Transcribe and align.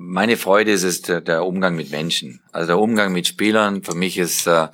meine 0.00 0.36
Freude 0.36 0.70
ist 0.70 0.84
es 0.84 1.02
der, 1.02 1.44
Umgang 1.44 1.74
mit 1.74 1.90
Menschen. 1.90 2.40
Also 2.52 2.68
der 2.68 2.78
Umgang 2.78 3.12
mit 3.12 3.26
Spielern. 3.26 3.82
Für 3.82 3.96
mich 3.96 4.16
ist, 4.16 4.46
äh, 4.46 4.68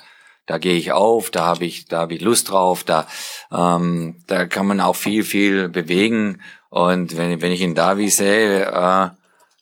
da 0.44 0.58
gehe 0.58 0.76
ich 0.76 0.92
auf, 0.92 1.30
da 1.30 1.46
habe 1.46 1.64
ich, 1.64 1.86
da 1.86 2.00
habe 2.00 2.14
ich 2.14 2.20
Lust 2.20 2.50
drauf, 2.50 2.84
da, 2.84 3.06
ähm, 3.50 4.16
da 4.26 4.44
kann 4.44 4.66
man 4.66 4.80
auch 4.80 4.96
viel, 4.96 5.24
viel 5.24 5.70
bewegen. 5.70 6.42
Und 6.68 7.16
wenn, 7.16 7.40
wenn 7.40 7.52
ich 7.52 7.62
ihn 7.62 7.74
Davi 7.74 8.10
sehe, 8.10 8.66
äh, 8.66 9.08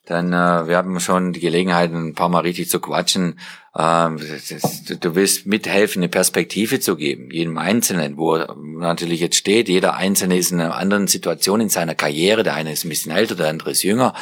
dann 0.06 0.32
äh, 0.32 0.66
wir 0.66 0.76
haben 0.76 0.98
schon 0.98 1.32
die 1.32 1.40
Gelegenheit, 1.40 1.92
ein 1.92 2.14
paar 2.14 2.28
Mal 2.28 2.40
richtig 2.40 2.68
zu 2.68 2.80
quatschen. 2.80 3.38
Ähm, 3.76 4.18
das, 4.50 4.82
du 4.84 5.14
willst 5.14 5.46
mithelfen, 5.46 6.02
eine 6.02 6.08
Perspektive 6.08 6.80
zu 6.80 6.96
geben, 6.96 7.30
jedem 7.30 7.56
Einzelnen, 7.56 8.16
wo 8.16 8.34
er 8.34 8.56
natürlich 8.56 9.20
jetzt 9.20 9.36
steht. 9.36 9.68
Jeder 9.68 9.94
Einzelne 9.94 10.36
ist 10.36 10.50
in 10.50 10.60
einer 10.60 10.74
anderen 10.74 11.06
Situation 11.06 11.60
in 11.60 11.68
seiner 11.68 11.94
Karriere. 11.94 12.42
Der 12.42 12.54
eine 12.54 12.72
ist 12.72 12.84
ein 12.84 12.88
bisschen 12.88 13.12
älter, 13.12 13.36
der 13.36 13.48
andere 13.48 13.70
ist 13.70 13.84
jünger. 13.84 14.14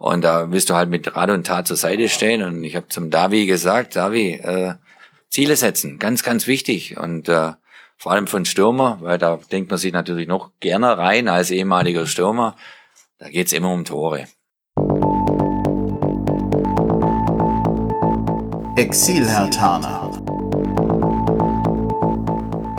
Und 0.00 0.22
da 0.22 0.50
willst 0.50 0.70
du 0.70 0.74
halt 0.74 0.90
mit 0.90 1.14
Rat 1.14 1.30
und 1.30 1.46
Tat 1.46 1.68
zur 1.68 1.76
Seite 1.76 2.08
stehen. 2.08 2.42
Und 2.42 2.64
ich 2.64 2.74
habe 2.74 2.88
zum 2.88 3.10
Davi 3.10 3.46
gesagt, 3.46 3.94
Davi, 3.94 4.32
äh, 4.32 4.74
Ziele 5.28 5.54
setzen, 5.54 6.00
ganz, 6.00 6.24
ganz 6.24 6.48
wichtig. 6.48 6.98
Und 6.98 7.28
äh, 7.28 7.52
vor 7.96 8.10
allem 8.10 8.26
von 8.26 8.44
Stürmer, 8.44 8.98
weil 9.00 9.18
da 9.18 9.38
denkt 9.52 9.70
man 9.70 9.78
sich 9.78 9.92
natürlich 9.92 10.26
noch 10.26 10.50
gerne 10.58 10.98
rein 10.98 11.28
als 11.28 11.52
ehemaliger 11.52 12.06
Stürmer. 12.06 12.56
Da 13.18 13.28
geht's 13.28 13.52
immer 13.52 13.72
um 13.72 13.84
Tore. 13.84 14.26
Exil 18.76 19.28
Hertana. 19.28 20.10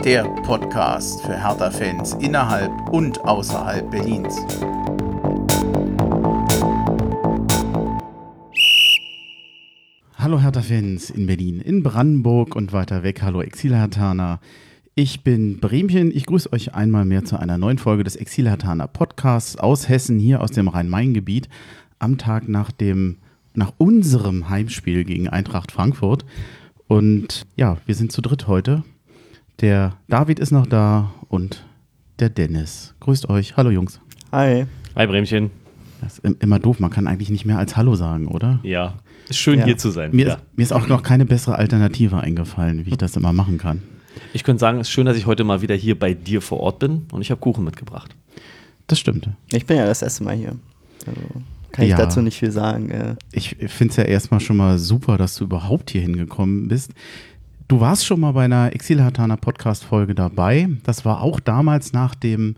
Der 0.04 0.24
Podcast 0.42 1.22
für 1.22 1.40
Hertha-Fans 1.40 2.14
innerhalb 2.14 2.72
und 2.90 3.20
außerhalb 3.24 3.88
Berlins. 3.92 4.34
Hallo 10.18 10.40
Hertha-Fans 10.40 11.10
in 11.10 11.28
Berlin, 11.28 11.60
in 11.60 11.84
Brandenburg 11.84 12.56
und 12.56 12.72
weiter 12.72 13.04
weg. 13.04 13.22
Hallo 13.22 13.40
Exil 13.40 13.76
Hertana. 13.76 14.40
Ich 14.96 15.22
bin 15.22 15.60
Bremchen. 15.60 16.10
Ich 16.10 16.26
grüße 16.26 16.52
euch 16.52 16.74
einmal 16.74 17.04
mehr 17.04 17.24
zu 17.24 17.38
einer 17.38 17.56
neuen 17.56 17.78
Folge 17.78 18.02
des 18.02 18.16
Exil 18.16 18.48
Hertana 18.48 18.88
Podcasts 18.88 19.56
aus 19.56 19.88
Hessen, 19.88 20.18
hier 20.18 20.40
aus 20.40 20.50
dem 20.50 20.66
Rhein-Main-Gebiet, 20.66 21.48
am 22.00 22.18
Tag 22.18 22.48
nach 22.48 22.72
dem 22.72 23.18
nach 23.54 23.72
unserem 23.78 24.48
Heimspiel 24.48 25.04
gegen 25.04 25.28
Eintracht 25.28 25.72
Frankfurt. 25.72 26.24
Und 26.86 27.46
ja, 27.56 27.78
wir 27.86 27.94
sind 27.94 28.12
zu 28.12 28.20
dritt 28.20 28.46
heute. 28.46 28.84
Der 29.60 29.96
David 30.08 30.40
ist 30.40 30.50
noch 30.50 30.66
da 30.66 31.12
und 31.28 31.64
der 32.18 32.28
Dennis. 32.28 32.94
Grüßt 33.00 33.28
euch. 33.28 33.56
Hallo 33.56 33.70
Jungs. 33.70 34.00
Hi. 34.32 34.66
Hi 34.96 35.06
Bremchen. 35.06 35.50
Das 36.00 36.18
ist 36.18 36.42
immer 36.42 36.58
doof, 36.58 36.80
man 36.80 36.90
kann 36.90 37.06
eigentlich 37.06 37.30
nicht 37.30 37.46
mehr 37.46 37.56
als 37.56 37.76
Hallo 37.76 37.94
sagen, 37.94 38.28
oder? 38.28 38.60
Ja. 38.62 38.96
Ist 39.28 39.38
schön 39.38 39.60
ja. 39.60 39.64
hier 39.64 39.78
zu 39.78 39.90
sein. 39.90 40.10
Mir, 40.12 40.26
ja. 40.26 40.34
ist, 40.34 40.42
mir 40.54 40.62
ist 40.62 40.72
auch 40.72 40.86
noch 40.86 41.02
keine 41.02 41.24
bessere 41.24 41.56
Alternative 41.56 42.18
eingefallen, 42.18 42.84
wie 42.84 42.90
ich 42.90 42.98
das 42.98 43.16
immer 43.16 43.32
machen 43.32 43.56
kann. 43.56 43.82
Ich 44.34 44.44
könnte 44.44 44.60
sagen, 44.60 44.80
es 44.80 44.88
ist 44.88 44.92
schön, 44.92 45.06
dass 45.06 45.16
ich 45.16 45.24
heute 45.24 45.44
mal 45.44 45.62
wieder 45.62 45.74
hier 45.74 45.98
bei 45.98 46.12
dir 46.12 46.42
vor 46.42 46.60
Ort 46.60 46.80
bin 46.80 47.06
und 47.10 47.22
ich 47.22 47.30
habe 47.30 47.40
Kuchen 47.40 47.64
mitgebracht. 47.64 48.14
Das 48.86 48.98
stimmt. 48.98 49.30
Ich 49.50 49.64
bin 49.64 49.78
ja 49.78 49.86
das 49.86 50.02
erste 50.02 50.24
Mal 50.24 50.34
hier. 50.34 50.56
Also 51.06 51.20
kann 51.74 51.86
ja. 51.86 51.96
ich 51.96 52.00
dazu 52.00 52.22
nicht 52.22 52.38
viel 52.38 52.52
sagen. 52.52 52.90
Ja. 52.90 53.16
Ich 53.32 53.56
finde 53.66 53.90
es 53.90 53.96
ja 53.96 54.04
erstmal 54.04 54.38
schon 54.38 54.56
mal 54.56 54.78
super, 54.78 55.18
dass 55.18 55.34
du 55.34 55.44
überhaupt 55.44 55.90
hier 55.90 56.02
hingekommen 56.02 56.68
bist. 56.68 56.92
Du 57.66 57.80
warst 57.80 58.06
schon 58.06 58.20
mal 58.20 58.30
bei 58.30 58.44
einer 58.44 58.72
Exilhatana 58.72 59.36
Podcast-Folge 59.36 60.14
dabei. 60.14 60.68
Das 60.84 61.04
war 61.04 61.20
auch 61.20 61.40
damals 61.40 61.92
nach 61.92 62.14
dem, 62.14 62.54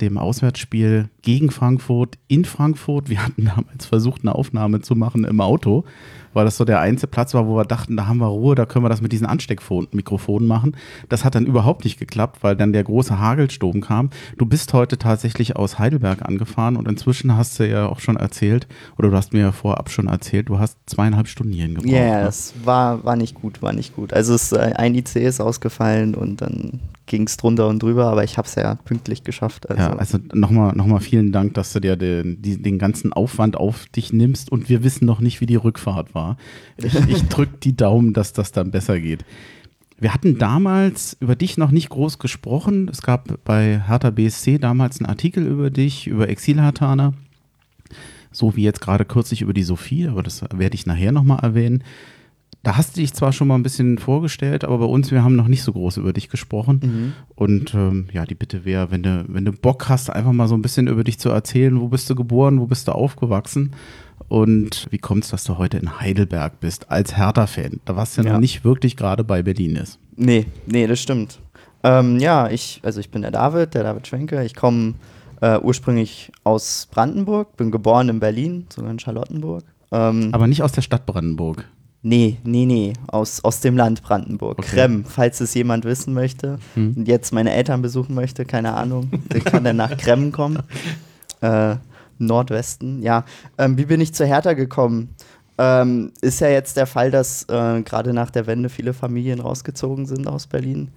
dem 0.00 0.16
Auswärtsspiel 0.16 1.10
gegen 1.26 1.50
Frankfurt 1.50 2.18
in 2.28 2.44
Frankfurt. 2.44 3.10
Wir 3.10 3.24
hatten 3.24 3.46
damals 3.46 3.84
versucht, 3.84 4.22
eine 4.22 4.36
Aufnahme 4.36 4.80
zu 4.80 4.94
machen 4.94 5.24
im 5.24 5.40
Auto 5.40 5.84
weil 6.36 6.44
das 6.44 6.58
so 6.58 6.66
der 6.66 6.80
einzige 6.80 7.06
Platz 7.06 7.32
war, 7.32 7.48
wo 7.48 7.56
wir 7.56 7.64
dachten, 7.64 7.96
da 7.96 8.06
haben 8.06 8.18
wir 8.18 8.26
Ruhe, 8.26 8.54
da 8.54 8.66
können 8.66 8.84
wir 8.84 8.90
das 8.90 9.00
mit 9.00 9.10
diesen 9.10 9.26
Ansteckmikrofonen 9.26 10.46
machen. 10.46 10.76
Das 11.08 11.24
hat 11.24 11.34
dann 11.34 11.46
überhaupt 11.46 11.84
nicht 11.84 11.98
geklappt, 11.98 12.42
weil 12.42 12.54
dann 12.54 12.74
der 12.74 12.84
große 12.84 13.18
Hagelsturm 13.18 13.80
kam. 13.80 14.10
Du 14.36 14.44
bist 14.44 14.74
heute 14.74 14.98
tatsächlich 14.98 15.56
aus 15.56 15.78
Heidelberg 15.78 16.20
angefahren 16.28 16.76
und 16.76 16.86
inzwischen 16.88 17.34
hast 17.38 17.58
du 17.58 17.66
ja 17.66 17.88
auch 17.88 18.00
schon 18.00 18.18
erzählt, 18.18 18.68
oder 18.98 19.08
du 19.08 19.16
hast 19.16 19.32
mir 19.32 19.40
ja 19.40 19.52
vorab 19.52 19.88
schon 19.88 20.08
erzählt, 20.08 20.50
du 20.50 20.58
hast 20.58 20.76
zweieinhalb 20.84 21.26
Stunden 21.26 21.54
hierhin 21.54 21.74
gebraucht. 21.74 21.90
Ja, 21.90 22.00
yeah, 22.00 22.22
ne? 22.24 22.28
es 22.28 22.52
war, 22.64 23.02
war 23.02 23.16
nicht 23.16 23.34
gut, 23.34 23.62
war 23.62 23.72
nicht 23.72 23.96
gut. 23.96 24.12
Also 24.12 24.34
es, 24.34 24.52
äh, 24.52 24.74
ein 24.76 24.94
IC 24.94 25.16
ist 25.16 25.40
ausgefallen 25.40 26.14
und 26.14 26.42
dann 26.42 26.80
ging 27.06 27.26
es 27.26 27.38
drunter 27.38 27.68
und 27.68 27.82
drüber, 27.82 28.06
aber 28.06 28.24
ich 28.24 28.36
habe 28.36 28.46
es 28.46 28.56
ja 28.56 28.74
pünktlich 28.74 29.24
geschafft. 29.24 29.70
Also. 29.70 29.82
Ja, 29.82 29.96
also 29.96 30.18
nochmal 30.34 30.74
noch 30.76 30.86
mal 30.86 31.00
vielen 31.00 31.15
Dank, 31.32 31.54
dass 31.54 31.72
du 31.72 31.80
dir 31.80 31.96
den, 31.96 32.40
den 32.42 32.78
ganzen 32.78 33.12
Aufwand 33.12 33.56
auf 33.56 33.86
dich 33.86 34.12
nimmst 34.12 34.50
und 34.50 34.68
wir 34.68 34.84
wissen 34.84 35.04
noch 35.04 35.20
nicht, 35.20 35.40
wie 35.40 35.46
die 35.46 35.56
Rückfahrt 35.56 36.14
war. 36.14 36.36
Ich, 36.76 36.94
ich 36.94 37.22
drücke 37.28 37.58
die 37.62 37.76
Daumen, 37.76 38.12
dass 38.12 38.32
das 38.32 38.52
dann 38.52 38.70
besser 38.70 39.00
geht. 39.00 39.24
Wir 39.98 40.12
hatten 40.12 40.38
damals 40.38 41.16
über 41.20 41.36
dich 41.36 41.56
noch 41.56 41.70
nicht 41.70 41.88
groß 41.88 42.18
gesprochen. 42.18 42.88
Es 42.88 43.00
gab 43.00 43.42
bei 43.44 43.82
Hertha 43.86 44.10
BSC 44.10 44.58
damals 44.58 45.00
einen 45.00 45.08
Artikel 45.08 45.46
über 45.46 45.70
dich, 45.70 46.06
über 46.06 46.28
Exilhartaner. 46.28 47.14
So 48.30 48.56
wie 48.56 48.62
jetzt 48.62 48.82
gerade 48.82 49.06
kürzlich 49.06 49.40
über 49.40 49.54
die 49.54 49.62
Sophie, 49.62 50.08
aber 50.08 50.22
das 50.22 50.42
werde 50.54 50.74
ich 50.74 50.84
nachher 50.84 51.12
nochmal 51.12 51.38
erwähnen. 51.42 51.82
Da 52.66 52.76
hast 52.76 52.96
du 52.96 53.00
dich 53.00 53.14
zwar 53.14 53.32
schon 53.32 53.46
mal 53.46 53.54
ein 53.54 53.62
bisschen 53.62 53.96
vorgestellt, 53.96 54.64
aber 54.64 54.78
bei 54.78 54.86
uns, 54.86 55.12
wir 55.12 55.22
haben 55.22 55.36
noch 55.36 55.46
nicht 55.46 55.62
so 55.62 55.72
groß 55.72 55.98
über 55.98 56.12
dich 56.12 56.28
gesprochen. 56.28 56.80
Mhm. 56.82 57.12
Und 57.36 57.74
ähm, 57.74 58.08
ja, 58.12 58.24
die 58.24 58.34
Bitte 58.34 58.64
wäre, 58.64 58.90
wenn 58.90 59.04
du, 59.04 59.24
wenn 59.28 59.44
du 59.44 59.52
Bock 59.52 59.88
hast, 59.88 60.10
einfach 60.10 60.32
mal 60.32 60.48
so 60.48 60.56
ein 60.56 60.62
bisschen 60.62 60.88
über 60.88 61.04
dich 61.04 61.20
zu 61.20 61.28
erzählen. 61.28 61.80
Wo 61.80 61.86
bist 61.86 62.10
du 62.10 62.16
geboren, 62.16 62.58
wo 62.58 62.66
bist 62.66 62.88
du 62.88 62.92
aufgewachsen? 62.92 63.70
Und 64.26 64.88
wie 64.90 64.98
kommt 64.98 65.22
es, 65.22 65.30
dass 65.30 65.44
du 65.44 65.58
heute 65.58 65.78
in 65.78 66.00
Heidelberg 66.00 66.58
bist, 66.58 66.90
als 66.90 67.16
Hertha-Fan? 67.16 67.78
Da 67.84 67.94
warst 67.94 68.18
du 68.18 68.22
ja, 68.22 68.26
ja 68.26 68.32
noch 68.32 68.40
nicht 68.40 68.64
wirklich 68.64 68.96
gerade 68.96 69.22
bei 69.22 69.44
Berlin 69.44 69.76
ist. 69.76 70.00
Nee, 70.16 70.46
nee, 70.66 70.88
das 70.88 70.98
stimmt. 70.98 71.38
Ähm, 71.84 72.18
ja, 72.18 72.50
ich, 72.50 72.80
also 72.82 72.98
ich 72.98 73.12
bin 73.12 73.22
der 73.22 73.30
David, 73.30 73.74
der 73.74 73.84
David 73.84 74.08
Schwenke. 74.08 74.44
Ich 74.44 74.56
komme 74.56 74.94
äh, 75.40 75.60
ursprünglich 75.60 76.32
aus 76.42 76.88
Brandenburg, 76.90 77.56
bin 77.56 77.70
geboren 77.70 78.08
in 78.08 78.18
Berlin, 78.18 78.66
sogar 78.74 78.90
in 78.90 78.98
Charlottenburg. 78.98 79.62
Ähm, 79.92 80.30
Aber 80.32 80.48
nicht 80.48 80.64
aus 80.64 80.72
der 80.72 80.82
Stadt 80.82 81.06
Brandenburg. 81.06 81.64
Nee, 82.02 82.38
nee, 82.44 82.66
nee, 82.66 82.92
aus, 83.08 83.42
aus 83.42 83.60
dem 83.60 83.76
Land 83.76 84.02
Brandenburg. 84.02 84.58
Okay. 84.58 84.76
Krem, 84.76 85.04
falls 85.04 85.40
es 85.40 85.54
jemand 85.54 85.84
wissen 85.84 86.14
möchte 86.14 86.58
hm. 86.74 86.94
und 86.96 87.08
jetzt 87.08 87.32
meine 87.32 87.52
Eltern 87.52 87.82
besuchen 87.82 88.14
möchte, 88.14 88.44
keine 88.44 88.74
Ahnung, 88.74 89.10
der 89.32 89.40
kann 89.40 89.64
dann 89.64 89.76
nach 89.76 89.96
Krem 89.96 90.32
kommen. 90.32 90.58
Äh, 91.42 91.76
Nordwesten, 92.18 93.02
ja. 93.02 93.26
Ähm, 93.58 93.76
wie 93.76 93.84
bin 93.84 94.00
ich 94.00 94.14
zu 94.14 94.24
Hertha 94.24 94.54
gekommen? 94.54 95.14
Ähm, 95.58 96.12
ist 96.22 96.40
ja 96.40 96.48
jetzt 96.48 96.78
der 96.78 96.86
Fall, 96.86 97.10
dass 97.10 97.44
äh, 97.44 97.82
gerade 97.82 98.14
nach 98.14 98.30
der 98.30 98.46
Wende 98.46 98.70
viele 98.70 98.94
Familien 98.94 99.40
rausgezogen 99.40 100.06
sind 100.06 100.26
aus 100.26 100.46
Berlin. 100.46 100.90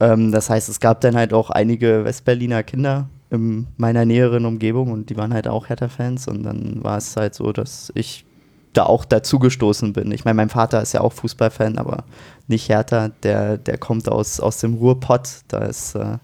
Ähm, 0.00 0.32
das 0.32 0.50
heißt, 0.50 0.68
es 0.68 0.80
gab 0.80 1.00
dann 1.00 1.16
halt 1.16 1.32
auch 1.32 1.50
einige 1.50 2.04
Westberliner 2.04 2.62
Kinder 2.62 3.08
in 3.30 3.66
meiner 3.76 4.04
näheren 4.04 4.44
Umgebung 4.44 4.92
und 4.92 5.08
die 5.08 5.16
waren 5.16 5.32
halt 5.32 5.48
auch 5.48 5.68
Hertha-Fans 5.68 6.28
und 6.28 6.42
dann 6.42 6.84
war 6.84 6.98
es 6.98 7.16
halt 7.16 7.34
so, 7.34 7.52
dass 7.52 7.90
ich 7.94 8.26
da 8.72 8.84
auch 8.84 9.04
dazugestoßen 9.04 9.92
bin. 9.92 10.10
Ich 10.12 10.24
meine, 10.24 10.36
mein 10.36 10.48
Vater 10.48 10.80
ist 10.82 10.92
ja 10.92 11.00
auch 11.00 11.12
Fußballfan, 11.12 11.78
aber 11.78 12.04
nicht 12.48 12.68
Hertha, 12.68 13.10
der, 13.22 13.58
der 13.58 13.78
kommt 13.78 14.08
aus, 14.08 14.40
aus 14.40 14.58
dem 14.58 14.74
Ruhrpott, 14.74 15.28
da 15.48 15.58
ist, 15.58 15.94
äh, 15.94 16.18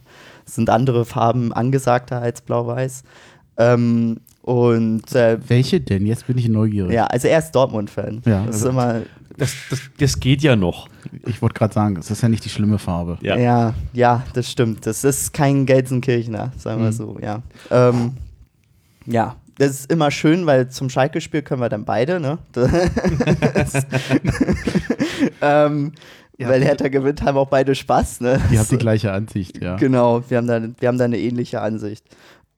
sind 0.44 0.70
andere 0.70 1.04
Farben 1.04 1.52
angesagter 1.52 2.22
als 2.22 2.40
blau-weiß. 2.40 3.02
Ähm, 3.58 4.20
und 4.42 5.14
äh, 5.14 5.38
welche 5.46 5.80
denn? 5.80 6.06
Jetzt 6.06 6.26
bin 6.26 6.38
ich 6.38 6.48
neugierig. 6.48 6.92
Ja, 6.92 7.06
also 7.06 7.28
er 7.28 7.40
ist 7.40 7.52
Dortmund-Fan. 7.52 8.22
Ja, 8.24 8.46
das, 8.46 8.56
ist 8.56 8.62
also 8.62 8.68
immer 8.70 9.02
das, 9.36 9.54
das, 9.68 9.80
das, 9.98 10.20
geht 10.20 10.42
ja 10.42 10.56
noch. 10.56 10.88
Ich 11.26 11.42
wollte 11.42 11.54
gerade 11.54 11.74
sagen, 11.74 11.94
das 11.96 12.10
ist 12.10 12.22
ja 12.22 12.28
nicht 12.28 12.44
die 12.44 12.48
schlimme 12.48 12.78
Farbe. 12.78 13.18
Ja. 13.20 13.36
ja, 13.36 13.74
ja, 13.92 14.24
das 14.32 14.50
stimmt. 14.50 14.86
Das 14.86 15.04
ist 15.04 15.32
kein 15.32 15.66
Gelsenkirchener, 15.66 16.52
sagen 16.56 16.80
wir 16.80 16.88
mhm. 16.88 16.92
so, 16.92 17.18
ja. 17.20 17.42
Ähm, 17.70 18.12
ja, 19.06 19.36
das 19.58 19.70
ist 19.70 19.92
immer 19.92 20.10
schön, 20.10 20.46
weil 20.46 20.68
zum 20.68 20.88
Schalke-Spiel 20.88 21.42
können 21.42 21.60
wir 21.60 21.68
dann 21.68 21.84
beide, 21.84 22.20
ne? 22.20 22.38
ähm, 25.42 25.92
ja. 26.38 26.48
Weil 26.48 26.62
Hertha 26.62 26.86
gewinnt, 26.86 27.22
haben 27.22 27.36
auch 27.36 27.48
beide 27.48 27.74
Spaß, 27.74 28.20
ne? 28.20 28.40
Die 28.50 28.58
haben 28.58 28.68
die 28.70 28.78
gleiche 28.78 29.10
Ansicht, 29.12 29.60
ja. 29.60 29.76
Genau, 29.76 30.22
wir 30.28 30.36
haben 30.36 30.46
da, 30.46 30.62
wir 30.78 30.88
haben 30.88 30.98
da 30.98 31.04
eine 31.04 31.18
ähnliche 31.18 31.60
Ansicht. 31.60 32.04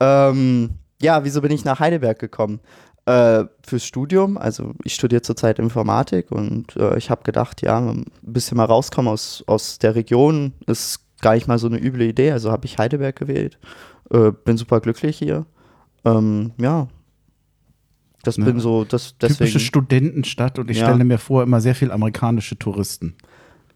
Ähm, 0.01 0.71
ja, 1.01 1.25
wieso 1.25 1.41
bin 1.41 1.51
ich 1.51 1.65
nach 1.65 1.81
Heidelberg 1.81 2.19
gekommen? 2.19 2.61
Äh, 3.07 3.45
fürs 3.67 3.87
Studium, 3.87 4.37
also 4.37 4.75
ich 4.85 4.95
studiere 4.95 5.23
zurzeit 5.23 5.59
Informatik 5.59 6.31
und 6.31 6.77
äh, 6.77 6.99
ich 6.99 7.09
habe 7.09 7.23
gedacht, 7.23 7.63
ja, 7.63 7.79
ein 7.79 8.05
bisschen 8.21 8.59
mal 8.59 8.67
rauskommen 8.67 9.11
aus, 9.11 9.43
aus 9.47 9.79
der 9.79 9.95
Region 9.95 10.53
ist 10.67 11.01
gar 11.23 11.35
nicht 11.35 11.49
mal 11.49 11.59
so 11.59 11.67
eine 11.67 11.79
üble 11.79 12.03
Idee, 12.03 12.33
also 12.33 12.53
habe 12.53 12.67
ich 12.67 12.77
Heidelberg 12.77 13.17
gewählt. 13.17 13.59
Äh, 14.11 14.33
bin 14.45 14.59
super 14.59 14.81
glücklich 14.81 15.17
hier. 15.17 15.47
Ähm, 16.05 16.53
ja, 16.59 16.89
das 18.23 18.39
ne? 18.39 18.45
bin 18.45 18.61
so, 18.61 18.85
das 18.85 19.17
deswegen. 19.19 19.39
Typische 19.39 19.61
Studentenstadt 19.61 20.59
und 20.59 20.71
ich 20.71 20.79
ja. 20.79 20.87
stelle 20.87 21.05
mir 21.05 21.19
vor, 21.19 21.43
immer 21.43 21.61
sehr 21.61 21.75
viel 21.75 21.91
amerikanische 21.91 22.59
Touristen. 22.59 23.17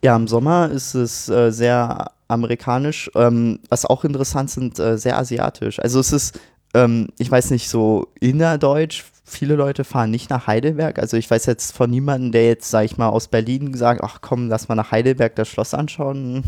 Ja, 0.02 0.16
im 0.16 0.28
Sommer 0.28 0.70
ist 0.70 0.94
es 0.94 1.28
äh, 1.28 1.50
sehr 1.50 2.10
amerikanisch, 2.28 3.10
ähm, 3.14 3.60
was 3.68 3.86
auch 3.86 4.04
interessant 4.04 4.50
sind, 4.50 4.78
äh, 4.78 4.98
sehr 4.98 5.18
asiatisch. 5.18 5.78
Also 5.80 6.00
es 6.00 6.12
ist 6.12 6.38
ähm, 6.74 7.08
ich 7.18 7.30
weiß 7.30 7.50
nicht, 7.50 7.68
so 7.68 8.08
innerdeutsch 8.20 9.04
viele 9.24 9.54
Leute 9.54 9.84
fahren 9.84 10.10
nicht 10.10 10.28
nach 10.28 10.46
Heidelberg. 10.46 10.98
Also 10.98 11.16
ich 11.16 11.30
weiß 11.30 11.46
jetzt 11.46 11.74
von 11.74 11.88
niemandem, 11.88 12.32
der 12.32 12.46
jetzt, 12.46 12.70
sag 12.70 12.84
ich 12.84 12.98
mal, 12.98 13.08
aus 13.08 13.28
Berlin 13.28 13.72
sagt, 13.74 14.02
ach 14.02 14.18
komm, 14.20 14.48
lass 14.48 14.68
mal 14.68 14.74
nach 14.74 14.90
Heidelberg 14.90 15.34
das 15.36 15.48
Schloss 15.48 15.72
anschauen. 15.72 16.42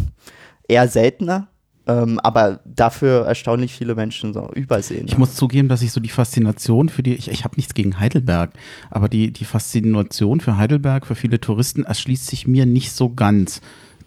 Eher 0.69 0.89
seltener. 0.89 1.49
Ähm, 1.89 2.19
aber 2.21 2.59
dafür 2.65 3.27
erstaunlich 3.27 3.73
viele 3.73 3.95
Menschen 3.95 4.33
so 4.33 4.51
übersehen. 4.55 5.07
Ich 5.07 5.19
muss 5.19 5.35
zugeben, 5.37 5.69
dass 5.69 5.83
ich 5.83 5.93
so 5.93 6.01
die 6.01 6.09
Faszination 6.09 6.89
für 6.89 7.03
die, 7.05 7.15
ich, 7.15 7.31
ich 7.31 7.45
habe 7.45 7.55
nichts 7.57 7.75
gegen 7.75 8.01
Heidelberg, 8.01 8.51
aber 8.91 9.09
die, 9.09 9.31
die 9.33 9.45
Faszination 9.45 10.41
für 10.41 10.57
Heidelberg, 10.57 11.07
für 11.07 11.15
viele 11.15 11.41
Touristen, 11.41 11.85
erschließt 11.85 12.27
sich 12.27 12.47
mir 12.47 12.67
nicht 12.67 12.91
so 12.93 13.11
ganz. 13.15 13.61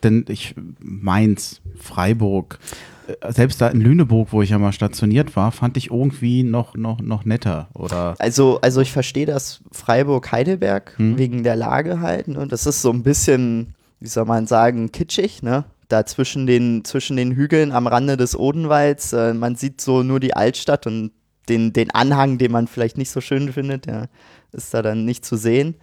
Denn 0.04 0.26
ich, 0.28 0.56
Mainz, 0.80 1.62
Freiburg, 1.78 2.60
äh, 3.08 3.32
selbst 3.32 3.62
da 3.62 3.68
in 3.70 3.82
Lüneburg, 3.82 4.30
wo 4.32 4.42
ich 4.42 4.50
ja 4.50 4.60
mal 4.60 4.72
stationiert 4.74 5.36
war, 5.36 5.52
fand 5.52 5.78
ich 5.78 5.90
irgendwie 5.92 6.44
noch, 6.44 6.76
noch, 6.76 7.00
noch 7.02 7.24
netter. 7.26 7.68
Oder 7.74 8.16
Also, 8.20 8.60
also 8.62 8.82
ich 8.82 8.92
verstehe 8.92 9.26
das 9.26 9.62
Freiburg-Heidelberg 9.72 10.94
Hm. 10.98 11.18
wegen 11.18 11.44
der 11.44 11.56
Lage 11.56 12.02
halt. 12.02 12.28
Ne? 12.28 12.48
Das 12.48 12.66
ist 12.66 12.82
so 12.82 12.92
ein 12.92 13.04
bisschen, 13.04 13.74
wie 14.00 14.08
soll 14.08 14.26
man 14.26 14.48
sagen, 14.48 14.92
kitschig, 14.92 15.44
ne? 15.44 15.64
Da 15.90 16.06
zwischen 16.06 16.48
den, 16.48 16.86
zwischen 16.86 17.18
den 17.18 17.34
Hügeln 17.34 17.72
am 17.72 17.88
Rande 17.88 18.16
des 18.16 18.38
Odenwalds, 18.38 19.12
äh, 19.12 19.34
man 19.34 19.56
sieht 19.56 19.82
so 19.82 20.04
nur 20.04 20.20
die 20.20 20.36
Altstadt 20.36 20.88
und 20.88 21.12
den, 21.50 21.74
den 21.74 21.92
Anhang, 21.92 22.38
den 22.38 22.52
man 22.52 22.68
vielleicht 22.68 22.98
nicht 22.98 23.10
so 23.10 23.22
schön 23.22 23.52
findet, 23.52 23.88
der 23.88 24.08
ist 24.52 24.74
da 24.74 24.82
dann 24.82 25.04
nicht 25.04 25.26
zu 25.26 25.36
sehen. 25.36 25.76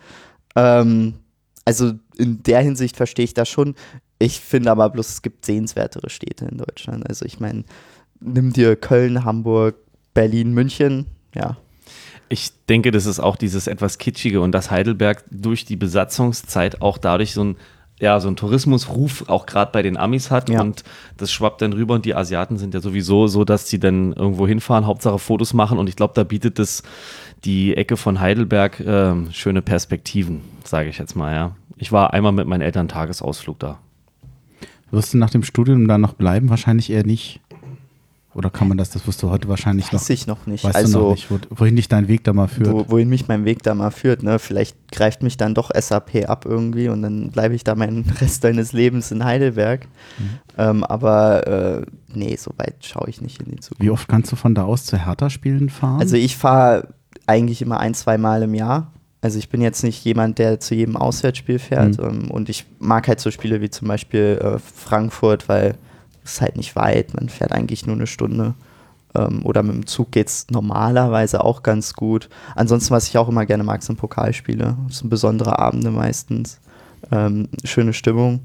Ähm, 0.54 1.14
also 1.64 1.92
in 2.16 2.42
der 2.44 2.60
Hinsicht 2.60 2.96
verstehe 2.96 3.24
ich 3.24 3.34
das 3.34 3.48
schon. 3.48 3.74
Ich 4.18 4.40
finde 4.40 4.70
aber 4.70 4.88
bloß, 4.88 5.08
es 5.08 5.22
gibt 5.22 5.44
sehenswertere 5.44 6.08
Städte 6.08 6.46
in 6.46 6.58
Deutschland. 6.58 7.06
Also 7.08 7.26
ich 7.26 7.40
meine, 7.40 7.64
nimm 8.20 8.52
dir 8.52 8.76
Köln, 8.76 9.24
Hamburg, 9.24 9.76
Berlin, 10.14 10.54
München, 10.54 11.06
ja, 11.34 11.58
Ich 12.28 12.52
denke, 12.68 12.90
das 12.90 13.06
ist 13.06 13.20
auch 13.20 13.36
dieses 13.36 13.66
etwas 13.66 13.98
kitschige 13.98 14.40
und 14.40 14.52
dass 14.52 14.70
Heidelberg 14.70 15.24
durch 15.30 15.64
die 15.64 15.76
Besatzungszeit 15.76 16.80
auch 16.82 16.98
dadurch 16.98 17.34
so 17.34 17.44
ein 17.44 17.56
ja, 17.98 18.20
so 18.20 18.28
ein 18.28 18.36
Tourismusruf 18.36 19.24
auch 19.28 19.46
gerade 19.46 19.72
bei 19.72 19.82
den 19.82 19.96
Amis 19.96 20.30
hat 20.30 20.50
Ja. 20.50 20.60
und 20.60 20.84
das 21.16 21.32
schwappt 21.32 21.62
dann 21.62 21.72
rüber 21.72 21.94
und 21.94 22.04
die 22.04 22.14
Asiaten 22.14 22.58
sind 22.58 22.74
ja 22.74 22.80
sowieso 22.80 23.26
so, 23.26 23.44
dass 23.44 23.68
sie 23.68 23.78
dann 23.80 24.12
irgendwo 24.12 24.46
hinfahren, 24.46 24.86
Hauptsache 24.86 25.18
Fotos 25.18 25.54
machen 25.54 25.78
und 25.78 25.88
ich 25.88 25.96
glaube, 25.96 26.12
da 26.14 26.22
bietet 26.24 26.58
es 26.58 26.82
die 27.44 27.76
Ecke 27.76 27.96
von 27.96 28.20
Heidelberg 28.20 28.80
ähm, 28.80 29.28
schöne 29.32 29.62
Perspektiven, 29.62 30.42
sage 30.64 30.88
ich 30.90 30.98
jetzt 30.98 31.16
mal, 31.16 31.34
ja. 31.34 31.56
Ich 31.78 31.92
war 31.92 32.12
einmal 32.14 32.32
mit 32.32 32.46
meinen 32.46 32.62
Eltern 32.62 32.88
Tagesausflug 32.88 33.58
da. 33.58 33.78
wirst 34.90 35.12
du 35.14 35.18
nach 35.18 35.30
dem 35.30 35.42
Studium 35.42 35.86
da 35.88 35.98
noch 35.98 36.14
bleiben? 36.14 36.48
Wahrscheinlich 36.48 36.90
eher 36.90 37.04
nicht. 37.04 37.40
Oder 38.36 38.50
kann 38.50 38.68
man 38.68 38.76
das, 38.76 38.90
das 38.90 39.06
wirst 39.06 39.22
du 39.22 39.30
heute 39.30 39.48
wahrscheinlich 39.48 39.92
noch, 39.92 40.00
Weiß 40.00 40.10
ich 40.10 40.26
noch 40.26 40.46
nicht. 40.46 40.62
weißt 40.62 40.74
du 40.74 40.78
also, 40.78 41.00
noch 41.00 41.10
nicht, 41.12 41.30
wo, 41.30 41.38
wohin 41.48 41.74
dich 41.74 41.88
dein 41.88 42.06
Weg 42.06 42.22
da 42.24 42.34
mal 42.34 42.48
führt. 42.48 42.70
wo, 42.70 42.84
wohin 42.90 43.08
mich 43.08 43.28
mein 43.28 43.46
Weg 43.46 43.62
da 43.62 43.74
mal 43.74 43.90
führt, 43.90 44.22
ne? 44.22 44.38
Vielleicht 44.38 44.76
greift 44.92 45.22
mich 45.22 45.38
dann 45.38 45.54
doch 45.54 45.70
SAP 45.74 46.28
ab 46.28 46.44
irgendwie 46.46 46.90
und 46.90 47.00
dann 47.00 47.30
bleibe 47.30 47.54
ich 47.54 47.64
da 47.64 47.74
meinen 47.74 48.04
Rest 48.20 48.44
deines 48.44 48.74
Lebens 48.74 49.10
in 49.10 49.24
Heidelberg. 49.24 49.88
Mhm. 50.18 50.24
Ähm, 50.58 50.84
aber 50.84 51.46
äh, 51.46 51.86
nee, 52.12 52.36
so 52.36 52.52
weit 52.58 52.76
schaue 52.80 53.08
ich 53.08 53.22
nicht 53.22 53.40
in 53.40 53.52
die 53.52 53.60
Zukunft. 53.60 53.82
Wie 53.82 53.90
oft 53.90 54.06
kannst 54.06 54.30
du 54.32 54.36
von 54.36 54.54
da 54.54 54.64
aus 54.64 54.84
zu 54.84 54.98
Hertha-Spielen 54.98 55.70
fahren? 55.70 56.00
Also 56.00 56.16
ich 56.16 56.36
fahre 56.36 56.88
eigentlich 57.26 57.62
immer 57.62 57.80
ein, 57.80 57.94
zwei 57.94 58.18
Mal 58.18 58.42
im 58.42 58.54
Jahr. 58.54 58.92
Also 59.22 59.38
ich 59.38 59.48
bin 59.48 59.62
jetzt 59.62 59.82
nicht 59.82 60.04
jemand, 60.04 60.38
der 60.38 60.60
zu 60.60 60.74
jedem 60.74 60.98
Auswärtsspiel 60.98 61.58
fährt. 61.58 61.96
Mhm. 61.98 62.04
Ähm, 62.04 62.30
und 62.30 62.50
ich 62.50 62.66
mag 62.80 63.08
halt 63.08 63.18
so 63.18 63.30
Spiele 63.30 63.62
wie 63.62 63.70
zum 63.70 63.88
Beispiel 63.88 64.38
äh, 64.42 64.58
Frankfurt, 64.58 65.48
weil 65.48 65.76
ist 66.32 66.40
halt 66.40 66.56
nicht 66.56 66.76
weit. 66.76 67.14
Man 67.14 67.28
fährt 67.28 67.52
eigentlich 67.52 67.86
nur 67.86 67.96
eine 67.96 68.06
Stunde. 68.06 68.54
Ähm, 69.14 69.44
oder 69.44 69.62
mit 69.62 69.74
dem 69.74 69.86
Zug 69.86 70.12
geht 70.12 70.28
es 70.28 70.46
normalerweise 70.50 71.42
auch 71.44 71.62
ganz 71.62 71.94
gut. 71.94 72.28
Ansonsten, 72.54 72.92
was 72.92 73.08
ich 73.08 73.16
auch 73.18 73.28
immer 73.28 73.46
gerne 73.46 73.64
mag, 73.64 73.82
sind 73.82 73.96
Pokalspiele. 73.98 74.76
Das 74.88 74.98
sind 74.98 75.10
besondere 75.10 75.58
Abende 75.58 75.90
meistens. 75.90 76.60
Ähm, 77.10 77.48
schöne 77.64 77.92
Stimmung. 77.92 78.40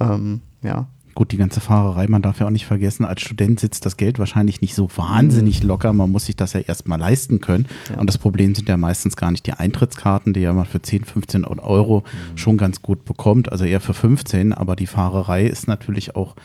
Ähm, 0.00 0.40
ja. 0.62 0.86
Gut, 1.14 1.32
die 1.32 1.38
ganze 1.38 1.62
Fahrerei, 1.62 2.08
man 2.08 2.20
darf 2.20 2.40
ja 2.40 2.46
auch 2.46 2.50
nicht 2.50 2.66
vergessen, 2.66 3.06
als 3.06 3.22
Student 3.22 3.58
sitzt 3.58 3.86
das 3.86 3.96
Geld 3.96 4.18
wahrscheinlich 4.18 4.60
nicht 4.60 4.74
so 4.74 4.90
wahnsinnig 4.96 5.62
locker. 5.62 5.94
Man 5.94 6.12
muss 6.12 6.26
sich 6.26 6.36
das 6.36 6.52
ja 6.52 6.60
erstmal 6.60 6.98
leisten 6.98 7.40
können. 7.40 7.64
Mhm. 7.88 7.94
Ja. 7.94 8.00
Und 8.00 8.06
das 8.08 8.18
Problem 8.18 8.54
sind 8.54 8.68
ja 8.68 8.76
meistens 8.76 9.16
gar 9.16 9.30
nicht 9.30 9.46
die 9.46 9.54
Eintrittskarten, 9.54 10.34
die 10.34 10.40
ja 10.40 10.52
man 10.52 10.66
für 10.66 10.82
10, 10.82 11.04
15 11.04 11.44
Euro 11.46 12.00
Mhm. 12.00 12.36
schon 12.36 12.58
ganz 12.58 12.82
gut 12.82 13.06
bekommt. 13.06 13.50
Also 13.50 13.64
eher 13.64 13.80
für 13.80 13.94
15, 13.94 14.52
aber 14.52 14.76
die 14.76 14.86
Fahrerei 14.86 15.46
ist 15.46 15.66
natürlich 15.68 16.14
auch 16.16 16.36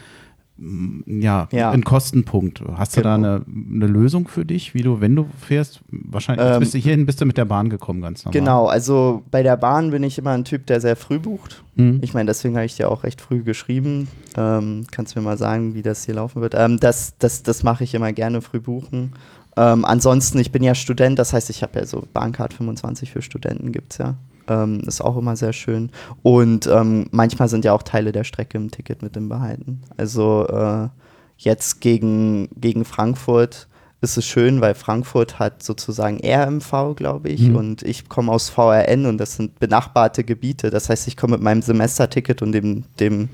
ja, 1.07 1.47
Ja. 1.51 1.71
ein 1.71 1.83
Kostenpunkt. 1.83 2.61
Hast 2.75 2.95
du 2.95 3.01
da 3.01 3.15
Genau. 3.15 3.27
eine, 3.35 3.45
eine 3.75 3.87
Lösung 3.87 4.27
für 4.27 4.45
dich, 4.45 4.73
wie 4.73 4.83
du, 4.83 5.01
wenn 5.01 5.15
du 5.15 5.25
fährst? 5.39 5.81
Wahrscheinlich 5.89 6.45
Ähm, 6.47 6.59
bist 6.59 6.73
du 6.73 6.77
hierhin 6.77 7.05
bist 7.05 7.19
du 7.19 7.25
mit 7.25 7.37
der 7.37 7.45
Bahn 7.45 7.69
gekommen, 7.69 8.01
ganz 8.01 8.23
normal. 8.25 8.39
Genau, 8.39 8.65
also 8.67 9.23
bei 9.31 9.41
der 9.43 9.57
Bahn 9.57 9.91
bin 9.91 10.03
ich 10.03 10.17
immer 10.19 10.31
ein 10.31 10.43
Typ, 10.45 10.67
der 10.67 10.79
sehr 10.79 10.95
früh 10.95 11.17
bucht. 11.19 11.63
Mhm. 11.75 11.99
Ich 12.03 12.13
meine, 12.13 12.27
deswegen 12.27 12.55
habe 12.55 12.65
ich 12.65 12.75
dir 12.75 12.89
auch 12.91 13.03
recht 13.03 13.21
früh 13.21 13.41
geschrieben. 13.43 14.07
Ähm, 14.37 14.85
kannst 14.91 15.15
du 15.15 15.19
mir 15.19 15.25
mal 15.25 15.37
sagen, 15.37 15.73
wie 15.73 15.81
das 15.81 16.05
hier 16.05 16.15
laufen 16.15 16.41
wird? 16.41 16.53
Ähm, 16.55 16.79
das 16.79 17.15
das, 17.17 17.41
das 17.43 17.63
mache 17.63 17.83
ich 17.83 17.93
immer 17.95 18.13
gerne 18.13 18.41
früh 18.41 18.59
buchen. 18.59 19.13
Ähm, 19.57 19.83
ansonsten, 19.83 20.39
ich 20.39 20.51
bin 20.51 20.63
ja 20.63 20.75
Student, 20.75 21.19
das 21.19 21.33
heißt, 21.33 21.49
ich 21.49 21.61
habe 21.63 21.79
ja 21.79 21.85
so 21.85 22.03
Bahncard 22.13 22.53
25 22.53 23.11
für 23.11 23.21
Studenten 23.21 23.71
gibt 23.71 23.93
es 23.93 23.97
ja. 23.97 24.15
Ähm, 24.51 24.81
ist 24.87 25.01
auch 25.01 25.17
immer 25.17 25.35
sehr 25.35 25.53
schön. 25.53 25.89
Und 26.23 26.67
ähm, 26.67 27.07
manchmal 27.11 27.47
sind 27.49 27.63
ja 27.65 27.73
auch 27.73 27.83
Teile 27.83 28.11
der 28.11 28.23
Strecke 28.23 28.57
im 28.57 28.69
Ticket 28.71 29.01
mit 29.01 29.15
dem 29.15 29.29
Behalten. 29.29 29.81
Also 29.97 30.47
äh, 30.47 30.89
jetzt 31.37 31.79
gegen, 31.81 32.49
gegen 32.55 32.83
Frankfurt 32.85 33.67
ist 34.01 34.17
es 34.17 34.25
schön, 34.25 34.61
weil 34.61 34.73
Frankfurt 34.73 35.37
hat 35.37 35.61
sozusagen 35.61 36.19
RMV, 36.25 36.95
glaube 36.95 37.29
ich, 37.29 37.41
Mhm. 37.49 37.55
und 37.55 37.83
ich 37.83 38.09
komme 38.09 38.31
aus 38.31 38.49
VRN 38.49 39.05
und 39.05 39.19
das 39.19 39.35
sind 39.35 39.59
benachbarte 39.59 40.23
Gebiete. 40.23 40.71
Das 40.71 40.89
heißt, 40.89 41.07
ich 41.07 41.15
komme 41.15 41.33
mit 41.35 41.43
meinem 41.43 41.61
Semesterticket 41.61 42.41
und 42.41 42.51
dem, 42.51 42.83
dem, 42.99 43.29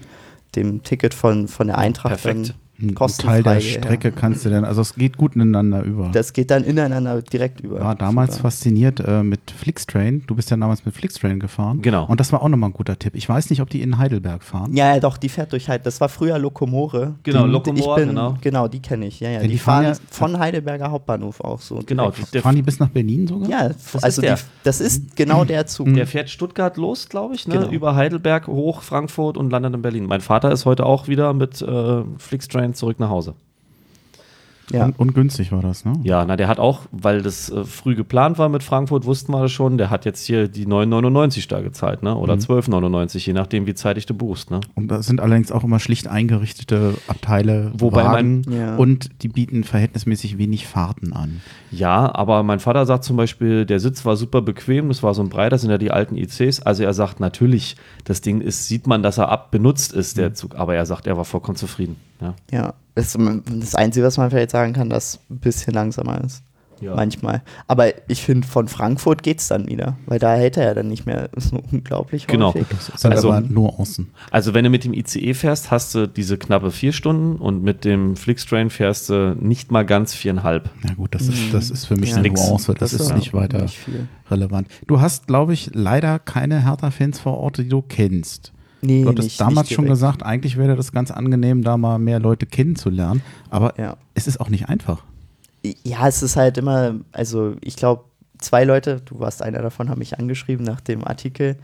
dem 0.56 0.84
Ticket 0.84 1.14
von, 1.14 1.48
von 1.48 1.68
der 1.68 1.78
Eintracht 1.78 2.22
Perfekt. 2.22 2.50
dann 2.50 2.56
Ein. 2.80 2.96
Teil 2.96 3.44
der. 3.44 3.60
Strecke 3.62 4.12
kannst 4.12 4.46
du 4.46 4.50
denn, 4.50 4.64
also 4.66 4.82
es 4.82 4.96
geht 4.96 5.18
gut 5.18 5.36
ineinander 5.36 5.84
über. 5.84 6.10
Das 6.12 6.34
geht 6.34 6.52
dann 6.52 6.64
ineinander 6.64 7.22
direkt 7.22 7.60
über. 7.62 7.80
war 7.80 7.96
damals 7.96 8.34
Super. 8.38 8.44
fasziniert 8.50 9.00
äh, 9.00 9.24
mit 9.24 9.40
Flixtrain. 9.52 10.24
Du 10.28 10.36
bist 10.36 10.52
ja 10.52 10.58
damals 10.58 10.86
mit 10.86 10.94
Flixtrain 10.96 11.40
gefahren. 11.40 11.82
Genau. 11.82 12.06
Und 12.06 12.20
das 12.20 12.32
war 12.32 12.42
auch 12.42 12.50
nochmal 12.50 12.70
ein 12.70 12.74
guter 12.74 12.98
Tipp. 13.00 13.16
Ich 13.16 13.28
weiß 13.28 13.50
nicht, 13.50 13.62
ob 13.62 13.70
die 13.70 13.82
in 13.82 13.98
Heidelberg 13.98 14.44
fahren. 14.44 14.76
Ja, 14.76 14.94
ja, 14.94 15.00
doch, 15.00 15.18
die 15.18 15.30
fährt 15.30 15.52
durch 15.54 15.68
Heidelberg. 15.70 15.86
Das 15.86 16.02
war 16.02 16.10
früher 16.10 16.38
Lokomore. 16.38 17.16
Genau, 17.24 17.46
Die- 17.46 17.52
Lokomore, 17.52 18.00
ich 18.02 18.06
bin, 18.06 18.10
genau. 18.16 18.38
Genau, 18.42 18.68
die 18.68 18.80
kenne 18.82 19.08
ich. 19.08 19.20
Ja, 19.20 19.30
ja. 19.30 19.40
Die, 19.42 19.48
die 19.48 19.58
fahren 19.58 19.86
fahren 19.86 19.94
ja- 19.94 20.00
von 20.12 20.40
Heidelberger 20.40 20.92
Hauptbahnhof 20.92 21.42
auch 21.42 21.62
so. 21.62 21.82
Genau, 21.86 22.12
der, 22.34 22.42
fahren 22.42 22.56
die 22.56 22.62
bis 22.62 22.80
nach 22.80 22.90
Berlin 22.90 23.28
sogar? 23.28 23.50
Ja, 23.50 23.68
ist 23.68 24.04
also 24.04 24.22
der. 24.22 24.36
Die, 24.36 24.42
das 24.64 24.82
ist 24.82 25.16
genau 25.16 25.46
der 25.46 25.66
Zug. 25.68 25.94
Der 25.94 26.08
fährt 26.08 26.30
Stuttgart 26.30 26.78
los, 26.78 27.10
glaube 27.10 27.36
ich, 27.36 27.48
ne? 27.48 27.56
Genau. 27.56 27.70
über 27.72 27.96
Heidelberg 27.96 28.48
hoch, 28.48 28.82
Frankfurt 28.82 29.38
und 29.38 29.50
landet 29.52 29.74
in 29.74 29.82
Berlin. 29.82 30.06
Mein 30.06 30.22
Vater 30.22 30.52
ist 30.52 30.66
heute 30.66 30.86
auch 30.86 31.08
wieder 31.08 31.34
mit 31.34 31.62
äh, 31.62 32.02
Flixtrain 32.18 32.67
zurück 32.74 33.00
nach 33.00 33.10
Hause. 33.10 33.36
Ja. 34.72 34.86
Und, 34.86 35.00
und 35.00 35.14
günstig 35.16 35.52
war 35.52 35.62
das, 35.62 35.86
ne? 35.86 35.94
Ja, 36.04 36.26
na, 36.26 36.36
der 36.36 36.48
hat 36.48 36.60
auch, 36.60 36.82
weil 36.92 37.22
das 37.22 37.50
äh, 37.50 37.64
früh 37.64 37.96
geplant 37.96 38.38
war 38.38 38.50
mit 38.50 38.64
Frankfurt, 38.64 39.06
wussten 39.06 39.32
wir 39.32 39.42
das 39.42 39.52
schon, 39.52 39.78
der 39.78 39.90
hat 39.90 40.04
jetzt 40.06 40.26
hier 40.26 40.48
die 40.48 40.66
9,99 40.68 41.48
da 41.48 41.62
gezahlt, 41.62 42.04
ne? 42.04 42.16
Oder 42.16 42.34
12,99, 42.34 43.26
je 43.26 43.34
nachdem, 43.34 43.66
wie 43.66 43.74
zeitig 43.74 44.06
du 44.08 44.14
buchst, 44.14 44.52
ne? 44.52 44.60
Und 44.76 44.90
das 44.90 45.06
sind 45.08 45.22
allerdings 45.22 45.52
auch 45.52 45.64
immer 45.64 45.80
schlicht 45.80 46.08
eingerichtete 46.08 46.96
Abteile, 47.08 47.72
Wobei 47.78 48.04
Wagen 48.04 48.42
mein- 48.46 48.58
Ja. 48.58 48.76
und 48.76 49.24
die 49.24 49.30
bieten 49.30 49.64
verhältnismäßig 49.64 50.38
wenig 50.38 50.68
Fahrten 50.68 51.14
an. 51.14 51.42
Ja, 51.72 52.14
aber 52.14 52.44
mein 52.44 52.60
Vater 52.60 52.86
sagt 52.86 53.04
zum 53.04 53.18
Beispiel, 53.18 53.66
der 53.66 53.80
Sitz 53.80 54.06
war 54.06 54.16
super 54.18 54.42
bequem, 54.42 54.88
das 54.90 55.04
war 55.04 55.14
so 55.14 55.22
ein 55.22 55.30
breit, 55.30 55.52
das 55.52 55.62
sind 55.62 55.72
ja 55.72 55.78
die 55.78 55.92
alten 55.92 56.16
ICs. 56.18 56.62
Also 56.62 56.84
er 56.84 56.94
sagt 56.94 57.20
natürlich, 57.20 57.76
das 58.04 58.22
Ding 58.22 58.42
ist, 58.42 58.68
sieht 58.68 58.88
man, 58.88 59.04
dass 59.04 59.18
er 59.18 59.30
abbenutzt 59.30 59.94
ist, 59.94 60.18
der 60.18 60.34
Zug, 60.34 60.56
aber 60.56 60.76
er 60.76 60.86
sagt, 60.86 61.08
er 61.08 61.18
war 61.18 61.26
vollkommen 61.26 61.56
zufrieden. 61.58 61.96
Ja. 62.22 62.34
Ja, 62.52 62.74
das, 62.98 63.18
das 63.60 63.76
Einzige, 63.76 64.06
was 64.06 64.18
man 64.18 64.30
vielleicht 64.30 64.52
sagen 64.52 64.74
kann, 64.74 64.90
dass 64.90 65.20
ein 65.30 65.40
bisschen 65.40 65.74
langsamer 65.74 66.22
ist. 66.24 66.44
Ja. 66.80 66.94
Manchmal. 66.94 67.42
Aber 67.66 67.88
ich 68.08 68.22
finde, 68.22 68.46
von 68.48 68.68
Frankfurt 68.68 69.24
geht 69.24 69.40
es 69.40 69.48
dann 69.48 69.68
wieder, 69.68 69.98
weil 70.06 70.20
da 70.20 70.36
hält 70.36 70.58
er 70.58 70.66
ja 70.66 70.74
dann 70.76 70.90
nicht 70.90 71.08
mehr 71.08 71.28
so 71.36 71.60
unglaublich 71.72 72.28
Genau. 72.28 72.54
häufig. 72.54 72.68
Das 72.70 72.90
ist 72.90 73.04
halt 73.04 73.16
Also- 73.16 73.32
aber 73.32 73.42
nur 73.42 73.80
außen. 73.80 74.12
Also 74.30 74.54
wenn 74.54 74.64
du 74.64 74.70
mit 74.70 74.84
dem 74.84 74.94
ICE 74.94 75.34
fährst, 75.34 75.72
hast 75.72 75.96
du 75.96 76.08
diese 76.08 76.38
knappe 76.38 76.70
vier 76.70 76.94
Stunden 76.94 77.38
und 77.42 77.64
mit 77.64 77.84
dem 77.84 78.16
Flixtrain 78.16 78.70
fährst 78.70 79.10
du 79.10 79.36
nicht 79.40 79.72
mal 79.72 79.88
ganz 79.88 80.14
viereinhalb. 80.14 80.70
Ja 80.88 80.94
gut, 80.94 81.16
das 81.16 81.24
ist, 81.28 81.52
das 81.52 81.72
ist 81.72 81.86
für 81.86 81.96
mich 81.96 82.12
Ja. 82.12 82.18
eine. 82.18 82.30
Nuance, 82.30 82.72
das, 82.76 82.92
Das 82.92 82.94
ist 82.94 83.08
ist 83.10 83.16
nicht 83.16 83.34
weiter 83.34 83.64
Nicht 83.64 83.80
viel. 83.80 84.08
relevant. 84.30 84.68
Du 84.86 85.02
hast, 85.02 85.26
glaube 85.26 85.54
ich, 85.54 85.72
leider 85.74 86.20
keine 86.20 86.64
Hertha-Fans 86.64 87.20
vor 87.20 87.40
Ort, 87.40 87.58
die 87.58 87.70
du 87.70 87.82
kennst. 87.82 88.54
Nee, 88.82 89.04
Du 89.04 89.10
hattest 89.10 89.24
nicht, 89.26 89.42
damals 89.42 89.70
nicht 89.70 89.76
schon 89.76 89.86
gesagt, 89.88 90.24
eigentlich 90.24 90.58
wäre 90.58 90.76
das 90.76 90.92
ganz 90.92 91.10
angenehm, 91.12 91.64
da 91.64 91.78
mal 91.78 91.98
mehr 91.98 92.20
Leute 92.20 92.46
kennenzulernen. 92.46 93.22
Aber 93.50 93.78
Ja. 93.80 93.98
es 94.14 94.28
ist 94.28 94.40
auch 94.40 94.50
nicht 94.50 94.70
einfach. 94.70 95.04
Ja, 95.84 96.08
es 96.08 96.22
ist 96.22 96.36
halt 96.36 96.58
immer, 96.58 96.96
also 97.12 97.56
ich 97.62 97.76
glaube, 97.76 98.04
zwei 98.38 98.64
Leute, 98.64 99.02
du 99.04 99.20
warst 99.20 99.42
einer 99.42 99.62
davon, 99.62 99.90
haben 99.90 100.00
mich 100.00 100.20
angeschrieben 100.20 100.64
nach 100.66 100.80
dem 100.82 101.04
Artikel. 101.06 101.58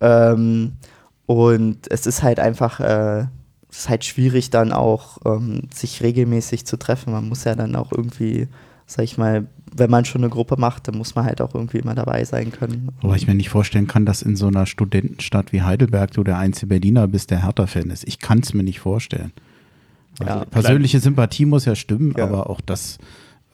Ähm, 0.00 0.72
und 1.26 1.90
es 1.90 2.06
ist 2.06 2.22
halt 2.22 2.38
einfach, 2.38 2.80
äh, 2.80 3.26
es 3.70 3.78
ist 3.80 3.88
halt 3.88 4.04
schwierig 4.04 4.50
dann 4.50 4.72
auch, 4.72 5.18
ähm, 5.24 5.68
sich 5.74 6.02
regelmäßig 6.02 6.66
zu 6.66 6.76
treffen. 6.78 7.12
Man 7.12 7.28
muss 7.28 7.44
ja 7.44 7.54
dann 7.54 7.76
auch 7.76 7.92
irgendwie 7.92 8.48
sag 8.90 9.04
ich 9.04 9.18
mal, 9.18 9.46
wenn 9.78 9.90
man 9.90 10.04
schon 10.04 10.22
eine 10.22 10.30
Gruppe 10.30 10.56
macht, 10.58 10.88
dann 10.88 10.96
muss 10.96 11.14
man 11.14 11.24
halt 11.24 11.40
auch 11.40 11.54
irgendwie 11.54 11.78
immer 11.78 11.94
dabei 11.94 12.24
sein 12.24 12.50
können. 12.52 12.88
Aber 13.02 13.16
ich 13.16 13.26
mir 13.26 13.34
nicht 13.34 13.48
vorstellen 13.50 13.86
kann, 13.86 14.06
dass 14.06 14.22
in 14.22 14.36
so 14.36 14.46
einer 14.48 14.66
Studentenstadt 14.66 15.52
wie 15.52 15.62
Heidelberg 15.62 16.10
du 16.12 16.24
der 16.24 16.38
einzige 16.38 16.66
Berliner 16.66 17.06
bist, 17.08 17.30
der 17.30 17.44
Hertha-Fan 17.44 17.90
ist. 17.90 18.06
Ich 18.06 18.18
kann 18.18 18.40
es 18.40 18.54
mir 18.54 18.62
nicht 18.62 18.80
vorstellen. 18.80 19.32
Also 20.20 20.32
Ja, 20.32 20.44
persönliche 20.44 21.00
Sympathie 21.00 21.44
muss 21.46 21.64
ja 21.64 21.74
stimmen, 21.74 22.14
Ja. 22.16 22.24
aber 22.24 22.50
auch 22.50 22.60
das, 22.60 22.98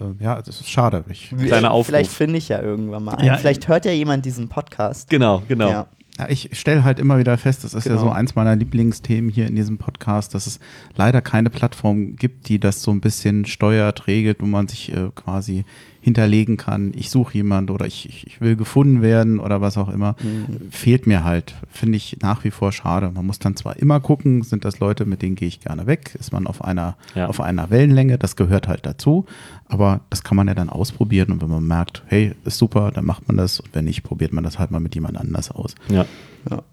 äh, 0.01 0.05
ja, 0.23 0.41
das 0.41 0.61
ist 0.61 0.71
schade. 0.71 1.05
Ich, 1.11 1.31
Kleiner 1.37 1.71
Aufruf. 1.73 1.87
Vielleicht 1.89 2.11
finde 2.11 2.39
ich 2.39 2.49
ja 2.49 2.61
irgendwann 2.63 3.05
mal 3.05 3.17
einen. 3.17 3.27
Ja. 3.27 3.37
Vielleicht 3.37 3.69
hört 3.69 3.85
ja 3.85 3.93
jemand 3.93 4.25
diesen 4.25 4.49
Podcast. 4.49 5.11
Genau, 5.11 5.43
genau. 5.49 5.69
Ja. 5.71 5.87
Ja, 6.17 6.29
ich 6.29 6.51
stelle 6.53 6.85
halt 6.85 7.01
immer 7.01 7.19
wieder 7.19 7.37
fest, 7.37 7.65
das 7.65 7.75
ist 7.75 7.87
ja 7.87 7.95
Genau. 7.97 8.05
so 8.05 8.11
eins 8.13 8.37
meiner 8.37 8.55
Lieblingsthemen 8.55 9.31
hier 9.31 9.49
in 9.49 9.57
diesem 9.57 9.79
Podcast, 9.79 10.33
dass 10.33 10.47
es 10.47 10.61
leider 10.95 11.21
keine 11.21 11.51
Plattform 11.51 12.15
gibt, 12.15 12.49
die 12.49 12.61
das 12.61 12.83
so 12.83 12.93
ein 12.93 13.01
bisschen 13.01 13.45
steuert, 13.47 14.07
regelt, 14.07 14.41
wo 14.41 14.47
man 14.47 14.69
sich 14.69 14.93
äh, 14.95 15.11
quasi 15.17 15.65
hinterlegen 16.05 16.59
kann, 16.59 16.93
ich 16.95 17.09
suche 17.09 17.33
jemand 17.35 17.71
oder 17.71 17.87
ich, 17.87 18.07
ich, 18.09 18.27
ich 18.27 18.41
will 18.43 18.57
gefunden 18.57 19.01
werden 19.01 19.41
oder 19.41 19.63
was 19.63 19.79
auch 19.79 19.89
immer. 19.89 20.17
Mhm. 20.23 20.71
Fehlt 20.71 21.07
mir 21.07 21.25
halt. 21.25 21.55
Finde 21.71 21.97
ich 21.97 22.19
nach 22.21 22.45
wie 22.45 22.51
vor 22.51 22.73
schade. 22.73 23.11
Man 23.11 23.25
muss 23.25 23.39
dann 23.39 23.57
zwar 23.57 23.77
immer 23.79 24.01
gucken, 24.01 24.43
sind 24.43 24.67
das 24.67 24.81
Leute, 24.81 25.07
mit 25.07 25.23
denen 25.23 25.35
gehe 25.35 25.49
ich 25.49 25.61
gerne 25.61 25.87
weg, 25.87 26.15
ist 26.21 26.31
man 26.33 26.47
auf 26.47 26.63
einer, 26.63 26.97
Ja. 27.15 27.27
auf 27.29 27.41
einer 27.41 27.71
Wellenlänge, 27.71 28.19
das 28.19 28.37
gehört 28.37 28.69
halt 28.69 28.85
dazu. 28.85 29.25
Aber 29.67 30.03
das 30.11 30.23
kann 30.23 30.37
man 30.37 30.47
ja 30.47 30.55
dann 30.55 30.69
ausprobieren 30.69 31.33
und 31.33 31.41
wenn 31.41 31.49
man 31.49 31.67
merkt, 31.67 32.03
hey, 32.07 32.35
ist 32.45 32.59
super, 32.59 32.91
dann 32.93 33.07
macht 33.07 33.27
man 33.27 33.39
das 33.39 33.61
und 33.61 33.71
wenn 33.73 33.87
nicht, 33.87 34.03
probiert 34.03 34.33
man 34.35 34.45
das 34.45 34.59
halt 34.59 34.71
mal 34.71 34.81
mit 34.81 34.95
jemand 34.95 35.17
anders 35.17 35.51
aus. 35.51 35.75
Ja. 35.89 36.05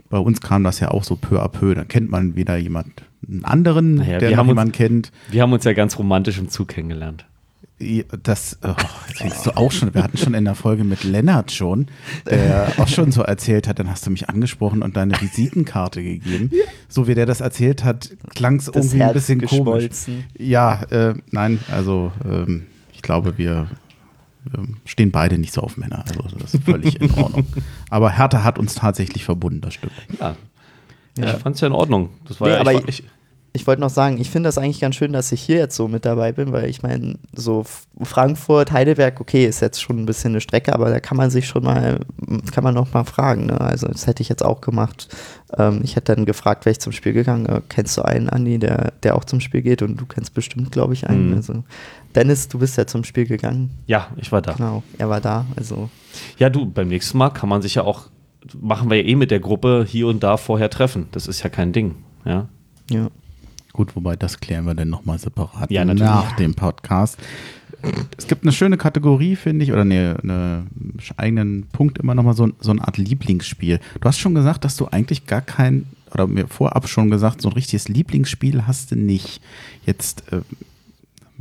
Bei 0.10 0.18
uns 0.18 0.42
kam 0.42 0.66
das 0.66 0.82
ja 0.82 0.92
auch 0.92 1.06
so 1.06 1.16
peu 1.16 1.42
à 1.42 1.48
peu. 1.48 1.74
Dann 1.74 1.88
kennt 1.88 2.12
man 2.12 2.36
wieder 2.36 2.58
jemand, 2.58 3.04
einen 3.26 3.46
anderen, 3.46 3.96
Naja, 3.96 4.20
der 4.20 4.30
wir 4.30 4.32
noch 4.32 4.38
haben 4.40 4.50
uns- 4.50 4.52
jemanden 4.52 4.72
kennt. 4.74 5.12
Wir 5.30 5.42
haben 5.44 5.54
uns 5.54 5.64
ja 5.64 5.72
ganz 5.72 5.98
romantisch 5.98 6.38
im 6.40 6.50
Zug 6.50 6.68
kennengelernt. 6.68 7.26
Das, 8.24 8.58
oh, 8.64 8.76
jetzt 9.10 9.24
willst 9.24 9.46
du 9.46 9.58
auch 9.58 9.72
schon, 9.72 9.94
wir 9.94 10.04
hatten 10.04 10.18
schon 10.18 10.34
in 10.34 10.46
der 10.46 10.56
Folge 10.56 10.84
mit 10.84 11.04
Lennart 11.04 11.52
schon, 11.52 11.88
der 12.30 12.72
auch 12.78 12.88
schon 12.88 13.12
so 13.12 13.22
erzählt 13.24 13.68
hat, 13.68 13.80
dann 13.80 13.90
hast 13.90 14.06
du 14.06 14.12
mich 14.12 14.30
angesprochen 14.30 14.84
und 14.84 14.96
deine 14.98 15.20
Visitenkarte 15.20 16.04
gegeben. 16.04 16.52
So 16.90 17.08
wie 17.08 17.16
der 17.16 17.26
das 17.26 17.42
erzählt 17.42 17.84
hat, 17.84 18.12
klang 18.36 18.58
es 18.58 18.68
irgendwie 18.68 18.96
ein 18.98 19.02
Herz 19.02 19.14
bisschen 19.14 19.40
komisch. 19.40 19.52
geschmolzen. 19.52 20.24
Ja, 20.38 20.84
äh, 20.90 21.16
nein, 21.32 21.60
also 21.72 22.12
ähm, 22.24 22.68
ich 22.94 23.02
glaube, 23.02 23.38
wir 23.38 23.68
ähm, 24.58 24.78
stehen 24.86 25.12
beide 25.12 25.38
nicht 25.38 25.54
so 25.54 25.62
auf 25.62 25.78
Männer. 25.78 26.04
Also 26.08 26.38
das 26.38 26.54
ist 26.54 26.64
völlig 26.64 27.00
in 27.02 27.12
Ordnung. 27.12 27.46
Aber 27.90 28.12
Hertha 28.18 28.44
hat 28.44 28.60
uns 28.60 28.76
tatsächlich 28.76 29.24
verbunden, 29.24 29.62
das 29.62 29.74
stimmt. 29.76 29.94
Ja. 30.20 30.36
Ich 31.18 31.26
fand 31.42 31.56
es 31.56 31.62
ja 31.62 31.68
in 31.68 31.74
Ordnung. 31.74 32.10
Das 32.28 32.40
war 32.40 32.48
Nee, 32.48 32.54
ja, 32.56 32.60
aber 32.62 32.74
ich, 32.74 32.88
ich- 32.88 33.04
Ich 33.54 33.68
wollte 33.68 33.82
noch 33.82 33.90
sagen, 33.90 34.18
ich 34.18 34.30
finde 34.30 34.48
das 34.48 34.58
eigentlich 34.58 34.80
ganz 34.80 34.96
schön, 34.96 35.12
dass 35.12 35.32
ich 35.34 35.42
hier 35.42 35.58
jetzt 35.58 35.76
so 35.76 35.90
mit 35.90 36.06
dabei 36.06 36.32
bin, 36.32 36.54
weil 36.54 36.70
ich 36.70 36.84
meine, 36.84 37.16
so 37.34 37.66
Frankfurt, 38.02 38.72
Heidelberg, 38.72 39.20
okay, 39.20 39.46
ist 39.46 39.60
jetzt 39.60 39.82
schon 39.82 40.00
ein 40.00 40.06
bisschen 40.06 40.32
eine 40.32 40.40
Strecke, 40.40 40.74
aber 40.74 40.90
da 40.90 41.02
kann 41.02 41.18
man 41.18 41.30
sich 41.30 41.48
schon 41.48 41.64
mal, 41.64 42.00
kann 42.54 42.64
man 42.64 42.74
noch 42.74 42.94
mal 42.94 43.04
fragen. 43.04 43.48
Ne? 43.48 43.60
Also 43.60 43.88
das 43.88 44.08
hätte 44.08 44.24
ich 44.24 44.30
jetzt 44.30 44.44
auch 44.44 44.62
gemacht. 44.62 45.10
Ähm, 45.58 45.82
ich 45.84 45.98
hätte 45.98 46.16
dann 46.16 46.26
gefragt, 46.26 46.64
wäre 46.64 46.72
ich 46.72 46.80
zum 46.80 46.94
Spiel 46.94 47.12
gegangen, 47.12 47.46
äh, 47.46 47.62
kennst 47.68 47.98
du 47.98 48.04
einen, 48.04 48.30
Andi, 48.30 48.58
der, 48.58 48.94
der 49.04 49.16
auch 49.16 49.26
zum 49.26 49.42
Spiel 49.42 49.62
geht 49.62 49.82
und 49.82 49.98
du 50.00 50.06
kennst 50.06 50.34
bestimmt, 50.34 50.72
glaube 50.72 50.94
ich, 50.94 51.10
einen. 51.10 51.32
Mhm. 51.32 51.36
Also 51.36 51.64
Dennis, 52.16 52.48
du 52.48 52.60
bist 52.60 52.78
ja 52.78 52.88
zum 52.88 53.04
Spiel 53.04 53.26
gegangen. 53.26 53.72
ja, 53.86 54.08
ich 54.16 54.32
war 54.32 54.42
da. 54.42 54.54
Genau, 54.54 54.84
er 54.98 55.10
war 55.10 55.20
da. 55.20 55.46
Also 55.58 55.90
Ja, 56.38 56.50
du, 56.50 56.66
beim 56.66 56.88
nächsten 56.88 57.18
Mal 57.18 57.32
kann 57.32 57.50
man 57.50 57.62
sich 57.62 57.76
ja 57.76 57.84
auch, 57.84 58.04
machen 58.62 58.90
wir 58.90 59.02
ja 59.02 59.08
eh 59.08 59.16
mit 59.16 59.30
der 59.30 59.42
Gruppe 59.42 59.86
hier 59.86 60.08
und 60.08 60.24
da 60.24 60.38
vorher 60.38 60.70
treffen. 60.70 61.08
Das 61.12 61.28
ist 61.28 61.44
ja 61.44 61.50
kein 61.50 61.74
Ding. 61.74 61.96
Ja. 62.24 62.48
ja. 62.90 63.10
Gut, 63.74 63.96
wobei 63.96 64.16
das 64.16 64.40
klären 64.40 64.66
wir 64.66 64.76
dann 64.76 64.90
nochmal 64.90 65.18
separat 65.18 65.72
Ja, 65.72 65.86
nach 65.86 66.36
dem 66.36 66.54
Podcast. 66.56 67.18
Es 68.18 68.28
gibt 68.28 68.44
eine 68.44 68.52
schöne 68.52 68.78
Kategorie, 68.78 69.36
finde 69.36 69.64
ich, 69.66 69.72
oder 69.72 69.82
eine, 69.82 70.18
eine 70.22 70.68
eigenen 71.18 71.64
Punkt 71.72 71.98
immer 71.98 72.14
nochmal 72.14 72.36
so, 72.36 72.50
so 72.60 72.72
eine 72.72 72.82
Art 72.82 72.98
Lieblingsspiel. 72.98 73.80
Du 74.00 74.08
hast 74.08 74.20
schon 74.20 74.36
gesagt, 74.36 74.66
dass 74.66 74.78
du 74.78 74.88
eigentlich 74.88 75.26
gar 75.26 75.42
kein, 75.42 75.86
oder 76.14 76.28
mir 76.28 76.48
vorab 76.48 76.88
schon 76.88 77.10
gesagt, 77.10 77.42
so 77.42 77.50
ein 77.50 77.54
richtiges 77.54 77.88
Lieblingsspiel 77.88 78.68
hast 78.68 78.92
du 78.92 78.96
nicht. 78.96 79.42
Jetzt, 79.86 80.32
äh, 80.32 80.42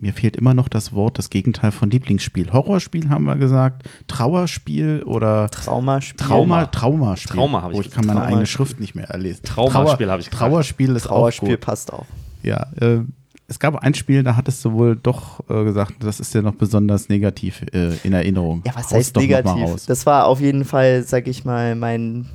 mir 0.00 0.12
fehlt 0.12 0.36
immer 0.36 0.54
noch 0.54 0.68
das 0.68 0.92
Wort, 0.92 1.18
das 1.18 1.30
Gegenteil 1.30 1.72
von 1.72 1.90
Lieblingsspiel. 1.90 2.52
Horrorspiel 2.52 3.08
haben 3.10 3.24
wir 3.24 3.36
gesagt, 3.36 3.82
Trauerspiel 4.08 5.02
oder 5.04 5.48
Traumaspiel. 5.50 6.16
Trauma, 6.26 6.66
Traumaspiel. 6.66 7.36
Trauma 7.36 7.62
habe 7.62 7.72
ich 7.74 7.78
Oh, 7.78 7.82
ich 7.82 7.90
kann 7.90 8.06
meine 8.06 8.22
eigene 8.22 8.46
Schrift 8.46 8.80
nicht 8.80 8.94
mehr 8.94 9.08
erlesen. 9.10 9.42
Traumaspiel 9.44 10.06
Trauer- 10.06 10.12
habe 10.12 10.20
ich 10.22 10.30
gesagt. 10.30 10.38
Trauerspiel 10.50 10.96
ist 10.96 11.06
auch 11.06 11.10
Trauerspiel 11.16 11.48
gut. 11.50 11.60
passt 11.60 11.92
auch. 11.92 12.06
Ja, 12.42 12.66
äh, 12.80 13.00
es 13.48 13.58
gab 13.58 13.76
ein 13.76 13.94
Spiel, 13.94 14.22
da 14.22 14.36
hattest 14.36 14.64
du 14.64 14.72
wohl 14.72 14.94
doch 14.96 15.40
äh, 15.50 15.64
gesagt, 15.64 15.94
das 16.00 16.20
ist 16.20 16.32
dir 16.32 16.40
noch 16.42 16.54
besonders 16.54 17.08
negativ 17.08 17.62
äh, 17.72 17.96
in 18.04 18.12
Erinnerung. 18.12 18.62
Ja, 18.64 18.72
was 18.74 18.84
Haust 18.84 18.94
heißt 18.94 19.16
negativ? 19.16 19.86
Das 19.86 20.06
war 20.06 20.26
auf 20.26 20.40
jeden 20.40 20.64
Fall, 20.64 21.02
sag 21.02 21.26
ich 21.26 21.44
mal, 21.44 21.74
mein. 21.74 22.26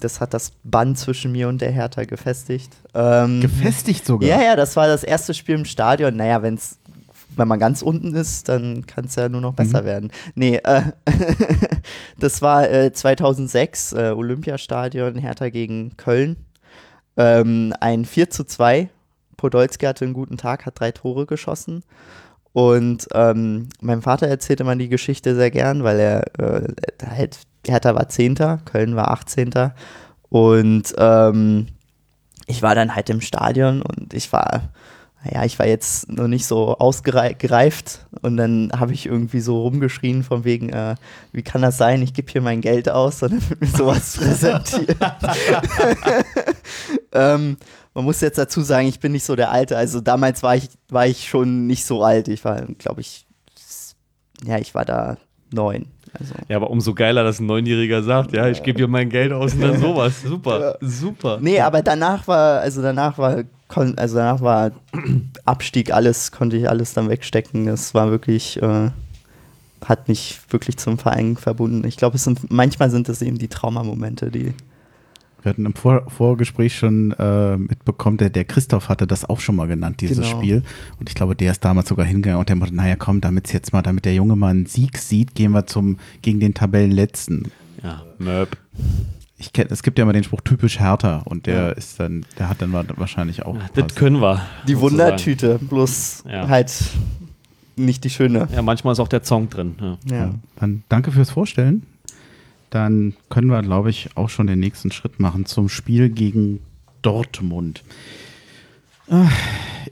Das 0.00 0.20
hat 0.20 0.32
das 0.34 0.52
Band 0.62 0.96
zwischen 0.98 1.32
mir 1.32 1.48
und 1.48 1.60
der 1.60 1.72
Hertha 1.72 2.04
gefestigt. 2.04 2.70
Ähm, 2.94 3.40
Gefestigt 3.40 4.04
sogar. 4.06 4.28
ja, 4.28 4.40
ja, 4.42 4.54
das 4.56 4.76
war 4.76 4.86
das 4.86 5.02
erste 5.02 5.34
Spiel 5.34 5.56
im 5.56 5.64
Stadion. 5.64 6.14
Naja, 6.16 6.40
wenn's, 6.42 6.78
wenn 7.38 7.48
man 7.48 7.58
ganz 7.58 7.82
unten 7.82 8.14
ist, 8.14 8.48
dann 8.48 8.86
kann 8.86 9.06
es 9.06 9.14
ja 9.14 9.28
nur 9.28 9.40
noch 9.40 9.54
besser 9.54 9.84
werden. 9.84 10.10
Nee, 10.34 10.56
äh, 10.56 10.82
das 12.18 12.42
war 12.42 12.68
äh, 12.68 12.92
2006, 12.92 13.92
äh, 13.92 14.12
Olympiastadion, 14.14 15.16
Hertha 15.16 15.48
gegen 15.48 15.96
Köln. 15.96 16.36
Ähm, 17.16 17.72
ein 17.80 18.04
4 18.04 18.30
zu 18.30 18.44
2. 18.44 18.90
Podolski 19.36 19.86
hatte 19.86 20.04
einen 20.04 20.14
guten 20.14 20.36
Tag, 20.36 20.66
hat 20.66 20.80
drei 20.80 20.90
Tore 20.90 21.26
geschossen. 21.26 21.84
Und 22.52 23.06
ähm, 23.14 23.68
mein 23.80 24.02
Vater 24.02 24.26
erzählte 24.26 24.64
mal 24.64 24.76
die 24.76 24.88
Geschichte 24.88 25.36
sehr 25.36 25.50
gern, 25.50 25.84
weil 25.84 26.00
er 26.00 26.38
äh, 26.40 26.68
halt, 27.06 27.38
Hertha 27.66 27.94
war 27.94 28.08
Zehnter, 28.08 28.60
Köln 28.64 28.96
war 28.96 29.12
18. 29.12 29.50
Und 30.28 30.94
ähm, 30.98 31.68
ich 32.46 32.62
war 32.62 32.74
dann 32.74 32.96
halt 32.96 33.10
im 33.10 33.20
Stadion 33.20 33.82
und 33.82 34.12
ich 34.14 34.32
war, 34.32 34.70
naja, 35.24 35.44
ich 35.44 35.58
war 35.58 35.66
jetzt 35.66 36.10
noch 36.10 36.28
nicht 36.28 36.46
so 36.46 36.78
ausgereift 36.78 38.06
und 38.22 38.36
dann 38.36 38.70
habe 38.74 38.92
ich 38.92 39.06
irgendwie 39.06 39.40
so 39.40 39.62
rumgeschrien 39.62 40.22
von 40.22 40.44
wegen, 40.44 40.68
äh, 40.68 40.94
wie 41.32 41.42
kann 41.42 41.60
das 41.60 41.76
sein, 41.76 42.02
ich 42.02 42.14
gebe 42.14 42.30
hier 42.30 42.40
mein 42.40 42.60
Geld 42.60 42.88
aus 42.88 43.22
und 43.22 43.32
dann 43.32 43.50
wird 43.50 43.60
mir 43.60 43.66
sowas 43.66 44.16
präsentiert. 44.16 44.96
ähm, 47.12 47.56
man 47.94 48.04
muss 48.04 48.20
jetzt 48.20 48.38
dazu 48.38 48.60
sagen, 48.60 48.86
ich 48.86 49.00
bin 49.00 49.12
nicht 49.12 49.24
so 49.24 49.34
der 49.34 49.50
Alte, 49.50 49.76
also 49.76 50.00
damals 50.00 50.44
war 50.44 50.54
ich, 50.54 50.68
war 50.88 51.06
ich 51.06 51.28
schon 51.28 51.66
nicht 51.66 51.84
so 51.84 52.04
alt, 52.04 52.28
ich 52.28 52.44
war, 52.44 52.62
glaube 52.78 53.00
ich, 53.00 53.26
ja, 54.44 54.58
ich 54.58 54.74
war 54.74 54.84
da 54.84 55.16
neun. 55.52 55.86
Also. 56.18 56.34
Ja, 56.48 56.56
aber 56.56 56.70
umso 56.70 56.94
geiler, 56.94 57.24
dass 57.24 57.40
ein 57.40 57.46
Neunjähriger 57.46 58.02
sagt, 58.02 58.32
ja, 58.32 58.48
ich 58.48 58.62
gebe 58.62 58.78
dir 58.78 58.88
mein 58.88 59.10
Geld 59.10 59.32
aus 59.32 59.54
und 59.54 59.60
dann 59.60 59.78
sowas. 59.80 60.22
Super, 60.22 60.78
super. 60.80 61.38
Nee, 61.40 61.60
aber 61.60 61.82
danach 61.82 62.26
war, 62.26 62.60
also 62.60 62.82
danach 62.82 63.18
war, 63.18 63.44
also 63.68 64.16
danach 64.16 64.40
war 64.40 64.72
Abstieg 65.44 65.92
alles, 65.92 66.32
konnte 66.32 66.56
ich 66.56 66.68
alles 66.68 66.94
dann 66.94 67.08
wegstecken. 67.08 67.66
Das 67.66 67.94
war 67.94 68.10
wirklich, 68.10 68.60
äh, 68.62 68.90
hat 69.84 70.08
mich 70.08 70.40
wirklich 70.50 70.76
zum 70.78 70.98
Verein 70.98 71.36
verbunden. 71.36 71.86
Ich 71.86 71.96
glaube, 71.96 72.16
es 72.16 72.24
sind, 72.24 72.50
manchmal 72.50 72.90
sind 72.90 73.08
es 73.08 73.22
eben 73.22 73.38
die 73.38 73.48
Traumamomente, 73.48 74.30
die. 74.30 74.54
Wir 75.42 75.50
hatten 75.50 75.66
im 75.66 75.74
Vor 75.74 76.02
Vorgespräch 76.10 76.76
schon 76.76 77.12
äh, 77.12 77.56
mitbekommen, 77.56 78.16
der, 78.16 78.28
der 78.28 78.44
Christoph 78.44 78.88
hatte 78.88 79.06
das 79.06 79.24
auch 79.24 79.38
schon 79.38 79.54
mal 79.54 79.68
genannt, 79.68 80.00
dieses 80.00 80.18
Genau. 80.26 80.36
Spiel. 80.38 80.62
Und 80.98 81.08
ich 81.08 81.14
glaube, 81.14 81.36
der 81.36 81.52
ist 81.52 81.64
damals 81.64 81.88
sogar 81.88 82.06
hingegangen 82.06 82.40
und 82.40 82.48
der 82.48 82.56
meinte, 82.56 82.74
naja, 82.74 82.96
komm, 82.96 83.20
damit 83.20 83.52
jetzt 83.52 83.72
mal, 83.72 83.82
damit 83.82 84.04
der 84.04 84.14
Junge 84.14 84.34
mal 84.34 84.48
einen 84.48 84.66
Sieg 84.66 84.98
sieht, 84.98 85.36
gehen 85.36 85.52
wir 85.52 85.66
zum 85.66 85.98
gegen 86.22 86.40
den 86.40 86.54
Tabellenletzten. 86.54 87.52
Ja, 87.84 88.02
Möb. 88.18 88.56
Ich 89.40 89.52
kenn, 89.52 89.68
es 89.70 89.82
gibt 89.84 89.98
ja 89.98 90.02
immer 90.02 90.12
den 90.12 90.24
Spruch 90.24 90.40
typisch 90.40 90.80
härter 90.80 91.22
und 91.26 91.46
der 91.46 91.76
ist 91.76 92.00
dann, 92.00 92.26
der 92.38 92.48
hat 92.48 92.60
dann 92.60 92.72
wa- 92.72 92.84
wahrscheinlich 92.96 93.46
auch. 93.46 93.56
Das 93.74 93.84
was. 93.84 93.94
können 93.94 94.20
wir. 94.20 94.42
Die 94.66 94.72
sozusagen. 94.74 94.80
Wundertüte, 94.98 95.58
bloß 95.60 96.24
Ja. 96.28 96.48
halt 96.48 96.72
nicht 97.76 98.02
die 98.02 98.10
schöne. 98.10 98.48
Ja, 98.52 98.62
manchmal 98.62 98.92
ist 98.92 98.98
auch 99.00 99.06
der 99.08 99.22
Song 99.22 99.48
drin. 99.48 99.76
Ja. 99.80 100.16
Ja. 100.16 100.34
Dann 100.56 100.82
danke 100.88 101.12
fürs 101.12 101.30
Vorstellen. 101.30 101.84
Dann 102.70 103.14
können 103.30 103.46
wir, 103.48 103.62
glaube 103.62 103.90
ich, 103.90 104.10
auch 104.16 104.28
schon 104.28 104.48
den 104.48 104.58
nächsten 104.58 104.90
Schritt 104.90 105.20
machen 105.20 105.46
zum 105.46 105.68
Spiel 105.68 106.08
gegen 106.10 106.58
Dortmund. 107.02 107.84
Äh, 109.08 109.24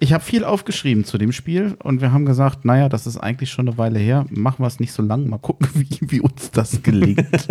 Ich 0.00 0.12
habe 0.12 0.22
viel 0.24 0.44
aufgeschrieben 0.44 1.04
zu 1.04 1.16
dem 1.18 1.30
Spiel 1.32 1.76
und 1.82 2.00
wir 2.02 2.12
haben 2.12 2.26
gesagt, 2.26 2.64
naja, 2.66 2.88
das 2.90 3.06
ist 3.06 3.16
eigentlich 3.16 3.50
schon 3.50 3.68
eine 3.68 3.78
Weile 3.78 3.98
her. 4.00 4.26
Machen 4.28 4.62
wir 4.62 4.66
es 4.66 4.78
nicht 4.80 4.92
so 4.92 5.02
lang, 5.02 5.28
mal 5.28 5.38
gucken, 5.38 5.68
wie, 5.74 5.88
wie 6.00 6.20
uns 6.20 6.50
das 6.50 6.82
gelingt. 6.82 7.24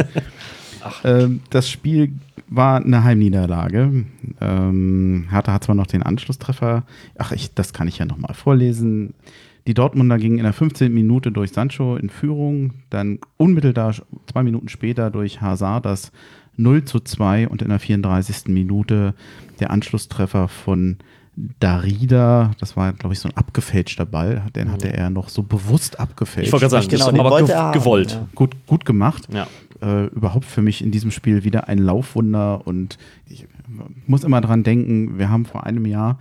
ähm, 1.03 1.41
das 1.49 1.69
Spiel 1.69 2.13
war 2.47 2.77
eine 2.77 3.03
Heimniederlage. 3.03 4.05
Ähm, 4.41 5.27
Hertha 5.29 5.53
hat 5.53 5.63
zwar 5.63 5.75
noch 5.75 5.87
den 5.87 6.03
Anschlusstreffer. 6.03 6.83
Ach, 7.17 7.31
ich, 7.31 7.53
das 7.53 7.73
kann 7.73 7.87
ich 7.87 7.97
ja 7.97 8.05
nochmal 8.05 8.33
vorlesen. 8.33 9.13
Die 9.67 9.73
Dortmunder 9.73 10.17
gingen 10.19 10.37
in 10.37 10.43
der 10.43 10.53
15. 10.53 10.93
Minute 10.93 11.31
durch 11.31 11.51
Sancho 11.51 11.95
in 11.95 12.09
Führung, 12.09 12.73
dann 12.91 13.17
unmittelbar 13.37 13.95
zwei 14.31 14.43
Minuten 14.43 14.69
später 14.69 15.09
durch 15.09 15.41
Hazard 15.41 15.85
das 15.85 16.11
0 16.57 16.85
zu 16.85 16.99
2 16.99 17.47
und 17.47 17.63
in 17.63 17.69
der 17.69 17.79
34. 17.79 18.47
Minute 18.47 19.15
der 19.59 19.71
Anschlusstreffer 19.71 20.47
von 20.47 20.97
Darida, 21.59 22.51
das 22.59 22.77
war, 22.77 22.93
glaube 22.93 23.13
ich, 23.13 23.19
so 23.19 23.27
ein 23.27 23.35
abgefälschter 23.35 24.05
Ball, 24.05 24.43
den 24.55 24.71
hatte 24.71 24.93
er 24.93 25.09
noch 25.09 25.27
so 25.29 25.43
bewusst 25.43 25.99
abgefälscht. 25.99 26.47
Ich 26.47 26.53
wollte 26.53 26.69
gerade 26.69 26.83
sagen, 26.83 26.87
Genau, 26.89 27.11
das 27.11 27.19
aber 27.19 27.29
wollte 27.31 27.45
ge 27.47 27.55
er 27.55 27.61
haben, 27.63 27.73
gewollt. 27.79 28.11
ja. 28.11 28.27
gut, 28.35 28.55
gut 28.67 28.85
gemacht. 28.85 29.27
Ja. 29.33 29.47
Äh, 29.81 30.05
überhaupt 30.07 30.45
für 30.45 30.61
mich 30.61 30.81
in 30.83 30.91
diesem 30.91 31.11
Spiel 31.11 31.43
wieder 31.43 31.67
ein 31.67 31.77
Laufwunder 31.79 32.65
und 32.65 32.97
ich 33.27 33.45
muss 34.07 34.23
immer 34.23 34.39
dran 34.41 34.63
denken, 34.63 35.17
wir 35.19 35.29
haben 35.29 35.45
vor 35.45 35.65
einem 35.65 35.85
Jahr 35.85 36.17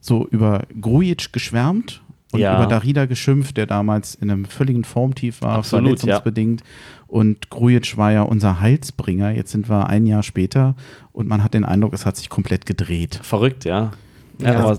so 0.00 0.26
über 0.28 0.64
Grujic 0.80 1.32
geschwärmt 1.32 2.02
und 2.32 2.40
Ja. 2.40 2.56
über 2.56 2.66
Darida 2.66 3.06
geschimpft, 3.06 3.56
der 3.56 3.66
damals 3.66 4.14
in 4.14 4.30
einem 4.30 4.44
völligen 4.44 4.84
Formtief 4.84 5.40
war, 5.42 5.56
Absolut, 5.58 5.98
verletzungsbedingt. 6.00 6.62
Und 7.06 7.50
Grujic 7.50 7.96
war 7.96 8.12
ja 8.12 8.22
unser 8.22 8.60
Heilsbringer. 8.60 9.30
Jetzt 9.32 9.50
sind 9.50 9.68
wir 9.68 9.88
ein 9.88 10.06
Jahr 10.06 10.22
später 10.22 10.76
und 11.12 11.26
man 11.26 11.42
hat 11.42 11.54
den 11.54 11.64
Eindruck, 11.64 11.92
es 11.94 12.06
hat 12.06 12.16
sich 12.16 12.28
komplett 12.28 12.66
gedreht. 12.66 13.18
Verrückt, 13.22 13.64
ja. 13.64 13.92
ja, 14.38 14.52
Ja. 14.52 14.58
Aber 14.60 14.78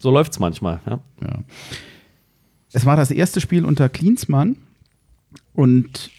so 0.00 0.10
läuft 0.10 0.32
es 0.32 0.38
manchmal. 0.38 0.80
Ja. 0.86 1.00
Ja. 1.22 1.38
Es 2.72 2.86
war 2.86 2.96
das 2.96 3.10
erste 3.10 3.40
Spiel 3.40 3.64
unter 3.64 3.88
Klinsmann 3.88 4.56
und 5.54 6.10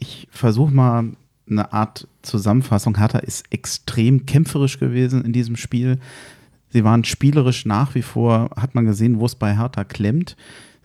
ich 0.00 0.28
versuche 0.30 0.74
mal 0.74 1.12
eine 1.48 1.72
Art 1.72 2.08
Zusammenfassung. 2.22 2.96
Hertha 2.96 3.18
ist 3.18 3.44
extrem 3.52 4.26
kämpferisch 4.26 4.78
gewesen 4.78 5.24
in 5.24 5.32
diesem 5.32 5.56
Spiel. 5.56 5.98
Sie 6.70 6.84
waren 6.84 7.04
spielerisch 7.04 7.66
nach 7.66 7.94
wie 7.94 8.02
vor, 8.02 8.50
hat 8.56 8.74
man 8.74 8.84
gesehen, 8.84 9.18
wo 9.18 9.26
es 9.26 9.34
bei 9.34 9.56
Hertha 9.56 9.84
klemmt. 9.84 10.36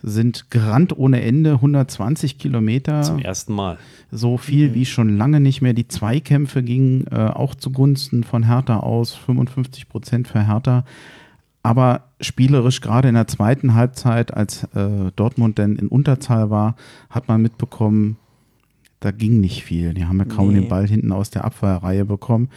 Sind 0.02 0.50
gerannt 0.50 0.96
ohne 0.96 1.22
Ende, 1.22 1.54
120 1.54 2.38
Kilometer. 2.38 3.02
Zum 3.02 3.18
ersten 3.18 3.54
Mal. 3.54 3.78
So 4.10 4.36
viel 4.36 4.74
wie 4.74 4.84
schon 4.84 5.16
lange 5.16 5.40
nicht 5.40 5.62
mehr. 5.62 5.72
Die 5.72 5.88
Zweikämpfe 5.88 6.62
gingen 6.62 7.06
äh, 7.10 7.16
auch 7.16 7.54
zugunsten 7.54 8.22
von 8.22 8.44
Hertha 8.44 8.80
aus, 8.80 9.14
55 9.14 9.88
Prozent 9.88 10.28
für 10.28 10.46
Hertha. 10.46 10.84
Aber 11.62 12.04
spielerisch, 12.20 12.80
gerade 12.80 13.08
in 13.08 13.14
der 13.14 13.26
zweiten 13.26 13.74
Halbzeit, 13.74 14.34
als 14.34 14.64
äh, 14.74 15.10
Dortmund 15.16 15.58
denn 15.58 15.76
in 15.76 15.88
Unterzahl 15.88 16.50
war, 16.50 16.76
hat 17.10 17.26
man 17.26 17.42
mitbekommen, 17.42 18.18
da 19.00 19.10
ging 19.10 19.40
nicht 19.40 19.64
viel. 19.64 19.94
Die 19.94 20.04
haben 20.06 20.18
ja 20.18 20.24
kaum 20.24 20.52
Nee. 20.52 20.60
den 20.60 20.68
Ball 20.68 20.86
hinten 20.86 21.12
aus 21.12 21.30
der 21.30 21.44
Abwehrreihe 21.44 22.04
bekommen. 22.04 22.48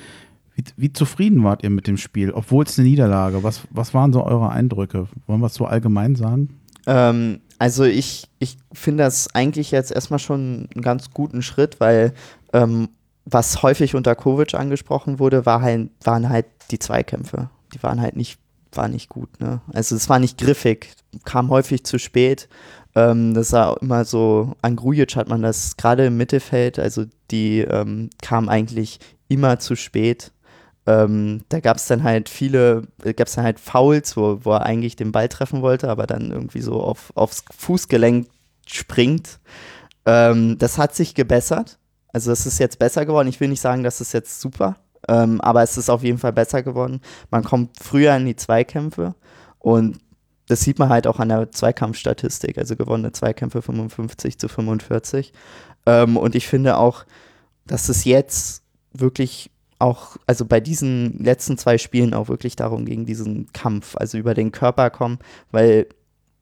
Wie, 0.55 0.63
wie 0.77 0.93
zufrieden 0.93 1.43
wart 1.43 1.63
ihr 1.63 1.69
mit 1.69 1.88
dem 1.88 1.98
Spiel, 1.98 2.31
obwohl 2.31 2.65
es 2.65 2.77
eine 2.77 2.88
Niederlage? 2.88 3.43
Was, 3.43 3.62
was 3.72 3.93
waren 3.93 4.12
so 4.13 4.24
eure 4.25 4.50
Eindrücke? 4.50 5.08
Wollen 5.27 5.39
wir 5.41 5.48
es 5.48 5.53
so 5.55 5.65
allgemein 5.65 6.15
sagen? 6.15 6.60
Ähm, 6.86 7.39
also 7.60 7.84
ich, 7.84 8.27
ich 8.39 8.58
finde 8.74 9.03
das 9.03 9.34
eigentlich 9.36 9.72
jetzt 9.72 9.91
erstmal 9.91 10.19
schon 10.19 10.67
einen 10.74 10.81
ganz 10.81 11.12
guten 11.12 11.41
Schritt, 11.41 11.79
weil 11.79 12.13
ähm, 12.53 12.89
was 13.25 13.62
häufig 13.62 13.96
unter 13.96 14.15
Kovic 14.15 14.53
angesprochen 14.53 15.19
wurde, 15.19 15.46
war 15.46 15.62
halt, 15.62 15.91
waren 16.03 16.29
halt 16.29 16.46
die 16.72 16.79
Zweikämpfe. 16.79 17.50
Die 17.74 17.84
waren 17.84 18.01
halt 18.01 18.15
nicht, 18.15 18.39
war 18.74 18.88
nicht 18.88 19.10
gut. 19.10 19.39
Ne? 19.39 19.62
Also 19.72 19.96
es 19.96 20.10
war 20.10 20.19
nicht 20.19 20.38
griffig, 20.38 20.93
kam 21.25 21.50
häufig 21.50 21.84
zu 21.84 22.00
spät. 22.00 22.50
Ähm, 22.96 23.34
das 23.34 23.51
war 23.53 23.81
immer 23.81 24.05
so, 24.05 24.55
an 24.62 24.75
Grujic 24.75 25.15
hat 25.15 25.29
man 25.29 25.41
das 25.41 25.77
gerade 25.77 26.08
im 26.08 26.17
Mittelfeld, 26.17 26.79
also 26.79 27.05
die 27.31 27.60
ähm, 27.60 28.10
kam 28.22 28.50
eigentlich 28.50 29.00
immer 29.27 29.60
zu 29.60 29.75
spät. 29.75 30.31
Ähm, 30.88 31.41
da 31.50 31.60
gab 31.60 31.77
es 31.77 31.88
dann 31.88 32.03
halt 32.03 32.29
viele, 32.29 32.88
gab 33.03 33.27
es 33.27 33.36
dann 33.36 33.43
halt 33.43 33.60
Fouls, 33.60 34.17
wo, 34.17 34.39
wo 34.43 34.53
er 34.53 34.65
eigentlich 34.65 34.96
den 34.96 35.12
Ball 35.12 35.29
treffen 35.29 35.62
wollte, 35.62 35.89
aber 35.89 36.08
dann 36.08 36.31
irgendwie 36.31 36.62
so 36.62 36.81
auf, 36.81 37.12
aufs 37.15 37.43
Fußgelenk 37.55 38.27
springt. 38.65 39.39
Ähm, 40.05 40.58
das 40.58 40.77
hat 40.77 40.96
sich 40.96 41.13
gebessert. 41.13 41.77
Also 42.12 42.31
es 42.31 42.46
ist 42.48 42.60
jetzt 42.60 42.79
besser 42.79 43.05
geworden. 43.05 43.27
Ich 43.27 43.39
will 43.39 43.50
nicht 43.50 43.62
sagen, 43.62 43.84
das 43.84 44.01
ist 44.01 44.13
jetzt 44.13 44.41
super, 44.41 44.77
ähm, 45.08 45.39
aber 45.41 45.62
es 45.62 45.77
ist 45.77 45.89
auf 45.89 46.03
jeden 46.03 46.17
Fall 46.17 46.34
besser 46.34 46.63
geworden. 46.63 47.01
Man 47.29 47.43
kommt 47.43 47.77
früher 47.79 48.15
in 48.15 48.25
die 48.25 48.36
Zweikämpfe 48.36 49.13
und 49.60 50.00
das 50.49 50.61
sieht 50.61 50.79
man 50.79 50.89
halt 50.89 51.05
auch 51.05 51.19
an 51.19 51.29
der 51.29 51.51
Zweikampfstatistik, 51.51 52.57
also 52.57 52.75
gewonnene 52.75 53.11
Zweikämpfe 53.11 53.61
55 53.61 54.39
zu 54.39 54.47
45. 54.47 55.31
Ähm, 55.85 56.17
und 56.17 56.33
ich 56.33 56.47
finde 56.47 56.77
auch, 56.77 57.05
dass 57.67 57.87
es 57.87 58.03
jetzt 58.03 58.63
wirklich 58.91 59.51
auch, 59.77 60.17
also 60.25 60.45
bei 60.45 60.59
diesen 60.59 61.23
letzten 61.23 61.59
zwei 61.59 61.77
Spielen 61.77 62.15
auch 62.15 62.29
wirklich 62.29 62.55
darum 62.55 62.85
ging, 62.85 63.05
diesen 63.05 63.53
Kampf, 63.53 63.95
also 63.95 64.17
über 64.17 64.33
den 64.33 64.51
Körper 64.51 64.89
kommen, 64.89 65.19
weil 65.51 65.85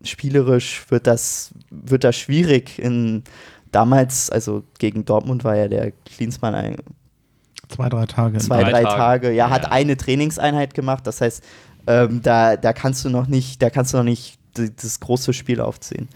spielerisch 0.02 0.86
wird 0.90 1.06
das, 1.06 1.54
wird 1.70 2.06
das 2.06 2.16
schwierig 2.16 2.80
in 2.80 3.26
damals, 3.74 4.30
also 4.30 4.64
gegen 4.80 5.04
Dortmund 5.04 5.44
war 5.44 5.58
ja 5.58 5.68
der 5.68 5.92
Klinsmann 6.06 6.56
ein, 6.56 6.78
Zwei, 7.70 7.90
drei 7.90 8.06
Tage. 8.06 8.38
zwei, 8.38 8.64
Drei 8.64 8.72
drei 8.72 8.84
Tage. 8.84 8.96
Tage, 8.96 9.28
ja, 9.32 9.48
Ja, 9.48 9.50
hat 9.50 9.70
eine 9.72 9.98
Trainingseinheit 9.98 10.74
gemacht. 10.74 11.06
Das 11.06 11.20
heißt, 11.20 11.44
ähm, 11.88 12.22
da, 12.22 12.58
da 12.58 12.74
kannst 12.74 13.04
du 13.06 13.10
noch 13.10 13.28
nicht, 13.28 13.62
da 13.62 13.70
kannst 13.70 13.94
du 13.94 13.98
noch 13.98 14.04
nicht 14.04 14.38
das 14.54 15.00
große 15.00 15.34
Spiel 15.34 15.62
aufziehen. 15.62 16.08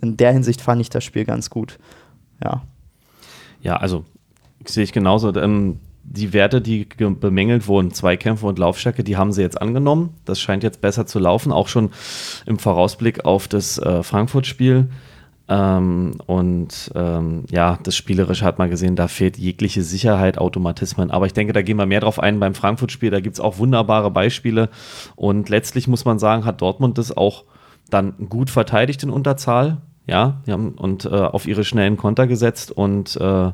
In 0.00 0.16
der 0.16 0.32
Hinsicht 0.32 0.60
fand 0.60 0.80
ich 0.80 0.90
das 0.90 1.04
Spiel 1.04 1.24
ganz 1.24 1.50
gut. 1.50 1.78
Ja. 2.42 2.62
Ja, 3.62 3.76
also 3.76 4.04
sehe 4.64 4.84
ich 4.84 4.92
genauso. 4.92 5.34
Ähm, 5.36 5.80
die 6.02 6.32
Werte, 6.32 6.62
die 6.62 6.88
ge- 6.88 7.14
bemängelt 7.14 7.68
wurden, 7.68 7.92
Zweikämpfe 7.92 8.46
und 8.46 8.58
Laufstärke, 8.58 9.04
die 9.04 9.16
haben 9.18 9.32
sie 9.32 9.42
jetzt 9.42 9.60
angenommen. 9.60 10.14
Das 10.24 10.40
scheint 10.40 10.62
jetzt 10.62 10.80
besser 10.80 11.06
zu 11.06 11.18
laufen, 11.18 11.52
auch 11.52 11.68
schon 11.68 11.90
im 12.46 12.58
Vorausblick 12.58 13.26
auf 13.26 13.48
das 13.48 13.78
äh, 13.78 14.02
Frankfurt-Spiel. 14.02 14.88
Ähm, 15.50 16.14
und 16.26 16.92
ähm, 16.94 17.44
ja, 17.50 17.78
das 17.82 17.96
Spielerische 17.96 18.44
hat 18.44 18.60
man 18.60 18.70
gesehen, 18.70 18.94
da 18.94 19.08
fehlt 19.08 19.36
jegliche 19.36 19.82
Sicherheit, 19.82 20.38
Automatismen. 20.38 21.10
Aber 21.10 21.26
ich 21.26 21.32
denke, 21.32 21.52
da 21.52 21.62
gehen 21.62 21.76
wir 21.76 21.86
mehr 21.86 22.00
drauf 22.00 22.20
ein 22.20 22.38
beim 22.38 22.54
Frankfurt-Spiel. 22.54 23.10
Da 23.10 23.18
gibt 23.18 23.34
es 23.34 23.40
auch 23.40 23.58
wunderbare 23.58 24.12
Beispiele. 24.12 24.68
Und 25.16 25.48
letztlich 25.48 25.88
muss 25.88 26.04
man 26.04 26.20
sagen, 26.20 26.44
hat 26.44 26.62
Dortmund 26.62 26.98
das 26.98 27.14
auch 27.14 27.44
dann 27.90 28.14
gut 28.28 28.48
verteidigt 28.48 29.02
in 29.02 29.10
Unterzahl. 29.10 29.78
Ja, 30.06 30.40
haben 30.48 30.72
und 30.72 31.04
äh, 31.04 31.08
auf 31.08 31.46
ihre 31.46 31.64
schnellen 31.64 31.96
Konter 31.96 32.26
gesetzt 32.26 32.72
und 32.72 33.16
äh, 33.16 33.52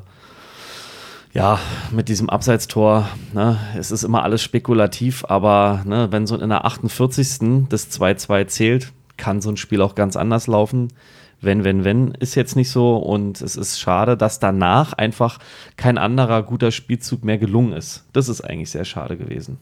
ja, 1.33 1.59
mit 1.91 2.09
diesem 2.09 2.31
Abseitstor, 2.31 3.09
ne, 3.33 3.59
es 3.77 3.91
ist 3.91 4.03
immer 4.03 4.23
alles 4.23 4.41
spekulativ, 4.41 5.23
aber 5.27 5.83
ne, 5.85 6.07
wenn 6.09 6.25
so 6.25 6.35
in 6.35 6.49
der 6.49 6.65
48. 6.65 7.67
das 7.69 7.91
2-2 7.91 8.47
zählt, 8.47 8.93
kann 9.17 9.41
so 9.41 9.49
ein 9.49 9.57
Spiel 9.57 9.81
auch 9.81 9.93
ganz 9.93 10.15
anders 10.15 10.47
laufen. 10.47 10.87
Wenn, 11.39 11.63
wenn, 11.63 11.83
wenn, 11.83 12.11
ist 12.15 12.35
jetzt 12.35 12.55
nicht 12.55 12.71
so 12.71 12.97
und 12.97 13.41
es 13.41 13.55
ist 13.55 13.79
schade, 13.79 14.17
dass 14.17 14.39
danach 14.39 14.93
einfach 14.93 15.37
kein 15.75 15.97
anderer 15.97 16.41
guter 16.43 16.71
Spielzug 16.71 17.23
mehr 17.23 17.37
gelungen 17.37 17.73
ist. 17.73 18.05
Das 18.13 18.27
ist 18.27 18.41
eigentlich 18.41 18.71
sehr 18.71 18.85
schade 18.85 19.17
gewesen. 19.17 19.57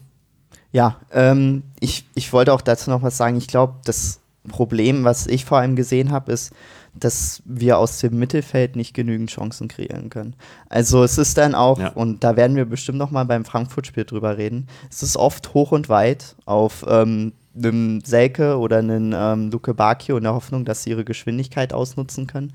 Ja, 0.72 0.96
ähm, 1.12 1.62
ich, 1.80 2.06
ich 2.14 2.32
wollte 2.32 2.52
auch 2.52 2.60
dazu 2.62 2.90
noch 2.90 3.02
was 3.02 3.16
sagen. 3.16 3.36
Ich 3.36 3.46
glaube, 3.46 3.74
das 3.84 4.20
Problem, 4.48 5.04
was 5.04 5.26
ich 5.26 5.44
vor 5.44 5.58
allem 5.58 5.76
gesehen 5.76 6.10
habe, 6.12 6.32
ist, 6.32 6.52
dass 6.94 7.42
wir 7.44 7.78
aus 7.78 7.98
dem 7.98 8.18
Mittelfeld 8.18 8.74
nicht 8.74 8.94
genügend 8.94 9.30
Chancen 9.30 9.68
kreieren 9.68 10.08
können. 10.08 10.34
Also 10.70 11.04
es 11.04 11.18
ist 11.18 11.36
dann 11.36 11.54
auch, 11.54 11.78
Ja. 11.78 11.88
und 11.88 12.24
da 12.24 12.36
werden 12.36 12.56
wir 12.56 12.64
bestimmt 12.64 12.98
noch 12.98 13.10
mal 13.10 13.24
beim 13.24 13.44
Frankfurt-Spiel 13.44 14.04
drüber 14.04 14.38
reden, 14.38 14.66
es 14.90 15.02
ist 15.02 15.16
oft 15.16 15.52
hoch 15.52 15.72
und 15.72 15.88
weit 15.90 16.36
auf 16.46 16.86
ähm, 16.88 17.32
einem 17.56 18.00
Selke 18.02 18.58
oder 18.58 18.78
einen 18.78 19.14
ähm, 19.16 19.50
Luke 19.50 19.74
Bakio 19.74 20.16
in 20.16 20.24
der 20.24 20.34
Hoffnung, 20.34 20.64
dass 20.64 20.82
sie 20.82 20.90
ihre 20.90 21.04
Geschwindigkeit 21.04 21.72
ausnutzen 21.72 22.26
können. 22.26 22.52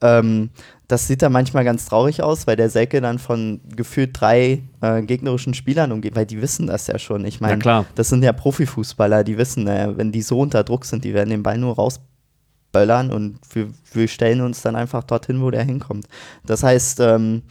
Ähm, 0.00 0.50
das 0.86 1.06
sieht 1.06 1.22
dann 1.22 1.32
manchmal 1.32 1.64
ganz 1.64 1.86
traurig 1.86 2.22
aus, 2.22 2.46
weil 2.46 2.56
der 2.56 2.68
Selke 2.68 3.00
dann 3.00 3.18
von 3.18 3.60
gefühlt 3.74 4.10
drei 4.12 4.62
äh, 4.80 5.02
gegnerischen 5.02 5.54
Spielern 5.54 5.92
umgeht, 5.92 6.14
weil 6.14 6.26
die 6.26 6.42
wissen 6.42 6.66
das 6.66 6.86
ja 6.86 6.98
schon. 6.98 7.24
Ich 7.24 7.40
meine, 7.40 7.54
das 7.94 8.08
sind 8.08 8.22
ja 8.22 8.32
Profifußballer, 8.32 9.24
die 9.24 9.38
wissen, 9.38 9.66
äh, 9.66 9.96
wenn 9.96 10.12
die 10.12 10.22
so 10.22 10.40
unter 10.40 10.62
Druck 10.62 10.84
sind, 10.84 11.04
die 11.04 11.14
werden 11.14 11.30
den 11.30 11.42
Ball 11.42 11.56
nur 11.56 11.76
rausböllern 11.76 13.10
und 13.10 13.38
wir, 13.52 13.68
wir 13.92 14.08
stellen 14.08 14.42
uns 14.42 14.62
dann 14.62 14.76
einfach 14.76 15.04
dorthin, 15.04 15.40
wo 15.40 15.50
der 15.50 15.64
hinkommt. 15.64 16.06
Das 16.44 16.62
heißt, 16.62 17.00
ähm, 17.00 17.42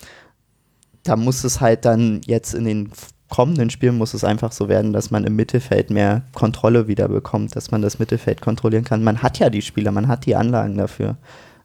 da 1.03 1.15
muss 1.15 1.43
es 1.43 1.59
halt 1.59 1.85
dann 1.85 2.21
jetzt 2.25 2.53
in 2.53 2.65
den 2.65 2.91
kommenden 3.33 3.71
Spielen 3.71 3.97
muss 3.97 4.13
es 4.13 4.23
einfach 4.23 4.51
so 4.51 4.69
werden, 4.69 4.93
dass 4.93 5.09
man 5.09 5.23
im 5.23 5.35
Mittelfeld 5.35 5.89
mehr 5.89 6.21
Kontrolle 6.35 6.87
wieder 6.87 7.07
bekommt, 7.07 7.55
dass 7.55 7.71
man 7.71 7.81
das 7.81 7.97
Mittelfeld 7.97 8.41
kontrollieren 8.41 8.83
kann. 8.83 9.03
Man 9.03 9.23
hat 9.23 9.39
ja 9.39 9.49
die 9.49 9.63
Spieler, 9.63 9.91
man 9.91 10.07
hat 10.07 10.27
die 10.27 10.35
Anlagen 10.35 10.77
dafür. 10.77 11.17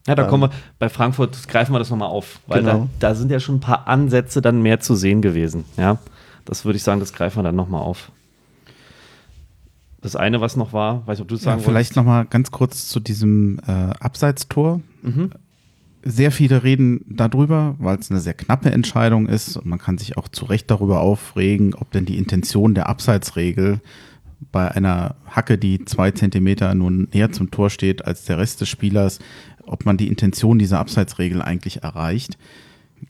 Ja, 0.06 0.14
da 0.14 0.22
Ähm, 0.24 0.30
kommen 0.30 0.44
wir, 0.44 0.50
bei 0.78 0.88
Frankfurt 0.88 1.46
greifen 1.46 1.74
wir 1.74 1.78
das 1.78 1.90
nochmal 1.90 2.08
auf, 2.08 2.40
weil 2.46 2.62
Genau. 2.62 2.88
da, 3.00 3.08
da 3.10 3.14
sind 3.14 3.30
ja 3.30 3.38
schon 3.38 3.56
ein 3.56 3.60
paar 3.60 3.86
Ansätze 3.86 4.40
dann 4.40 4.62
mehr 4.62 4.80
zu 4.80 4.94
sehen 4.96 5.20
gewesen. 5.20 5.66
Ja, 5.76 5.98
das 6.46 6.64
würde 6.64 6.78
ich 6.78 6.82
sagen, 6.82 7.00
das 7.00 7.12
greifen 7.12 7.36
wir 7.40 7.42
dann 7.42 7.56
nochmal 7.56 7.82
auf. 7.82 8.10
Das 10.00 10.16
eine, 10.16 10.40
was 10.40 10.56
noch 10.56 10.72
war, 10.72 11.06
weiß 11.06 11.18
nicht, 11.18 11.22
ob 11.22 11.28
du 11.28 11.34
es 11.34 11.44
Ja, 11.44 11.50
sagen 11.52 11.62
vielleicht 11.62 11.96
noch 11.96 12.04
mal 12.04 12.24
ganz 12.24 12.50
kurz 12.50 12.88
zu 12.88 12.98
diesem 12.98 13.60
äh, 13.66 13.72
Abseitstor. 14.00 14.80
Mhm. 15.02 15.32
Sehr 16.10 16.32
viele 16.32 16.62
reden 16.64 17.04
darüber, 17.06 17.76
weil 17.78 17.98
es 17.98 18.10
eine 18.10 18.20
sehr 18.20 18.32
knappe 18.32 18.70
Entscheidung 18.70 19.28
ist 19.28 19.58
und 19.58 19.66
man 19.66 19.78
kann 19.78 19.98
sich 19.98 20.16
auch 20.16 20.26
zu 20.28 20.46
Recht 20.46 20.70
darüber 20.70 21.00
aufregen, 21.00 21.74
ob 21.74 21.90
denn 21.90 22.06
die 22.06 22.16
Intention 22.16 22.72
der 22.72 22.88
Abseitsregel 22.88 23.82
bei 24.50 24.70
einer 24.70 25.16
Hacke, 25.26 25.58
die 25.58 25.84
zwei 25.84 26.10
Zentimeter 26.12 26.74
nun 26.74 27.08
näher 27.12 27.30
zum 27.30 27.50
Tor 27.50 27.68
steht 27.68 28.06
als 28.06 28.24
der 28.24 28.38
Rest 28.38 28.62
des 28.62 28.70
Spielers, 28.70 29.18
ob 29.64 29.84
man 29.84 29.98
die 29.98 30.08
Intention 30.08 30.58
dieser 30.58 30.78
Abseitsregel 30.78 31.42
eigentlich 31.42 31.82
erreicht. 31.82 32.38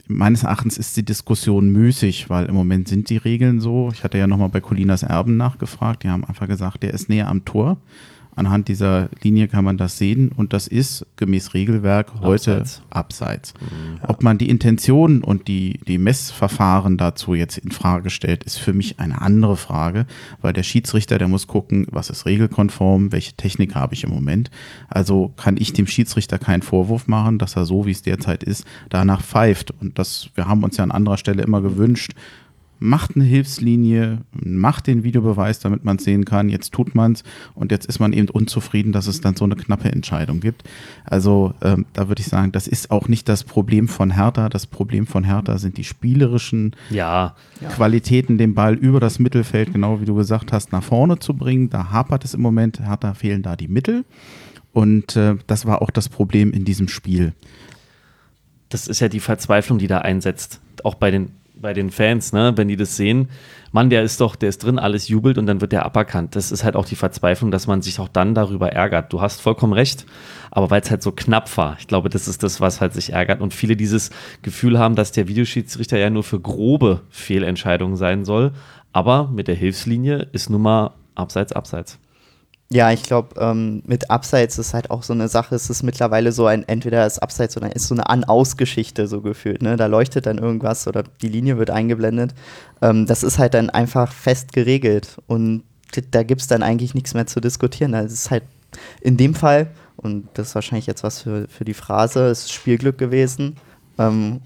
meines 0.09 0.43
Erachtens 0.43 0.77
ist 0.77 0.97
die 0.97 1.05
Diskussion 1.05 1.71
müßig, 1.71 2.29
weil 2.29 2.47
im 2.47 2.57
Moment 2.57 2.89
sind 2.89 3.11
die 3.11 3.17
Regeln 3.17 3.61
so. 3.61 3.91
Ich 3.93 4.03
hatte 4.03 4.19
ja 4.19 4.27
nochmal 4.27 4.49
bei 4.49 4.61
Colinas 4.61 5.05
Erben 5.05 5.37
nachgefragt. 5.37 6.03
Die 6.03 6.09
haben 6.09 6.25
einfach 6.25 6.49
gesagt, 6.49 6.83
der 6.83 6.95
ist 6.95 7.09
näher 7.09 7.29
am 7.29 7.45
Tor. 7.45 7.79
Anhand 8.39 8.69
dieser 8.69 9.09
Linie 9.23 9.49
kann 9.49 9.65
man 9.65 9.77
das 9.77 9.99
sehen 9.99 10.31
und 10.35 10.53
das 10.53 10.69
ist 10.69 11.05
gemäß 11.17 11.55
Regelwerk 11.55 12.13
heute 12.21 12.59
abseits. 12.59 12.83
abseits. 12.91 13.55
Mhm. 13.61 14.01
Ob 14.07 14.23
man 14.23 14.39
die 14.39 14.49
Intention 14.49 15.25
und 15.25 15.49
die, 15.49 15.81
die 15.89 15.99
Messverfahren 15.99 16.97
dazu 16.97 17.35
jetzt 17.35 17.59
in 17.59 17.73
Frage 17.73 18.11
stellt, 18.11 18.45
ist 18.45 18.59
für 18.59 18.73
mich 18.73 19.01
eine 19.01 19.21
andere 19.21 19.57
Frage, 19.57 20.07
weil 20.41 20.53
der 20.53 20.63
Schiedsrichter, 20.63 21.19
der 21.19 21.27
muss 21.27 21.49
gucken, 21.49 21.87
was 21.91 22.11
ist 22.11 22.27
regelkonform, 22.27 23.11
welche 23.11 23.33
Technik 23.33 23.75
habe 23.75 23.95
ich 23.95 24.05
im 24.05 24.11
Moment. 24.11 24.51
Also 24.89 25.33
kann 25.37 25.57
ich 25.57 25.73
dem 25.73 25.89
Schiedsrichter 25.89 26.39
keinen 26.39 26.63
Vorwurf 26.63 27.09
machen, 27.09 27.39
dass 27.39 27.57
er 27.57 27.65
so, 27.65 27.87
wie 27.87 27.91
es 27.91 28.03
derzeit 28.03 28.45
ist, 28.45 28.65
danach 28.89 29.23
pfeift. 29.23 29.73
Und 29.81 29.99
das, 29.99 30.31
wir 30.35 30.47
haben 30.47 30.63
uns 30.63 30.77
ja 30.77 30.85
an 30.85 30.93
anderer 30.93 31.17
Stelle 31.17 31.43
immer 31.43 31.61
gewünscht, 31.61 32.13
macht 32.79 33.17
eine 33.17 33.25
Hilfslinie, 33.25 34.19
macht 34.33 34.87
den 34.87 35.03
Videobeweis, 35.03 35.59
damit 35.61 35.85
man 35.85 35.97
es 35.97 36.05
sehen 36.05 36.25
kann. 36.25 36.49
Jetzt 36.49 36.73
tut 36.73 36.95
man 36.95 37.13
es 37.13 37.25
und 37.55 37.73
jetzt 37.73 37.87
ist 37.87 37.99
man 37.99 38.13
eben 38.13 38.29
unzufrieden, 38.29 38.93
dass 38.93 39.07
es 39.07 39.21
dann 39.21 39.37
so 39.37 39.45
eine 39.45 39.57
knappe 39.57 39.91
Entscheidung 39.91 40.41
gibt. 40.41 40.65
Also 41.05 41.55
ähm, 41.63 41.87
da 41.93 42.09
würde 42.09 42.21
ich 42.21 42.29
sagen, 42.29 42.53
das 42.53 42.69
ist 42.69 42.91
auch 42.91 43.09
nicht 43.09 43.29
das 43.29 43.45
Problem 43.45 43.89
von 43.89 44.15
Hertha. 44.15 44.49
Das 44.49 44.67
Problem 44.67 45.07
von 45.07 45.25
Hertha 45.25 45.59
sind 45.59 45.77
die 45.77 45.85
spielerischen 45.85 46.77
ja. 46.91 47.35
Qualitäten, 47.71 48.39
den 48.39 48.55
Ball 48.55 48.75
über 48.75 49.01
das 49.01 49.19
Mittelfeld, 49.19 49.73
genau 49.73 50.01
wie 50.01 50.05
du 50.05 50.15
gesagt 50.15 50.53
hast, 50.53 50.73
nach 50.73 50.83
vorne 50.83 51.19
zu 51.19 51.35
bringen. 51.35 51.71
Da 51.71 51.91
hapert 51.91 52.25
es 52.25 52.35
im 52.35 52.41
Moment. 52.41 52.81
Hertha 52.81 53.15
fehlen 53.15 53.43
da 53.43 53.57
die 53.57 53.69
Mittel. 53.69 54.05
Und 54.73 55.17
äh, 55.17 55.37
das 55.47 55.67
war 55.67 55.83
auch 55.83 55.91
das 55.91 56.09
Problem 56.09 56.53
in 56.53 56.65
diesem 56.65 56.89
Spiel. 56.89 57.33
Das 58.69 58.87
ist 58.87 59.01
ja 59.01 59.09
die 59.09 59.21
Verzweiflung, 59.21 59.79
die 59.79 59.87
da 59.87 59.99
einsetzt. 59.99 60.61
Auch 60.85 60.95
bei 60.95 61.11
den 61.11 61.31
bei 61.61 61.73
den 61.73 61.91
Fans, 61.91 62.33
ne, 62.33 62.53
wenn 62.57 62.69
die 62.69 62.77
das 62.77 62.97
sehen, 62.97 63.29
Mann, 63.71 63.91
der 63.91 64.03
ist 64.03 64.21
doch, 64.21 64.35
der 64.35 64.49
ist 64.49 64.63
drin, 64.63 64.79
alles 64.79 65.09
jubelt 65.09 65.37
und 65.37 65.47
dann 65.47 65.61
wird 65.61 65.73
der 65.73 65.85
aberkannt. 65.85 66.35
Das 66.37 66.51
ist 66.51 66.65
halt 66.65 66.75
auch 66.75 66.87
die 66.87 66.97
Verzweiflung, 66.97 67.51
dass 67.51 67.67
man 67.67 67.83
sich 67.83 68.01
auch 68.01 68.09
dann 68.09 68.35
darüber 68.35 68.73
ärgert. 68.73 69.13
Du 69.13 69.21
hast 69.21 69.43
vollkommen 69.43 69.75
recht, 69.75 70.07
aber 70.51 70.71
weil 70.71 70.81
es 70.81 70.91
halt 70.91 71.03
so 71.03 71.13
knapp 71.13 71.55
war. 71.59 71.77
Ich 71.79 71.87
glaube, 71.87 72.09
das 72.09 72.29
ist 72.29 72.43
das, 72.43 72.61
was 72.61 72.81
halt 72.81 72.95
sich 72.95 73.13
ärgert 73.13 73.41
und 73.41 73.53
viele 73.53 73.77
dieses 73.77 74.11
Gefühl 74.43 74.79
haben, 74.79 74.95
dass 74.95 75.13
der 75.13 75.29
Videoschiedsrichter 75.29 75.99
ja 75.99 76.09
nur 76.09 76.25
für 76.25 76.41
grobe 76.41 77.03
Fehlentscheidungen 77.11 77.97
sein 77.97 78.25
soll, 78.25 78.53
aber 78.93 79.29
mit 79.29 79.49
der 79.49 79.55
Hilfslinie 79.55 80.29
ist 80.33 80.49
nun 80.49 80.63
mal 80.63 80.93
abseits, 81.15 81.53
abseits. 81.53 81.99
Ja, 82.71 82.93
ich 82.93 83.03
glaube, 83.03 83.41
ähm, 83.41 83.83
mit 83.87 84.11
Abseits 84.11 84.59
ist 84.59 84.75
halt 84.75 84.91
auch 84.91 85.03
so 85.03 85.15
eine 85.15 85.29
Sache, 85.29 85.55
es 85.55 85.71
ist 85.71 85.83
mittlerweile 85.83 86.33
so 86.33 86.47
ein, 86.47 86.69
entweder 86.69 87.03
das 87.03 87.19
Abseits 87.19 87.57
oder 87.57 87.75
ist 87.75 87.89
so 87.89 87.95
eine 87.95 88.11
An-Aus-Geschichte 88.11 89.07
so 89.09 89.23
gefühlt, 89.23 89.63
ne? 89.63 89.77
Da 89.77 89.87
leuchtet 89.87 90.27
dann 90.27 90.37
irgendwas 90.37 90.87
oder 90.87 91.05
die 91.23 91.29
Linie 91.29 91.57
wird 91.57 91.71
eingeblendet. 91.71 92.35
Ähm, 92.83 93.07
das 93.07 93.23
ist 93.23 93.39
halt 93.39 93.55
dann 93.55 93.71
einfach 93.71 94.13
fest 94.13 94.53
geregelt 94.53 95.17
und 95.27 95.63
da 96.11 96.23
gibt 96.23 96.43
es 96.43 96.47
dann 96.47 96.63
eigentlich 96.63 96.95
nichts 96.95 97.15
mehr 97.15 97.27
zu 97.27 97.41
diskutieren. 97.41 97.93
Das 97.93 98.13
ist 98.13 98.31
halt 98.31 98.43
in 99.01 99.17
dem 99.17 99.35
Fall, 99.35 99.69
und 99.97 100.29
das 100.35 100.49
ist 100.49 100.55
wahrscheinlich 100.55 100.87
jetzt 100.87 101.03
was 101.03 101.23
für, 101.23 101.49
für 101.49 101.65
die 101.65 101.75
Phrase, 101.75 102.29
ist 102.29 102.53
Spielglück 102.53 102.99
gewesen. 102.99 103.57
Ähm, 103.99 104.41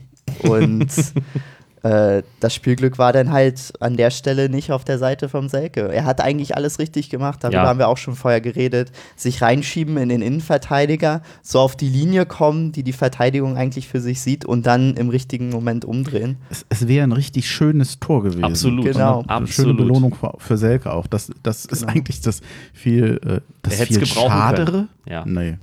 und 0.45 0.89
äh, 1.83 2.23
das 2.41 2.55
Spielglück 2.55 2.99
war 2.99 3.13
dann 3.13 3.33
halt 3.33 3.73
an 3.81 3.97
der 3.97 4.11
Stelle 4.11 4.49
nicht 4.49 4.71
auf 4.71 4.85
der 4.85 4.99
Seite 4.99 5.29
vom 5.29 5.49
Selke. 5.49 5.93
Er 5.93 6.05
hat 6.05 6.21
eigentlich 6.21 6.57
alles 6.57 6.79
richtig 6.79 7.11
gemacht, 7.11 7.43
darüber 7.43 7.63
ja. 7.63 7.67
haben 7.67 7.79
wir 7.79 7.89
auch 7.89 7.97
schon 7.97 8.15
vorher 8.15 8.41
geredet. 8.41 8.93
Sich 9.17 9.43
reinschieben 9.43 9.97
in 9.97 10.09
den 10.09 10.23
Innenverteidiger, 10.23 11.23
so 11.43 11.59
auf 11.59 11.77
die 11.77 11.89
Linie 11.89 12.27
kommen, 12.27 12.73
die 12.73 12.83
die 12.83 12.93
Verteidigung 12.93 13.57
eigentlich 13.57 13.89
für 13.89 14.01
sich 14.01 14.21
sieht 14.21 14.45
und 14.45 14.67
dann 14.67 14.95
im 14.95 15.09
richtigen 15.09 15.51
Moment 15.51 15.85
umdrehen. 15.85 16.37
Es, 16.51 16.65
es 16.69 16.87
wäre 16.87 17.05
ein 17.05 17.13
richtig 17.13 17.51
schönes 17.51 17.99
Tor 17.99 18.23
gewesen. 18.23 18.45
Absolut. 18.45 18.85
Genau. 18.85 19.21
Eine 19.21 19.31
Absolut. 19.31 19.51
schöne 19.51 19.75
Belohnung 19.75 20.15
für, 20.15 20.35
für 20.39 20.57
Selke 20.57 20.93
auch. 20.93 21.07
Das, 21.07 21.31
das 21.43 21.67
genau. 21.67 21.73
ist 21.73 21.89
eigentlich 21.89 22.21
das 22.21 22.41
viel, 22.73 23.21
äh, 23.27 23.41
das 23.63 23.75
viel 23.83 24.07
Schadere. 24.07 24.89
Ja. 25.07 25.25
Nee. 25.27 25.59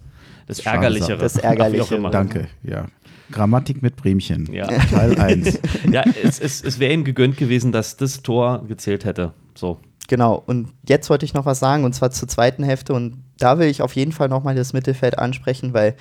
Das 0.47 0.59
Ärgerlichere. 0.61 1.17
Das 1.17 1.37
Ärgerlichere. 1.37 2.09
Danke, 2.09 2.47
ja. 2.63 2.85
Grammatik 3.31 3.81
mit 3.81 3.95
Bremchen. 3.95 4.51
Ja. 4.51 4.67
Teil 4.67 5.19
1. 5.19 5.59
ja, 5.91 6.03
es, 6.23 6.39
es, 6.39 6.63
es 6.63 6.79
wäre 6.79 6.93
ihm 6.93 7.03
gegönnt 7.03 7.37
gewesen, 7.37 7.71
dass 7.71 7.97
das 7.97 8.21
Tor 8.21 8.65
gezählt 8.67 9.05
hätte. 9.05 9.33
So. 9.55 9.79
Genau, 10.07 10.41
und 10.47 10.69
jetzt 10.87 11.09
wollte 11.09 11.25
ich 11.25 11.35
noch 11.35 11.45
was 11.45 11.59
sagen, 11.59 11.83
und 11.83 11.93
zwar 11.93 12.09
zur 12.09 12.27
zweiten 12.27 12.63
Hälfte. 12.63 12.93
Und 12.93 13.23
da 13.37 13.59
will 13.59 13.67
ich 13.67 13.81
auf 13.81 13.95
jeden 13.95 14.11
Fall 14.11 14.27
nochmal 14.27 14.55
das 14.55 14.73
Mittelfeld 14.73 15.19
ansprechen, 15.19 15.73
weil 15.73 15.95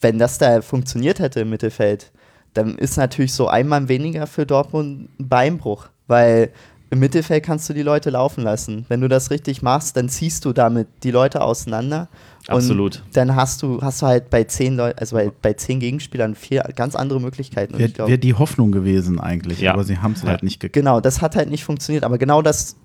wenn 0.00 0.18
das 0.18 0.38
da 0.38 0.62
funktioniert 0.62 1.20
hätte 1.20 1.40
im 1.40 1.50
Mittelfeld, 1.50 2.10
dann 2.54 2.76
ist 2.76 2.96
natürlich 2.96 3.32
so 3.32 3.48
einmal 3.48 3.88
weniger 3.88 4.26
für 4.26 4.46
Dortmund 4.46 5.08
ein 5.18 5.28
Beinbruch, 5.28 5.88
weil 6.06 6.50
im 6.90 6.98
Mittelfeld 6.98 7.44
kannst 7.44 7.70
du 7.70 7.72
die 7.72 7.82
Leute 7.82 8.10
laufen 8.10 8.44
lassen. 8.44 8.84
Wenn 8.88 9.00
du 9.00 9.08
das 9.08 9.30
richtig 9.30 9.62
machst, 9.62 9.96
dann 9.96 10.08
ziehst 10.08 10.44
du 10.44 10.52
damit 10.52 10.88
die 11.04 11.10
Leute 11.10 11.40
auseinander. 11.40 12.08
Absolut. 12.48 13.02
Und 13.04 13.16
dann 13.16 13.36
hast 13.36 13.62
du, 13.62 13.80
hast 13.80 14.02
du 14.02 14.06
halt 14.06 14.30
bei 14.30 14.44
zehn 14.44 14.76
Leuten, 14.76 14.98
also 14.98 15.16
bei, 15.16 15.30
bei 15.42 15.52
zehn 15.52 15.80
Gegenspielern 15.80 16.34
vier 16.34 16.62
ganz 16.74 16.96
andere 16.96 17.20
Möglichkeiten. 17.20 17.78
Wäre 17.78 18.08
wär 18.08 18.18
die 18.18 18.34
Hoffnung 18.34 18.72
gewesen 18.72 19.20
eigentlich, 19.20 19.60
ja. 19.60 19.72
aber 19.72 19.84
sie 19.84 19.98
haben 19.98 20.12
es 20.12 20.22
ja. 20.22 20.28
halt 20.28 20.42
nicht 20.42 20.58
gekriegt. 20.58 20.74
Genau, 20.74 21.00
das 21.00 21.22
hat 21.22 21.36
halt 21.36 21.50
nicht 21.50 21.64
funktioniert, 21.64 22.04
aber 22.04 22.18
genau 22.18 22.42
das 22.42 22.76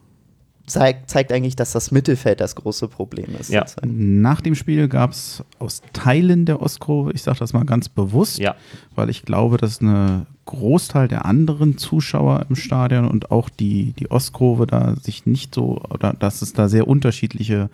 zeigt, 0.67 1.09
zeigt 1.09 1.31
eigentlich, 1.31 1.55
dass 1.55 1.71
das 1.71 1.91
Mittelfeld 1.91 2.39
das 2.39 2.55
große 2.55 2.87
Problem 2.87 3.35
ist. 3.39 3.49
Ja. 3.49 3.65
Nach 3.83 4.41
dem 4.41 4.53
Spiel 4.53 4.87
gab 4.87 5.11
es 5.11 5.43
aus 5.59 5.81
Teilen 5.93 6.45
der 6.45 6.61
Ostkurve, 6.61 7.13
ich 7.13 7.23
sage 7.23 7.39
das 7.39 7.53
mal 7.53 7.65
ganz 7.65 7.89
bewusst, 7.89 8.37
ja. 8.37 8.55
weil 8.93 9.09
ich 9.09 9.23
glaube, 9.23 9.57
dass 9.57 9.81
eine 9.81 10.27
Großteil 10.45 11.07
der 11.07 11.25
anderen 11.25 11.77
Zuschauer 11.77 12.45
im 12.49 12.55
Stadion 12.55 13.07
und 13.07 13.31
auch 13.31 13.49
die, 13.49 13.93
die 13.93 14.11
Ostkurve 14.11 14.67
da 14.67 14.95
sich 14.95 15.25
nicht 15.25 15.55
so, 15.55 15.81
oder 15.89 16.13
dass 16.13 16.41
es 16.41 16.53
da 16.53 16.69
sehr 16.69 16.87
unterschiedliche 16.87 17.69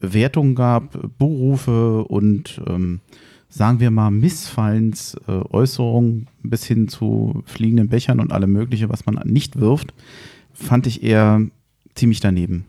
Wertungen 0.00 0.54
gab, 0.54 1.18
Berufe 1.18 2.04
und 2.04 2.60
ähm, 2.66 3.00
sagen 3.48 3.80
wir 3.80 3.90
mal 3.90 4.10
Missfallensäußerungen 4.10 6.22
äh, 6.22 6.48
bis 6.48 6.64
hin 6.64 6.88
zu 6.88 7.42
fliegenden 7.44 7.88
Bechern 7.88 8.20
und 8.20 8.32
allem 8.32 8.52
Mögliche, 8.52 8.88
was 8.88 9.04
man 9.06 9.16
nicht 9.24 9.60
wirft, 9.60 9.92
fand 10.52 10.86
ich 10.86 11.02
eher 11.02 11.42
ziemlich 11.94 12.20
daneben. 12.20 12.64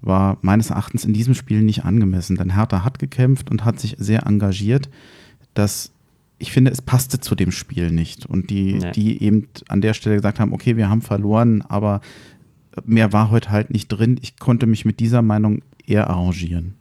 War 0.00 0.38
meines 0.40 0.70
Erachtens 0.70 1.04
in 1.04 1.12
diesem 1.12 1.34
Spiel 1.34 1.62
nicht 1.62 1.84
angemessen, 1.84 2.36
denn 2.36 2.54
Hertha 2.54 2.84
hat 2.84 2.98
gekämpft 2.98 3.50
und 3.50 3.64
hat 3.64 3.78
sich 3.78 3.94
sehr 3.98 4.26
engagiert. 4.26 4.88
Das, 5.54 5.92
ich 6.38 6.50
finde, 6.50 6.72
es 6.72 6.82
passte 6.82 7.20
zu 7.20 7.36
dem 7.36 7.52
Spiel 7.52 7.92
nicht. 7.92 8.26
Und 8.26 8.50
die, 8.50 8.74
nee. 8.74 8.90
die 8.92 9.22
eben 9.22 9.46
an 9.68 9.80
der 9.80 9.94
Stelle 9.94 10.16
gesagt 10.16 10.40
haben, 10.40 10.52
okay, 10.52 10.76
wir 10.76 10.88
haben 10.88 11.02
verloren, 11.02 11.62
aber 11.62 12.00
mehr 12.84 13.12
war 13.12 13.30
heute 13.30 13.50
halt 13.50 13.70
nicht 13.70 13.88
drin. 13.88 14.18
Ich 14.22 14.38
konnte 14.38 14.66
mich 14.66 14.84
mit 14.84 14.98
dieser 14.98 15.22
Meinung 15.22 15.62
eher 15.92 16.10
arrangieren. 16.10 16.74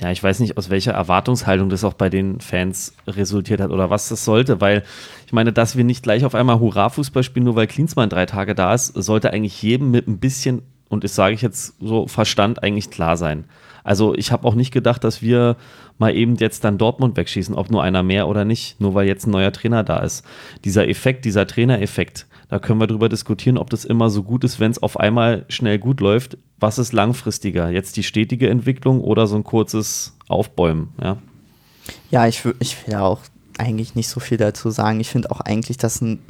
Ja, 0.00 0.10
ich 0.10 0.22
weiß 0.22 0.40
nicht, 0.40 0.56
aus 0.56 0.70
welcher 0.70 0.92
Erwartungshaltung 0.92 1.68
das 1.68 1.84
auch 1.84 1.94
bei 1.94 2.08
den 2.08 2.40
Fans 2.40 2.94
resultiert 3.06 3.60
hat 3.60 3.70
oder 3.70 3.90
was 3.90 4.08
das 4.08 4.24
sollte, 4.24 4.60
weil 4.60 4.82
ich 5.26 5.32
meine, 5.32 5.52
dass 5.52 5.76
wir 5.76 5.84
nicht 5.84 6.02
gleich 6.02 6.24
auf 6.24 6.34
einmal 6.34 6.58
Hurra-Fußball 6.58 7.22
spielen, 7.22 7.44
nur 7.44 7.54
weil 7.56 7.68
Klinsmann 7.68 8.08
drei 8.08 8.26
Tage 8.26 8.54
da 8.54 8.74
ist, 8.74 8.88
sollte 8.88 9.32
eigentlich 9.32 9.62
jedem 9.62 9.90
mit 9.90 10.08
ein 10.08 10.18
bisschen 10.18 10.62
und 10.88 11.04
das 11.04 11.14
sage 11.14 11.34
ich 11.34 11.42
jetzt 11.42 11.74
so, 11.80 12.06
Verstand 12.06 12.62
eigentlich 12.62 12.90
klar 12.90 13.16
sein. 13.16 13.44
Also 13.84 14.14
ich 14.14 14.32
habe 14.32 14.46
auch 14.46 14.54
nicht 14.54 14.72
gedacht, 14.72 15.04
dass 15.04 15.22
wir 15.22 15.56
mal 15.98 16.14
eben 16.14 16.36
jetzt 16.36 16.64
dann 16.64 16.78
Dortmund 16.78 17.16
wegschießen, 17.16 17.54
ob 17.54 17.70
nur 17.70 17.82
einer 17.82 18.02
mehr 18.02 18.28
oder 18.28 18.44
nicht, 18.44 18.80
nur 18.80 18.94
weil 18.94 19.06
jetzt 19.06 19.26
ein 19.26 19.30
neuer 19.30 19.52
Trainer 19.52 19.84
da 19.84 19.98
ist. 19.98 20.24
Dieser 20.64 20.88
Effekt, 20.88 21.24
dieser 21.24 21.46
Trainereffekt, 21.46 22.26
da 22.54 22.60
können 22.60 22.78
wir 22.78 22.86
darüber 22.86 23.08
diskutieren, 23.08 23.58
ob 23.58 23.68
das 23.68 23.84
immer 23.84 24.10
so 24.10 24.22
gut 24.22 24.44
ist, 24.44 24.60
wenn 24.60 24.70
es 24.70 24.80
auf 24.80 25.00
einmal 25.00 25.44
schnell 25.48 25.76
gut 25.80 25.98
läuft. 25.98 26.38
Was 26.60 26.78
ist 26.78 26.92
langfristiger? 26.92 27.68
Jetzt 27.68 27.96
die 27.96 28.04
stetige 28.04 28.48
Entwicklung 28.48 29.00
oder 29.00 29.26
so 29.26 29.34
ein 29.34 29.42
kurzes 29.42 30.16
Aufbäumen? 30.28 30.90
Ja, 31.02 31.16
ja 32.12 32.28
ich, 32.28 32.44
ich 32.60 32.86
will 32.86 32.94
auch 32.94 33.22
eigentlich 33.58 33.96
nicht 33.96 34.06
so 34.06 34.20
viel 34.20 34.38
dazu 34.38 34.70
sagen. 34.70 35.00
Ich 35.00 35.08
finde 35.08 35.32
auch 35.32 35.40
eigentlich, 35.40 35.78
dass 35.78 36.00
ein 36.00 36.20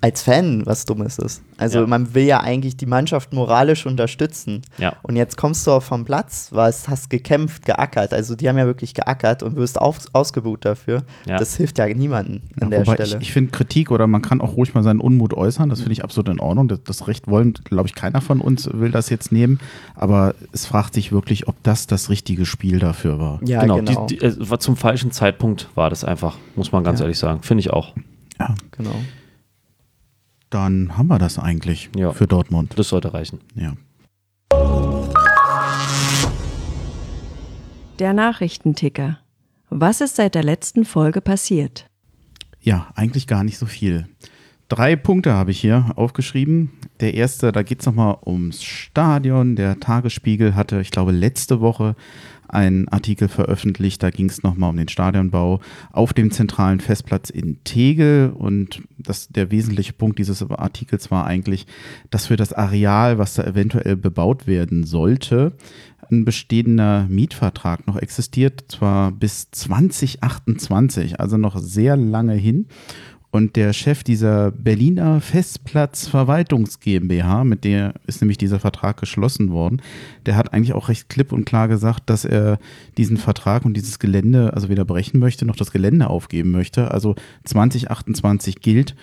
als 0.00 0.22
Fan 0.22 0.64
was 0.64 0.84
Dummes 0.84 1.18
ist. 1.18 1.42
Also 1.56 1.80
ja. 1.80 1.86
man 1.86 2.14
will 2.14 2.24
ja 2.24 2.40
eigentlich 2.40 2.76
die 2.76 2.86
Mannschaft 2.86 3.32
moralisch 3.32 3.84
unterstützen. 3.84 4.62
Ja. 4.78 4.94
Und 5.02 5.16
jetzt 5.16 5.36
kommst 5.36 5.66
du 5.66 5.80
vom 5.80 6.04
Platz, 6.04 6.50
warst, 6.52 6.88
hast 6.88 7.10
gekämpft, 7.10 7.64
geackert. 7.66 8.14
Also 8.14 8.36
die 8.36 8.48
haben 8.48 8.58
ja 8.58 8.66
wirklich 8.66 8.94
geackert 8.94 9.42
und 9.42 9.56
wirst 9.56 9.80
auf, 9.80 9.98
ausgebucht 10.12 10.64
dafür. 10.64 11.02
Ja. 11.26 11.38
Das 11.38 11.56
hilft 11.56 11.78
ja 11.78 11.86
niemandem 11.88 12.42
an 12.60 12.70
ja, 12.70 12.78
der 12.78 12.92
Stelle. 12.92 13.16
Ich, 13.16 13.28
ich 13.28 13.32
finde 13.32 13.50
Kritik 13.50 13.90
oder 13.90 14.06
man 14.06 14.22
kann 14.22 14.40
auch 14.40 14.56
ruhig 14.56 14.72
mal 14.74 14.84
seinen 14.84 15.00
Unmut 15.00 15.34
äußern. 15.34 15.68
Das 15.68 15.80
finde 15.80 15.94
ich 15.94 16.04
absolut 16.04 16.28
in 16.28 16.38
Ordnung. 16.38 16.68
Das, 16.68 16.82
das 16.84 17.08
Recht 17.08 17.26
wollen, 17.26 17.54
glaube 17.64 17.88
ich, 17.88 17.96
keiner 17.96 18.20
von 18.20 18.40
uns 18.40 18.70
will 18.72 18.92
das 18.92 19.10
jetzt 19.10 19.32
nehmen. 19.32 19.58
Aber 19.96 20.36
es 20.52 20.64
fragt 20.64 20.94
sich 20.94 21.10
wirklich, 21.10 21.48
ob 21.48 21.60
das 21.64 21.88
das 21.88 22.08
richtige 22.08 22.46
Spiel 22.46 22.78
dafür 22.78 23.18
war. 23.18 23.40
Ja, 23.44 23.62
genau. 23.62 23.76
genau. 23.78 24.06
Die, 24.06 24.18
die, 24.18 24.24
äh, 24.24 24.36
war 24.38 24.60
zum 24.60 24.76
falschen 24.76 25.10
Zeitpunkt 25.10 25.68
war 25.74 25.90
das 25.90 26.04
einfach, 26.04 26.38
muss 26.54 26.70
man 26.70 26.84
ganz 26.84 27.00
ehrlich 27.00 27.18
sagen. 27.18 27.42
Finde 27.42 27.62
ich 27.62 27.70
auch. 27.70 27.94
Ja, 28.38 28.54
genau. 28.70 28.94
Dann 30.50 30.96
haben 30.96 31.08
wir 31.08 31.18
das 31.18 31.38
eigentlich 31.38 31.90
ja. 31.96 32.12
für 32.12 32.26
Dortmund. 32.26 32.72
Das 32.76 32.88
sollte 32.88 33.12
reichen. 33.12 33.40
Ja. 33.54 33.74
Der 37.98 38.12
Nachrichtenticker. 38.12 39.18
Was 39.70 40.00
ist 40.00 40.16
seit 40.16 40.34
der 40.34 40.44
letzten 40.44 40.84
Folge 40.84 41.20
passiert? 41.20 41.86
Ja, 42.60 42.88
eigentlich 42.94 43.26
gar 43.26 43.44
nicht 43.44 43.58
so 43.58 43.66
viel. 43.66 44.06
Drei 44.68 44.96
Punkte 44.96 45.32
habe 45.32 45.50
ich 45.50 45.60
hier 45.60 45.92
aufgeschrieben. 45.96 46.70
Der 47.00 47.14
erste, 47.14 47.52
da 47.52 47.62
geht 47.62 47.80
es 47.80 47.86
nochmal 47.86 48.18
ums 48.24 48.62
Stadion. 48.62 49.56
Der 49.56 49.80
Tagesspiegel 49.80 50.54
hatte, 50.54 50.80
ich 50.80 50.90
glaube, 50.90 51.12
letzte 51.12 51.60
Woche 51.60 51.96
einen 52.48 52.88
Artikel 52.88 53.28
veröffentlicht. 53.28 54.02
Da 54.02 54.10
ging 54.10 54.28
es 54.28 54.42
nochmal 54.42 54.70
um 54.70 54.76
den 54.76 54.88
Stadionbau 54.88 55.60
auf 55.92 56.12
dem 56.12 56.30
zentralen 56.30 56.80
Festplatz 56.80 57.30
in 57.30 57.62
Tegel. 57.64 58.32
Und 58.34 58.82
das, 58.98 59.28
der 59.28 59.50
wesentliche 59.50 59.92
Punkt 59.92 60.18
dieses 60.18 60.42
Artikels 60.50 61.10
war 61.10 61.26
eigentlich, 61.26 61.66
dass 62.10 62.26
für 62.26 62.36
das 62.36 62.52
Areal, 62.52 63.18
was 63.18 63.34
da 63.34 63.44
eventuell 63.44 63.96
bebaut 63.96 64.46
werden 64.46 64.84
sollte, 64.84 65.52
ein 66.10 66.24
bestehender 66.24 67.06
Mietvertrag 67.08 67.86
noch 67.86 67.96
existiert, 67.96 68.64
zwar 68.68 69.12
bis 69.12 69.50
2028, 69.50 71.20
also 71.20 71.36
noch 71.36 71.58
sehr 71.58 71.96
lange 71.96 72.34
hin. 72.34 72.66
Und 73.30 73.56
der 73.56 73.74
Chef 73.74 74.02
dieser 74.02 74.50
Berliner 74.50 75.20
Festplatz 75.20 76.10
GmbH, 76.80 77.44
mit 77.44 77.64
der 77.64 77.94
ist 78.06 78.22
nämlich 78.22 78.38
dieser 78.38 78.58
Vertrag 78.58 78.98
geschlossen 78.98 79.50
worden, 79.50 79.82
der 80.24 80.36
hat 80.36 80.54
eigentlich 80.54 80.72
auch 80.72 80.88
recht 80.88 81.10
klipp 81.10 81.32
und 81.32 81.44
klar 81.44 81.68
gesagt, 81.68 82.08
dass 82.08 82.24
er 82.24 82.58
diesen 82.96 83.18
Vertrag 83.18 83.66
und 83.66 83.74
dieses 83.74 83.98
Gelände 83.98 84.54
also 84.54 84.70
weder 84.70 84.86
brechen 84.86 85.20
möchte, 85.20 85.44
noch 85.44 85.56
das 85.56 85.72
Gelände 85.72 86.08
aufgeben 86.08 86.50
möchte. 86.52 86.90
Also 86.90 87.16
2028 87.44 88.60
gilt 88.60 88.96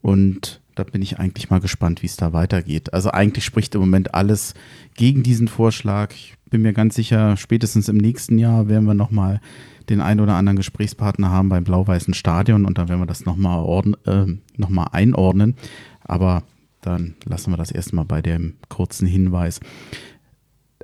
und 0.00 0.60
da 0.74 0.84
bin 0.84 1.02
ich 1.02 1.18
eigentlich 1.18 1.50
mal 1.50 1.60
gespannt, 1.60 2.02
wie 2.02 2.06
es 2.06 2.16
da 2.16 2.32
weitergeht. 2.32 2.94
Also 2.94 3.10
eigentlich 3.10 3.44
spricht 3.44 3.74
im 3.74 3.80
Moment 3.82 4.14
alles 4.14 4.54
gegen 4.94 5.22
diesen 5.22 5.48
Vorschlag. 5.48 6.14
Ich 6.14 6.34
bin 6.50 6.62
mir 6.62 6.72
ganz 6.72 6.94
sicher, 6.94 7.36
spätestens 7.36 7.88
im 7.88 7.96
nächsten 7.96 8.38
Jahr 8.38 8.68
werden 8.68 8.86
wir 8.86 8.94
nochmal 8.94 9.34
mal 9.34 9.40
den 9.88 10.00
einen 10.00 10.20
oder 10.20 10.34
anderen 10.34 10.56
Gesprächspartner 10.56 11.30
haben 11.30 11.48
beim 11.48 11.64
blau-weißen 11.64 12.14
Stadion 12.14 12.64
und 12.64 12.78
dann 12.78 12.88
werden 12.88 13.00
wir 13.00 13.06
das 13.06 13.24
nochmal 13.24 13.84
äh, 14.06 14.26
noch 14.56 14.86
einordnen. 14.92 15.54
Aber 16.02 16.42
dann 16.80 17.14
lassen 17.24 17.50
wir 17.52 17.56
das 17.56 17.70
erstmal 17.70 18.04
bei 18.04 18.22
dem 18.22 18.54
kurzen 18.68 19.06
Hinweis. 19.06 19.60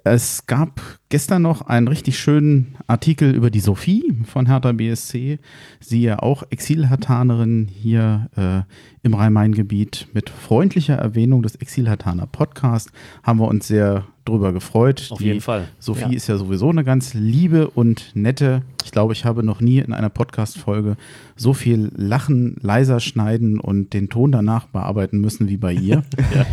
Es 0.04 0.46
gab 0.46 0.80
gestern 1.10 1.42
noch 1.42 1.62
einen 1.62 1.86
richtig 1.86 2.18
schönen 2.18 2.74
Artikel 2.88 3.32
über 3.34 3.50
die 3.50 3.60
Sophie 3.60 4.02
von 4.24 4.46
Hertha 4.46 4.72
BSC. 4.72 5.38
Sie 5.78 6.02
ja 6.02 6.18
auch 6.18 6.42
Exilhartanerin 6.50 7.68
hier 7.68 8.28
äh, 8.36 8.62
im 9.04 9.14
Rhein-Main-Gebiet. 9.14 10.08
Mit 10.12 10.28
freundlicher 10.28 10.96
Erwähnung 10.96 11.42
des 11.42 11.54
Exilhartaner 11.54 12.26
Podcast 12.26 12.90
haben 13.22 13.38
wir 13.38 13.46
uns 13.46 13.68
sehr 13.68 14.04
drüber 14.24 14.52
gefreut. 14.52 15.06
Auf 15.10 15.18
die 15.18 15.26
jeden 15.26 15.40
Fall. 15.40 15.68
Sophie 15.78 16.10
ja. 16.10 16.16
ist 16.16 16.26
ja 16.26 16.36
sowieso 16.36 16.70
eine 16.70 16.82
ganz 16.82 17.14
liebe 17.14 17.70
und 17.70 18.10
nette. 18.14 18.62
Ich 18.84 18.90
glaube, 18.90 19.12
ich 19.12 19.24
habe 19.24 19.44
noch 19.44 19.60
nie 19.60 19.78
in 19.78 19.92
einer 19.92 20.10
Podcast-Folge 20.10 20.96
so 21.42 21.52
viel 21.52 21.90
Lachen 21.94 22.56
leiser 22.60 23.00
schneiden 23.00 23.58
und 23.60 23.92
den 23.92 24.08
Ton 24.08 24.32
danach 24.32 24.66
bearbeiten 24.66 25.20
müssen 25.20 25.48
wie 25.48 25.56
bei 25.56 25.72
ihr. 25.72 26.04
ja. 26.34 26.46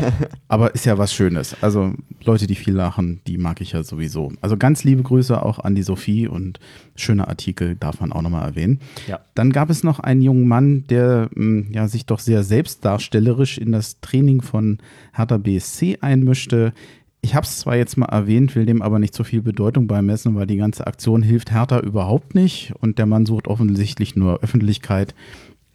Aber 0.48 0.74
ist 0.74 0.86
ja 0.86 0.98
was 0.98 1.14
Schönes. 1.14 1.56
Also 1.62 1.94
Leute, 2.24 2.48
die 2.48 2.56
viel 2.56 2.74
lachen, 2.74 3.22
die 3.28 3.38
mag 3.38 3.62
ich 3.62 3.74
ja 3.74 3.84
sowieso. 3.84 4.32
Also 4.42 4.58
ganz 4.58 4.84
liebe 4.84 5.04
Grüße 5.04 5.42
auch 5.42 5.60
an 5.60 5.76
die 5.76 5.84
Sophie 5.84 6.28
und 6.28 6.60
schöner 6.96 7.28
Artikel 7.30 7.76
darf 7.76 8.02
man 8.02 8.12
auch 8.12 8.22
nochmal 8.22 8.50
erwähnen. 8.50 8.80
Ja. 9.08 9.20
Dann 9.36 9.52
gab 9.52 9.70
es 9.70 9.84
noch 9.84 10.00
einen 10.00 10.22
jungen 10.22 10.48
Mann, 10.48 10.86
der 10.90 11.30
hm, 11.34 11.68
ja, 11.72 11.88
sich 11.88 12.06
doch 12.06 12.20
sehr 12.20 12.44
selbstdarstellerisch 12.44 13.58
in 13.58 13.72
das 13.72 14.02
Training 14.02 14.42
von 14.42 14.80
Hertha 15.14 15.38
BSC 15.38 16.00
einmischte. 16.02 16.74
Ich 17.22 17.36
habe 17.36 17.46
es 17.46 17.60
zwar 17.60 17.76
jetzt 17.76 17.98
mal 17.98 18.06
erwähnt, 18.08 18.56
will 18.56 18.66
dem 18.66 18.82
aber 18.82 18.98
nicht 18.98 19.14
so 19.14 19.24
viel 19.24 19.42
Bedeutung 19.42 19.88
beimessen, 19.88 20.36
weil 20.36 20.48
die 20.48 20.58
ganze 20.58 20.88
Aktion 20.88 21.22
hilft 21.22 21.52
Hertha 21.52 21.80
überhaupt 21.80 22.34
nicht 22.34 22.74
und 22.80 22.98
der 22.98 23.06
Mann 23.06 23.26
sucht 23.26 23.48
offensichtlich 23.48 24.16
nur 24.16 24.42
Öffentlichkeit. 24.42 25.14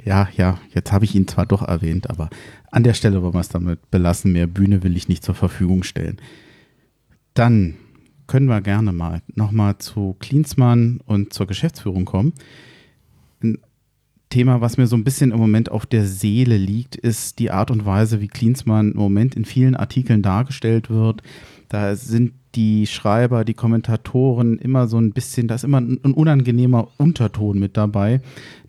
Ja, 0.02 0.28
ja, 0.36 0.58
jetzt 0.72 0.92
habe 0.92 1.04
ich 1.04 1.14
ihn 1.14 1.28
zwar 1.28 1.46
doch 1.46 1.62
erwähnt, 1.62 2.10
aber 2.10 2.30
an 2.70 2.82
der 2.82 2.94
Stelle 2.94 3.22
wollen 3.22 3.34
wir 3.34 3.40
es 3.40 3.48
damit 3.48 3.90
belassen. 3.90 4.32
Mehr 4.32 4.46
Bühne 4.46 4.82
will 4.82 4.96
ich 4.96 5.08
nicht 5.08 5.24
zur 5.24 5.34
Verfügung 5.34 5.82
stellen. 5.82 6.16
Dann 7.34 7.74
können 8.26 8.46
wir 8.46 8.60
gerne 8.60 8.92
mal 8.92 9.22
nochmal 9.34 9.78
zu 9.78 10.16
Klinsmann 10.18 11.00
und 11.04 11.32
zur 11.32 11.46
Geschäftsführung 11.46 12.04
kommen. 12.04 12.32
Thema, 14.30 14.60
was 14.60 14.76
mir 14.76 14.86
so 14.86 14.96
ein 14.96 15.04
bisschen 15.04 15.30
im 15.30 15.38
Moment 15.38 15.70
auf 15.70 15.86
der 15.86 16.06
Seele 16.06 16.56
liegt, 16.56 16.96
ist 16.96 17.38
die 17.38 17.50
Art 17.50 17.70
und 17.70 17.86
Weise, 17.86 18.20
wie 18.20 18.28
Klinsmann 18.28 18.92
im 18.92 18.98
Moment 18.98 19.34
in 19.36 19.44
vielen 19.44 19.76
Artikeln 19.76 20.22
dargestellt 20.22 20.90
wird. 20.90 21.22
Da 21.68 21.94
sind 21.96 22.32
die 22.54 22.86
Schreiber, 22.86 23.44
die 23.44 23.54
Kommentatoren 23.54 24.58
immer 24.58 24.86
so 24.86 24.98
ein 24.98 25.12
bisschen, 25.12 25.48
da 25.48 25.54
ist 25.54 25.64
immer 25.64 25.80
ein 25.80 25.98
unangenehmer 25.98 26.88
Unterton 26.98 27.58
mit 27.58 27.76
dabei, 27.76 28.20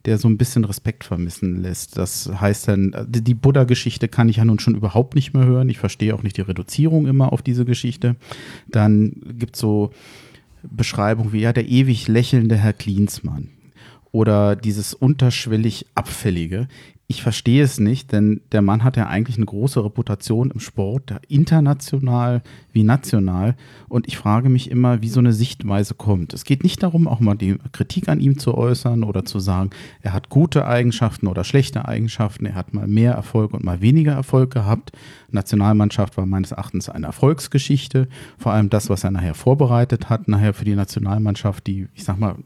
der 0.06 0.18
so 0.18 0.28
ein 0.28 0.38
bisschen 0.38 0.66
Respekt 0.66 1.04
vermissen 1.04 1.62
lässt. 1.62 1.98
Das 1.98 2.32
heißt 2.40 2.68
dann, 2.68 2.96
die 3.08 3.34
Buddha-Geschichte 3.34 4.08
kann 4.08 4.30
ich 4.30 4.38
ja 4.38 4.46
nun 4.46 4.60
schon 4.60 4.76
überhaupt 4.76 5.16
nicht 5.16 5.34
mehr 5.34 5.46
hören. 5.46 5.70
Ich 5.70 5.78
verstehe 5.78 6.16
auch 6.16 6.24
nicht 6.24 6.38
die 6.38 6.42
Reduzierung 6.42 7.08
immer 7.08 7.34
auf 7.34 7.42
diese 7.42 7.66
Geschichte. 7.66 8.16
Dann 8.68 9.14
gibt 9.38 9.56
es 9.56 9.62
so 9.62 9.92
Beschreibungen 10.64 11.32
wie, 11.32 11.42
ja, 11.42 11.54
der 11.54 11.68
ewig 11.68 12.08
lächelnde 12.08 12.56
Herr 12.56 12.74
Klinsmann 12.74 13.50
oder 14.16 14.56
dieses 14.56 14.94
unterschwellig 14.94 15.88
Abfällige. 15.94 16.70
Ich 17.06 17.22
verstehe 17.22 17.62
es 17.62 17.82
nicht, 17.82 18.14
denn 18.14 18.40
der 18.54 18.62
Mann 18.62 18.86
hat 18.86 18.96
ja 18.96 19.08
eigentlich 19.08 19.36
eine 19.36 19.46
große 19.46 19.84
Reputation 19.84 20.52
im 20.52 20.62
Sport, 20.62 21.14
international 21.28 22.42
wie 22.72 22.84
national. 22.84 23.58
Und 23.90 24.08
ich 24.08 24.18
frage 24.18 24.48
mich 24.48 24.72
immer, 24.72 25.02
wie 25.02 25.10
so 25.10 25.20
eine 25.20 25.34
Sichtweise 25.34 25.96
kommt. 25.96 26.34
Es 26.34 26.46
geht 26.46 26.64
nicht 26.64 26.82
darum, 26.82 27.10
auch 27.10 27.20
mal 27.20 27.36
die 27.36 27.58
Kritik 27.74 28.08
an 28.08 28.22
ihm 28.22 28.40
zu 28.40 28.56
äußern 28.56 29.04
oder 29.04 29.26
zu 29.26 29.40
sagen, 29.40 29.72
er 30.02 30.14
hat 30.14 30.30
gute 30.30 30.66
Eigenschaften 30.66 31.28
oder 31.28 31.44
schlechte 31.44 31.86
Eigenschaften, 31.86 32.46
er 32.46 32.56
hat 32.56 32.74
mal 32.74 32.88
mehr 32.88 33.12
Erfolg 33.12 33.54
und 33.54 33.66
mal 33.66 33.82
weniger 33.82 34.14
Erfolg 34.14 34.54
gehabt. 34.54 34.94
Nationalmannschaft 35.30 36.16
war 36.16 36.26
meines 36.26 36.54
Erachtens 36.54 36.88
eine 36.88 37.08
Erfolgsgeschichte. 37.08 38.08
Vor 38.38 38.54
allem 38.54 38.70
das, 38.70 38.90
was 38.90 39.04
er 39.04 39.12
nachher 39.12 39.34
vorbereitet 39.34 40.10
hat, 40.10 40.30
nachher 40.30 40.54
für 40.54 40.64
die 40.64 40.76
Nationalmannschaft, 40.76 41.68
die, 41.68 41.90
ich 41.94 42.06
sag 42.06 42.18
mal, 42.18 42.38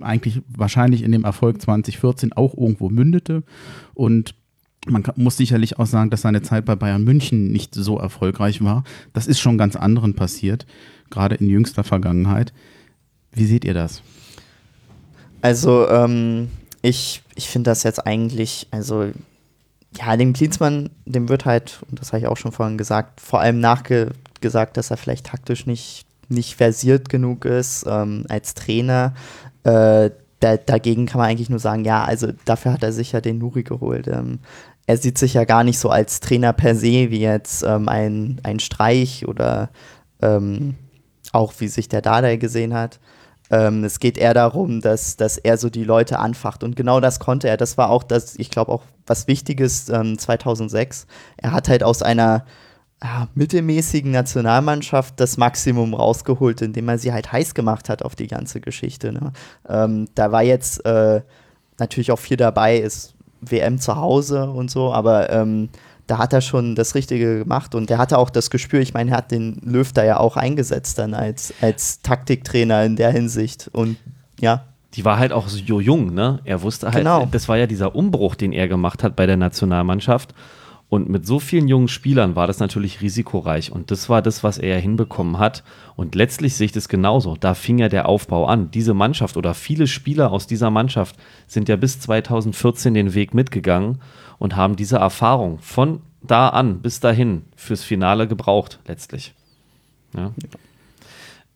eigentlich 0.00 0.42
wahrscheinlich 0.48 1.02
in 1.02 1.12
dem 1.12 1.24
Erfolg 1.24 1.60
2014 1.60 2.32
auch 2.32 2.56
irgendwo 2.56 2.88
mündete. 2.88 3.42
Und 3.94 4.34
man 4.86 5.04
muss 5.16 5.36
sicherlich 5.36 5.78
auch 5.78 5.86
sagen, 5.86 6.10
dass 6.10 6.22
seine 6.22 6.42
Zeit 6.42 6.64
bei 6.64 6.74
Bayern 6.74 7.04
München 7.04 7.52
nicht 7.52 7.74
so 7.74 7.98
erfolgreich 7.98 8.62
war. 8.62 8.84
Das 9.12 9.26
ist 9.26 9.40
schon 9.40 9.58
ganz 9.58 9.76
anderen 9.76 10.14
passiert, 10.14 10.66
gerade 11.10 11.34
in 11.34 11.48
jüngster 11.48 11.84
Vergangenheit. 11.84 12.52
Wie 13.32 13.46
seht 13.46 13.64
ihr 13.64 13.74
das? 13.74 14.02
Also, 15.42 15.88
ähm, 15.88 16.48
ich, 16.82 17.22
ich 17.34 17.48
finde 17.48 17.70
das 17.70 17.82
jetzt 17.82 18.06
eigentlich, 18.06 18.68
also, 18.70 19.10
ja, 19.96 20.16
dem 20.16 20.32
Klinsmann, 20.32 20.90
dem 21.04 21.28
wird 21.28 21.44
halt, 21.44 21.80
und 21.90 22.00
das 22.00 22.12
habe 22.12 22.20
ich 22.20 22.26
auch 22.26 22.36
schon 22.36 22.52
vorhin 22.52 22.78
gesagt, 22.78 23.20
vor 23.20 23.40
allem 23.40 23.60
nachgesagt, 23.60 24.76
dass 24.76 24.90
er 24.90 24.96
vielleicht 24.96 25.26
taktisch 25.26 25.66
nicht, 25.66 26.06
nicht 26.28 26.54
versiert 26.54 27.08
genug 27.08 27.44
ist 27.44 27.84
ähm, 27.88 28.24
als 28.28 28.54
Trainer. 28.54 29.14
Äh, 29.64 30.10
da, 30.40 30.56
dagegen 30.56 31.06
kann 31.06 31.18
man 31.18 31.28
eigentlich 31.28 31.50
nur 31.50 31.58
sagen, 31.58 31.84
ja, 31.84 32.04
also 32.04 32.28
dafür 32.44 32.72
hat 32.72 32.82
er 32.82 32.92
sich 32.92 33.12
ja 33.12 33.20
den 33.20 33.38
Nuri 33.38 33.62
geholt. 33.62 34.08
Ähm, 34.08 34.40
er 34.86 34.96
sieht 34.96 35.18
sich 35.18 35.34
ja 35.34 35.44
gar 35.44 35.64
nicht 35.64 35.78
so 35.78 35.90
als 35.90 36.20
Trainer 36.20 36.52
per 36.52 36.74
se 36.74 37.10
wie 37.10 37.20
jetzt 37.20 37.62
ähm, 37.62 37.88
ein, 37.88 38.40
ein 38.42 38.58
Streich 38.58 39.28
oder 39.28 39.70
ähm, 40.22 40.74
auch 41.32 41.52
wie 41.58 41.68
sich 41.68 41.88
der 41.88 42.02
Dardai 42.02 42.36
gesehen 42.36 42.74
hat. 42.74 42.98
Ähm, 43.50 43.84
es 43.84 44.00
geht 44.00 44.16
eher 44.16 44.34
darum, 44.34 44.80
dass, 44.80 45.16
dass 45.16 45.36
er 45.36 45.58
so 45.58 45.70
die 45.70 45.84
Leute 45.84 46.18
anfacht 46.18 46.64
und 46.64 46.76
genau 46.76 47.00
das 47.00 47.20
konnte 47.20 47.48
er. 47.48 47.56
Das 47.56 47.76
war 47.76 47.90
auch 47.90 48.02
das, 48.02 48.36
ich 48.36 48.50
glaube 48.50 48.72
auch 48.72 48.82
was 49.06 49.26
Wichtiges 49.26 49.86
2006. 49.86 51.02
Ähm, 51.02 51.08
er 51.36 51.52
hat 51.52 51.68
halt 51.68 51.82
aus 51.82 52.02
einer 52.02 52.44
ja, 53.02 53.28
mittelmäßigen 53.34 54.10
Nationalmannschaft 54.10 55.18
das 55.18 55.36
Maximum 55.36 55.94
rausgeholt, 55.94 56.60
indem 56.62 56.88
er 56.88 56.98
sie 56.98 57.12
halt 57.12 57.32
heiß 57.32 57.54
gemacht 57.54 57.88
hat 57.88 58.02
auf 58.02 58.14
die 58.14 58.26
ganze 58.26 58.60
Geschichte. 58.60 59.12
Ne? 59.12 59.32
Ähm, 59.68 60.08
da 60.14 60.32
war 60.32 60.42
jetzt 60.42 60.84
äh, 60.84 61.22
natürlich 61.78 62.12
auch 62.12 62.18
viel 62.18 62.36
dabei, 62.36 62.76
ist 62.76 63.14
WM 63.40 63.78
zu 63.78 63.96
Hause 63.96 64.50
und 64.50 64.70
so, 64.70 64.92
aber 64.92 65.30
ähm, 65.30 65.70
da 66.06 66.18
hat 66.18 66.32
er 66.32 66.40
schon 66.40 66.74
das 66.74 66.94
Richtige 66.94 67.38
gemacht 67.38 67.74
und 67.74 67.88
der 67.88 67.98
hatte 67.98 68.18
auch 68.18 68.30
das 68.30 68.50
Gespür, 68.50 68.80
ich 68.80 68.92
meine, 68.92 69.12
er 69.12 69.16
hat 69.18 69.30
den 69.30 69.60
Löw 69.64 69.90
da 69.92 70.04
ja 70.04 70.18
auch 70.18 70.36
eingesetzt 70.36 70.98
dann 70.98 71.14
als, 71.14 71.54
als 71.60 72.02
Taktiktrainer 72.02 72.84
in 72.84 72.96
der 72.96 73.12
Hinsicht 73.12 73.70
und 73.72 73.96
ja. 74.40 74.64
Die 74.94 75.04
war 75.04 75.18
halt 75.18 75.32
auch 75.32 75.46
so 75.46 75.80
jung, 75.80 76.12
ne? 76.12 76.40
Er 76.44 76.62
wusste 76.62 76.88
halt, 76.88 76.96
genau. 76.96 77.28
das 77.30 77.48
war 77.48 77.56
ja 77.56 77.68
dieser 77.68 77.94
Umbruch, 77.94 78.34
den 78.34 78.52
er 78.52 78.66
gemacht 78.66 79.04
hat 79.04 79.14
bei 79.14 79.24
der 79.24 79.36
Nationalmannschaft. 79.36 80.34
Und 80.90 81.08
mit 81.08 81.24
so 81.24 81.38
vielen 81.38 81.68
jungen 81.68 81.86
Spielern 81.86 82.34
war 82.34 82.48
das 82.48 82.58
natürlich 82.58 83.00
risikoreich. 83.00 83.70
Und 83.70 83.92
das 83.92 84.08
war 84.08 84.22
das, 84.22 84.42
was 84.42 84.58
er 84.58 84.78
hinbekommen 84.80 85.38
hat. 85.38 85.62
Und 85.94 86.16
letztlich 86.16 86.56
sehe 86.56 86.64
ich 86.64 86.72
das 86.72 86.88
genauso. 86.88 87.36
Da 87.38 87.54
fing 87.54 87.78
ja 87.78 87.88
der 87.88 88.08
Aufbau 88.08 88.46
an. 88.46 88.72
Diese 88.72 88.92
Mannschaft 88.92 89.36
oder 89.36 89.54
viele 89.54 89.86
Spieler 89.86 90.32
aus 90.32 90.48
dieser 90.48 90.70
Mannschaft 90.70 91.14
sind 91.46 91.68
ja 91.68 91.76
bis 91.76 92.00
2014 92.00 92.92
den 92.92 93.14
Weg 93.14 93.34
mitgegangen 93.34 94.00
und 94.40 94.56
haben 94.56 94.74
diese 94.74 94.96
Erfahrung 94.96 95.60
von 95.60 96.00
da 96.22 96.48
an 96.48 96.80
bis 96.80 96.98
dahin 96.98 97.42
fürs 97.54 97.84
Finale 97.84 98.26
gebraucht, 98.26 98.80
letztlich. 98.86 99.32
Ja. 100.16 100.32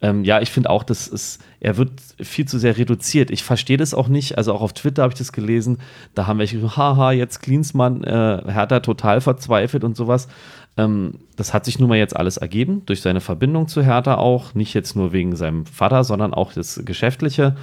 Ähm, 0.04 0.22
ja, 0.22 0.42
ich 0.42 0.50
finde 0.50 0.68
auch, 0.68 0.82
dass 0.82 1.10
es, 1.10 1.38
er 1.60 1.78
wird 1.78 1.92
viel 2.20 2.44
zu 2.46 2.58
sehr 2.58 2.76
reduziert. 2.76 3.30
Ich 3.30 3.42
verstehe 3.42 3.78
das 3.78 3.94
auch 3.94 4.08
nicht. 4.08 4.36
Also 4.36 4.52
auch 4.52 4.60
auf 4.60 4.74
Twitter 4.74 5.02
habe 5.02 5.14
ich 5.14 5.18
das 5.18 5.32
gelesen. 5.32 5.78
Da 6.14 6.26
haben 6.26 6.38
welche 6.38 6.56
gesagt, 6.56 6.76
haha, 6.76 7.12
jetzt 7.12 7.40
Klinsmann, 7.40 8.04
äh, 8.04 8.42
Hertha 8.46 8.80
total 8.80 9.22
verzweifelt 9.22 9.82
und 9.82 9.96
sowas. 9.96 10.28
Ähm, 10.76 11.20
das 11.36 11.54
hat 11.54 11.64
sich 11.64 11.78
nun 11.78 11.88
mal 11.88 11.96
jetzt 11.96 12.14
alles 12.14 12.36
ergeben, 12.36 12.82
durch 12.84 13.00
seine 13.00 13.22
Verbindung 13.22 13.66
zu 13.66 13.82
Hertha 13.82 14.16
auch. 14.16 14.54
Nicht 14.54 14.74
jetzt 14.74 14.94
nur 14.94 15.14
wegen 15.14 15.36
seinem 15.36 15.64
Vater, 15.64 16.04
sondern 16.04 16.34
auch 16.34 16.52
das 16.52 16.82
Geschäftliche. 16.84 17.56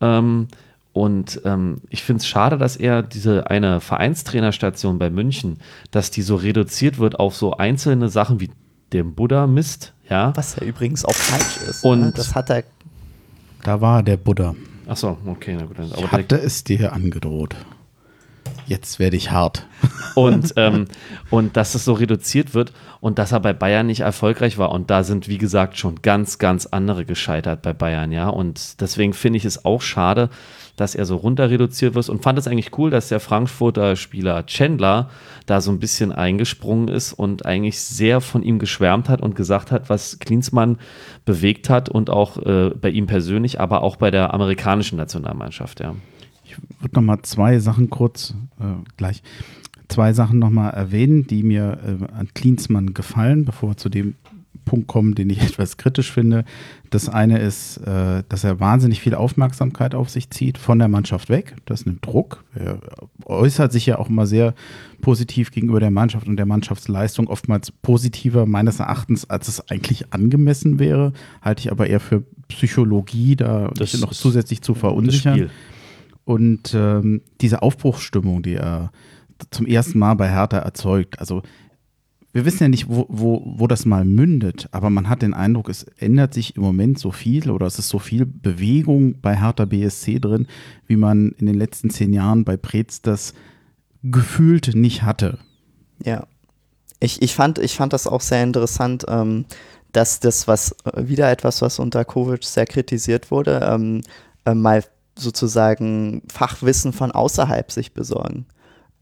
Ähm, 0.00 0.48
und 0.94 1.42
ähm, 1.44 1.82
ich 1.90 2.02
finde 2.02 2.20
es 2.20 2.26
schade, 2.26 2.56
dass 2.56 2.76
er 2.76 3.02
diese 3.02 3.50
eine 3.50 3.80
Vereinstrainerstation 3.80 4.98
bei 4.98 5.10
München, 5.10 5.58
dass 5.90 6.10
die 6.10 6.22
so 6.22 6.36
reduziert 6.36 6.98
wird 6.98 7.20
auf 7.20 7.36
so 7.36 7.58
einzelne 7.58 8.08
Sachen 8.08 8.40
wie 8.40 8.48
dem 8.94 9.14
Buddha-Mist, 9.14 9.93
ja. 10.08 10.32
Was 10.36 10.56
ja 10.56 10.64
übrigens 10.64 11.04
auch 11.04 11.14
falsch 11.14 11.68
ist. 11.68 11.84
Und 11.84 12.00
ne? 12.00 12.12
das 12.14 12.34
hat 12.34 12.50
er. 12.50 12.64
Da 13.62 13.80
war 13.80 14.02
der 14.02 14.16
Buddha. 14.16 14.54
Achso, 14.86 15.18
okay, 15.26 15.56
na 15.58 15.64
gut. 15.64 15.78
Ich 15.78 15.96
Aber 15.96 16.12
hatte 16.12 16.36
es 16.36 16.64
dir 16.64 16.92
angedroht. 16.92 17.56
Jetzt 18.66 18.98
werde 18.98 19.16
ich 19.16 19.30
hart. 19.30 19.66
und, 20.14 20.54
ähm, 20.56 20.86
und 21.30 21.56
dass 21.56 21.74
es 21.74 21.84
so 21.84 21.94
reduziert 21.94 22.54
wird 22.54 22.72
und 23.00 23.18
dass 23.18 23.32
er 23.32 23.40
bei 23.40 23.52
Bayern 23.52 23.86
nicht 23.86 24.00
erfolgreich 24.00 24.58
war. 24.58 24.72
Und 24.72 24.90
da 24.90 25.02
sind, 25.02 25.28
wie 25.28 25.38
gesagt, 25.38 25.78
schon 25.78 26.02
ganz, 26.02 26.38
ganz 26.38 26.66
andere 26.66 27.04
gescheitert 27.04 27.62
bei 27.62 27.72
Bayern, 27.72 28.12
ja. 28.12 28.28
Und 28.28 28.80
deswegen 28.80 29.12
finde 29.12 29.38
ich 29.38 29.44
es 29.44 29.64
auch 29.64 29.82
schade, 29.82 30.30
dass 30.76 30.94
er 30.94 31.04
so 31.04 31.16
runter 31.16 31.50
reduziert 31.50 31.94
wird 31.94 32.08
und 32.08 32.22
fand 32.22 32.38
es 32.38 32.46
eigentlich 32.46 32.76
cool, 32.78 32.90
dass 32.90 33.08
der 33.08 33.20
Frankfurter 33.20 33.96
Spieler 33.96 34.46
Chandler 34.46 35.10
da 35.46 35.60
so 35.60 35.70
ein 35.70 35.78
bisschen 35.78 36.12
eingesprungen 36.12 36.88
ist 36.88 37.12
und 37.12 37.46
eigentlich 37.46 37.80
sehr 37.80 38.20
von 38.20 38.42
ihm 38.42 38.58
geschwärmt 38.58 39.08
hat 39.08 39.22
und 39.22 39.36
gesagt 39.36 39.70
hat, 39.70 39.88
was 39.88 40.18
Klinsmann 40.18 40.78
bewegt 41.24 41.70
hat 41.70 41.88
und 41.88 42.10
auch 42.10 42.38
äh, 42.38 42.70
bei 42.70 42.90
ihm 42.90 43.06
persönlich, 43.06 43.60
aber 43.60 43.82
auch 43.82 43.96
bei 43.96 44.10
der 44.10 44.34
amerikanischen 44.34 44.96
Nationalmannschaft, 44.96 45.80
ja. 45.80 45.94
Ich 46.44 46.56
würde 46.80 46.94
noch 46.94 47.02
mal 47.02 47.22
zwei 47.22 47.58
Sachen 47.58 47.90
kurz 47.90 48.34
äh, 48.60 48.64
gleich 48.96 49.22
zwei 49.88 50.12
Sachen 50.12 50.38
noch 50.38 50.50
mal 50.50 50.70
erwähnen, 50.70 51.26
die 51.26 51.42
mir 51.42 51.78
äh, 51.84 52.18
an 52.18 52.28
Klinsmann 52.34 52.94
gefallen, 52.94 53.44
bevor 53.44 53.70
wir 53.70 53.76
zu 53.76 53.88
dem 53.88 54.14
Punkt 54.64 54.86
kommen, 54.86 55.14
den 55.14 55.30
ich 55.30 55.40
etwas 55.42 55.76
kritisch 55.76 56.10
finde. 56.12 56.44
Das 56.90 57.08
eine 57.08 57.38
ist, 57.38 57.78
äh, 57.78 58.22
dass 58.28 58.44
er 58.44 58.60
wahnsinnig 58.60 59.00
viel 59.00 59.14
Aufmerksamkeit 59.14 59.94
auf 59.94 60.10
sich 60.10 60.30
zieht, 60.30 60.58
von 60.58 60.78
der 60.78 60.88
Mannschaft 60.88 61.28
weg. 61.28 61.56
Das 61.64 61.86
nimmt 61.86 62.04
Druck. 62.04 62.44
Er 62.54 62.78
äußert 63.24 63.72
sich 63.72 63.86
ja 63.86 63.98
auch 63.98 64.08
immer 64.08 64.26
sehr 64.26 64.54
positiv 65.00 65.50
gegenüber 65.50 65.80
der 65.80 65.90
Mannschaft 65.90 66.28
und 66.28 66.36
der 66.36 66.46
Mannschaftsleistung, 66.46 67.28
oftmals 67.28 67.70
positiver 67.70 68.46
meines 68.46 68.80
Erachtens, 68.80 69.28
als 69.28 69.48
es 69.48 69.68
eigentlich 69.68 70.12
angemessen 70.12 70.78
wäre. 70.78 71.12
Halte 71.42 71.60
ich 71.60 71.72
aber 71.72 71.86
eher 71.86 72.00
für 72.00 72.22
Psychologie, 72.48 73.36
da 73.36 73.70
Das 73.76 73.98
noch 74.00 74.12
zusätzlich 74.12 74.62
zu 74.62 74.74
verunsichern. 74.74 75.50
Und 76.24 76.74
ähm, 76.74 77.20
diese 77.40 77.62
Aufbruchsstimmung, 77.62 78.42
die 78.42 78.54
er 78.54 78.92
zum 79.50 79.66
ersten 79.66 79.98
Mal 79.98 80.14
bei 80.14 80.30
Hertha 80.30 80.58
erzeugt, 80.58 81.18
also 81.18 81.42
wir 82.34 82.44
wissen 82.44 82.64
ja 82.64 82.68
nicht, 82.68 82.88
wo, 82.88 83.06
wo, 83.08 83.42
wo 83.44 83.68
das 83.68 83.86
mal 83.86 84.04
mündet, 84.04 84.68
aber 84.72 84.90
man 84.90 85.08
hat 85.08 85.22
den 85.22 85.34
Eindruck, 85.34 85.68
es 85.68 85.84
ändert 85.98 86.34
sich 86.34 86.56
im 86.56 86.62
Moment 86.62 86.98
so 86.98 87.12
viel 87.12 87.48
oder 87.48 87.64
es 87.64 87.78
ist 87.78 87.88
so 87.88 88.00
viel 88.00 88.26
Bewegung 88.26 89.20
bei 89.20 89.36
Hertha 89.36 89.66
BSC 89.66 90.18
drin, 90.18 90.48
wie 90.88 90.96
man 90.96 91.30
in 91.38 91.46
den 91.46 91.54
letzten 91.54 91.90
zehn 91.90 92.12
Jahren 92.12 92.44
bei 92.44 92.56
Preetz 92.56 93.00
das 93.00 93.34
gefühlt 94.02 94.74
nicht 94.74 95.04
hatte. 95.04 95.38
Ja. 96.04 96.26
Ich, 96.98 97.22
ich, 97.22 97.34
fand, 97.34 97.60
ich 97.60 97.76
fand 97.76 97.92
das 97.92 98.08
auch 98.08 98.20
sehr 98.20 98.42
interessant, 98.42 99.04
ähm, 99.08 99.44
dass 99.92 100.18
das, 100.18 100.48
was 100.48 100.74
äh, 100.84 101.06
wieder 101.06 101.30
etwas, 101.30 101.62
was 101.62 101.78
unter 101.78 102.04
Kovic 102.04 102.42
sehr 102.42 102.66
kritisiert 102.66 103.30
wurde, 103.30 103.60
ähm, 103.70 104.00
äh, 104.44 104.54
mal 104.54 104.82
sozusagen 105.16 106.22
Fachwissen 106.32 106.92
von 106.92 107.12
außerhalb 107.12 107.70
sich 107.70 107.94
besorgen. 107.94 108.46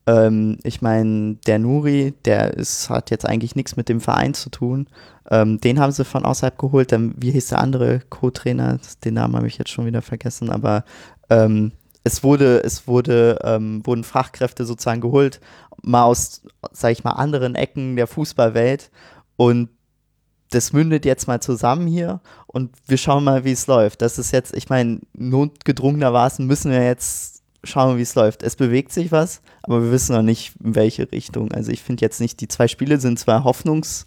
Ähm, 0.06 0.58
ich 0.64 0.82
meine, 0.82 1.36
der 1.46 1.58
Nuri, 1.58 2.14
der 2.24 2.54
ist, 2.54 2.90
hat 2.90 3.10
jetzt 3.10 3.26
eigentlich 3.26 3.56
nichts 3.56 3.76
mit 3.76 3.88
dem 3.88 4.00
Verein 4.00 4.34
zu 4.34 4.50
tun. 4.50 4.88
Ähm, 5.30 5.60
den 5.60 5.78
haben 5.78 5.92
sie 5.92 6.04
von 6.04 6.24
außerhalb 6.24 6.58
geholt. 6.58 6.92
Dann, 6.92 7.14
wie 7.16 7.30
hieß 7.30 7.48
der 7.48 7.60
andere 7.60 8.00
Co-Trainer? 8.10 8.78
Den 9.04 9.14
Namen 9.14 9.36
habe 9.36 9.46
ich 9.46 9.58
jetzt 9.58 9.70
schon 9.70 9.86
wieder 9.86 10.02
vergessen, 10.02 10.50
aber 10.50 10.84
ähm, 11.30 11.72
es 12.04 12.24
wurde, 12.24 12.62
es 12.64 12.86
wurde, 12.88 13.38
ähm, 13.44 13.86
wurden 13.86 14.04
Fachkräfte 14.04 14.64
sozusagen 14.64 15.00
geholt, 15.00 15.40
mal 15.82 16.04
aus, 16.04 16.42
sag 16.72 16.92
ich 16.92 17.04
mal, 17.04 17.12
anderen 17.12 17.54
Ecken 17.54 17.96
der 17.96 18.06
Fußballwelt 18.06 18.90
und 19.36 19.68
das 20.50 20.72
mündet 20.72 21.04
jetzt 21.04 21.28
mal 21.28 21.40
zusammen 21.40 21.86
hier 21.86 22.20
und 22.46 22.72
wir 22.86 22.98
schauen 22.98 23.24
mal, 23.24 23.44
wie 23.44 23.52
es 23.52 23.66
läuft. 23.66 24.02
Das 24.02 24.18
ist 24.18 24.32
jetzt, 24.32 24.54
ich 24.54 24.68
meine, 24.68 25.00
notgedrungenermaßen 25.14 26.46
müssen 26.46 26.70
wir 26.70 26.84
jetzt 26.84 27.31
schauen, 27.64 27.98
wie 27.98 28.02
es 28.02 28.14
läuft. 28.14 28.42
Es 28.42 28.56
bewegt 28.56 28.92
sich 28.92 29.12
was, 29.12 29.42
aber 29.62 29.82
wir 29.82 29.92
wissen 29.92 30.14
noch 30.14 30.22
nicht, 30.22 30.54
in 30.62 30.74
welche 30.74 31.10
Richtung. 31.10 31.52
Also 31.52 31.70
ich 31.70 31.82
finde 31.82 32.02
jetzt 32.02 32.20
nicht, 32.20 32.40
die 32.40 32.48
zwei 32.48 32.68
Spiele 32.68 32.98
sind 32.98 33.18
zwar 33.18 33.44
Hoffnungs, 33.44 34.06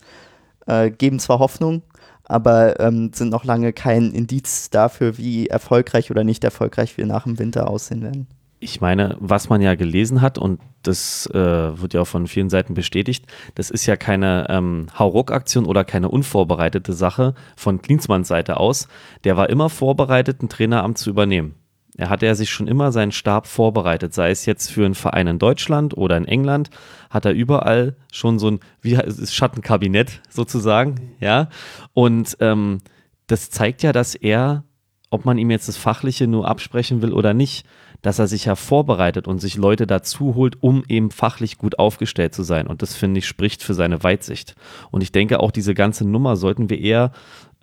äh, 0.68 0.92
geben 0.92 1.20
zwar 1.20 1.40
Hoffnung, 1.40 1.84
aber 2.24 2.80
ähm, 2.80 3.12
sind 3.14 3.30
noch 3.30 3.46
lange 3.46 3.72
kein 3.74 4.12
Indiz 4.12 4.70
dafür, 4.70 5.18
wie 5.18 5.48
erfolgreich 5.48 6.12
oder 6.12 6.24
nicht 6.24 6.44
erfolgreich 6.44 6.98
wir 6.98 7.06
nach 7.06 7.24
dem 7.24 7.40
Winter 7.40 7.70
aussehen 7.70 8.02
werden. 8.02 8.28
Ich 8.60 8.82
meine, 8.82 9.16
was 9.20 9.50
man 9.50 9.62
ja 9.62 9.76
gelesen 9.76 10.22
hat, 10.22 10.38
und 10.38 10.60
das 10.82 11.28
äh, 11.28 11.36
wird 11.36 11.94
ja 11.94 12.02
auch 12.02 12.08
von 12.08 12.26
vielen 12.26 12.50
Seiten 12.50 12.74
bestätigt, 12.74 13.26
das 13.54 13.70
ist 13.70 13.86
ja 13.86 13.96
keine 13.96 14.48
ähm, 14.50 14.88
Hauruck-Aktion 14.98 15.66
oder 15.66 15.84
keine 15.84 16.10
unvorbereitete 16.10 16.94
Sache 16.94 17.36
von 17.56 17.82
Klinsmanns 17.82 18.28
Seite 18.28 18.58
aus. 18.58 18.88
Der 19.24 19.38
war 19.38 19.50
immer 19.50 19.70
vorbereitet, 19.70 20.42
ein 20.42 20.50
Traineramt 20.50 20.98
zu 20.98 21.10
übernehmen. 21.10 21.56
Er 21.98 22.10
hatte 22.10 22.26
ja 22.26 22.36
sich 22.36 22.50
schon 22.50 22.68
immer 22.68 22.92
seinen 22.92 23.12
Stab 23.12 23.48
vorbereitet, 23.48 24.14
sei 24.14 24.30
es 24.30 24.46
jetzt 24.46 24.72
für 24.72 24.86
einen 24.86 24.96
Verein 24.96 25.28
in 25.28 25.40
Deutschland 25.40 25.96
oder 25.96 26.18
in 26.18 26.26
England, 26.26 26.70
hat 27.10 27.26
er 27.26 27.34
überall 27.34 27.96
schon 28.12 28.38
so 28.38 28.52
ein, 28.52 28.60
wie 28.82 28.98
Schattenkabinett 29.26 30.22
sozusagen, 30.30 31.14
ja. 31.20 31.50
Und 31.94 32.38
ähm, 32.42 32.80
das 33.28 33.50
zeigt 33.50 33.82
ja, 33.82 33.94
dass 33.94 34.16
er, 34.16 34.64
ob 35.10 35.26
man 35.26 35.38
ihm 35.38 35.52
jetzt 35.52 35.68
das 35.68 35.78
Fachliche 35.78 36.28
nur 36.28 36.48
absprechen 36.48 37.02
will 37.02 37.14
oder 37.14 37.34
nicht, 37.34 37.66
dass 38.02 38.20
er 38.20 38.28
sich 38.28 38.46
ja 38.46 38.56
vorbereitet 38.56 39.28
und 39.28 39.40
sich 39.40 39.56
Leute 39.56 39.88
dazu 39.88 40.36
holt, 40.36 40.62
um 40.62 40.84
eben 40.88 41.10
fachlich 41.10 41.58
gut 41.58 41.80
aufgestellt 41.80 42.36
zu 42.36 42.44
sein. 42.44 42.68
Und 42.68 42.82
das 42.82 42.96
finde 42.96 43.18
ich 43.20 43.28
spricht 43.28 43.64
für 43.64 43.74
seine 43.74 44.04
Weitsicht. 44.04 44.56
Und 44.92 45.02
ich 45.02 45.12
denke 45.12 45.40
auch 45.40 45.50
diese 45.50 45.74
ganze 45.74 46.08
Nummer 46.08 46.36
sollten 46.36 46.70
wir 46.70 46.80
eher, 46.80 47.12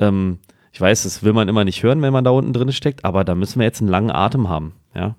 ähm, 0.00 0.38
ich 0.72 0.80
weiß, 0.80 1.02
das 1.04 1.22
will 1.22 1.32
man 1.34 1.48
immer 1.48 1.64
nicht 1.64 1.82
hören, 1.82 2.00
wenn 2.02 2.12
man 2.12 2.24
da 2.24 2.30
unten 2.30 2.52
drin 2.52 2.72
steckt, 2.72 3.04
aber 3.04 3.24
da 3.24 3.34
müssen 3.34 3.58
wir 3.60 3.66
jetzt 3.66 3.80
einen 3.80 3.90
langen 3.90 4.10
Atem 4.10 4.48
haben, 4.48 4.72
ja. 4.94 5.14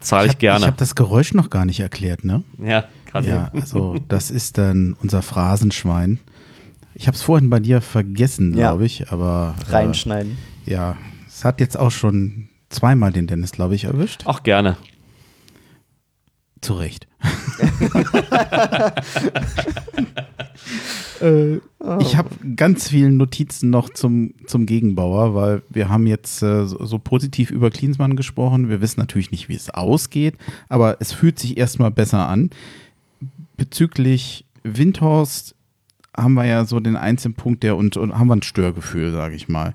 Zahle 0.00 0.26
ich, 0.26 0.32
hab- 0.32 0.38
gerne. 0.40 0.60
Ich 0.60 0.66
habe 0.66 0.76
das 0.76 0.94
Geräusch 0.94 1.32
noch 1.34 1.50
gar 1.50 1.64
nicht 1.64 1.80
erklärt, 1.80 2.24
ne? 2.24 2.42
ja, 2.58 2.84
kann 3.06 3.24
Ja, 3.24 3.50
also 3.54 3.96
das 4.08 4.30
ist 4.30 4.58
dann 4.58 4.96
unser 5.00 5.22
Phrasenschwein. 5.22 6.18
Ich 6.94 7.06
habe 7.06 7.14
es 7.16 7.22
vorhin 7.22 7.50
bei 7.50 7.60
dir 7.60 7.80
vergessen, 7.80 8.50
Ja. 8.56 8.70
glaube 8.70 8.84
ich, 8.84 9.10
aber 9.12 9.54
äh, 9.68 9.70
Reinschneiden. 9.70 10.36
ja, 10.66 10.96
es 11.28 11.44
hat 11.44 11.60
jetzt 11.60 11.76
auch 11.78 11.90
schon 11.90 12.48
zweimal 12.68 13.12
den 13.12 13.26
Dennis, 13.26 13.52
glaube 13.52 13.74
ich, 13.74 13.84
erwischt. 13.84 14.26
Auch 14.26 14.42
gerne. 14.42 14.76
Zu 16.62 16.74
Recht. 16.74 17.08
äh, 21.20 21.56
ich 22.00 22.16
habe 22.16 22.30
ganz 22.56 22.88
viele 22.88 23.10
Notizen 23.10 23.70
noch 23.70 23.90
zum, 23.90 24.34
zum 24.46 24.66
Gegenbauer, 24.66 25.34
weil 25.34 25.62
wir 25.70 25.88
haben 25.88 26.06
jetzt 26.06 26.40
äh, 26.42 26.66
so, 26.66 26.84
so 26.84 27.00
positiv 27.00 27.50
über 27.50 27.70
Klinsmann 27.70 28.14
gesprochen. 28.14 28.68
Wir 28.68 28.80
wissen 28.80 29.00
natürlich 29.00 29.32
nicht, 29.32 29.48
wie 29.48 29.56
es 29.56 29.70
ausgeht, 29.70 30.36
aber 30.68 30.98
es 31.00 31.12
fühlt 31.12 31.40
sich 31.40 31.56
erstmal 31.56 31.90
besser 31.90 32.28
an. 32.28 32.50
Bezüglich 33.56 34.44
Windhorst 34.62 35.56
haben 36.16 36.34
wir 36.34 36.44
ja 36.44 36.64
so 36.64 36.78
den 36.78 36.94
einzelnen 36.96 37.34
Punkt, 37.34 37.64
der 37.64 37.76
und, 37.76 37.96
und 37.96 38.16
haben 38.16 38.28
wir 38.28 38.36
ein 38.36 38.42
Störgefühl, 38.42 39.10
sage 39.10 39.34
ich 39.34 39.48
mal. 39.48 39.74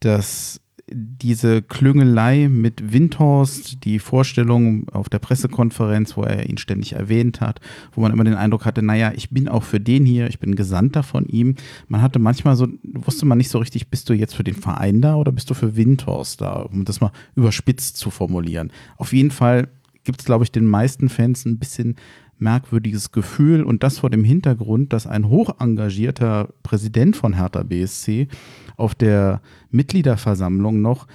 Dass 0.00 0.60
diese 0.92 1.62
Klüngelei 1.62 2.48
mit 2.48 2.92
Windhorst, 2.92 3.84
die 3.84 3.98
Vorstellung 3.98 4.88
auf 4.90 5.08
der 5.08 5.18
Pressekonferenz, 5.18 6.16
wo 6.16 6.22
er 6.22 6.48
ihn 6.48 6.58
ständig 6.58 6.94
erwähnt 6.94 7.40
hat, 7.40 7.60
wo 7.92 8.00
man 8.00 8.12
immer 8.12 8.24
den 8.24 8.34
Eindruck 8.34 8.64
hatte, 8.64 8.82
naja, 8.82 9.12
ich 9.14 9.30
bin 9.30 9.48
auch 9.48 9.62
für 9.62 9.80
den 9.80 10.04
hier, 10.04 10.28
ich 10.28 10.38
bin 10.38 10.54
Gesandter 10.54 11.02
von 11.02 11.26
ihm. 11.26 11.56
Man 11.88 12.02
hatte 12.02 12.18
manchmal 12.18 12.56
so, 12.56 12.68
wusste 12.82 13.26
man 13.26 13.38
nicht 13.38 13.50
so 13.50 13.58
richtig, 13.58 13.88
bist 13.88 14.08
du 14.08 14.14
jetzt 14.14 14.34
für 14.34 14.44
den 14.44 14.54
Verein 14.54 15.00
da 15.00 15.16
oder 15.16 15.32
bist 15.32 15.50
du 15.50 15.54
für 15.54 15.76
Windhorst 15.76 16.40
da, 16.40 16.60
um 16.60 16.84
das 16.84 17.00
mal 17.00 17.12
überspitzt 17.34 17.96
zu 17.96 18.10
formulieren. 18.10 18.72
Auf 18.96 19.12
jeden 19.12 19.30
Fall 19.30 19.68
gibt 20.04 20.20
es, 20.20 20.26
glaube 20.26 20.44
ich, 20.44 20.52
den 20.52 20.64
meisten 20.64 21.08
Fans 21.08 21.44
ein 21.44 21.58
bisschen 21.58 21.96
merkwürdiges 22.38 23.12
Gefühl 23.12 23.62
und 23.62 23.82
das 23.82 23.98
vor 23.98 24.10
dem 24.10 24.24
Hintergrund, 24.24 24.92
dass 24.92 25.06
ein 25.06 25.28
hoch 25.28 25.60
engagierter 25.60 26.48
Präsident 26.62 27.16
von 27.16 27.34
Hertha 27.34 27.62
BSC 27.62 28.28
auf 28.76 28.94
der 28.94 29.40
Mitgliederversammlung 29.70 30.80
noch 30.80 31.06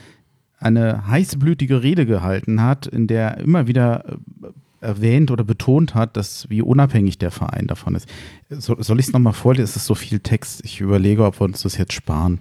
eine 0.60 1.08
heißblütige 1.08 1.84
Rede 1.84 2.06
gehalten 2.06 2.62
hat, 2.62 2.88
in 2.88 3.08
der 3.08 3.38
immer 3.40 3.68
wieder 3.68 4.06
äh, 4.42 4.48
erwähnt 4.80 5.32
oder 5.32 5.44
betont 5.44 5.96
hat, 5.96 6.18
dass 6.18 6.50
wie 6.50 6.62
unabhängig 6.62 7.18
der 7.18 7.32
Verein 7.32 7.68
davon 7.68 7.96
ist. 7.96 8.08
So, 8.50 8.76
soll 8.82 9.00
ich 9.00 9.08
es 9.08 9.14
nochmal 9.14 9.34
vorlesen? 9.34 9.64
Es 9.64 9.76
ist 9.76 9.86
so 9.86 9.96
viel 9.96 10.20
Text. 10.20 10.64
Ich 10.66 10.82
überlege, 10.82 11.26
ob 11.26 11.40
wir 11.40 11.46
uns 11.46 11.62
das 11.62 11.78
jetzt 11.78 11.94
sparen. 11.94 12.40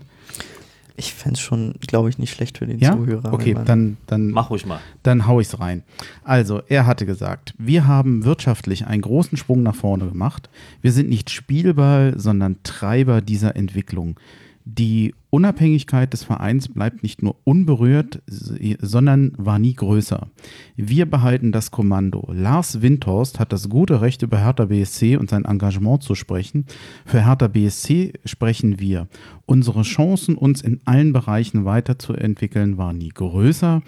Ich 1.02 1.14
fände 1.14 1.34
es 1.34 1.40
schon, 1.40 1.74
glaube 1.80 2.08
ich, 2.08 2.18
nicht 2.18 2.32
schlecht 2.32 2.58
für 2.58 2.66
den 2.66 2.78
Ja? 2.78 2.92
Zuhörer. 2.92 3.32
Okay, 3.32 3.56
dann, 3.64 3.96
dann 4.06 4.30
Mach 4.30 4.50
ruhig 4.50 4.66
mal. 4.66 4.78
dann 5.02 5.26
hau 5.26 5.40
ich's 5.40 5.58
rein. 5.58 5.82
Also, 6.22 6.62
er 6.68 6.86
hatte 6.86 7.06
gesagt, 7.06 7.54
wir 7.58 7.86
haben 7.88 8.24
wirtschaftlich 8.24 8.86
einen 8.86 9.02
großen 9.02 9.36
Sprung 9.36 9.64
nach 9.64 9.74
vorne 9.74 10.06
gemacht. 10.08 10.48
Wir 10.80 10.92
sind 10.92 11.08
nicht 11.08 11.30
Spielball, 11.30 12.14
sondern 12.16 12.56
Treiber 12.62 13.20
dieser 13.20 13.56
Entwicklung. 13.56 14.16
Die 14.64 15.14
Unabhängigkeit 15.34 16.12
des 16.12 16.24
Vereins 16.24 16.68
bleibt 16.68 17.02
nicht 17.02 17.22
nur 17.22 17.36
unberührt, 17.44 18.20
sondern 18.26 19.32
war 19.38 19.58
nie 19.58 19.72
größer. 19.72 20.28
Wir 20.76 21.06
behalten 21.06 21.52
das 21.52 21.70
Kommando. 21.70 22.30
Lars 22.30 22.82
Windhorst 22.82 23.40
hat 23.40 23.50
das 23.50 23.70
gute 23.70 24.02
Recht, 24.02 24.20
über 24.20 24.44
Hertha 24.44 24.66
BSC 24.66 25.16
und 25.16 25.30
sein 25.30 25.46
Engagement 25.46 26.02
zu 26.02 26.14
sprechen. 26.14 26.66
Für 27.06 27.24
Hertha 27.24 27.48
BSC 27.48 28.12
sprechen 28.26 28.78
wir. 28.78 29.08
Unsere 29.46 29.84
Chancen, 29.84 30.34
uns 30.34 30.60
in 30.60 30.82
allen 30.84 31.14
Bereichen 31.14 31.64
weiterzuentwickeln, 31.64 32.76
waren 32.76 32.98
nie 32.98 33.08
größer. 33.08 33.80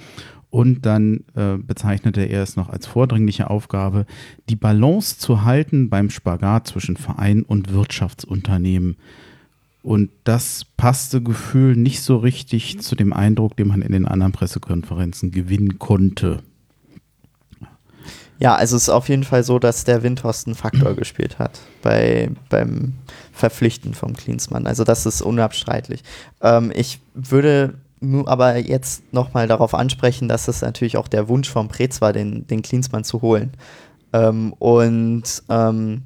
Und 0.49 0.87
dann 0.87 1.25
äh, 1.35 1.59
bezeichnete 1.59 2.23
er 2.23 2.43
es 2.43 2.57
noch 2.57 2.71
als 2.71 2.87
vordringliche 2.87 3.51
Aufgabe, 3.51 4.07
die 4.49 4.57
Balance 4.57 5.19
zu 5.19 5.45
halten 5.45 5.91
beim 5.91 6.09
Spagat 6.09 6.69
zwischen 6.69 6.97
Verein 6.97 7.43
und 7.43 7.71
Wirtschaftsunternehmen. 7.71 8.97
Und 9.85 10.11
das 10.25 10.65
passte 10.79 11.23
Gefühl 11.23 11.77
nicht 11.77 12.01
so 12.01 12.17
richtig 12.17 12.81
zu 12.81 12.97
dem 12.97 13.13
Eindruck, 13.13 13.55
den 13.59 13.69
man 13.69 13.83
in 13.83 13.93
den 13.93 14.09
anderen 14.09 14.33
Pressekonferenzen 14.33 15.31
gewinnen 15.31 15.79
konnte. 15.79 16.43
Ja, 18.39 18.55
also 18.55 18.77
es 18.77 18.85
ist 18.85 18.89
auf 18.89 19.11
jeden 19.11 19.25
Fall 19.25 19.45
so, 19.45 19.59
dass 19.59 19.85
der 19.85 20.03
Windhorst 20.03 20.47
einen 20.47 20.57
Faktor 20.57 20.95
gespielt 20.97 21.39
hat 21.39 21.61
bei, 21.83 22.31
beim 22.49 22.95
Verpflichten 23.31 23.93
vom 23.93 24.15
Klinsmann. 24.15 24.67
Also 24.67 24.85
das 24.85 25.05
ist 25.05 25.21
unabstreitlich. 25.21 26.03
Ähm, 26.41 26.73
ich 26.75 27.01
würde 27.13 27.75
nur 28.01 28.27
aber 28.27 28.57
jetzt 28.57 29.13
nochmal 29.13 29.49
darauf 29.49 29.75
ansprechen, 29.75 30.31
dass 30.31 30.49
es 30.49 30.63
natürlich 30.63 30.97
auch 30.97 31.09
der 31.09 31.29
Wunsch 31.29 31.51
von 31.51 31.69
Preetz 31.69 32.01
war, 32.01 32.15
den, 32.15 32.47
den 32.47 32.63
Klinsmann 32.63 33.05
zu 33.05 33.21
holen. 33.21 33.53
Ähm, 34.15 34.55
und 34.55 35.43
ähm, 35.51 36.05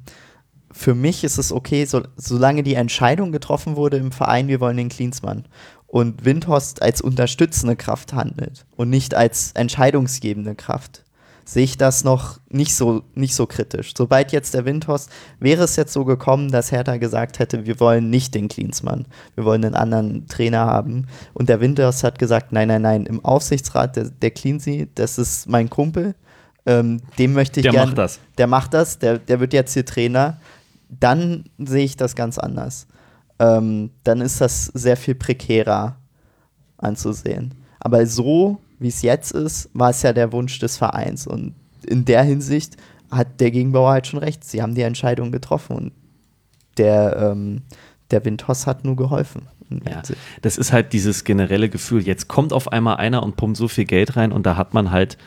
für 0.71 0.95
mich 0.95 1.23
ist 1.23 1.37
es 1.37 1.51
okay, 1.51 1.85
so, 1.85 2.03
solange 2.15 2.63
die 2.63 2.75
Entscheidung 2.75 3.31
getroffen 3.31 3.75
wurde 3.75 3.97
im 3.97 4.11
Verein, 4.11 4.47
wir 4.47 4.59
wollen 4.59 4.77
den 4.77 4.89
Klinsmann 4.89 5.45
und 5.87 6.25
Windhorst 6.25 6.81
als 6.81 7.01
unterstützende 7.01 7.75
Kraft 7.75 8.13
handelt 8.13 8.65
und 8.75 8.89
nicht 8.89 9.15
als 9.15 9.51
entscheidungsgebende 9.53 10.55
Kraft, 10.55 11.03
sehe 11.45 11.63
ich 11.63 11.77
das 11.77 12.03
noch 12.03 12.39
nicht 12.49 12.75
so, 12.75 13.01
nicht 13.15 13.33
so 13.33 13.47
kritisch. 13.47 13.93
Sobald 13.97 14.31
jetzt 14.31 14.53
der 14.53 14.65
Windhorst, 14.65 15.09
wäre 15.39 15.63
es 15.63 15.75
jetzt 15.75 15.93
so 15.93 16.05
gekommen, 16.05 16.51
dass 16.51 16.71
Hertha 16.71 16.97
gesagt 16.97 17.39
hätte, 17.39 17.65
wir 17.65 17.79
wollen 17.79 18.11
nicht 18.11 18.35
den 18.35 18.49
Klinsmann, 18.49 19.07
wir 19.33 19.45
wollen 19.45 19.65
einen 19.65 19.73
anderen 19.73 20.27
Trainer 20.27 20.67
haben. 20.67 21.07
Und 21.33 21.49
der 21.49 21.59
Windhorst 21.59 22.03
hat 22.03 22.19
gesagt, 22.19 22.51
nein, 22.51 22.67
nein, 22.67 22.83
nein, 22.83 23.05
im 23.07 23.25
Aufsichtsrat, 23.25 23.95
der, 23.95 24.09
der 24.09 24.29
Cleansy, 24.29 24.89
das 24.93 25.17
ist 25.17 25.49
mein 25.49 25.71
Kumpel, 25.71 26.13
ähm, 26.67 27.01
dem 27.17 27.33
möchte 27.33 27.61
ich 27.61 27.63
Der 27.63 27.71
gerne. 27.71 27.87
macht 27.87 27.97
das. 27.97 28.19
Der 28.37 28.47
macht 28.47 28.73
das, 28.75 28.99
der, 28.99 29.17
der 29.17 29.39
wird 29.39 29.53
jetzt 29.53 29.73
hier 29.73 29.85
Trainer. 29.85 30.39
Dann 30.89 31.45
sehe 31.57 31.85
ich 31.85 31.97
das 31.97 32.15
ganz 32.15 32.37
anders. 32.37 32.87
Ähm, 33.39 33.91
dann 34.03 34.21
ist 34.21 34.41
das 34.41 34.65
sehr 34.65 34.97
viel 34.97 35.15
prekärer 35.15 35.97
anzusehen. 36.77 37.55
Aber 37.79 38.05
so, 38.05 38.59
wie 38.79 38.89
es 38.89 39.01
jetzt 39.01 39.31
ist, 39.31 39.69
war 39.73 39.91
es 39.91 40.01
ja 40.01 40.13
der 40.13 40.31
Wunsch 40.33 40.59
des 40.59 40.77
Vereins. 40.77 41.27
Und 41.27 41.55
in 41.85 42.05
der 42.05 42.23
Hinsicht 42.23 42.75
hat 43.11 43.39
der 43.39 43.51
Gegenbauer 43.51 43.91
halt 43.91 44.07
schon 44.07 44.19
recht. 44.19 44.43
Sie 44.43 44.61
haben 44.61 44.75
die 44.75 44.81
Entscheidung 44.81 45.31
getroffen 45.31 45.75
und 45.75 45.91
der, 46.77 47.31
ähm, 47.31 47.63
der 48.11 48.23
Windhoss 48.25 48.67
hat 48.67 48.83
nur 48.83 48.95
geholfen. 48.95 49.47
Ja, 49.87 50.01
das 50.41 50.57
ist 50.57 50.73
halt 50.73 50.93
dieses 50.93 51.23
generelle 51.23 51.69
Gefühl. 51.69 52.01
Jetzt 52.01 52.27
kommt 52.27 52.53
auf 52.53 52.71
einmal 52.71 52.97
einer 52.97 53.21
und 53.21 53.35
pumpt 53.35 53.57
so 53.57 53.67
viel 53.67 53.85
Geld 53.85 54.15
rein 54.15 54.31
und 54.31 54.45
da 54.45 54.57
hat 54.57 54.73
man 54.73 54.89
halt, 54.89 55.17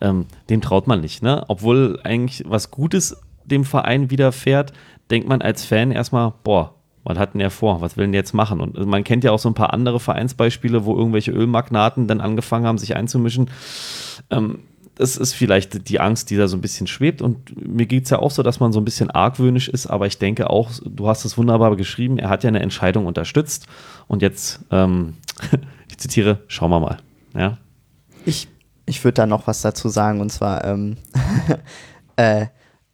ähm, 0.00 0.26
dem 0.50 0.60
traut 0.60 0.88
man 0.88 1.00
nicht. 1.00 1.22
Ne? 1.22 1.44
Obwohl 1.46 2.00
eigentlich 2.02 2.42
was 2.46 2.72
Gutes 2.72 3.16
dem 3.44 3.64
Verein 3.64 4.10
widerfährt, 4.10 4.72
denkt 5.10 5.28
man 5.28 5.42
als 5.42 5.64
Fan 5.64 5.90
erstmal, 5.90 6.32
boah, 6.44 6.74
was 7.04 7.18
hat 7.18 7.34
denn 7.34 7.40
er 7.40 7.50
vor? 7.50 7.80
Was 7.80 7.96
will 7.96 8.04
denn 8.04 8.14
jetzt 8.14 8.32
machen? 8.32 8.60
Und 8.60 8.78
man 8.86 9.04
kennt 9.04 9.24
ja 9.24 9.32
auch 9.32 9.38
so 9.38 9.48
ein 9.48 9.54
paar 9.54 9.72
andere 9.72 9.98
Vereinsbeispiele, 9.98 10.84
wo 10.84 10.96
irgendwelche 10.96 11.32
Ölmagnaten 11.32 12.06
dann 12.06 12.20
angefangen 12.20 12.66
haben, 12.66 12.78
sich 12.78 12.94
einzumischen. 12.94 13.50
Ähm, 14.30 14.60
das 14.94 15.16
ist 15.16 15.32
vielleicht 15.32 15.88
die 15.88 16.00
Angst, 16.00 16.30
die 16.30 16.36
da 16.36 16.46
so 16.48 16.56
ein 16.56 16.60
bisschen 16.60 16.86
schwebt. 16.86 17.22
Und 17.22 17.66
mir 17.66 17.86
geht 17.86 18.04
es 18.04 18.10
ja 18.10 18.18
auch 18.18 18.30
so, 18.30 18.42
dass 18.42 18.60
man 18.60 18.72
so 18.72 18.80
ein 18.80 18.84
bisschen 18.84 19.10
argwöhnisch 19.10 19.68
ist, 19.68 19.86
aber 19.86 20.06
ich 20.06 20.18
denke 20.18 20.50
auch, 20.50 20.70
du 20.84 21.08
hast 21.08 21.24
es 21.24 21.36
wunderbar 21.38 21.74
geschrieben, 21.76 22.18
er 22.18 22.28
hat 22.28 22.44
ja 22.44 22.48
eine 22.48 22.60
Entscheidung 22.60 23.06
unterstützt. 23.06 23.66
Und 24.06 24.22
jetzt, 24.22 24.60
ähm, 24.70 25.14
ich 25.88 25.98
zitiere, 25.98 26.40
schauen 26.46 26.70
wir 26.70 26.80
mal. 26.80 26.98
Ja, 27.34 27.58
Ich, 28.26 28.48
ich 28.86 29.02
würde 29.02 29.14
da 29.14 29.26
noch 29.26 29.46
was 29.46 29.62
dazu 29.62 29.88
sagen 29.88 30.20
und 30.20 30.30
zwar, 30.30 30.64
ähm, 30.64 30.98
äh, 32.16 32.46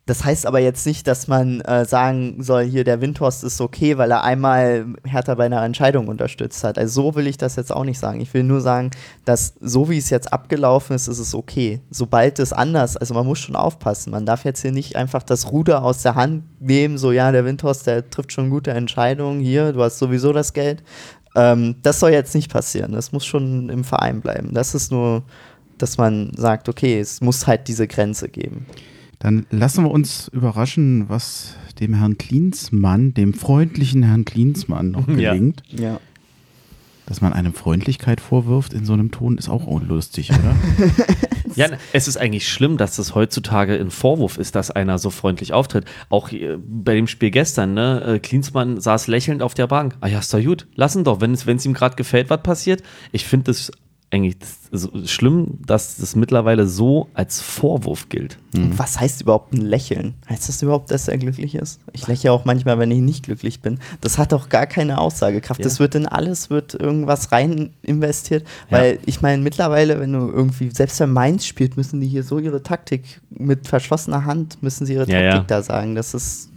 das 0.09 0.25
heißt 0.25 0.47
aber 0.47 0.59
jetzt 0.59 0.87
nicht, 0.87 1.07
dass 1.07 1.29
man 1.29 1.61
äh, 1.61 1.85
sagen 1.85 2.43
soll, 2.43 2.65
hier 2.65 2.83
der 2.83 3.03
Windhorst 3.03 3.45
ist 3.45 3.61
okay, 3.61 3.99
weil 3.99 4.11
er 4.11 4.25
einmal 4.25 4.87
Hertha 5.05 5.35
bei 5.35 5.45
einer 5.45 5.63
Entscheidung 5.63 6.09
unterstützt 6.09 6.65
hat. 6.65 6.79
Also 6.79 7.03
so 7.03 7.15
will 7.15 7.27
ich 7.27 7.37
das 7.37 7.57
jetzt 7.57 7.71
auch 7.71 7.85
nicht 7.85 7.99
sagen. 7.99 8.19
Ich 8.23 8.33
will 8.33 8.43
nur 8.43 8.63
sagen, 8.63 8.91
dass 9.27 9.53
so 9.61 9.91
wie 9.91 9.99
es 9.99 10.09
jetzt 10.09 10.33
abgelaufen 10.33 10.97
ist, 10.97 11.09
ist 11.09 11.19
es 11.19 11.35
okay. 11.35 11.83
Sobald 11.91 12.39
es 12.39 12.55
anders, 12.55 12.97
also 12.97 13.13
man 13.13 13.27
muss 13.27 13.39
schon 13.39 13.55
aufpassen. 13.55 14.11
Man 14.11 14.25
darf 14.25 14.47
jetzt 14.47 14.63
hier 14.63 14.73
nicht 14.73 14.97
einfach 14.97 15.23
das 15.23 15.53
Ruder 15.53 15.85
aus 15.85 16.01
der 16.01 16.15
Hand 16.15 16.45
nehmen, 16.59 16.97
so 16.97 17.13
ja, 17.13 17.31
der 17.31 17.45
Windhorst, 17.45 17.87
der 17.87 18.09
trifft 18.09 18.33
schon 18.33 18.49
gute 18.49 18.71
Entscheidungen, 18.71 19.41
hier, 19.41 19.75
du 19.75 19.83
hast 19.83 19.99
sowieso 19.99 20.33
das 20.33 20.55
Geld. 20.55 20.83
Ähm, 21.37 21.77
das 21.83 22.01
soll 22.01 22.13
jetzt 22.13 22.35
nicht 22.35 22.51
passieren. 22.51 22.93
Das 22.93 23.13
muss 23.13 23.27
schon 23.27 23.69
im 23.69 23.85
Verein 23.85 24.23
bleiben. 24.23 24.55
Das 24.55 24.75
ist 24.75 24.91
nur, 24.91 25.23
dass 25.77 25.99
man 25.99 26.33
sagt, 26.35 26.71
okay, 26.71 26.99
es 26.99 27.21
muss 27.21 27.47
halt 27.47 27.69
diese 27.69 27.87
Grenze 27.87 28.31
geben. 28.31 28.65
Dann 29.19 29.47
lassen 29.51 29.85
wir 29.85 29.91
uns 29.91 30.29
überraschen, 30.29 31.09
was 31.09 31.55
dem 31.81 31.95
Herrn 31.95 32.19
Klinsmann, 32.19 33.14
dem 33.14 33.35
freundlichen 33.35 34.03
Herrn 34.03 34.25
Klinsmann 34.25 34.91
noch 34.93 35.09
Ja. 35.16 35.33
gelingt. 35.33 35.62
Ja. 35.71 36.01
Dass 37.07 37.21
man 37.23 37.33
einem 37.33 37.55
Freundlichkeit 37.55 38.21
vorwirft 38.21 38.75
in 38.75 38.85
so 38.85 38.93
einem 38.93 39.11
Ton, 39.11 39.39
ist 39.39 39.49
auch 39.49 39.66
unlustig, 39.66 40.31
oder? 40.31 40.55
Ja, 41.57 41.66
es 41.93 42.07
ist 42.07 42.19
eigentlich 42.19 42.47
schlimm, 42.47 42.77
dass 42.77 42.95
das 42.95 43.16
heutzutage 43.16 43.75
ein 43.81 43.91
Vorwurf 43.91 44.39
ist, 44.39 44.55
dass 44.55 44.71
einer 44.71 44.99
so 44.99 45.11
freundlich 45.11 45.53
auftritt. 45.53 45.87
Auch 46.09 46.31
äh, 46.31 46.57
bei 46.57 46.95
dem 46.95 47.09
Spiel 47.09 47.31
gestern, 47.33 47.75
ne? 47.75 48.01
äh, 48.07 48.19
Klinsmann 48.21 48.81
saß 48.81 49.09
lächelnd 49.09 49.43
auf 49.43 49.55
der 49.55 49.66
Bank. 49.66 49.97
Ah 50.01 50.07
ja, 50.07 50.21
ist 50.21 50.33
doch 50.33 50.41
gut. 50.45 50.69
Lassen 50.77 51.03
doch, 51.03 51.21
wenn 51.21 51.33
es 51.33 51.47
wenn 51.47 51.57
es 51.57 51.66
ihm 51.66 51.73
gerade 51.73 51.97
gefällt, 51.97 52.31
was 52.31 52.43
passiert. 52.45 52.83
Ich 53.11 53.25
finde 53.25 53.45
das 53.47 53.73
eigentlich 54.11 54.39
das, 54.39 54.59
so 54.73 54.91
schlimm, 55.07 55.59
dass 55.67 55.99
das 55.99 56.17
mittlerweile 56.17 56.67
so 56.67 57.09
als 57.13 57.43
Vorwurf 57.43 58.09
gilt. 58.09 58.39
Und 58.55 58.79
was 58.79 58.99
heißt 58.99 59.21
überhaupt 59.21 59.53
ein 59.53 59.61
Lächeln? 59.61 60.15
Heißt 60.29 60.49
das 60.49 60.63
überhaupt, 60.63 60.91
dass 60.91 61.09
er 61.09 61.19
glücklich 61.19 61.55
ist? 61.55 61.81
Ich 61.93 62.07
lächle 62.07 62.33
auch 62.33 62.47
manchmal, 62.47 62.79
wenn 62.79 62.91
ich 62.91 63.01
nicht 63.01 63.25
glücklich 63.25 63.61
bin. 63.61 63.79
Das 64.01 64.17
hat 64.17 64.33
doch 64.33 64.49
gar 64.49 64.67
keine 64.67 64.99
Aussagekraft. 64.99 65.61
Ja. 65.61 65.65
Das 65.65 65.79
wird 65.79 65.95
in 65.95 66.07
alles, 66.07 66.49
wird 66.49 66.73
irgendwas 66.73 67.33
rein 67.33 67.71
investiert. 67.83 68.47
Ja. 68.71 68.79
Weil 68.79 68.99
ich 69.05 69.21
meine, 69.21 69.43
mittlerweile, 69.43 70.01
wenn 70.01 70.13
du 70.15 70.31
irgendwie, 70.31 70.71
selbst 70.71 70.99
wenn 71.01 71.13
Mainz 71.13 71.45
spielt, 71.45 71.77
müssen 71.77 72.01
die 72.01 72.09
hier 72.09 72.23
so 72.23 72.39
ihre 72.39 72.63
Taktik 72.63 73.21
mit 73.29 73.69
verschlossener 73.69 74.25
Hand, 74.25 74.63
müssen 74.63 74.87
sie 74.87 74.95
ihre 74.95 75.07
Ja, 75.11 75.21
Taktik 75.21 75.51
ja. 75.51 75.57
da 75.59 75.63
sagen. 75.63 75.95
Das 75.95 76.15
ist, 76.15 76.49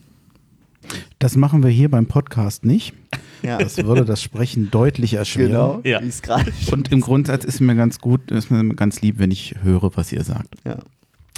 Das 1.19 1.35
machen 1.35 1.63
wir 1.63 1.69
hier 1.69 1.91
beim 1.91 2.05
Podcast 2.05 2.63
nicht. 2.65 2.93
Ja, 3.43 3.57
Das 3.57 3.77
würde 3.77 4.05
das 4.05 4.21
Sprechen 4.21 4.69
deutlich 4.71 5.13
erschweren. 5.15 5.51
genau, 5.51 5.81
Ja. 5.83 6.01
wie 6.01 6.07
es 6.07 6.21
gerade 6.21 6.51
Und 6.71 6.91
im 6.91 7.01
Grundsatz 7.01 7.43
ist 7.45 7.59
mir 7.61 7.75
ganz 7.75 7.99
gut, 7.99 8.31
ist 8.31 8.51
mir 8.51 8.63
ganz 8.75 9.01
lieb, 9.01 9.19
wenn 9.19 9.31
ich 9.31 9.55
höre, 9.63 9.95
was 9.95 10.11
ihr 10.11 10.23
sagt. 10.23 10.55
ja. 10.65 10.77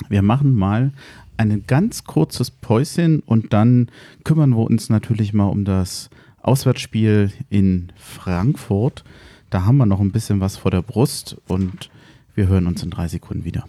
Wir 0.09 0.23
machen 0.23 0.53
mal 0.55 0.91
ein 1.37 1.65
ganz 1.67 2.03
kurzes 2.03 2.49
Päuschen 2.49 3.19
und 3.19 3.53
dann 3.53 3.89
kümmern 4.23 4.49
wir 4.51 4.63
uns 4.63 4.89
natürlich 4.89 5.33
mal 5.33 5.45
um 5.45 5.65
das 5.65 6.09
Auswärtsspiel 6.41 7.31
in 7.49 7.91
Frankfurt. 7.95 9.03
Da 9.51 9.65
haben 9.65 9.77
wir 9.77 9.85
noch 9.85 9.99
ein 9.99 10.11
bisschen 10.11 10.39
was 10.41 10.57
vor 10.57 10.71
der 10.71 10.81
Brust 10.81 11.37
und 11.47 11.89
wir 12.33 12.47
hören 12.47 12.65
uns 12.65 12.81
in 12.81 12.89
drei 12.89 13.07
Sekunden 13.07 13.45
wieder. 13.45 13.65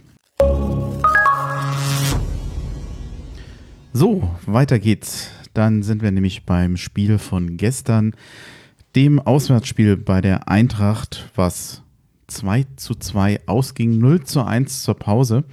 So, 3.92 4.28
weiter 4.46 4.78
geht's. 4.78 5.28
Dann 5.54 5.82
sind 5.82 6.02
wir 6.02 6.10
nämlich 6.10 6.44
beim 6.44 6.76
Spiel 6.76 7.18
von 7.18 7.56
gestern, 7.56 8.12
dem 8.94 9.18
Auswärtsspiel 9.18 9.96
bei 9.96 10.20
der 10.20 10.48
Eintracht, 10.48 11.30
was 11.34 11.82
2 12.26 12.66
zu 12.76 12.94
2 12.94 13.40
ausging, 13.46 13.98
0 13.98 14.24
zu 14.24 14.44
1 14.44 14.82
zur 14.82 14.94
Pause. 14.94 15.44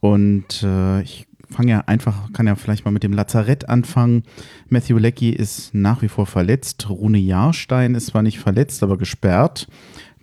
Und 0.00 0.62
äh, 0.62 1.02
ich 1.02 1.26
fange 1.50 1.72
ja 1.72 1.80
einfach, 1.86 2.32
kann 2.32 2.46
ja 2.46 2.56
vielleicht 2.56 2.84
mal 2.84 2.90
mit 2.90 3.02
dem 3.02 3.12
Lazarett 3.12 3.68
anfangen. 3.68 4.22
Matthew 4.68 4.98
Leckie 4.98 5.32
ist 5.32 5.74
nach 5.74 6.02
wie 6.02 6.08
vor 6.08 6.26
verletzt. 6.26 6.88
Rune 6.88 7.18
Jahrstein 7.18 7.94
ist 7.94 8.06
zwar 8.06 8.22
nicht 8.22 8.38
verletzt, 8.38 8.82
aber 8.82 8.98
gesperrt. 8.98 9.68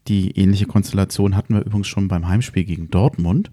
Die 0.08 0.38
ähnliche 0.38 0.68
Konstellation 0.68 1.36
hatten 1.36 1.56
wir 1.56 1.66
übrigens 1.66 1.88
schon 1.88 2.08
beim 2.08 2.28
Heimspiel 2.28 2.64
gegen 2.64 2.92
Dortmund. 2.92 3.50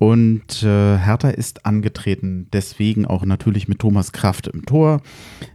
Und 0.00 0.62
äh, 0.62 0.96
Hertha 0.96 1.28
ist 1.28 1.66
angetreten, 1.66 2.48
deswegen 2.54 3.04
auch 3.04 3.26
natürlich 3.26 3.68
mit 3.68 3.80
Thomas 3.80 4.12
Kraft 4.12 4.46
im 4.46 4.64
Tor, 4.64 5.02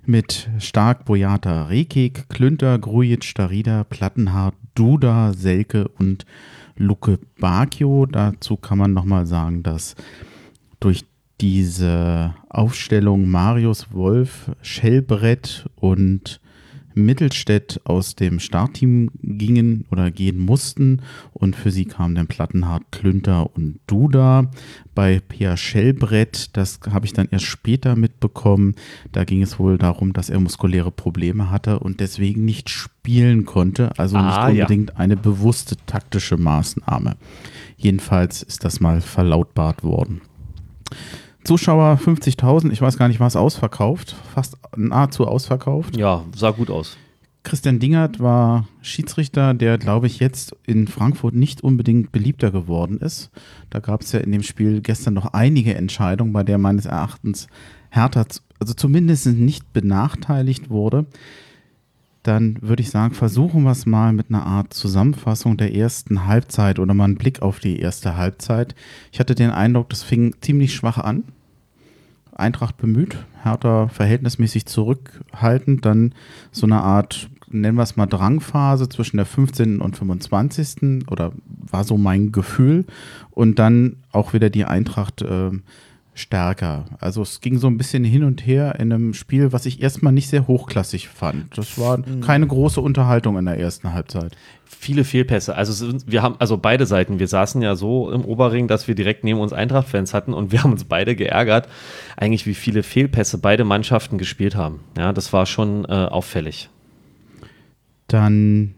mit 0.05 0.51
Stark, 0.59 1.03
Boyata, 1.05 1.63
Rekik, 1.63 2.29
Klünter, 2.29 2.77
Grujic, 2.77 3.23
Starida, 3.23 3.83
Plattenhardt, 3.85 4.53
Duda, 4.75 5.33
Selke 5.33 5.87
und 5.87 6.27
Luke 6.77 7.17
Bakio. 7.39 8.05
Dazu 8.05 8.55
kann 8.55 8.77
man 8.77 8.93
nochmal 8.93 9.25
sagen, 9.25 9.63
dass 9.63 9.95
durch 10.79 11.05
diese 11.41 12.35
Aufstellung 12.47 13.27
Marius 13.27 13.91
Wolf, 13.93 14.51
Schellbrett 14.61 15.67
und 15.75 16.39
Mittelstädt 16.95 17.81
aus 17.83 18.15
dem 18.15 18.39
Startteam 18.39 19.11
gingen 19.21 19.85
oder 19.91 20.11
gehen 20.11 20.39
mussten 20.39 21.01
und 21.33 21.55
für 21.55 21.71
sie 21.71 21.85
kamen 21.85 22.15
dann 22.15 22.27
Plattenhardt, 22.27 22.91
Klünter 22.91 23.55
und 23.55 23.79
Duda. 23.87 24.49
Bei 24.95 25.19
Pia 25.19 25.57
Schellbrett, 25.57 26.55
das 26.57 26.79
habe 26.89 27.05
ich 27.05 27.13
dann 27.13 27.27
erst 27.29 27.45
später 27.45 27.95
mitbekommen, 27.95 28.75
da 29.11 29.23
ging 29.25 29.41
es 29.41 29.59
wohl 29.59 29.77
darum, 29.77 30.13
dass 30.13 30.29
er 30.29 30.39
muskuläre 30.39 30.91
Probleme 30.91 31.49
hatte 31.51 31.79
und 31.79 31.99
deswegen 31.99 32.45
nicht 32.45 32.69
spielen 32.69 33.45
konnte, 33.45 33.97
also 33.99 34.17
Ah, 34.17 34.47
nicht 34.47 34.57
ja. 34.57 34.63
unbedingt 34.65 34.97
eine 34.97 35.17
bewusste 35.17 35.75
taktische 35.85 36.37
Maßnahme. 36.37 37.17
Jedenfalls 37.77 38.41
ist 38.41 38.63
das 38.63 38.79
mal 38.79 39.01
verlautbart 39.01 39.83
worden. 39.83 40.21
Zuschauer 41.45 41.99
50.000, 42.03 42.71
ich 42.71 42.81
weiß 42.81 42.97
gar 42.97 43.07
nicht, 43.07 43.19
war 43.19 43.27
es 43.27 43.35
ausverkauft, 43.35 44.15
fast 44.33 44.57
nahezu 44.75 45.27
ausverkauft. 45.27 45.95
Ja, 45.95 46.25
sah 46.35 46.51
gut 46.51 46.69
aus. 46.69 46.97
Christian 47.43 47.79
Dingert 47.79 48.19
war 48.19 48.67
Schiedsrichter, 48.81 49.53
der, 49.53 49.77
glaube 49.77 50.07
ich, 50.07 50.19
jetzt 50.19 50.55
in 50.65 50.87
Frankfurt 50.87 51.35
nicht 51.35 51.63
unbedingt 51.63 52.11
beliebter 52.11 52.49
geworden 52.49 52.97
ist. 52.97 53.29
Da 53.69 53.79
gab 53.79 54.01
es 54.01 54.11
ja 54.11 54.19
in 54.19 54.31
dem 54.31 54.41
Spiel 54.41 54.81
gestern 54.81 55.13
noch 55.13 55.33
einige 55.33 55.75
Entscheidungen, 55.75 56.33
bei 56.33 56.43
der 56.43 56.57
meines 56.57 56.87
Erachtens 56.87 57.47
Hertha, 57.91 58.25
also 58.59 58.73
zumindest 58.73 59.27
nicht 59.27 59.71
benachteiligt 59.73 60.71
wurde. 60.71 61.05
Dann 62.23 62.57
würde 62.61 62.81
ich 62.81 62.89
sagen, 62.89 63.13
versuchen 63.13 63.61
wir 63.63 63.71
es 63.71 63.85
mal 63.85 64.11
mit 64.11 64.29
einer 64.29 64.47
Art 64.47 64.73
Zusammenfassung 64.73 65.57
der 65.57 65.75
ersten 65.75 66.25
Halbzeit 66.25 66.79
oder 66.79 66.95
mal 66.95 67.03
einen 67.03 67.15
Blick 67.15 67.43
auf 67.43 67.59
die 67.59 67.79
erste 67.79 68.17
Halbzeit. 68.17 68.73
Ich 69.11 69.19
hatte 69.19 69.35
den 69.35 69.51
Eindruck, 69.51 69.89
das 69.89 70.01
fing 70.01 70.33
ziemlich 70.41 70.73
schwach 70.73 70.97
an. 70.97 71.23
Eintracht 72.35 72.77
bemüht, 72.77 73.17
Hertha 73.43 73.87
verhältnismäßig 73.87 74.65
zurückhaltend, 74.65 75.85
dann 75.85 76.13
so 76.51 76.65
eine 76.65 76.81
Art, 76.81 77.29
nennen 77.49 77.77
wir 77.77 77.83
es 77.83 77.95
mal 77.95 78.05
Drangphase 78.05 78.89
zwischen 78.89 79.17
der 79.17 79.25
15. 79.25 79.81
und 79.81 79.97
25. 79.97 81.07
oder 81.09 81.31
war 81.45 81.83
so 81.83 81.97
mein 81.97 82.31
Gefühl 82.31 82.85
und 83.31 83.59
dann 83.59 83.97
auch 84.11 84.33
wieder 84.33 84.49
die 84.49 84.65
Eintracht 84.65 85.23
ähm, 85.27 85.63
stärker. 86.15 86.85
Also 86.99 87.21
es 87.21 87.41
ging 87.41 87.59
so 87.59 87.67
ein 87.67 87.77
bisschen 87.77 88.03
hin 88.05 88.23
und 88.23 88.47
her 88.47 88.75
in 88.79 88.91
einem 88.91 89.13
Spiel, 89.13 89.51
was 89.51 89.65
ich 89.65 89.81
erstmal 89.81 90.13
nicht 90.13 90.29
sehr 90.29 90.47
hochklassig 90.47 91.09
fand. 91.09 91.57
Das 91.57 91.77
war 91.77 92.01
keine 92.21 92.47
große 92.47 92.79
Unterhaltung 92.79 93.37
in 93.37 93.45
der 93.45 93.59
ersten 93.59 93.93
Halbzeit. 93.93 94.35
Viele 94.63 95.03
Fehlpässe. 95.03 95.55
Also 95.55 95.93
wir 96.07 96.23
haben, 96.23 96.35
also 96.39 96.57
beide 96.57 96.85
Seiten, 96.85 97.19
wir 97.19 97.27
saßen 97.27 97.61
ja 97.61 97.75
so 97.75 98.09
im 98.11 98.23
Oberring, 98.23 98.69
dass 98.69 98.87
wir 98.87 98.95
direkt 98.95 99.25
neben 99.25 99.39
uns 99.39 99.51
Eintracht-Fans 99.51 100.13
hatten 100.13 100.33
und 100.33 100.53
wir 100.53 100.63
haben 100.63 100.71
uns 100.71 100.85
beide 100.85 101.15
geärgert, 101.15 101.67
eigentlich 102.15 102.47
wie 102.47 102.55
viele 102.55 102.81
Fehlpässe 102.81 103.37
beide 103.37 103.65
Mannschaften 103.65 104.17
gespielt 104.17 104.55
haben. 104.55 104.79
Ja, 104.97 105.11
das 105.11 105.33
war 105.33 105.45
schon 105.45 105.83
äh, 105.85 105.91
auffällig. 105.91 106.69
Dann, 108.07 108.75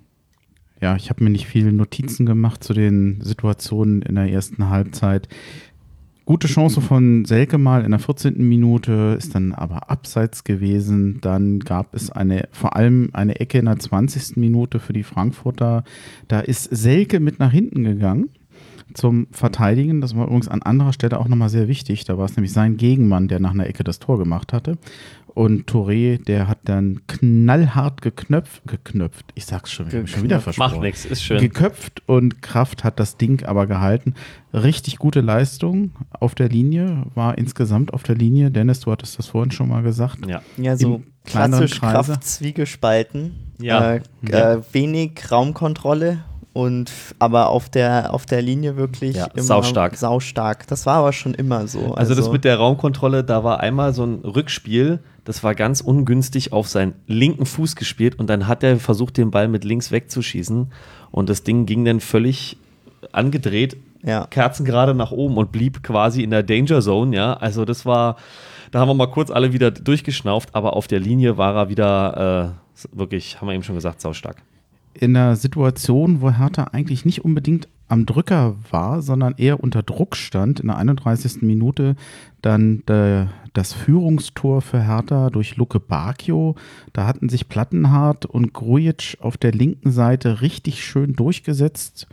ja, 0.82 0.96
ich 0.96 1.12
habe 1.12 1.24
mir 1.24 1.30
nicht 1.30 1.46
viele 1.46 1.72
Notizen 1.72 2.26
gemacht 2.26 2.64
zu 2.64 2.74
den 2.74 3.22
Situationen 3.22 4.02
in 4.02 4.16
der 4.16 4.32
ersten 4.32 4.70
Halbzeit. 4.70 5.28
Gute 6.28 6.50
Chance 6.50 6.82
von 6.82 7.24
Selke 7.24 7.58
mal 7.58 7.86
in 7.86 7.92
der 7.92 8.02
14. 8.02 8.46
Minute, 8.46 9.16
ist 9.18 9.34
dann 9.34 9.54
aber 9.54 9.90
abseits 9.90 10.44
gewesen. 10.44 11.20
Dann 11.22 11.62
gab 11.62 11.96
es 11.96 12.12
eine, 12.12 12.50
vor 12.52 12.76
allem 12.76 13.12
eine 13.14 13.40
Ecke 13.40 13.60
in 13.60 13.64
der 13.64 13.80
20. 13.80 14.36
Minute 14.36 14.82
für 14.82 14.92
die 14.92 15.04
Frankfurter. 15.04 15.86
Da 16.28 16.42
ist 16.42 16.66
Selke 16.66 17.22
mit 17.22 17.40
nach 17.40 17.54
hinten 17.54 17.86
gegangen 17.86 18.28
zum 18.98 19.28
Verteidigen. 19.32 20.02
Das 20.02 20.16
war 20.16 20.26
übrigens 20.26 20.48
an 20.48 20.62
anderer 20.64 20.92
Stelle 20.92 21.20
auch 21.20 21.28
nochmal 21.28 21.50
sehr 21.50 21.68
wichtig. 21.68 22.04
Da 22.06 22.18
war 22.18 22.26
es 22.26 22.36
nämlich 22.36 22.52
sein 22.52 22.78
Gegenmann, 22.78 23.28
der 23.28 23.40
nach 23.40 23.52
einer 23.52 23.68
Ecke 23.68 23.84
das 23.84 24.00
Tor 24.00 24.18
gemacht 24.18 24.54
hatte. 24.54 24.78
Und 25.28 25.70
Touré, 25.70 26.18
der 26.24 26.48
hat 26.48 26.58
dann 26.64 27.02
knallhart 27.06 28.02
geknöpft, 28.02 28.64
geknöpft. 28.66 29.28
Ich 29.36 29.46
sag's 29.46 29.72
schon, 29.72 29.88
ich 29.88 29.94
hab 29.94 30.02
mich 30.02 30.10
schon 30.12 30.24
wieder 30.24 30.38
Geknöpft. 30.38 30.44
versprochen. 30.56 30.72
Macht 30.78 30.82
nichts, 30.82 31.06
ist 31.06 31.22
schön. 31.24 31.40
Geköpft 31.40 32.02
und 32.08 32.42
Kraft 32.42 32.84
hat 32.84 33.00
das 33.00 33.18
Ding 33.18 33.46
aber 33.46 33.68
gehalten. 33.68 34.16
Richtig 34.52 34.98
gute 34.98 35.22
Leistung 35.22 35.92
auf 36.20 36.34
der 36.34 36.50
Linie, 36.50 37.04
war 37.14 37.38
insgesamt 37.38 37.94
auf 37.94 38.02
der 38.02 38.16
Linie. 38.16 38.50
Dennis, 38.50 38.80
du 38.80 38.92
hattest 38.92 39.20
das 39.20 39.28
vorhin 39.28 39.52
schon 39.52 39.70
mal 39.70 39.84
gesagt. 39.84 40.26
Ja. 40.26 40.42
Ja, 40.58 40.76
so 40.76 41.04
klassisch 41.24 41.80
Kreise. 41.82 42.14
Kraft 42.14 42.24
zwiegespalten. 42.24 43.36
Ja. 43.62 43.94
Äh, 43.96 44.02
Ja. 44.28 44.54
Äh, 44.56 44.62
wenig 44.72 45.32
Raumkontrolle 45.32 46.24
und 46.58 46.92
aber 47.20 47.50
auf 47.50 47.70
der 47.70 48.14
auf 48.14 48.26
der 48.26 48.42
Linie 48.42 48.78
wirklich 48.78 49.16
Ja, 49.16 49.28
saustark. 49.36 49.96
saustark. 49.96 50.66
Das 50.68 50.86
war 50.88 50.96
aber 50.96 51.14
schon 51.14 51.36
immer 51.36 51.68
so. 51.68 51.94
Also, 51.94 52.16
das 52.16 52.32
mit 52.32 52.44
der 52.44 52.58
Raumkontrolle, 52.58 53.24
da 53.24 53.44
war 53.44 53.60
einmal 53.60 53.94
so 53.94 54.04
ein 54.04 54.16
Rückspiel, 54.24 55.00
das 55.24 55.44
war 55.44 55.54
ganz 55.54 55.82
ungünstig 55.82 56.54
auf 56.54 56.68
seinen 56.68 56.94
linken 57.06 57.46
Fuß 57.46 57.76
gespielt 57.76 58.18
und 58.18 58.28
dann 58.28 58.48
hat 58.48 58.64
er 58.64 58.78
versucht, 58.80 59.18
den 59.18 59.30
Ball 59.30 59.48
mit 59.48 59.64
links 59.64 59.92
wegzuschießen 59.92 60.72
und 61.12 61.30
das 61.30 61.44
Ding 61.44 61.68
ging 61.68 61.86
dann 61.86 62.00
völlig 62.00 62.58
angedreht, 63.12 63.78
Ja. 64.04 64.26
kerzengerade 64.28 64.96
nach 64.96 65.12
oben 65.12 65.38
und 65.38 65.52
blieb 65.52 65.84
quasi 65.84 66.24
in 66.24 66.32
der 66.32 66.42
Danger 66.44 66.82
Zone, 66.82 67.16
ja. 67.16 67.34
Also 67.36 67.66
das 67.66 67.86
war, 67.86 68.16
da 68.72 68.80
haben 68.80 68.90
wir 68.90 68.96
mal 68.96 69.12
kurz 69.12 69.30
alle 69.30 69.54
wieder 69.54 69.70
durchgeschnauft, 69.70 70.56
aber 70.56 70.76
auf 70.76 70.88
der 70.88 71.00
Linie 71.00 71.38
war 71.38 71.56
er 71.56 71.70
wieder 71.70 72.56
äh, 72.74 72.88
wirklich, 72.98 73.40
haben 73.40 73.48
wir 73.48 73.54
eben 73.54 73.64
schon 73.64 73.76
gesagt, 73.76 74.02
saustark. 74.02 74.38
In 75.02 75.16
einer 75.16 75.36
Situation, 75.36 76.22
wo 76.22 76.32
Hertha 76.32 76.66
eigentlich 76.72 77.06
nicht 77.06 77.24
unbedingt 77.24 77.68
am 77.90 78.06
Drücker 78.06 78.56
war, 78.70 79.02
sondern 79.02 79.36
eher 79.38 79.62
unter 79.64 79.82
Druck 79.82 80.16
stand, 80.16 80.60
in 80.60 80.68
der 80.68 80.78
31. 80.78 81.42
Minute 81.42 81.96
dann 82.42 82.84
der, 82.88 83.30
das 83.54 83.74
Führungstor 83.74 84.62
für 84.62 84.82
Hertha 84.82 85.30
durch 85.30 85.56
Luke 85.56 85.80
Bakio. 85.80 86.56
Da 86.94 87.08
hatten 87.08 87.30
sich 87.30 87.48
Plattenhardt 87.48 88.26
und 88.26 88.54
Grujic 88.54 89.18
auf 89.22 89.38
der 89.38 89.54
linken 89.54 89.92
Seite 89.92 90.42
richtig 90.42 90.84
schön 90.84 91.14
durchgesetzt. 91.14 92.08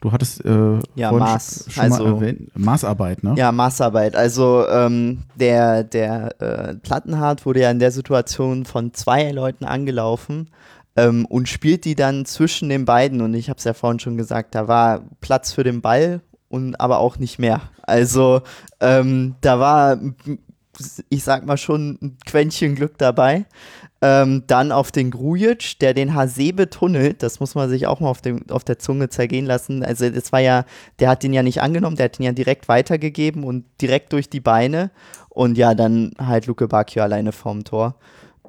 Du 0.00 0.12
hattest 0.12 0.44
äh, 0.46 0.78
Ja, 0.94 1.12
Maß, 1.12 1.66
schon 1.68 1.82
also- 1.84 2.04
mal 2.04 2.14
erwähnt, 2.14 2.50
Maßarbeit, 2.58 3.22
ne? 3.22 3.34
Ja, 3.36 3.52
Maßarbeit. 3.52 4.16
Also 4.16 4.66
ähm, 4.68 5.18
der, 5.36 5.84
der 5.84 6.40
äh, 6.40 6.74
Plattenhardt 6.76 7.44
wurde 7.44 7.60
ja 7.60 7.70
in 7.70 7.78
der 7.78 7.90
Situation 7.92 8.64
von 8.64 8.94
zwei 8.94 9.30
Leuten 9.30 9.64
angelaufen 9.64 10.48
ähm, 10.96 11.24
und 11.26 11.48
spielt 11.48 11.84
die 11.84 11.94
dann 11.94 12.24
zwischen 12.24 12.68
den 12.68 12.84
beiden. 12.84 13.20
Und 13.20 13.34
ich 13.34 13.48
habe 13.48 13.58
es 13.58 13.64
ja 13.64 13.74
vorhin 13.74 14.00
schon 14.00 14.16
gesagt, 14.16 14.54
da 14.54 14.68
war 14.68 15.02
Platz 15.20 15.52
für 15.52 15.64
den 15.64 15.80
Ball 15.80 16.20
und 16.48 16.80
aber 16.80 16.98
auch 16.98 17.18
nicht 17.18 17.38
mehr. 17.38 17.62
Also 17.82 18.42
ähm, 18.80 19.36
da 19.40 19.60
war, 19.60 19.98
ich 21.08 21.24
sag 21.24 21.46
mal 21.46 21.56
schon, 21.56 21.98
ein 22.02 22.18
Quäntchen 22.26 22.74
Glück 22.74 22.98
dabei. 22.98 23.46
Ähm, 24.02 24.44
dann 24.46 24.72
auf 24.72 24.90
den 24.90 25.10
Grujic, 25.10 25.78
der 25.80 25.92
den 25.92 26.14
Hasebe 26.14 26.70
tunnelt, 26.70 27.22
das 27.22 27.38
muss 27.38 27.54
man 27.54 27.68
sich 27.68 27.86
auch 27.86 28.00
mal 28.00 28.08
auf, 28.08 28.22
dem, 28.22 28.48
auf 28.48 28.64
der 28.64 28.78
Zunge 28.78 29.10
zergehen 29.10 29.44
lassen. 29.44 29.84
Also 29.84 30.08
das 30.08 30.32
war 30.32 30.40
ja, 30.40 30.64
der 30.98 31.10
hat 31.10 31.22
den 31.22 31.34
ja 31.34 31.42
nicht 31.42 31.60
angenommen, 31.60 31.96
der 31.96 32.06
hat 32.06 32.18
den 32.18 32.24
ja 32.24 32.32
direkt 32.32 32.66
weitergegeben 32.68 33.44
und 33.44 33.66
direkt 33.80 34.14
durch 34.14 34.30
die 34.30 34.40
Beine. 34.40 34.90
Und 35.28 35.58
ja, 35.58 35.74
dann 35.74 36.12
halt 36.18 36.46
Luke 36.46 36.66
Bacchio 36.66 37.02
alleine 37.02 37.32
vorm 37.32 37.62
Tor. 37.62 37.96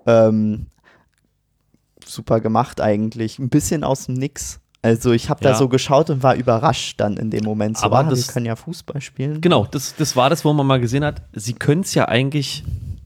Ähm, 0.07 0.67
super 2.11 2.39
gemacht 2.39 2.81
eigentlich. 2.81 3.39
Ein 3.39 3.49
bisschen 3.49 3.83
aus 3.83 4.05
dem 4.05 4.15
Nix. 4.15 4.59
Also 4.83 5.11
ich 5.11 5.29
habe 5.29 5.43
Ja. 5.43 5.51
da 5.51 5.57
so 5.57 5.67
geschaut 5.69 6.09
und 6.09 6.23
war 6.23 6.35
überrascht 6.35 6.99
dann 6.99 7.17
in 7.17 7.29
dem 7.29 7.43
Moment. 7.43 7.77
So, 7.77 7.85
Aber 7.85 7.99
ah, 7.99 8.03
das- 8.03 8.25
die 8.27 8.33
können 8.33 8.47
ja 8.47 8.55
Fußball 8.55 8.99
spielen. 9.01 9.39
Genau, 9.41 9.67
das, 9.69 9.95
das 9.95 10.15
war 10.15 10.29
das, 10.29 10.43
wo 10.43 10.51
man 10.53 10.65
mal 10.65 10.79
gesehen 10.79 11.05
hat, 11.05 11.21
sie 11.33 11.53
können 11.53 11.81
es 11.81 11.93
ja 11.93 12.07
eigentlich 12.07 12.63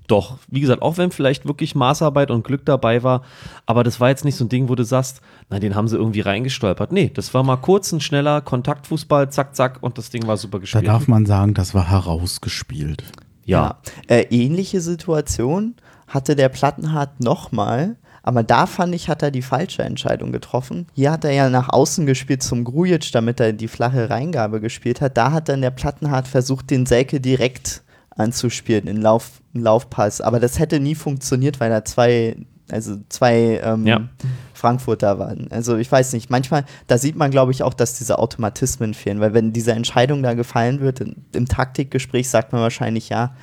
doch. 0.08 0.38
Wie 0.48 0.62
gesagt, 0.62 0.82
auch 0.84 0.98
wenn 0.98 1.12
vielleicht 1.12 1.46
wirklich 1.48 1.74
Maßarbeit 1.76 2.30
und 2.32 2.44
Glück 2.46 2.64
dabei 2.66 3.02
war, 3.04 3.24
aber 3.66 3.84
das 3.84 4.00
war 4.00 4.08
jetzt 4.10 4.24
nicht 4.24 4.36
so 4.36 4.46
ein 4.46 4.50
Ding, 4.50 4.70
wo 4.70 4.76
du 4.76 4.84
sagst, 4.86 5.20
na, 5.50 5.60
den 5.60 5.76
haben 5.76 5.88
sie 5.88 5.98
irgendwie 5.98 6.22
reingestolpert. 6.22 6.92
Nee, 6.94 7.12
das 7.14 7.34
war 7.34 7.44
mal 7.44 7.58
kurz 7.58 7.92
ein 7.92 8.00
schneller 8.00 8.40
Kontaktfußball, 8.42 9.32
zack, 9.32 9.56
zack, 9.56 9.80
und 9.82 9.98
das 9.98 10.12
Ding 10.12 10.26
war 10.28 10.38
super 10.38 10.60
Da 10.60 10.62
gespielt. 10.62 10.88
darf 10.88 11.08
man 11.08 11.26
sagen, 11.26 11.56
das 11.56 11.74
war 11.74 11.90
herausgespielt. 11.90 13.04
ja. 13.46 13.80
Äh, 14.08 14.22
ähnliche 14.30 14.80
Situation 14.82 15.76
hatte 16.08 16.36
der 16.36 16.50
Plattenhardt 16.50 17.20
nochmal, 17.20 17.96
aber 18.28 18.42
da 18.42 18.66
fand 18.66 18.96
ich, 18.96 19.08
hat 19.08 19.22
er 19.22 19.30
die 19.30 19.44
falsche 19.44 19.84
Entscheidung 19.84 20.32
getroffen. 20.32 20.88
Hier 20.94 21.12
hat 21.12 21.24
er 21.26 21.32
ja 21.32 21.48
nach 21.52 21.70
außen 21.70 22.08
gespielt 22.08 22.42
zum 22.42 22.64
Grujic, 22.64 23.12
damit 23.12 23.40
er 23.40 23.54
die 23.54 23.68
flache 23.68 24.10
Reingabe 24.10 24.60
gespielt 24.62 25.00
hat. 25.00 25.16
Da 25.16 25.32
hat 25.32 25.48
dann 25.48 25.62
der 25.62 25.70
Plattenhardt 25.70 26.28
versucht, 26.28 26.72
den 26.72 26.88
Selke 26.88 27.22
direkt 27.22 27.84
anzuspielen, 28.10 28.88
in 28.88 29.00
Lauf, 29.00 29.42
in 29.54 29.62
Laufpass. 29.62 30.22
Aber 30.22 30.40
das 30.40 30.58
hätte 30.58 30.80
nie 30.80 30.96
funktioniert, 30.96 31.60
weil 31.60 31.70
da 31.70 31.86
zwei 31.86 32.36
Also 32.72 32.98
zwei 33.10 33.62
ähm, 33.64 33.86
Ja. 33.86 34.10
Frankfurter 34.56 35.20
waren. 35.20 35.52
Also 35.52 35.78
ich 35.78 35.92
weiß 35.92 36.14
nicht, 36.14 36.32
manchmal, 36.32 36.66
da 36.88 36.98
sieht 36.98 37.16
man, 37.16 37.30
glaube 37.30 37.52
ich, 37.52 37.62
auch, 37.62 37.76
dass 37.76 38.00
diese 38.00 38.18
Automatismen 38.18 38.96
fehlen, 38.96 39.20
weil 39.20 39.36
wenn 39.36 39.54
diese 39.54 39.74
Entscheidung 39.74 40.24
da 40.24 40.34
gefallen 40.34 40.80
wird, 40.80 41.00
in, 41.02 41.18
im 41.34 41.46
Taktikgespräch 41.48 42.28
sagt 42.28 42.54
man 42.54 42.62
wahrscheinlich 42.64 43.10
ja, 43.10 43.36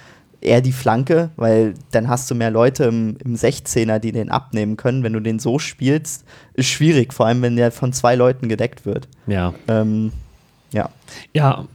eher 0.42 0.60
die 0.60 0.72
Flanke, 0.72 1.30
weil 1.36 1.74
dann 1.92 2.08
hast 2.08 2.30
du 2.30 2.34
mehr 2.34 2.50
Leute 2.50 2.84
im, 2.84 3.16
im 3.24 3.34
16er, 3.34 3.98
die 3.98 4.12
den 4.12 4.30
abnehmen 4.30 4.76
können. 4.76 5.02
Wenn 5.02 5.12
du 5.12 5.20
den 5.20 5.38
so 5.38 5.58
spielst, 5.58 6.24
ist 6.54 6.68
schwierig, 6.68 7.14
vor 7.14 7.26
allem 7.26 7.42
wenn 7.42 7.56
der 7.56 7.72
von 7.72 7.92
zwei 7.92 8.14
Leuten 8.14 8.48
gedeckt 8.48 8.84
wird. 8.84 9.08
Ja. 9.26 9.54
Ähm, 9.68 10.12
ja. 10.72 10.90
Ja, 11.32 11.66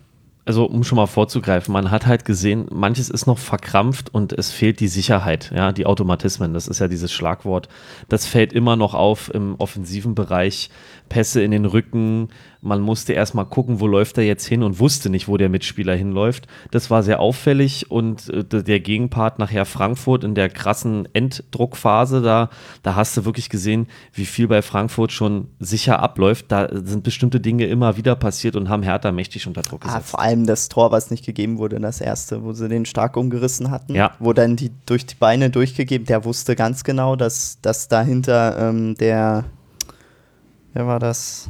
also 0.48 0.66
um 0.66 0.86
schon 0.86 0.96
mal 0.96 1.08
vorzugreifen, 1.08 1.74
man 1.74 1.92
hat 1.92 2.06
halt 2.06 2.24
gesehen, 2.24 2.68
manches 2.72 3.10
ist 3.10 3.26
noch 3.26 3.38
verkrampft 3.38 4.14
und 4.14 4.32
es 4.32 4.50
fehlt 4.50 4.80
die 4.80 4.88
Sicherheit, 4.88 5.52
ja, 5.54 5.74
die 5.74 5.86
Automatismen, 5.86 6.54
das 6.54 6.70
ist 6.70 6.80
ja 6.80 6.88
dieses 6.88 7.12
Schlagwort. 7.12 7.68
Das 8.08 8.26
fällt 8.26 8.54
immer 8.54 8.78
noch 8.78 8.94
auf 8.94 9.30
im 9.34 9.56
offensiven 9.58 10.16
Bereich. 10.16 10.70
Pässe 11.10 11.42
in 11.42 11.52
den 11.52 11.66
Rücken, 11.66 12.30
man 12.62 12.82
musste 12.82 13.14
erstmal 13.14 13.46
gucken, 13.46 13.80
wo 13.80 13.88
läuft 13.88 14.18
er 14.18 14.24
jetzt 14.24 14.46
hin 14.46 14.64
und 14.64 14.80
wusste 14.80 15.10
nicht, 15.10 15.28
wo 15.28 15.38
der 15.38 15.50
Mitspieler 15.50 15.96
hinläuft. 15.96 16.48
Das 16.72 16.90
war 16.90 17.04
sehr 17.04 17.20
auffällig 17.20 17.92
und 17.92 18.30
äh, 18.30 18.44
der 18.64 18.80
Gegenpart 18.80 19.40
nachher 19.40 19.66
Frankfurt 19.66 20.24
in 20.24 20.34
der 20.36 20.50
krassen 20.50 21.08
Enddruckphase, 21.14 22.22
da, 22.22 22.50
da 22.84 22.96
hast 22.96 23.16
du 23.18 23.26
wirklich 23.26 23.50
gesehen, 23.50 23.88
wie 24.14 24.26
viel 24.26 24.48
bei 24.48 24.62
Frankfurt 24.62 25.12
schon 25.12 25.48
sicher 25.60 26.00
abläuft. 26.00 26.46
Da 26.52 26.68
sind 26.72 27.04
bestimmte 27.04 27.40
Dinge 27.40 27.66
immer 27.68 27.98
wieder 27.98 28.16
passiert 28.16 28.56
und 28.56 28.70
haben 28.70 28.84
Hertha 28.84 29.12
mächtig 29.12 29.48
unter 29.48 29.62
Druck 29.62 29.82
Ah, 29.84 29.88
gesetzt. 29.88 30.10
vor 30.10 30.20
allem 30.22 30.46
das 30.46 30.70
Tor, 30.70 30.92
was 30.92 31.12
nicht 31.12 31.26
gegeben 31.26 31.58
wurde, 31.58 31.80
das 31.80 32.02
erste, 32.02 32.44
wo 32.44 32.54
sie 32.54 32.68
den 32.68 32.86
stark 32.86 33.18
umgerissen 33.18 33.70
hatten, 33.72 33.94
Ja. 33.96 34.12
wo 34.20 34.34
dann 34.34 34.56
die 34.56 34.72
durch 34.86 35.06
die 35.06 35.16
Beine 35.16 35.50
durchgegeben, 35.50 36.06
der 36.08 36.26
wusste 36.26 36.56
ganz 36.56 36.84
genau, 36.84 37.16
dass, 37.16 37.60
dass 37.62 37.88
dahinter 37.88 38.58
ähm, 38.70 38.96
der, 38.96 39.46
wer 40.74 40.88
war 40.88 41.00
das? 41.00 41.50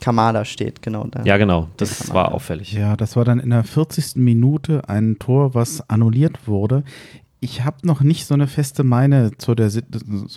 Kamada 0.00 0.44
steht, 0.44 0.82
genau 0.82 1.06
da. 1.06 1.22
Ja, 1.24 1.36
genau. 1.36 1.68
Das 1.76 2.12
war 2.12 2.32
auffällig. 2.32 2.72
Ja, 2.72 2.96
das 2.96 3.16
war 3.16 3.24
dann 3.24 3.40
in 3.40 3.50
der 3.50 3.64
40. 3.64 4.16
Minute 4.16 4.88
ein 4.88 5.18
Tor, 5.18 5.54
was 5.54 5.88
annulliert 5.88 6.46
wurde. 6.46 6.84
Ich 7.40 7.64
habe 7.64 7.86
noch 7.86 8.00
nicht 8.00 8.26
so 8.26 8.34
eine 8.34 8.48
feste 8.48 8.82
Meine 8.82 9.30
zu 9.38 9.54
der 9.54 9.70
so 9.70 9.82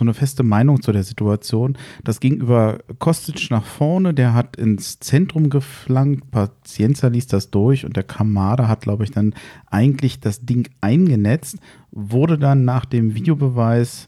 eine 0.01 0.13
feste 0.13 0.43
Meinung 0.43 0.83
zu 0.83 0.91
der 0.91 1.03
Situation. 1.03 1.75
Das 2.03 2.19
ging 2.19 2.35
über 2.35 2.77
Kostic 2.99 3.49
nach 3.49 3.63
vorne, 3.63 4.13
der 4.13 4.35
hat 4.35 4.55
ins 4.55 4.99
Zentrum 4.99 5.49
geflankt, 5.49 6.29
Pazienza 6.29 7.07
ließ 7.07 7.25
das 7.25 7.49
durch 7.49 7.85
und 7.85 7.95
der 7.95 8.03
Kamada 8.03 8.67
hat, 8.67 8.81
glaube 8.81 9.03
ich, 9.03 9.09
dann 9.09 9.33
eigentlich 9.71 10.19
das 10.19 10.45
Ding 10.45 10.69
eingenetzt, 10.79 11.57
wurde 11.89 12.37
dann 12.37 12.65
nach 12.65 12.85
dem 12.85 13.15
Videobeweis 13.15 14.07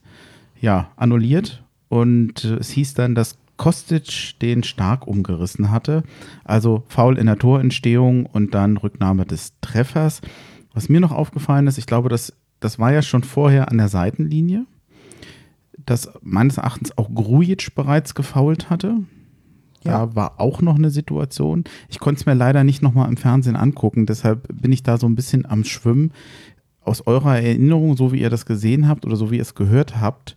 ja 0.61 0.91
annulliert 0.95 1.63
und 1.89 2.43
es 2.43 2.69
hieß 2.69 2.93
dann, 2.93 3.15
dass 3.15 3.37
Kostic 3.57 4.39
den 4.41 4.63
stark 4.63 5.07
umgerissen 5.07 5.71
hatte. 5.71 6.03
Also 6.43 6.83
Foul 6.87 7.17
in 7.17 7.27
der 7.27 7.37
Torentstehung 7.37 8.25
und 8.25 8.53
dann 8.53 8.77
Rücknahme 8.77 9.25
des 9.25 9.53
Treffers. 9.61 10.21
Was 10.73 10.89
mir 10.89 10.99
noch 10.99 11.11
aufgefallen 11.11 11.67
ist, 11.67 11.77
ich 11.77 11.85
glaube, 11.85 12.09
das, 12.09 12.33
das 12.59 12.79
war 12.79 12.91
ja 12.91 13.01
schon 13.01 13.23
vorher 13.23 13.69
an 13.69 13.77
der 13.77 13.89
Seitenlinie, 13.89 14.65
dass 15.85 16.09
meines 16.21 16.57
Erachtens 16.57 16.97
auch 16.97 17.13
Grujic 17.13 17.75
bereits 17.75 18.15
gefault 18.15 18.69
hatte. 18.69 18.97
Da 19.83 20.15
war 20.15 20.39
auch 20.39 20.61
noch 20.61 20.75
eine 20.75 20.89
Situation. 20.89 21.65
Ich 21.89 21.99
konnte 21.99 22.21
es 22.21 22.25
mir 22.25 22.33
leider 22.33 22.63
nicht 22.63 22.81
nochmal 22.81 23.09
im 23.09 23.17
Fernsehen 23.17 23.57
angucken, 23.57 24.05
deshalb 24.05 24.47
bin 24.61 24.71
ich 24.71 24.83
da 24.83 24.97
so 24.97 25.07
ein 25.07 25.15
bisschen 25.15 25.45
am 25.45 25.63
Schwimmen. 25.63 26.13
Aus 26.81 27.05
eurer 27.07 27.37
Erinnerung, 27.37 27.95
so 27.95 28.11
wie 28.11 28.21
ihr 28.21 28.29
das 28.29 28.45
gesehen 28.45 28.87
habt 28.87 29.05
oder 29.05 29.15
so 29.15 29.31
wie 29.31 29.37
ihr 29.37 29.41
es 29.41 29.55
gehört 29.55 29.99
habt, 29.99 30.35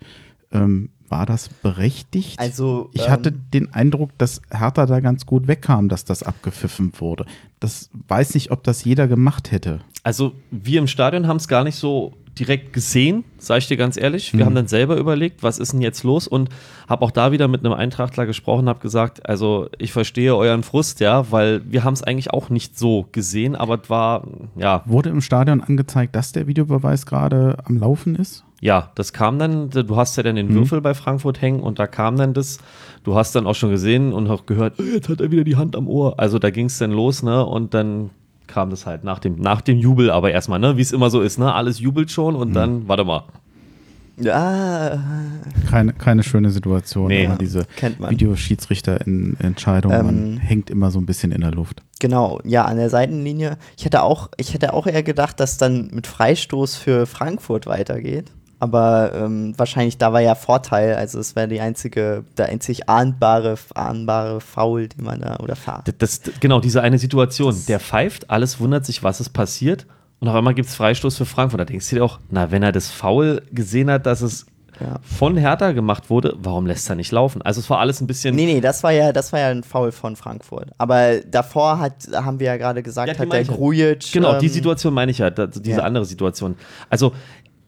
ähm, 0.53 0.91
war 1.09 1.27
das 1.27 1.49
berechtigt? 1.49 2.39
Also, 2.39 2.91
ich 2.93 3.09
hatte 3.09 3.31
ähm, 3.31 3.45
den 3.53 3.75
Eindruck, 3.75 4.17
dass 4.19 4.43
Hertha 4.51 4.87
da 4.87 5.01
ganz 5.01 5.27
gut 5.27 5.49
wegkam, 5.49 5.89
dass 5.89 6.05
das 6.05 6.23
abgepfiffen 6.23 6.93
wurde. 6.99 7.27
Das 7.61 7.91
weiß 8.09 8.35
nicht, 8.35 8.51
ob 8.51 8.65
das 8.65 8.85
jeder 8.85 9.09
gemacht 9.09 9.51
hätte. 9.53 9.81
Also 10.03 10.35
wir 10.51 10.79
im 10.79 10.87
Stadion 10.87 11.27
haben 11.27 11.39
es 11.39 11.49
gar 11.49 11.65
nicht 11.65 11.75
so 11.75 12.13
direkt 12.39 12.73
gesehen, 12.73 13.25
sage 13.39 13.59
ich 13.61 13.67
dir 13.69 13.77
ganz 13.77 13.97
ehrlich. 13.97 14.33
Wir 14.33 14.41
Mhm. 14.41 14.45
haben 14.47 14.55
dann 14.55 14.67
selber 14.69 14.97
überlegt, 14.97 15.43
was 15.43 15.59
ist 15.59 15.73
denn 15.73 15.81
jetzt 15.81 16.03
los 16.05 16.29
und 16.29 16.51
habe 16.89 17.05
auch 17.05 17.11
da 17.11 17.33
wieder 17.33 17.49
mit 17.49 17.65
einem 17.65 17.73
Eintrachtler 17.75 18.27
gesprochen, 18.27 18.69
habe 18.69 18.81
gesagt, 18.81 19.29
also 19.29 19.69
ich 19.79 19.93
verstehe 19.93 20.37
euren 20.37 20.63
Frust, 20.63 21.01
ja, 21.01 21.31
weil 21.33 21.63
wir 21.71 21.83
haben 21.85 21.95
es 21.95 22.03
eigentlich 22.03 22.31
auch 22.33 22.51
nicht 22.51 22.79
so 22.79 23.07
gesehen, 23.13 23.57
aber 23.57 23.81
es 23.83 23.89
war, 23.91 24.25
ja, 24.57 24.83
Wurde 24.87 25.09
im 25.11 25.21
Stadion 25.23 25.61
angezeigt, 25.63 26.15
dass 26.15 26.33
der 26.33 26.47
Videobeweis 26.47 27.07
gerade 27.07 27.57
am 27.65 27.77
Laufen 27.79 28.17
ist? 28.17 28.45
ja, 28.63 28.91
das 28.95 29.13
kam 29.13 29.39
dann, 29.39 29.69
du 29.71 29.97
hast 29.97 30.17
ja 30.17 30.23
dann 30.23 30.37
den 30.37 30.53
Würfel 30.55 30.81
bei 30.81 30.95
Frankfurt 30.95 31.41
hängen 31.43 31.61
und 31.61 31.79
da 31.79 31.87
kam 31.87 32.17
dann 32.17 32.33
das, 32.35 32.59
du 33.05 33.15
hast 33.15 33.35
dann 33.35 33.47
auch 33.47 33.55
schon 33.55 33.71
gesehen 33.71 34.13
und 34.15 34.29
auch 34.31 34.47
gehört, 34.47 34.79
"Äh, 34.81 34.95
jetzt 34.95 35.09
hat 35.11 35.21
er 35.21 35.31
wieder 35.31 35.45
die 35.45 35.57
Hand 35.57 35.77
am 35.77 35.89
Ohr. 35.89 36.19
Also 36.19 36.39
da 36.39 36.49
ging 36.51 36.67
es 36.67 36.79
dann 36.79 36.91
los, 36.91 37.23
ne, 37.23 37.45
und 37.45 37.75
dann 37.75 38.11
kam 38.47 38.71
das 38.71 38.87
halt 38.87 39.05
nach 39.05 39.19
dem, 39.19 39.37
nach 39.41 39.61
dem 39.61 39.79
Jubel, 39.79 40.11
aber 40.11 40.31
erstmal, 40.31 40.59
ne, 40.59 40.77
wie 40.77 40.83
es 40.83 40.93
immer 40.93 41.11
so 41.11 41.21
ist, 41.21 41.39
ne, 41.39 41.53
alles 41.55 41.81
jubelt 41.81 42.11
schon 42.11 42.35
und 42.37 42.53
dann, 42.55 42.89
warte 42.89 43.05
mal, 43.05 43.25
Ja, 44.19 44.99
Keine, 45.71 45.93
keine 45.93 46.23
schöne 46.23 46.51
Situation. 46.51 47.09
Nee. 47.09 47.27
aber 47.27 47.37
diese 47.37 47.67
man. 47.99 48.11
Videoschiedsrichter-Entscheidung, 48.11 49.93
man 49.93 50.09
Ähm, 50.09 50.39
hängt 50.39 50.71
immer 50.71 50.91
so 50.91 50.99
ein 50.99 51.07
bisschen 51.07 51.33
in 51.33 51.41
der 51.43 51.51
Luft. 51.53 51.83
genau, 52.01 52.41
ja, 52.45 52.65
an 52.65 52.77
der 52.77 52.89
Seitenlinie. 52.91 53.59
Ich 53.77 53.85
hätte 53.85 54.03
auch, 54.03 54.31
ich 54.37 54.55
hätte 54.55 54.73
auch 54.73 54.87
eher 54.87 55.03
gedacht, 55.03 55.39
dass 55.41 55.59
dann 55.59 55.89
mit 55.93 56.07
Freistoß 56.07 56.77
für 56.77 57.07
Frankfurt 57.07 57.67
weitergeht. 57.67 58.31
Aber 58.59 59.13
ähm, 59.15 59.53
wahrscheinlich 59.57 59.99
da 59.99 60.13
war 60.13 60.21
ja 60.21 60.35
Vorteil, 60.35 60.95
also 60.95 61.19
es 61.19 61.37
wäre 61.37 61.47
die 61.49 61.61
einzige, 61.61 62.25
der 62.39 62.47
einzig 62.47 62.89
ahndbare, 62.89 63.57
ahnbare 63.75 64.41
Foul, 64.41 64.89
die 64.89 65.03
man 65.03 65.21
da, 65.21 65.37
oder 65.41 65.57
Fahr. 65.57 65.83
Das, 65.99 66.21
das, 66.23 66.35
genau, 66.41 66.61
diese 66.61 66.81
eine 66.83 66.99
Situation. 66.99 67.55
Der 67.69 67.81
pfeift, 67.81 68.31
alles 68.31 68.59
wundert 68.59 68.87
sich, 68.87 69.03
was 69.03 69.21
ist 69.21 69.31
passiert. 69.31 69.87
Und 70.21 70.29
auf 70.29 70.35
einmal 70.35 70.55
gibt 70.55 70.69
es 70.69 70.75
Freistoß 70.75 71.17
für 71.19 71.27
Frankfurt. 71.27 71.61
Da 71.61 71.65
denkst 71.67 71.91
du 71.91 71.97
dir 71.97 72.05
auch, 72.05 72.19
na, 72.31 72.51
wenn 72.51 72.63
er 72.63 72.73
das 72.73 72.91
Foul 72.91 73.43
gesehen 73.53 73.91
hat, 73.91 74.07
dass 74.07 74.23
es 74.23 74.47
Ja. 74.81 74.97
von 75.03 75.37
Hertha 75.37 75.73
gemacht 75.73 76.11
wurde, 76.11 76.35
warum 76.39 76.67
lässt 76.67 76.89
er 76.91 76.97
nicht 76.97 77.11
laufen? 77.13 77.41
Also 77.43 77.61
es 77.61 77.71
war 77.71 77.79
alles 77.81 78.01
ein 78.01 78.07
bisschen. 78.07 78.35
Nee, 78.35 78.47
nee, 78.47 78.61
das 78.61 78.83
war 78.83 78.93
ja, 78.93 79.13
das 79.13 79.33
war 79.33 79.41
ja 79.41 79.49
ein 79.49 79.63
Foul 79.63 79.93
von 79.93 80.17
Frankfurt. 80.17 80.71
Aber 80.79 81.21
davor 81.21 81.79
hat, 81.79 81.95
haben 82.13 82.41
wir 82.41 82.47
ja 82.47 82.57
gerade 82.57 82.83
gesagt, 82.83 83.09
Ja, 83.09 83.15
die 83.15 83.21
hat 83.21 83.33
der 83.33 83.45
Grujic. 83.45 84.13
Genau, 84.13 84.39
die 84.39 84.47
ähm, 84.47 84.53
Situation 84.53 84.93
meine 84.95 85.13
ich 85.13 85.19
ja, 85.19 85.31
diese 85.31 85.79
ja. 85.79 85.85
andere 85.85 86.05
Situation. 86.05 86.57
Also 86.91 87.13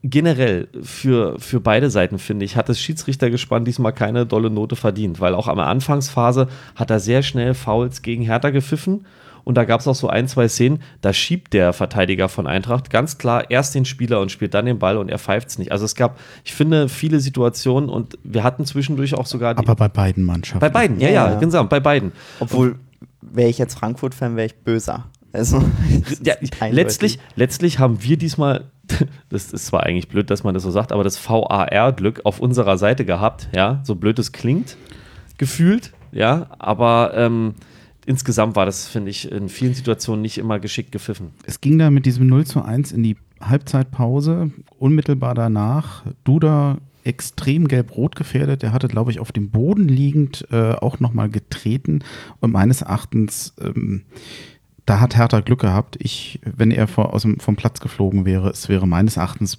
generell 0.03 0.69
für, 0.83 1.39
für 1.39 1.61
beide 1.61 1.91
Seiten, 1.91 2.19
finde 2.19 2.45
ich, 2.45 2.57
hat 2.57 2.69
das 2.69 2.81
Schiedsrichtergespann 2.81 3.65
diesmal 3.65 3.93
keine 3.93 4.27
dolle 4.27 4.51
Note 4.51 4.77
verdient, 4.77 5.21
weil 5.21 5.35
auch 5.35 5.49
am 5.49 5.59
Anfangsphase 5.59 6.49
hat 6.77 6.91
er 6.91 7.01
sehr 7.01 7.23
schnell 7.23 7.55
Fouls 7.55 8.03
gegen 8.03 8.23
Hertha 8.23 8.51
gepfiffen. 8.51 9.07
Und 9.45 9.55
da 9.55 9.65
gab 9.65 9.81
es 9.81 9.89
auch 9.89 9.95
so 9.95 10.09
ein, 10.09 10.29
zwei 10.29 10.47
Szenen, 10.47 10.83
da 11.01 11.15
schiebt 11.15 11.55
der 11.55 11.73
Verteidiger 11.73 12.29
von 12.29 12.47
Eintracht 12.47 12.91
ganz 12.91 13.17
klar 13.17 13.51
erst 13.51 13.75
den 13.75 13.87
Spieler 13.87 14.21
und 14.21 14.31
spielt 14.31 14.53
dann 14.53 14.67
den 14.67 14.79
Ball 14.79 14.99
und 14.99 15.09
er 15.09 15.19
pfeift 15.19 15.49
es 15.49 15.59
nicht. 15.59 15.73
Also 15.73 15.87
es 15.87 15.95
gab, 15.95 16.19
ich 16.45 16.53
finde, 16.53 16.91
viele 16.91 17.19
Situationen 17.19 17.89
und 17.89 18.19
wir 18.23 18.45
hatten 18.45 18.67
zwischendurch 18.67 19.15
auch 19.15 19.25
sogar 19.25 19.55
die, 19.55 19.61
Aber 19.61 19.75
bei 19.75 19.89
beiden 19.89 20.25
Mannschaften. 20.25 20.61
bei 20.61 20.69
beiden, 20.69 21.01
ja, 21.01 21.09
Ja, 21.09 21.31
ja, 21.31 21.39
genau, 21.39 21.65
bei 21.65 21.81
beiden. 21.81 22.13
Obwohl, 22.41 22.77
wäre 23.23 23.49
ich 23.49 23.57
jetzt 23.57 23.79
Frankfurt-Fan, 23.79 24.37
wäre 24.37 24.49
ich 24.49 24.57
böser. 24.57 25.07
Also, 25.33 25.63
Ja, 26.23 26.35
letztlich, 26.71 27.19
letztlich 27.35 27.79
haben 27.79 28.03
wir 28.03 28.19
diesmal, 28.19 28.71
das 29.29 29.53
ist 29.53 29.67
zwar 29.67 29.85
eigentlich 29.85 30.09
blöd, 30.09 30.31
dass 30.31 30.45
man 30.45 30.55
das 30.55 30.63
so 30.63 30.71
sagt, 30.71 30.93
aber 30.93 31.05
das 31.05 31.19
VAR-Glück 31.19 32.23
auf 32.25 32.41
unserer 32.41 32.79
Seite 32.79 33.05
gehabt, 33.05 33.49
ja, 33.55 33.81
so 33.85 33.95
blöd 33.95 34.19
es 34.19 34.33
klingt, 34.33 34.77
gefühlt, 35.37 35.93
ja, 36.13 36.47
aber 36.59 37.13
ähm, 37.15 37.55
insgesamt 38.07 38.57
war 38.57 38.67
das, 38.67 38.89
finde 38.89 39.11
ich, 39.11 39.31
in 39.31 39.49
vielen 39.49 39.75
Situationen 39.75 40.23
nicht 40.23 40.39
immer 40.39 40.59
geschickt 40.59 40.93
gepfiffen. 40.93 41.33
Es 41.45 41.61
ging 41.61 41.79
dann 41.79 41.95
mit 41.95 42.07
diesem 42.07 42.27
0 42.27 42.47
zu 42.47 42.63
1 42.63 42.93
in 42.93 43.03
die 43.03 43.17
Halbzeitpause. 43.41 44.51
Unmittelbar 44.79 45.35
danach 45.35 46.05
Duda 46.25 46.79
extrem 47.05 47.69
gelb-rot 47.69 48.17
gefährdet. 48.17 48.63
Der 48.63 48.73
hatte, 48.73 48.89
glaube 48.89 49.11
ich, 49.11 49.21
auf 49.21 49.33
dem 49.33 49.51
Boden 49.51 49.89
liegend 49.89 50.47
äh, 50.51 50.73
auch 50.73 51.01
nochmal 51.01 51.29
getreten. 51.29 52.01
Und 52.41 52.53
meines 52.53 52.83
Erachtens, 52.83 53.55
ähm, 53.61 54.05
da 54.89 55.01
hat 55.01 55.17
Hertha 55.17 55.41
Glück 55.41 55.61
gehabt. 55.61 55.97
Ich, 56.01 56.41
wenn 56.45 56.71
er 56.71 56.87
vor, 56.87 57.13
aus 57.13 57.23
dem, 57.23 57.41
vom 57.41 57.57
Platz 57.57 57.81
geflogen 57.81 58.25
wäre, 58.25 58.49
es 58.49 58.69
wäre 58.71 58.89
meines 58.89 59.19
Erachtens 59.19 59.59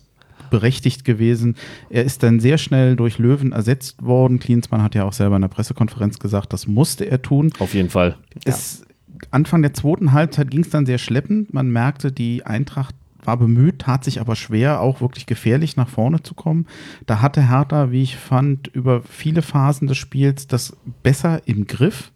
berechtigt 0.50 1.06
gewesen. 1.06 1.56
Er 1.92 2.04
ist 2.04 2.24
dann 2.24 2.40
sehr 2.40 2.58
schnell 2.58 2.96
durch 2.96 3.20
Löwen 3.20 3.52
ersetzt 3.52 4.04
worden. 4.04 4.40
Klinsmann 4.40 4.82
hat 4.82 4.96
ja 4.96 5.04
auch 5.04 5.14
selber 5.14 5.36
in 5.36 5.44
der 5.44 5.50
Pressekonferenz 5.50 6.18
gesagt, 6.18 6.52
das 6.52 6.66
musste 6.66 7.06
er 7.06 7.22
tun. 7.22 7.54
Auf 7.60 7.76
jeden 7.76 7.92
Fall. 7.92 8.18
Es, 8.44 8.84
Anfang 9.30 9.62
der 9.62 9.76
zweiten 9.76 10.14
Halbzeit 10.14 10.50
ging 10.50 10.62
es 10.62 10.72
dann 10.72 10.88
sehr 10.88 10.98
schleppend. 10.98 11.54
Man 11.54 11.70
merkte, 11.70 12.12
die 12.12 12.48
Eintracht 12.48 12.96
war 13.24 13.38
bemüht, 13.38 13.80
tat 13.80 14.04
sich 14.06 14.22
aber 14.22 14.36
schwer, 14.36 14.82
auch 14.82 15.00
wirklich 15.02 15.28
gefährlich 15.28 15.76
nach 15.76 15.90
vorne 15.90 16.24
zu 16.24 16.34
kommen. 16.34 16.66
Da 17.06 17.22
hatte 17.22 17.50
Hertha, 17.50 17.92
wie 17.92 18.02
ich 18.02 18.16
fand, 18.16 18.68
über 18.70 19.04
viele 19.04 19.44
Phasen 19.44 19.88
des 19.88 19.98
Spiels 19.98 20.48
das 20.48 20.76
besser 21.04 21.42
im 21.46 21.68
Griff. 21.68 22.12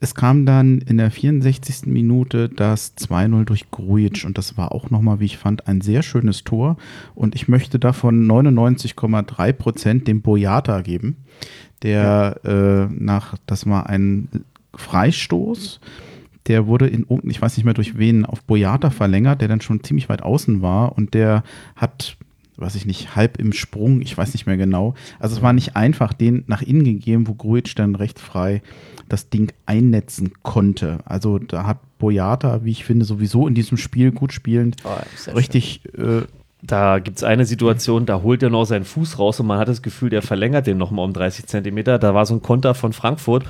Es 0.00 0.14
kam 0.14 0.46
dann 0.46 0.78
in 0.78 0.98
der 0.98 1.10
64. 1.10 1.86
Minute 1.86 2.48
das 2.48 2.96
2-0 2.96 3.44
durch 3.44 3.70
Grujic 3.70 4.24
und 4.24 4.38
das 4.38 4.56
war 4.56 4.72
auch 4.72 4.90
nochmal, 4.90 5.18
wie 5.18 5.24
ich 5.24 5.38
fand, 5.38 5.66
ein 5.66 5.80
sehr 5.80 6.02
schönes 6.02 6.44
Tor. 6.44 6.76
Und 7.16 7.34
ich 7.34 7.48
möchte 7.48 7.80
davon 7.80 8.26
99,3 8.26 9.52
Prozent 9.52 10.08
dem 10.08 10.22
Boyata 10.22 10.82
geben, 10.82 11.16
der 11.82 12.40
äh, 12.44 12.94
nach, 12.94 13.36
das 13.46 13.66
war 13.66 13.88
ein 13.88 14.28
Freistoß, 14.74 15.80
der 16.46 16.66
wurde 16.68 16.86
in, 16.86 17.04
ich 17.24 17.42
weiß 17.42 17.56
nicht 17.56 17.64
mehr 17.64 17.74
durch 17.74 17.98
wen, 17.98 18.24
auf 18.24 18.44
Boyata 18.44 18.90
verlängert, 18.90 19.40
der 19.40 19.48
dann 19.48 19.60
schon 19.60 19.82
ziemlich 19.82 20.08
weit 20.08 20.22
außen 20.22 20.62
war 20.62 20.96
und 20.96 21.12
der 21.14 21.42
hat 21.74 22.16
weiß 22.58 22.74
ich 22.74 22.86
nicht, 22.86 23.16
halb 23.16 23.38
im 23.38 23.52
Sprung, 23.52 24.00
ich 24.00 24.16
weiß 24.16 24.32
nicht 24.32 24.46
mehr 24.46 24.56
genau. 24.56 24.94
Also 25.18 25.36
es 25.36 25.42
war 25.42 25.52
nicht 25.52 25.76
einfach, 25.76 26.12
den 26.12 26.44
nach 26.46 26.62
innen 26.62 26.84
gegeben, 26.84 27.28
wo 27.28 27.34
Grujic 27.34 27.74
dann 27.76 27.94
recht 27.94 28.18
frei 28.18 28.62
das 29.08 29.30
Ding 29.30 29.52
einnetzen 29.64 30.32
konnte. 30.42 30.98
Also 31.04 31.38
da 31.38 31.66
hat 31.66 31.78
Boyata, 31.98 32.64
wie 32.64 32.70
ich 32.70 32.84
finde, 32.84 33.04
sowieso 33.04 33.46
in 33.46 33.54
diesem 33.54 33.78
Spiel 33.78 34.12
gut 34.12 34.32
spielend, 34.32 34.76
Oh, 34.84 35.32
richtig 35.34 35.82
äh, 35.96 36.22
Da 36.60 36.98
gibt 36.98 37.18
es 37.18 37.24
eine 37.24 37.44
Situation, 37.44 38.06
da 38.06 38.22
holt 38.22 38.42
er 38.42 38.50
noch 38.50 38.64
seinen 38.64 38.84
Fuß 38.84 39.18
raus 39.18 39.38
und 39.40 39.46
man 39.46 39.58
hat 39.58 39.68
das 39.68 39.82
Gefühl, 39.82 40.10
der 40.10 40.22
verlängert 40.22 40.66
den 40.66 40.78
nochmal 40.78 41.04
um 41.04 41.12
30 41.12 41.46
Zentimeter. 41.46 41.98
Da 41.98 42.14
war 42.14 42.26
so 42.26 42.34
ein 42.34 42.42
Konter 42.42 42.74
von 42.74 42.92
Frankfurt 42.92 43.44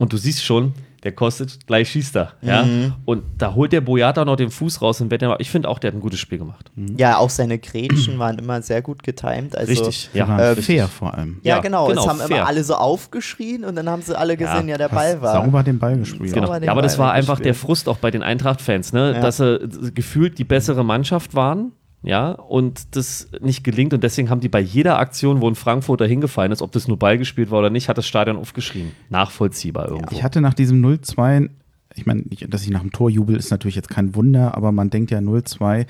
und 0.00 0.12
du 0.12 0.16
siehst 0.16 0.42
schon, 0.42 0.72
der 1.02 1.12
kostet, 1.12 1.66
gleich 1.66 1.90
schießt 1.90 2.16
er. 2.16 2.32
Ja? 2.42 2.66
Und 3.04 3.22
da 3.38 3.54
holt 3.54 3.72
der 3.72 3.80
Boyata 3.80 4.24
noch 4.24 4.36
den 4.36 4.50
Fuß 4.50 4.82
raus 4.82 5.00
und 5.00 5.10
wird 5.10 5.22
ich 5.38 5.50
finde 5.50 5.68
auch, 5.68 5.78
der 5.78 5.88
hat 5.88 5.94
ein 5.96 6.00
gutes 6.00 6.18
Spiel 6.18 6.38
gemacht. 6.38 6.70
Ja, 6.96 7.18
auch 7.18 7.30
seine 7.30 7.58
Grätschen 7.58 8.18
waren 8.18 8.38
immer 8.38 8.60
sehr 8.62 8.82
gut 8.82 9.02
getimed. 9.02 9.56
Also, 9.56 9.70
Richtig, 9.70 10.10
ja. 10.14 10.52
äh, 10.52 10.56
fair 10.56 10.88
vor 10.88 11.14
allem. 11.14 11.40
Ja, 11.42 11.58
genau. 11.60 11.86
genau, 11.88 12.00
Es 12.02 12.08
haben 12.08 12.18
fair. 12.18 12.28
immer 12.38 12.46
alle 12.46 12.64
so 12.64 12.74
aufgeschrien 12.74 13.64
und 13.64 13.76
dann 13.76 13.88
haben 13.88 14.02
sie 14.02 14.18
alle 14.18 14.36
gesehen, 14.36 14.68
ja, 14.68 14.72
Ja, 14.72 14.78
der 14.78 14.88
Ball 14.88 15.20
war. 15.20 15.34
Sauber 15.42 15.62
den 15.62 15.78
Ball 15.78 15.98
gespielt. 15.98 16.32
Genau. 16.34 16.52
Den 16.54 16.64
Ja, 16.64 16.72
aber 16.72 16.82
das 16.82 16.98
war 16.98 17.12
einfach 17.12 17.34
weggespielt. 17.38 17.46
der 17.46 17.54
Frust 17.54 17.88
auch 17.88 17.98
bei 17.98 18.10
den 18.10 18.22
Eintracht-Fans, 18.22 18.92
ne? 18.92 19.12
Ja. 19.14 19.20
dass 19.20 19.36
sie 19.38 19.58
gefühlt 19.94 20.38
die 20.38 20.44
bessere 20.44 20.84
Mannschaft 20.84 21.34
waren. 21.34 21.72
Ja, 22.02 22.30
und 22.30 22.96
das 22.96 23.28
nicht 23.40 23.62
gelingt. 23.62 23.92
Und 23.92 24.02
deswegen 24.02 24.30
haben 24.30 24.40
die 24.40 24.48
bei 24.48 24.60
jeder 24.60 24.98
Aktion, 24.98 25.40
wo 25.40 25.48
ein 25.48 25.54
Frankfurter 25.54 26.06
hingefallen 26.06 26.50
ist, 26.50 26.62
ob 26.62 26.72
das 26.72 26.88
nur 26.88 26.98
Ball 26.98 27.18
gespielt 27.18 27.50
war 27.50 27.58
oder 27.58 27.70
nicht, 27.70 27.88
hat 27.88 27.98
das 27.98 28.06
Stadion 28.06 28.36
aufgeschrien. 28.36 28.92
Nachvollziehbar 29.10 29.88
irgendwo. 29.88 30.14
Ich 30.14 30.22
hatte 30.22 30.40
nach 30.40 30.54
diesem 30.54 30.82
0-2, 30.84 31.50
ich 31.94 32.06
meine, 32.06 32.22
dass 32.48 32.62
ich 32.62 32.70
nach 32.70 32.80
dem 32.80 32.92
Tor 32.92 33.10
jubel, 33.10 33.36
ist 33.36 33.50
natürlich 33.50 33.76
jetzt 33.76 33.90
kein 33.90 34.14
Wunder, 34.14 34.56
aber 34.56 34.72
man 34.72 34.88
denkt 34.88 35.10
ja 35.10 35.18
0-2, 35.18 35.86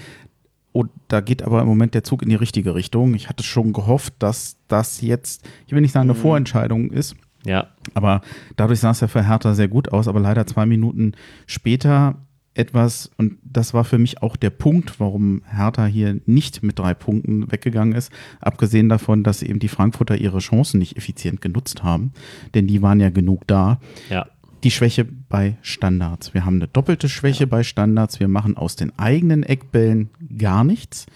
oh, 0.72 0.84
da 1.06 1.20
geht 1.20 1.42
aber 1.42 1.61
im 1.61 1.68
Moment 1.68 1.94
der 1.94 2.02
Zug 2.02 2.22
in 2.22 2.28
die 2.28 2.34
richtige 2.34 2.74
Richtung. 2.74 3.14
Ich 3.14 3.28
hatte 3.28 3.44
schon 3.44 3.72
gehofft, 3.72 4.14
dass 4.18 4.56
das 4.66 5.00
jetzt, 5.02 5.48
ich 5.66 5.72
will 5.72 5.80
nicht 5.80 5.92
sagen, 5.92 6.11
eine 6.11 6.18
Vorentscheidung 6.18 6.90
ist, 6.90 7.14
ja, 7.44 7.68
aber 7.94 8.20
dadurch 8.56 8.80
sah 8.80 8.90
es 8.90 9.00
ja 9.00 9.08
für 9.08 9.26
Hertha 9.26 9.54
sehr 9.54 9.68
gut 9.68 9.92
aus, 9.92 10.08
aber 10.08 10.20
leider 10.20 10.46
zwei 10.46 10.66
Minuten 10.66 11.12
später 11.46 12.16
etwas, 12.61 13.11
und 13.16 13.38
das 13.42 13.74
war 13.74 13.84
für 13.84 13.98
mich 13.98 14.22
auch 14.22 14.36
der 14.36 14.50
Punkt, 14.50 15.00
warum 15.00 15.42
Hertha 15.50 15.86
hier 15.86 16.20
nicht 16.26 16.62
mit 16.62 16.78
drei 16.78 16.94
Punkten 16.94 17.50
weggegangen 17.50 17.94
ist, 17.94 18.12
abgesehen 18.40 18.88
davon, 18.88 19.24
dass 19.24 19.42
eben 19.42 19.58
die 19.58 19.68
Frankfurter 19.68 20.16
ihre 20.16 20.38
Chancen 20.38 20.78
nicht 20.78 20.96
effizient 20.96 21.40
genutzt 21.40 21.82
haben, 21.82 22.12
denn 22.54 22.66
die 22.66 22.82
waren 22.82 23.00
ja 23.00 23.11
genug 23.11 23.46
da. 23.46 23.80
ja. 24.11 24.26
Die 24.62 24.70
Schwäche 24.70 25.06
bei 25.06 25.56
Standards. 25.62 26.34
Wir 26.34 26.44
haben 26.44 26.56
eine 26.56 26.68
doppelte 26.68 27.08
Schwäche 27.08 27.46
bei 27.46 27.62
Standards. 27.62 28.20
Wir 28.20 28.28
machen 28.28 28.58
aus 28.58 28.76
den 28.76 28.92
eigenen 28.98 29.42
Eckbällen 29.42 30.11
gar 30.36 30.64
nichts. 30.64 31.06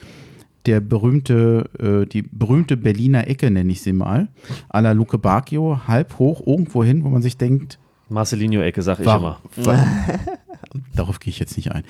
Der 0.65 0.81
berühmte, 0.81 1.69
äh, 1.79 2.09
die 2.09 2.23
berühmte 2.23 2.79
Berliner 2.79 3.29
Ecke, 3.29 3.51
nenne 3.51 3.71
ich 3.71 3.83
sie 3.83 3.93
mal, 3.93 4.29
à 4.71 4.81
la 4.81 4.93
Luke 4.93 5.19
Bacchio, 5.19 5.87
halb 5.87 6.19
hoch 6.19 6.47
irgendwo 6.47 6.83
hin, 6.85 7.05
wo 7.05 7.11
man 7.11 7.21
sich 7.21 7.37
denkt, 7.37 7.79
Marcelinho-Ecke, 8.09 8.81
sag 8.83 9.01
ich 9.01 9.07
immer. 9.07 9.41
Darauf 10.95 11.21
gehe 11.21 11.31
ich 11.31 11.39
jetzt 11.39 11.57
nicht 11.57 11.73
ein. 11.73 11.85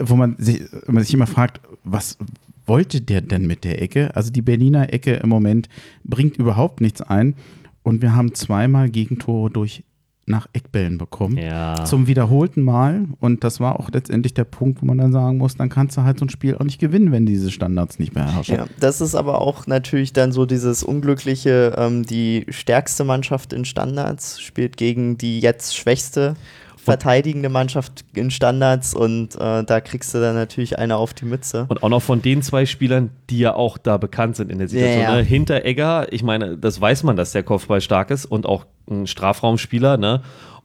Wo 0.00 0.16
man 0.16 0.36
sich, 0.38 0.62
man 0.86 1.02
sich 1.02 1.14
immer 1.14 1.26
fragt, 1.26 1.60
was 1.84 2.18
wollte 2.66 3.00
der 3.00 3.20
denn 3.20 3.46
mit 3.46 3.64
der 3.64 3.82
Ecke? 3.82 4.14
Also 4.16 4.30
die 4.30 4.42
Berliner 4.42 4.92
Ecke 4.92 5.14
im 5.14 5.28
Moment 5.28 5.68
bringt 6.04 6.36
überhaupt 6.36 6.80
nichts 6.80 7.02
ein. 7.02 7.34
Und 7.82 8.00
wir 8.00 8.14
haben 8.14 8.34
zweimal 8.34 8.88
Gegentore 8.88 9.50
durch 9.50 9.84
nach 10.26 10.48
Eckbällen 10.52 10.98
bekommen. 10.98 11.36
Ja. 11.36 11.84
Zum 11.84 12.06
wiederholten 12.06 12.62
Mal. 12.62 13.06
Und 13.20 13.44
das 13.44 13.60
war 13.60 13.78
auch 13.78 13.90
letztendlich 13.90 14.34
der 14.34 14.44
Punkt, 14.44 14.80
wo 14.80 14.86
man 14.86 14.98
dann 14.98 15.12
sagen 15.12 15.38
muss, 15.38 15.56
dann 15.56 15.68
kannst 15.68 15.96
du 15.96 16.02
halt 16.02 16.18
so 16.18 16.24
ein 16.24 16.30
Spiel 16.30 16.56
auch 16.56 16.64
nicht 16.64 16.78
gewinnen, 16.78 17.12
wenn 17.12 17.26
diese 17.26 17.50
Standards 17.50 17.98
nicht 17.98 18.14
beherrschen. 18.14 18.56
Ja, 18.56 18.66
das 18.80 19.00
ist 19.00 19.14
aber 19.14 19.40
auch 19.40 19.66
natürlich 19.66 20.12
dann 20.12 20.32
so 20.32 20.46
dieses 20.46 20.82
Unglückliche, 20.82 21.74
ähm, 21.76 22.04
die 22.04 22.46
stärkste 22.48 23.04
Mannschaft 23.04 23.52
in 23.52 23.64
Standards 23.64 24.40
spielt 24.40 24.76
gegen 24.76 25.18
die 25.18 25.40
jetzt 25.40 25.76
schwächste 25.76 26.36
verteidigende 26.84 27.48
Mannschaft 27.48 28.04
in 28.14 28.30
Standards 28.30 28.94
und 28.94 29.34
äh, 29.36 29.64
da 29.64 29.80
kriegst 29.80 30.14
du 30.14 30.20
dann 30.20 30.34
natürlich 30.34 30.78
eine 30.78 30.96
auf 30.96 31.14
die 31.14 31.24
Mütze. 31.24 31.64
Und 31.68 31.82
auch 31.82 31.88
noch 31.88 32.02
von 32.02 32.20
den 32.20 32.42
zwei 32.42 32.66
Spielern, 32.66 33.10
die 33.30 33.38
ja 33.38 33.54
auch 33.54 33.78
da 33.78 33.96
bekannt 33.96 34.36
sind 34.36 34.52
in 34.52 34.58
der 34.58 34.68
Situation. 34.68 35.02
Ja, 35.02 35.10
ja. 35.10 35.16
Ne? 35.16 35.22
Hinter 35.22 35.64
Egger, 35.64 36.12
ich 36.12 36.22
meine, 36.22 36.58
das 36.58 36.80
weiß 36.80 37.02
man, 37.04 37.16
dass 37.16 37.32
der 37.32 37.42
Kopfball 37.42 37.80
stark 37.80 38.10
ist 38.10 38.26
und 38.26 38.46
auch 38.46 38.66
ein 38.88 39.06
Strafraumspieler. 39.06 39.96
Ne? 39.96 40.22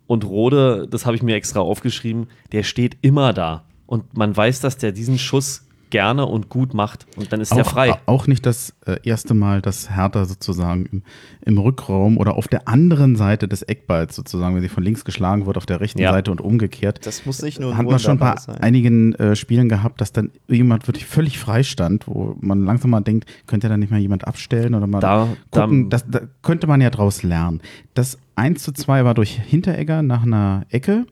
Und 0.08 0.26
Rode, 0.26 0.88
das 0.90 1.06
habe 1.06 1.16
ich 1.16 1.24
mir 1.24 1.36
extra 1.36 1.62
aufgeschrieben, 1.62 2.28
der 2.52 2.64
steht 2.64 2.98
immer 3.02 3.32
da. 3.32 3.64
Und 3.86 4.18
man 4.18 4.36
weiß, 4.36 4.60
dass 4.60 4.78
der 4.78 4.92
diesen 4.92 5.18
Schuss 5.18 5.69
gerne 5.90 6.26
und 6.26 6.50
gut 6.50 6.74
macht. 6.74 7.06
Und 7.18 7.32
dann 7.34 7.42
ist 7.42 7.52
Auch, 7.52 7.66
frei. 7.66 7.96
auch 8.06 8.28
nicht 8.28 8.46
das 8.46 8.74
äh, 8.86 8.98
erste 9.04 9.34
Mal, 9.34 9.62
dass 9.62 9.90
Hertha 9.96 10.26
sozusagen 10.26 10.86
im, 10.92 11.04
im 11.46 11.58
Rückraum 11.58 12.18
oder 12.18 12.36
auf 12.36 12.48
der 12.48 12.68
anderen 12.68 13.16
Seite 13.16 13.48
des 13.48 13.62
Eckballs 13.64 14.16
sozusagen, 14.16 14.56
wenn 14.56 14.62
sie 14.62 14.70
von 14.70 14.84
links 14.84 15.04
geschlagen 15.06 15.46
wird, 15.46 15.58
auf 15.58 15.66
der 15.66 15.80
rechten 15.82 16.00
Ja. 16.00 16.16
Und 16.30 16.42
umgekehrt. 16.42 17.06
Das 17.06 17.26
muss 17.26 17.42
nicht 17.42 17.60
nur 17.60 17.72
ein 17.72 17.78
hat 17.78 17.86
man 17.86 18.00
schon 18.00 18.18
bei 18.18 18.36
sein. 18.38 18.58
einigen 18.58 19.14
äh, 19.16 19.36
Spielen 19.36 19.70
gehabt, 19.70 20.02
dass 20.02 20.12
dann 20.12 20.32
jemand 20.48 20.88
wirklich 20.88 21.06
völlig 21.06 21.40
frei 21.40 21.64
stand, 21.64 22.08
wo 22.08 22.36
man 22.42 22.66
langsam 22.66 22.92
mal 22.92 23.00
denkt, 23.02 23.26
könnte 23.48 23.70
da 23.70 23.78
nicht 23.78 23.90
mal 23.92 24.00
jemand 24.00 24.28
abstellen 24.28 24.76
oder 24.76 24.86
mal 24.88 25.00
Da- 25.00 25.28
gucken. 25.52 25.90
da- 25.90 25.98
das, 25.98 26.06
da 26.10 26.22
könnte 26.42 26.68
man 26.68 26.82
ja 26.82 26.90
draus 26.90 27.24
lernen. 27.24 27.62
Das 27.94 28.18
1 28.36 28.62
zu 28.64 28.72
2 28.74 29.06
war 29.06 29.14
durch 29.14 29.32
Hinteregger 29.40 30.02
nach 30.02 30.24
einer 30.24 30.66
Ecke 30.70 31.06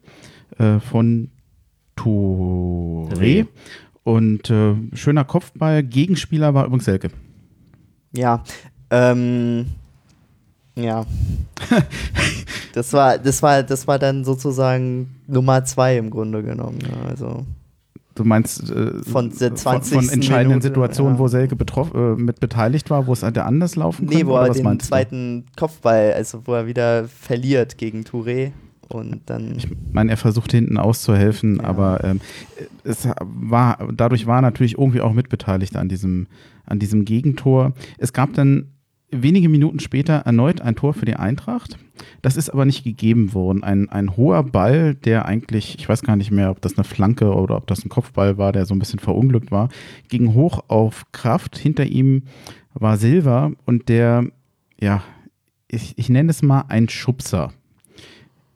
äh, 0.58 0.80
von 0.80 1.30
Touré. 1.96 3.48
Und 4.08 4.50
äh, 4.50 4.74
schöner 4.94 5.26
Kopfball. 5.26 5.84
Gegenspieler 5.84 6.54
war 6.54 6.66
übrigens 6.66 6.86
Selke. 6.86 7.10
Ja, 8.14 8.42
ähm, 8.90 9.66
ja. 10.76 11.06
das 12.74 12.94
war, 12.94 13.18
das 13.18 13.44
war, 13.44 13.64
das 13.64 13.86
war 13.86 14.00
dann 14.00 14.24
sozusagen 14.24 15.14
Nummer 15.28 15.66
zwei 15.66 15.98
im 15.98 16.10
Grunde 16.10 16.42
genommen. 16.42 16.80
Also 17.06 17.46
Du 18.16 18.24
meinst 18.24 18.72
äh, 18.72 19.04
Von 19.04 19.30
der 19.38 19.50
von, 19.50 19.58
20. 19.58 19.94
von 19.94 20.10
entscheidenden 20.10 20.60
Minute, 20.60 20.68
Situationen, 20.70 21.16
ja. 21.16 21.20
wo 21.20 21.28
Selke 21.28 21.58
betroff, 21.58 21.94
äh, 21.94 22.16
mit 22.16 22.40
beteiligt 22.40 22.90
war, 22.90 23.08
wo 23.08 23.14
es 23.14 23.24
hätte 23.24 23.44
anders 23.44 23.76
laufen 23.76 24.06
nee, 24.06 24.20
können? 24.20 24.30
wo 24.30 24.38
er 24.38 24.52
den 24.52 24.64
meinst 24.64 24.86
du? 24.86 24.88
zweiten 24.88 25.48
Kopfball, 25.58 26.14
also 26.14 26.48
wo 26.48 26.54
er 26.54 26.66
wieder 26.66 27.10
verliert 27.10 27.78
gegen 27.78 28.04
Touré 28.06 28.54
und 28.90 29.22
dann. 29.28 29.56
Ich 29.58 29.68
meine, 29.92 30.12
er 30.12 30.18
versucht 30.18 30.52
hinten 30.52 30.78
auszuhelfen, 30.78 31.58
Ja. 31.58 31.64
aber 31.66 32.04
ähm, 32.04 32.22
es 32.84 33.08
war, 33.20 33.88
dadurch 33.94 34.26
war 34.28 34.40
er 34.40 34.42
natürlich 34.44 34.78
irgendwie 34.78 35.02
auch 35.02 35.14
mitbeteiligt 35.14 35.76
an 35.76 35.90
diesem, 35.90 36.28
an 36.66 36.80
diesem 36.80 37.06
Gegentor. 37.06 37.74
Es 37.98 38.14
gab 38.14 38.34
dann 38.34 38.72
wenige 39.10 39.48
Minuten 39.48 39.80
später 39.80 40.16
erneut 40.16 40.60
ein 40.62 40.76
Tor 40.76 40.94
für 40.94 41.06
die 41.06 41.16
Eintracht. 41.16 41.78
Das 42.22 42.36
ist 42.36 42.50
aber 42.50 42.66
nicht 42.66 42.84
gegeben 42.84 43.34
worden. 43.34 43.64
Ein, 43.64 43.90
ein 43.90 44.18
hoher 44.18 44.44
Ball, 44.44 44.96
der 44.96 45.26
eigentlich, 45.26 45.76
ich 45.80 45.88
weiß 45.88 46.02
gar 46.04 46.16
nicht 46.18 46.30
mehr, 46.32 46.52
ob 46.52 46.62
das 46.62 46.78
eine 46.78 46.84
Flanke 46.84 47.34
oder 47.34 47.56
ob 47.56 47.68
das 47.68 47.86
ein 47.86 47.90
Kopfball 47.90 48.38
war, 48.38 48.52
der 48.52 48.66
so 48.66 48.76
ein 48.76 48.80
bisschen 48.80 49.00
verunglückt 49.00 49.50
war, 49.50 49.70
ging 50.10 50.34
hoch 50.34 50.66
auf 50.68 51.06
Kraft. 51.14 51.58
Hinter 51.58 51.86
ihm 51.86 52.24
war 52.74 52.98
Silva 52.98 53.52
und 53.66 53.88
der, 53.90 54.26
ja, 54.80 55.02
ich, 55.70 55.98
ich 55.98 56.10
nenne 56.10 56.30
es 56.30 56.42
mal 56.42 56.66
ein 56.68 56.90
Schubser. 56.90 57.54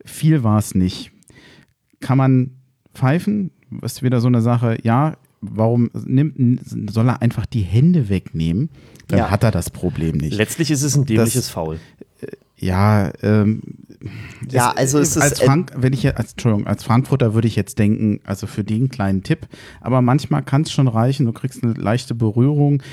Viel 0.05 0.43
war 0.43 0.57
es 0.59 0.75
nicht. 0.75 1.11
Kann 1.99 2.17
man 2.17 2.51
pfeifen? 2.93 3.51
Ist 3.81 4.03
wieder 4.03 4.19
so 4.21 4.27
eine 4.27 4.41
Sache, 4.41 4.77
ja, 4.83 5.15
warum 5.41 5.89
nimmt, 5.93 6.59
soll 6.91 7.09
er 7.09 7.21
einfach 7.21 7.45
die 7.45 7.61
Hände 7.61 8.09
wegnehmen? 8.09 8.69
Dann 9.07 9.19
Ja. 9.19 9.31
hat 9.31 9.43
er 9.43 9.51
das 9.51 9.69
Problem 9.69 10.17
nicht. 10.17 10.33
Letztlich 10.35 10.71
ist 10.71 10.83
es 10.83 10.95
ein 10.95 11.05
dämliches 11.05 11.33
Das- 11.33 11.49
Foul. 11.49 11.79
Ja, 12.57 13.11
ähm, 13.23 13.61
Ja, 14.51 14.71
also 14.71 14.99
es 14.99 15.15
ist, 15.15 15.21
als 15.21 15.41
äh, 15.41 15.45
Frank, 15.45 15.71
wenn 15.75 15.93
ich 15.93 16.15
als, 16.15 16.31
Entschuldigung, 16.33 16.67
als 16.67 16.83
Frankfurter 16.83 17.33
würde 17.33 17.47
ich 17.47 17.55
jetzt 17.55 17.79
denken, 17.79 18.19
also 18.23 18.45
für 18.45 18.63
den 18.63 18.89
kleinen 18.89 19.23
Tipp, 19.23 19.47
aber 19.79 20.01
manchmal 20.03 20.43
kann 20.43 20.61
es 20.61 20.71
schon 20.71 20.87
reichen, 20.87 21.25
du 21.25 21.33
kriegst 21.33 21.63
eine 21.63 21.73
leichte 21.73 22.13
Berührung. 22.13 22.83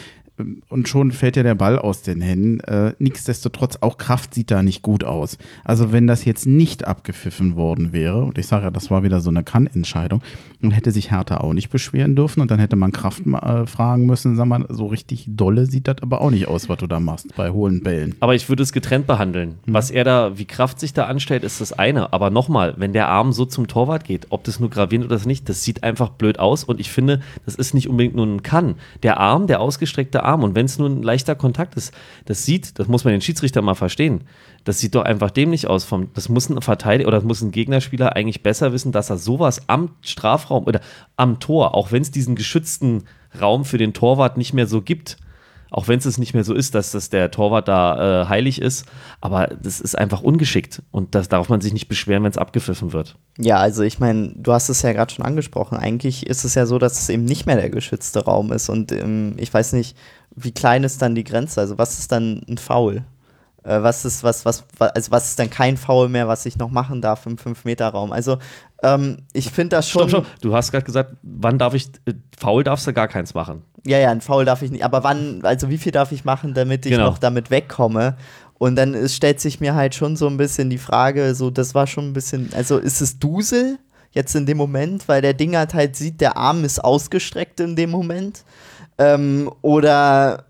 Und 0.69 0.89
schon 0.89 1.13
fällt 1.13 1.37
ja 1.37 1.43
der 1.43 1.55
Ball 1.55 1.79
aus 1.79 2.03
den 2.03 2.21
Händen. 2.21 2.61
Äh, 2.61 2.95
nichtsdestotrotz, 2.99 3.79
auch 3.81 3.99
Kraft 3.99 4.35
sieht 4.35 4.51
da 4.51 4.63
nicht 4.63 4.83
gut 4.83 5.05
aus. 5.05 5.39
Also 5.65 5.93
wenn 5.93 6.07
das 6.07 6.25
jetzt 6.25 6.47
nicht 6.47 6.87
abgepfiffen 6.87 7.57
worden 7.57 7.93
wäre, 7.93 8.25
und 8.25 8.39
ich 8.39 8.47
sage 8.47 8.65
ja, 8.65 8.71
das 8.71 8.91
war 8.91 9.03
wieder 9.03 9.21
so 9.21 9.31
eine 9.31 9.43
Kann-Entscheidung, 9.43 10.23
dann 10.61 10.71
hätte 10.71 10.91
sich 10.91 11.11
Hertha 11.11 11.39
auch 11.39 11.53
nicht 11.53 11.71
beschweren 11.71 12.17
dürfen 12.17 12.41
und 12.41 12.51
dann 12.51 12.59
hätte 12.59 12.77
man 12.77 12.93
Kraft 12.93 13.27
äh, 13.27 13.67
fragen 13.67 14.07
müssen, 14.07 14.37
sag 14.37 14.47
mal, 14.47 14.67
so 14.69 14.87
richtig 14.87 15.27
dolle 15.29 15.67
sieht 15.67 15.89
das 15.89 16.03
aber 16.03 16.21
auch 16.21 16.31
nicht 16.31 16.49
aus, 16.49 16.69
was 16.69 16.79
du 16.79 16.87
da 16.87 17.01
machst 17.01 17.35
bei 17.37 17.51
hohen 17.51 17.83
Bällen. 17.83 18.15
Aber 18.21 18.35
ich 18.35 18.49
würde 18.49 18.63
es 18.63 18.73
getrennt 18.73 19.07
behandeln. 19.07 19.57
Mhm. 19.67 19.75
Was 19.75 19.91
er 19.91 20.05
da, 20.05 20.39
wie 20.39 20.45
Kraft 20.45 20.81
sich 20.81 20.93
da 20.93 21.07
anstellt, 21.07 21.45
ist 21.45 21.61
das 21.61 21.73
eine. 21.73 22.13
Aber 22.13 22.31
nochmal, 22.31 22.75
wenn 22.77 22.93
der 22.93 23.09
Arm 23.09 23.33
so 23.33 23.45
zum 23.45 23.67
Torwart 23.67 24.05
geht, 24.05 24.27
ob 24.31 24.45
das 24.45 24.61
nur 24.61 24.71
gravierend 24.71 25.07
oder 25.07 25.19
nicht, 25.27 25.49
das 25.49 25.63
sieht 25.63 25.83
einfach 25.83 26.11
blöd 26.11 26.39
aus 26.39 26.65
und 26.65 26.81
ich 26.81 26.91
finde, 26.91 27.21
das 27.45 27.55
ist 27.55 27.75
nicht 27.75 27.89
unbedingt 27.89 28.15
nur 28.15 28.27
ein 28.27 28.43
Kann. 28.43 28.77
Der 29.03 29.19
Arm, 29.19 29.47
der 29.47 29.61
ausgestreckte 29.61 30.23
Arm, 30.23 30.28
Arm. 30.29 30.45
Und 30.45 30.55
wenn 30.55 30.67
es 30.67 30.79
nur 30.79 30.89
ein 30.89 31.03
leichter 31.03 31.35
Kontakt 31.35 31.75
ist, 31.75 31.93
das 32.27 32.45
sieht, 32.45 32.79
das 32.79 32.87
muss 32.87 33.05
man 33.05 33.13
den 33.13 33.21
Schiedsrichter 33.21 33.63
mal 33.63 33.75
verstehen. 33.75 34.25
Das 34.65 34.79
sieht 34.79 34.95
doch 34.95 35.05
einfach 35.05 35.31
dämlich 35.31 35.67
aus. 35.67 35.85
Vom, 35.85 36.13
das 36.15 36.29
muss 36.29 36.49
ein 36.49 36.61
Verteidiger 36.61 37.09
oder 37.09 37.19
das 37.19 37.27
muss 37.27 37.43
ein 37.43 37.51
Gegnerspieler 37.51 38.15
eigentlich 38.15 38.43
besser 38.43 38.73
wissen, 38.73 38.93
dass 38.93 39.11
er 39.11 39.19
sowas 39.19 39.63
am 39.69 39.91
Strafraum 40.03 40.65
oder 40.65 40.81
am 41.17 41.41
Tor, 41.41 41.75
auch 41.75 41.91
wenn 41.93 42.03
es 42.03 42.11
diesen 42.11 42.37
geschützten 42.37 43.05
Raum 43.41 43.65
für 43.65 43.79
den 43.79 43.95
Torwart 43.95 44.37
nicht 44.37 44.55
mehr 44.55 44.67
so 44.67 44.83
gibt, 44.83 45.17
auch 45.71 45.89
wenn 45.89 45.99
es 45.99 46.19
nicht 46.19 46.35
mehr 46.35 46.45
so 46.45 46.55
ist, 46.55 46.75
dass 46.75 46.93
das 46.93 47.11
der 47.11 47.31
Torwart 47.31 47.69
da 47.69 48.23
äh, 48.23 48.27
heilig 48.29 48.61
ist, 48.61 48.87
aber 49.21 49.49
das 49.49 49.81
ist 49.81 49.99
einfach 49.99 50.23
ungeschickt 50.23 50.83
und 50.91 51.15
das 51.15 51.29
darf 51.29 51.49
man 51.49 51.61
sich 51.61 51.73
nicht 51.73 51.89
beschweren, 51.89 52.23
wenn 52.23 52.31
es 52.31 52.39
abgepfiffen 52.39 52.93
wird. 52.93 53.17
Ja, 53.39 53.59
also 53.59 53.83
ich 53.83 53.99
meine, 53.99 54.33
du 54.35 54.53
hast 54.53 54.69
es 54.69 54.83
ja 54.83 54.93
gerade 54.93 55.13
schon 55.13 55.25
angesprochen. 55.25 55.77
Eigentlich 55.77 56.27
ist 56.27 56.45
es 56.45 56.55
ja 56.55 56.67
so, 56.67 56.79
dass 56.79 56.99
es 56.99 57.09
eben 57.09 57.25
nicht 57.25 57.47
mehr 57.47 57.57
der 57.57 57.71
geschützte 57.71 58.25
Raum 58.25 58.53
ist 58.53 58.69
und 58.69 58.93
ähm, 58.93 59.35
ich 59.37 59.53
weiß 59.53 59.75
nicht, 59.75 59.97
wie 60.45 60.53
klein 60.53 60.85
ist 60.85 61.03
dann 61.03 61.15
die 61.15 61.25
Grenze? 61.25 61.61
Also 61.61 61.79
was 61.79 61.99
ist 61.99 62.13
dann 62.13 62.43
ein 62.49 62.59
Foul? 62.59 63.05
Äh, 63.65 63.83
was 63.83 64.05
ist, 64.05 64.23
was, 64.23 64.45
was, 64.45 64.65
also 64.79 65.11
was 65.11 65.29
ist 65.31 65.39
dann 65.39 65.51
kein 65.51 65.77
Foul 65.77 66.09
mehr, 66.09 66.29
was 66.29 66.47
ich 66.47 66.57
noch 66.57 66.71
machen 66.71 67.03
darf 67.03 67.27
im 67.27 67.37
5-Meter-Raum? 67.37 68.13
Also 68.13 68.39
ähm, 68.83 69.19
ich 69.33 69.51
finde 69.51 69.77
das 69.77 69.89
schon. 69.89 70.09
Stopp, 70.09 70.25
stopp. 70.25 70.41
Du 70.41 70.55
hast 70.55 70.71
gerade 70.71 70.85
gesagt, 70.85 71.17
wann 71.23 71.59
darf 71.59 71.75
ich, 71.75 71.89
äh, 72.07 72.15
Foul 72.39 72.65
darfst 72.65 72.87
du 72.87 72.93
gar 72.93 73.09
keins 73.09 73.35
machen. 73.35 73.63
Ja, 73.85 73.99
ja, 73.99 74.11
ein 74.11 74.21
Foul 74.21 74.45
darf 74.45 74.63
ich 74.63 74.71
nicht. 74.71 74.85
Aber 74.85 75.05
wann, 75.05 75.41
also 75.43 75.69
wie 75.69 75.79
viel 75.79 75.93
darf 75.93 76.13
ich 76.13 76.25
machen, 76.25 76.55
damit 76.55 76.87
ich 76.87 76.93
genau. 76.93 77.07
noch 77.07 77.19
damit 77.19 77.51
wegkomme? 77.51 78.17
Und 78.59 78.77
dann 78.77 78.95
ist, 78.95 79.15
stellt 79.15 79.41
sich 79.41 79.61
mir 79.61 79.75
halt 79.75 79.95
schon 79.95 80.17
so 80.17 80.27
ein 80.27 80.37
bisschen 80.37 80.71
die 80.71 80.79
Frage, 80.79 81.35
so, 81.35 81.51
das 81.51 81.75
war 81.75 81.87
schon 81.87 82.09
ein 82.09 82.13
bisschen, 82.13 82.51
also 82.55 82.79
ist 82.79 83.01
es 83.01 83.19
Dusel 83.19 83.79
jetzt 84.13 84.35
in 84.35 84.47
dem 84.47 84.57
Moment, 84.57 85.07
weil 85.09 85.23
der 85.23 85.35
Ding 85.35 85.57
halt 85.57 85.97
sieht, 85.97 86.21
der 86.21 86.37
Arm 86.37 86.65
ist 86.65 86.83
ausgestreckt 86.83 87.61
in 87.61 87.77
dem 87.77 87.91
Moment? 87.91 88.45
Ähm, 88.99 89.51
oder. 89.63 90.45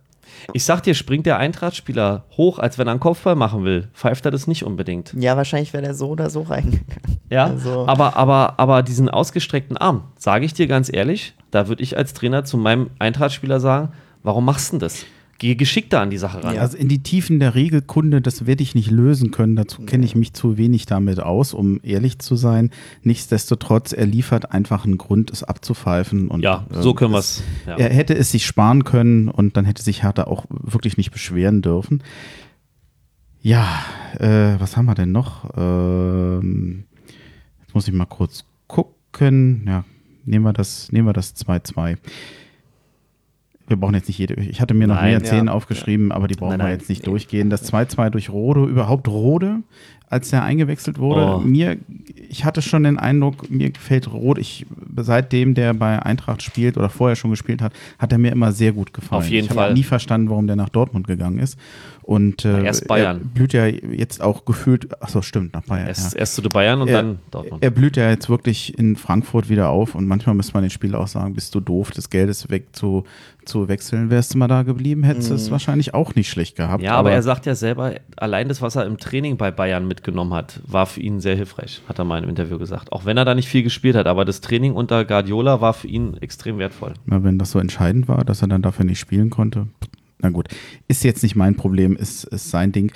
Ich 0.55 0.65
sag 0.65 0.83
dir, 0.83 0.95
springt 0.95 1.27
der 1.27 1.37
Eintrachtspieler 1.37 2.25
hoch, 2.37 2.59
als 2.59 2.79
wenn 2.79 2.87
er 2.87 2.93
einen 2.93 3.01
Kopfball 3.01 3.35
machen 3.35 3.65
will. 3.65 3.89
Pfeift 3.93 4.25
er 4.25 4.31
das 4.31 4.47
nicht 4.47 4.65
unbedingt. 4.65 5.13
Ja, 5.19 5.37
wahrscheinlich 5.37 5.73
wäre 5.73 5.83
der 5.83 5.95
so 5.95 6.09
oder 6.09 6.31
so 6.31 6.43
reingegangen. 6.43 7.19
Ja, 7.29 7.47
also. 7.47 7.87
aber, 7.87 8.17
aber, 8.17 8.55
aber 8.59 8.83
diesen 8.83 9.11
ausgestreckten 9.11 9.77
Arm, 9.77 10.05
sage 10.17 10.47
ich 10.47 10.55
dir 10.55 10.67
ganz 10.67 10.91
ehrlich, 10.91 11.35
da 11.51 11.69
würde 11.69 11.83
ich 11.83 11.99
als 11.99 12.15
Trainer 12.15 12.45
zu 12.45 12.57
meinem 12.57 12.91
Eintrachtspieler 12.99 13.61
sagen, 13.61 13.93
warum 14.23 14.47
machst 14.47 14.69
du 14.69 14.77
denn 14.77 14.81
das? 14.81 15.05
Geh 15.41 15.55
geschickter 15.55 16.01
an 16.01 16.11
die 16.11 16.19
Sache 16.19 16.43
ran. 16.43 16.57
Ja, 16.57 16.63
also 16.63 16.77
in 16.77 16.89
die 16.89 17.01
Tiefen 17.01 17.39
der 17.39 17.55
Regelkunde, 17.55 18.21
das 18.21 18.47
werde 18.47 18.65
ich 18.65 18.75
nicht 18.75 18.91
lösen 18.91 19.31
können. 19.31 19.55
Dazu 19.55 19.83
kenne 19.83 20.05
ich 20.05 20.17
mich 20.17 20.33
zu 20.33 20.57
wenig 20.57 20.87
damit 20.87 21.21
aus, 21.21 21.55
um 21.55 21.79
ehrlich 21.85 22.19
zu 22.19 22.35
sein. 22.35 22.71
Nichtsdestotrotz, 23.05 23.93
er 23.93 24.07
liefert 24.07 24.51
einfach 24.51 24.85
einen 24.85 24.99
Grund, 24.99 25.31
es 25.31 25.45
abzupfeifen. 25.45 26.27
Und, 26.27 26.43
ja, 26.43 26.67
so 26.73 26.93
können 26.93 27.13
wir 27.13 27.21
es. 27.21 27.45
Ja. 27.69 27.77
Er 27.77 27.91
hätte 27.91 28.17
es 28.17 28.33
sich 28.33 28.47
sparen 28.47 28.83
können 28.83 29.29
und 29.29 29.57
dann 29.57 29.65
hätte 29.65 29.81
sich 29.81 30.03
Hertha 30.03 30.25
auch 30.25 30.47
wirklich 30.49 30.97
nicht 30.97 31.13
beschweren 31.13 31.63
dürfen. 31.63 32.03
Ja, 33.41 33.85
äh, 34.19 34.59
was 34.59 34.77
haben 34.77 34.87
wir 34.87 34.97
denn 34.97 35.13
noch? 35.13 35.51
Ähm, 35.57 36.83
jetzt 37.61 37.75
muss 37.75 37.87
ich 37.87 37.95
mal 37.95 38.07
kurz 38.07 38.45
gucken. 38.67 39.63
Ja, 39.69 39.85
nehmen 40.25 40.45
wir 40.45 40.53
das 40.53 40.89
2-2. 40.89 40.93
Nehmen 40.95 41.07
wir 41.07 41.13
das 41.13 41.35
2 41.35 41.59
-2 41.59 41.97
wir 43.69 43.77
brauchen 43.77 43.95
jetzt 43.95 44.09
nicht 44.09 44.19
jede. 44.19 44.35
Ich 44.35 44.61
hatte 44.61 44.75
mir 44.75 44.87
noch 44.87 44.97
Nein, 44.97 45.11
mehr 45.11 45.25
zehn 45.25 45.47
ja. 45.47 45.53
aufgeschrieben, 45.53 46.13
aber 46.13 46.29
die 46.29 46.35
brauchen 46.35 46.51
nein, 46.51 46.59
nein, 46.59 46.67
wir 46.69 46.73
jetzt 46.75 46.89
nicht 46.89 47.03
nee. 47.03 47.11
durchgehen. 47.11 47.51
Das 47.51 47.73
2-2 47.73 48.11
durch 48.11 48.31
Rode, 48.31 48.65
überhaupt 48.65 49.09
Rode, 49.09 49.61
als 50.09 50.31
der 50.31 50.43
eingewechselt 50.43 50.99
wurde. 50.99 51.37
Oh. 51.37 51.39
Mir, 51.41 51.77
ich 52.29 52.45
hatte 52.45 52.63
schon 52.63 52.85
den 52.85 52.99
Eindruck, 52.99 53.51
mir 53.51 53.71
gefällt 53.71 54.11
Rode. 54.11 54.41
Ich, 54.41 54.67
seitdem 54.97 55.55
der 55.55 55.75
bei 55.75 56.01
Eintracht 56.03 56.43
spielt 56.43 56.77
oder 56.77 56.89
vorher 56.89 57.17
schon 57.17 57.31
gespielt 57.31 57.61
hat, 57.61 57.73
hat 57.99 58.13
er 58.13 58.19
mir 58.19 58.33
immer 58.33 58.53
sehr 58.53 58.73
gut 58.73 58.93
gefallen. 58.93 59.23
Auf 59.23 59.29
jeden 59.29 59.47
ich 59.47 59.53
Fall. 59.53 59.57
Ich 59.57 59.71
habe 59.71 59.75
nie 59.75 59.85
verstanden, 59.85 60.31
warum 60.31 60.47
der 60.47 60.57
nach 60.57 60.71
Dortmund 60.71 61.07
gegangen 61.07 61.39
ist. 61.39 61.59
Und 62.09 62.47
äh, 62.47 62.65
erst 62.65 62.89
Bayern. 62.89 63.19
er 63.19 63.25
blüht 63.35 63.53
ja 63.53 63.67
jetzt 63.67 64.23
auch 64.23 64.47
gefühlt, 64.47 65.03
achso, 65.03 65.21
stimmt, 65.21 65.53
nach 65.53 65.65
Bayern. 65.65 65.89
Erst, 65.89 66.15
ja. 66.15 66.21
erst 66.21 66.37
zu 66.37 66.43
Bayern 66.43 66.81
und 66.81 66.89
er, 66.89 67.03
dann 67.03 67.19
Dortmund. 67.31 67.63
Er 67.63 67.71
blüht 67.71 67.99
ja 67.99 68.09
jetzt 68.09 68.31
wirklich 68.31 68.79
in 68.79 68.97
Frankfurt 68.97 69.51
wieder 69.51 69.69
auf 69.69 69.95
und 69.95 70.07
manchmal 70.07 70.35
müsste 70.35 70.55
man 70.55 70.63
den 70.63 70.71
Spieler 70.71 71.01
auch 71.01 71.07
sagen, 71.07 71.35
bist 71.35 71.55
du 71.55 71.61
doof, 71.61 71.91
das 71.91 72.09
Geld 72.09 72.31
ist 72.31 72.51
weg 72.51 72.69
zu, 72.73 73.05
zu 73.45 73.69
wechseln. 73.69 74.09
Wärst 74.09 74.33
du 74.33 74.39
mal 74.39 74.49
da 74.49 74.63
geblieben, 74.63 75.03
hättest 75.03 75.29
du 75.29 75.35
mhm. 75.35 75.41
es 75.41 75.51
wahrscheinlich 75.51 75.93
auch 75.93 76.15
nicht 76.15 76.31
schlecht 76.31 76.57
gehabt. 76.57 76.83
Ja, 76.83 76.93
aber, 76.93 77.01
aber, 77.01 77.11
er 77.11 77.23
sagt 77.23 77.45
ja 77.45 77.55
selber, 77.55 77.97
allein 78.17 78.49
das, 78.49 78.63
was 78.63 78.77
er 78.77 78.87
im 78.87 78.97
Training 78.97 79.37
bei 79.37 79.51
Bayern 79.51 79.87
mitgenommen 79.87 80.33
hat, 80.33 80.63
war 80.67 80.87
für 80.87 81.01
ihn 81.01 81.21
sehr 81.21 81.37
hilfreich, 81.37 81.83
hat 81.91 81.99
er 81.99 82.07
mal 82.07 82.23
im 82.23 82.31
Interview 82.31 82.59
gesagt. 82.59 82.91
Auch 82.91 83.05
wenn 83.05 83.19
er 83.19 83.27
da 83.27 83.35
nicht 83.35 83.51
viel 83.51 83.65
gespielt 83.65 83.97
hat, 83.97 84.07
aber 84.07 84.25
das 84.25 84.41
Training 84.41 84.73
unter 84.73 85.05
Guardiola 85.05 85.61
war 85.61 85.75
für 85.75 85.89
ihn 85.89 86.17
extrem 86.23 86.57
wertvoll. 86.57 86.95
Na, 87.05 87.23
wenn 87.23 87.39
das 87.39 87.51
so 87.51 87.59
entscheidend 87.59 88.09
war, 88.09 88.25
dass 88.25 88.41
er 88.41 88.49
dann 88.49 88.63
dafür 88.63 88.87
nicht 88.87 88.99
spielen 88.99 89.29
konnte, 89.29 89.67
na 90.21 90.31
gut, 90.31 90.49
ist 90.89 91.05
jetzt 91.05 91.23
nicht 91.23 91.37
mein 91.37 91.55
Problem, 91.55 91.97
ist, 91.97 92.25
ist 92.25 92.51
sein 92.51 92.73
Ding. 92.73 92.93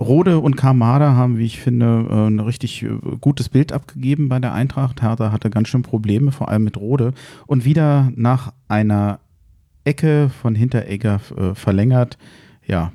Rode 0.00 0.40
und 0.40 0.56
Kamada 0.56 1.12
haben, 1.14 1.38
wie 1.38 1.46
ich 1.46 1.60
finde, 1.60 2.06
äh, 2.10 2.26
ein 2.26 2.40
richtig 2.40 2.82
äh, 2.82 2.88
gutes 3.20 3.48
Bild 3.48 3.72
abgegeben 3.72 4.28
bei 4.28 4.38
der 4.38 4.52
Eintracht. 4.52 5.02
Hertha 5.02 5.30
hatte 5.30 5.50
ganz 5.50 5.68
schön 5.68 5.82
Probleme, 5.82 6.32
vor 6.32 6.48
allem 6.48 6.64
mit 6.64 6.76
Rode. 6.76 7.12
Und 7.46 7.64
wieder 7.64 8.10
nach 8.16 8.52
einer 8.68 9.20
Ecke 9.84 10.30
von 10.42 10.54
Hinteregger 10.54 11.20
äh, 11.36 11.54
verlängert. 11.54 12.18
Ja, 12.66 12.92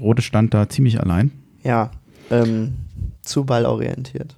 Rode 0.00 0.22
stand 0.22 0.54
da 0.54 0.68
ziemlich 0.68 1.00
allein. 1.00 1.32
Ja, 1.64 1.90
ähm, 2.30 2.74
zu 3.22 3.44
ballorientiert. 3.44 4.36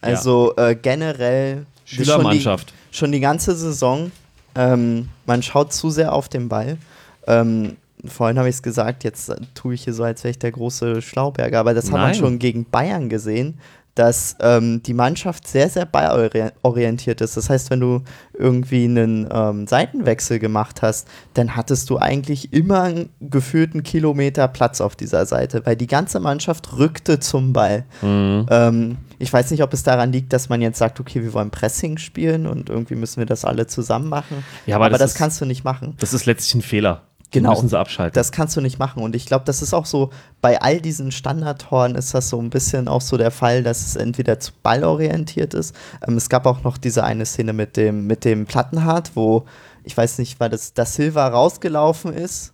Also 0.00 0.54
ja. 0.56 0.70
äh, 0.70 0.74
generell 0.74 1.66
Schülermannschaft. 1.84 2.70
Schon 2.70 2.76
die, 2.90 2.96
schon 2.96 3.12
die 3.12 3.20
ganze 3.20 3.54
Saison 3.54 4.10
ähm, 4.54 5.08
man 5.26 5.42
schaut 5.42 5.72
zu 5.72 5.90
sehr 5.90 6.12
auf 6.12 6.28
den 6.28 6.48
Ball. 6.48 6.78
Ähm, 7.26 7.76
vorhin 8.04 8.38
habe 8.38 8.48
ich 8.48 8.56
es 8.56 8.62
gesagt, 8.62 9.04
jetzt 9.04 9.32
tue 9.54 9.74
ich 9.74 9.84
hier 9.84 9.94
so, 9.94 10.02
als 10.02 10.24
wäre 10.24 10.30
ich 10.32 10.38
der 10.38 10.52
große 10.52 11.02
Schlauberger, 11.02 11.60
aber 11.60 11.74
das 11.74 11.86
Nein. 11.86 11.94
hat 11.94 12.00
man 12.00 12.14
schon 12.14 12.38
gegen 12.38 12.64
Bayern 12.64 13.08
gesehen, 13.08 13.58
dass 13.94 14.36
ähm, 14.40 14.82
die 14.82 14.94
Mannschaft 14.94 15.46
sehr, 15.46 15.68
sehr 15.68 15.84
ballorientiert 15.84 17.20
ist. 17.20 17.36
Das 17.36 17.50
heißt, 17.50 17.70
wenn 17.70 17.80
du 17.80 18.02
irgendwie 18.32 18.84
einen 18.84 19.28
ähm, 19.30 19.66
Seitenwechsel 19.66 20.38
gemacht 20.38 20.80
hast, 20.80 21.06
dann 21.34 21.56
hattest 21.56 21.90
du 21.90 21.98
eigentlich 21.98 22.54
immer 22.54 22.82
einen 22.82 23.10
gefühlten 23.20 23.82
Kilometer 23.82 24.48
Platz 24.48 24.80
auf 24.80 24.96
dieser 24.96 25.26
Seite, 25.26 25.66
weil 25.66 25.76
die 25.76 25.86
ganze 25.86 26.20
Mannschaft 26.20 26.78
rückte 26.78 27.20
zum 27.20 27.52
Ball. 27.52 27.84
Mhm. 28.00 28.46
Ähm, 28.50 28.96
ich 29.22 29.32
weiß 29.32 29.52
nicht, 29.52 29.62
ob 29.62 29.72
es 29.72 29.84
daran 29.84 30.10
liegt, 30.10 30.32
dass 30.32 30.48
man 30.48 30.60
jetzt 30.60 30.78
sagt, 30.78 30.98
okay, 30.98 31.22
wir 31.22 31.32
wollen 31.32 31.52
Pressing 31.52 31.96
spielen 31.96 32.48
und 32.48 32.68
irgendwie 32.68 32.96
müssen 32.96 33.18
wir 33.18 33.26
das 33.26 33.44
alle 33.44 33.68
zusammen 33.68 34.08
machen. 34.08 34.44
Ja, 34.66 34.76
aber, 34.76 34.86
aber 34.86 34.98
das, 34.98 35.12
das 35.12 35.14
kannst 35.14 35.40
du 35.40 35.44
nicht 35.44 35.62
machen. 35.62 35.94
Das 36.00 36.12
ist 36.12 36.26
letztlich 36.26 36.56
ein 36.56 36.62
Fehler. 36.62 37.02
Genau. 37.30 37.50
müssen 37.50 37.68
sie 37.68 37.78
abschalten. 37.78 38.14
Das 38.14 38.30
kannst 38.32 38.56
du 38.56 38.60
nicht 38.60 38.78
machen. 38.78 39.02
Und 39.02 39.16
ich 39.16 39.24
glaube, 39.24 39.44
das 39.46 39.62
ist 39.62 39.72
auch 39.72 39.86
so, 39.86 40.10
bei 40.42 40.60
all 40.60 40.80
diesen 40.80 41.12
Standardtoren 41.12 41.94
ist 41.94 42.12
das 42.12 42.28
so 42.28 42.38
ein 42.38 42.50
bisschen 42.50 42.88
auch 42.88 43.00
so 43.00 43.16
der 43.16 43.30
Fall, 43.30 43.62
dass 43.62 43.86
es 43.86 43.96
entweder 43.96 44.38
zu 44.40 44.52
ballorientiert 44.62 45.54
ist. 45.54 45.74
Ähm, 46.06 46.16
es 46.16 46.28
gab 46.28 46.44
auch 46.44 46.64
noch 46.64 46.76
diese 46.76 47.04
eine 47.04 47.24
Szene 47.24 47.52
mit 47.52 47.76
dem, 47.76 48.08
mit 48.08 48.24
dem 48.24 48.44
Plattenhart, 48.44 49.12
wo, 49.14 49.44
ich 49.84 49.96
weiß 49.96 50.18
nicht, 50.18 50.40
weil 50.40 50.50
das, 50.50 50.74
das 50.74 50.94
Silva 50.94 51.28
rausgelaufen 51.28 52.12
ist 52.12 52.52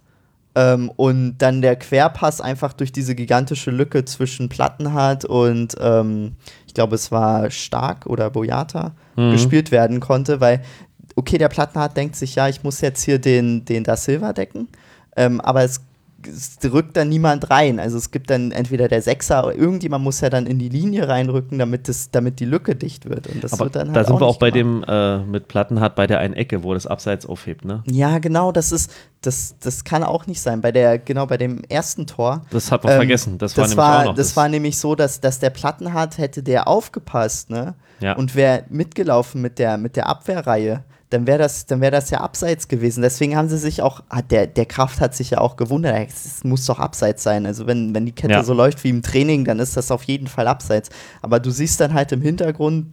ähm, 0.58 0.90
und 0.96 1.38
dann 1.38 1.62
der 1.62 1.76
Querpass 1.76 2.40
einfach 2.40 2.72
durch 2.72 2.90
diese 2.90 3.14
gigantische 3.14 3.70
Lücke 3.70 4.04
zwischen 4.04 4.48
Plattenhart 4.48 5.24
und 5.24 5.76
ähm, 5.80 6.36
ich 6.68 6.74
glaube, 6.74 6.94
es 6.94 7.10
war 7.10 7.50
Stark 7.50 8.06
oder 8.06 8.28
Boyata 8.28 8.92
mhm. 9.16 9.32
gespielt 9.32 9.70
werden 9.70 10.00
konnte, 10.00 10.40
weil 10.40 10.62
okay, 11.16 11.38
der 11.38 11.48
Plattenhardt 11.48 11.96
denkt 11.96 12.14
sich, 12.14 12.34
ja, 12.34 12.48
ich 12.48 12.62
muss 12.62 12.82
jetzt 12.82 13.02
hier 13.02 13.18
den, 13.18 13.64
den 13.64 13.84
Da 13.84 13.96
Silva 13.96 14.34
decken, 14.34 14.68
ähm, 15.16 15.40
aber 15.40 15.64
es, 15.64 15.80
es, 16.28 16.58
rückt 16.70 16.96
dann 16.96 17.08
niemand 17.08 17.50
rein. 17.50 17.80
Also 17.80 17.96
es 17.96 18.10
gibt 18.10 18.30
dann 18.30 18.52
entweder 18.52 18.88
der 18.88 19.02
Sechser 19.02 19.46
oder 19.46 19.56
irgendjemand 19.56 20.04
muss 20.04 20.20
ja 20.20 20.30
dann 20.30 20.46
in 20.46 20.58
die 20.58 20.68
Linie 20.68 21.08
reinrücken, 21.08 21.58
damit, 21.58 21.88
das, 21.88 22.10
damit 22.10 22.40
die 22.40 22.44
Lücke 22.44 22.76
dicht 22.76 23.08
wird. 23.08 23.26
Und 23.26 23.42
das 23.42 23.52
aber 23.52 23.66
wird 23.66 23.76
dann 23.76 23.88
halt 23.88 23.96
da 23.96 24.04
sind 24.04 24.16
auch 24.16 24.20
wir 24.20 24.26
auch 24.26 24.38
bei 24.38 24.50
gemacht. 24.50 24.88
dem, 24.88 24.94
äh, 24.94 25.18
mit 25.24 25.48
Plattenhardt 25.48 25.94
bei 25.94 26.06
der 26.06 26.20
einen 26.20 26.34
Ecke, 26.34 26.62
wo 26.62 26.74
das 26.74 26.86
Abseits 26.86 27.26
aufhebt, 27.26 27.64
ne? 27.64 27.82
Ja, 27.86 28.18
genau, 28.18 28.52
das 28.52 28.72
ist, 28.72 28.92
das, 29.20 29.56
das 29.60 29.84
kann 29.84 30.04
auch 30.04 30.26
nicht 30.26 30.40
sein. 30.40 30.60
Bei 30.60 30.72
der, 30.72 30.98
genau 30.98 31.26
bei 31.26 31.36
dem 31.36 31.62
ersten 31.68 32.06
Tor. 32.06 32.42
Das 32.50 32.70
hat 32.70 32.84
man 32.84 32.92
ähm, 32.92 32.98
vergessen. 32.98 33.38
Das, 33.38 33.54
das 33.54 33.76
war, 33.76 33.86
war, 33.86 34.00
auch 34.00 34.04
noch 34.06 34.14
das, 34.14 34.28
das 34.28 34.36
war 34.36 34.48
nämlich 34.48 34.78
so, 34.78 34.94
dass, 34.94 35.20
dass 35.20 35.38
der 35.38 35.50
Plattenhardt 35.50 36.18
hätte 36.18 36.42
der 36.42 36.68
aufgepasst, 36.68 37.50
ne? 37.50 37.74
Ja. 38.00 38.12
Und 38.14 38.34
wäre 38.36 38.64
mitgelaufen 38.68 39.42
mit 39.42 39.58
der, 39.58 39.76
mit 39.76 39.96
der 39.96 40.06
Abwehrreihe, 40.06 40.84
dann 41.10 41.26
wäre 41.26 41.38
das, 41.38 41.64
dann 41.66 41.80
wäre 41.80 41.92
das 41.92 42.10
ja 42.10 42.20
abseits 42.20 42.68
gewesen. 42.68 43.00
Deswegen 43.02 43.34
haben 43.36 43.48
sie 43.48 43.56
sich 43.58 43.80
auch, 43.82 44.02
hat 44.10 44.30
der, 44.30 44.46
der 44.46 44.66
Kraft 44.66 45.00
hat 45.00 45.14
sich 45.14 45.30
ja 45.30 45.38
auch 45.38 45.56
gewundert, 45.56 46.08
es 46.08 46.44
muss 46.44 46.66
doch 46.66 46.78
abseits 46.78 47.22
sein. 47.22 47.46
Also 47.46 47.66
wenn, 47.66 47.94
wenn 47.94 48.04
die 48.06 48.12
Kette 48.12 48.34
Ja. 48.34 48.42
so 48.42 48.52
läuft 48.52 48.84
wie 48.84 48.90
im 48.90 49.02
Training, 49.02 49.44
dann 49.44 49.58
ist 49.58 49.76
das 49.76 49.90
auf 49.90 50.02
jeden 50.04 50.26
Fall 50.26 50.46
abseits. 50.46 50.90
Aber 51.22 51.40
du 51.40 51.50
siehst 51.50 51.80
dann 51.80 51.94
halt 51.94 52.12
im 52.12 52.20
Hintergrund 52.20 52.88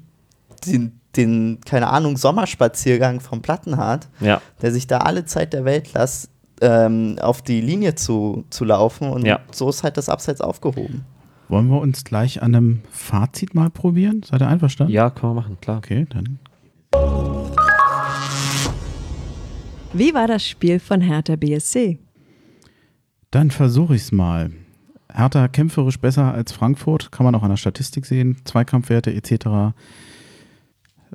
den, 0.66 1.00
den 1.18 1.60
keine 1.66 1.88
Ahnung, 1.90 2.16
Sommerspaziergang 2.18 3.20
vom 3.20 3.42
Plattenhardt, 3.42 4.08
Ja. 4.22 4.42
der 4.62 4.72
sich 4.72 4.88
da 4.88 5.00
alle 5.00 5.26
Zeit 5.26 5.52
der 5.54 5.66
Welt 5.66 5.94
lässt, 5.94 6.30
ähm, 6.62 7.18
auf 7.22 7.42
die 7.42 7.60
Linie 7.60 7.96
zu, 7.96 8.46
zu 8.50 8.64
laufen 8.64 9.10
und 9.10 9.26
Ja. 9.26 9.42
so 9.52 9.68
ist 9.70 9.84
halt 9.84 9.98
das 9.98 10.08
Abseits 10.08 10.40
aufgehoben. 10.40 11.04
Wollen 11.50 11.68
wir 11.68 11.80
uns 11.82 12.06
gleich 12.06 12.42
an 12.42 12.56
einem 12.56 12.82
Fazit 12.90 13.54
mal 13.54 13.70
probieren? 13.70 14.22
Seid 14.24 14.42
ihr 14.42 14.48
einverstanden? 14.48 14.94
Ja, 14.94 15.10
können 15.10 15.34
wir 15.36 15.42
machen, 15.42 15.58
klar. 15.62 15.78
Okay, 15.80 16.08
dann. 16.10 16.40
Wie 19.98 20.14
war 20.14 20.28
das 20.28 20.46
Spiel 20.46 20.80
von 20.80 21.02
Hertha 21.02 21.36
BSC? 21.36 22.00
Dann 23.32 23.52
versuche 23.52 23.96
ich 23.96 24.02
es 24.04 24.12
mal. 24.12 24.52
Hertha 25.14 25.48
kämpferisch 25.48 26.00
besser 26.00 26.34
als 26.34 26.52
Frankfurt, 26.52 27.12
kann 27.12 27.26
man 27.26 27.36
auch 27.36 27.44
an 27.44 27.50
der 27.50 27.58
Statistik 27.58 28.06
sehen. 28.06 28.38
Zweikampfwerte 28.44 29.14
etc. 29.14 29.74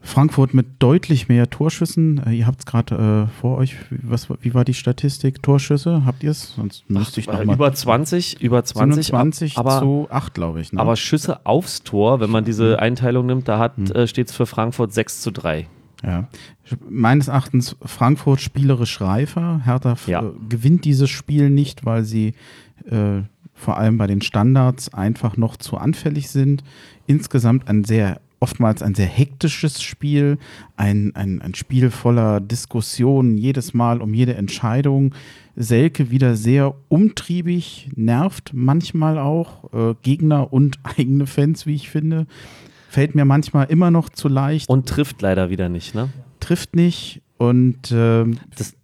Frankfurt 0.02 0.54
mit 0.54 0.66
deutlich 0.78 1.28
mehr 1.28 1.50
Torschüssen. 1.50 2.22
Äh, 2.24 2.32
ihr 2.32 2.46
habt 2.46 2.60
es 2.60 2.66
gerade 2.66 3.28
äh, 3.28 3.40
vor 3.40 3.58
euch. 3.58 3.76
Wie- 3.90 3.98
Was, 4.02 4.28
wie 4.40 4.54
war 4.54 4.64
die 4.64 4.72
Statistik? 4.72 5.42
Torschüsse? 5.42 6.06
Habt 6.06 6.22
ihr 6.22 6.30
es? 6.30 6.54
Sonst 6.54 6.88
müsste 6.88 7.20
ich 7.20 7.28
Äh, 7.28 7.32
noch 7.32 7.44
mal. 7.44 7.54
über 7.54 7.72
20, 7.74 8.40
über 8.40 8.64
20, 8.64 9.06
27 9.06 9.58
aber, 9.58 9.78
zu 9.80 10.06
8, 10.10 10.32
glaube 10.32 10.62
ich. 10.62 10.72
Ne? 10.72 10.80
aber 10.80 10.96
Schüsse 10.96 11.44
aufs 11.44 11.82
Tor, 11.82 12.20
wenn 12.20 12.30
man 12.30 12.44
diese 12.44 12.78
Einteilung 12.78 13.26
nimmt, 13.26 13.46
da 13.46 13.58
hat 13.58 13.78
äh, 13.90 14.06
steht 14.06 14.30
es 14.30 14.34
für 14.34 14.46
Frankfurt 14.46 14.94
6 14.94 15.20
zu 15.20 15.32
3. 15.32 15.66
Ja. 16.02 16.28
Meines 16.88 17.28
Erachtens 17.28 17.76
Frankfurt 17.84 18.40
spielerisch 18.40 19.00
reifer. 19.00 19.60
Hertha 19.64 19.96
Ja. 20.06 20.22
äh, 20.22 20.32
gewinnt 20.48 20.84
dieses 20.84 21.10
Spiel 21.10 21.50
nicht, 21.50 21.84
weil 21.84 22.04
sie 22.04 22.34
äh, 22.90 23.22
vor 23.54 23.76
allem 23.76 23.98
bei 23.98 24.06
den 24.06 24.22
Standards 24.22 24.92
einfach 24.94 25.36
noch 25.36 25.56
zu 25.56 25.76
anfällig 25.76 26.30
sind. 26.30 26.64
Insgesamt 27.06 27.68
ein 27.68 27.84
sehr, 27.84 28.20
oftmals 28.38 28.82
ein 28.82 28.94
sehr 28.94 29.06
hektisches 29.06 29.82
Spiel, 29.82 30.38
ein, 30.76 31.14
ein, 31.14 31.42
ein 31.42 31.54
Spiel 31.54 31.90
voller 31.90 32.40
Diskussionen, 32.40 33.36
jedes 33.36 33.74
Mal 33.74 34.00
um 34.00 34.14
jede 34.14 34.34
Entscheidung. 34.34 35.14
Selke 35.56 36.10
wieder 36.10 36.36
sehr 36.36 36.74
umtriebig, 36.88 37.90
nervt 37.94 38.52
manchmal 38.54 39.18
auch 39.18 39.70
äh, 39.74 39.94
Gegner 40.00 40.52
und 40.52 40.78
eigene 40.96 41.26
Fans, 41.26 41.66
wie 41.66 41.74
ich 41.74 41.90
finde. 41.90 42.26
Fällt 42.90 43.14
mir 43.14 43.24
manchmal 43.24 43.66
immer 43.66 43.92
noch 43.92 44.08
zu 44.08 44.26
leicht 44.26 44.68
Und 44.68 44.88
trifft 44.88 45.22
leider 45.22 45.48
wieder 45.48 45.68
nicht, 45.68 45.94
ne? 45.94 46.08
trifft 46.40 46.74
nicht 46.74 47.22
und 47.38 47.92
ähm, 47.92 48.40
Das, 48.56 48.74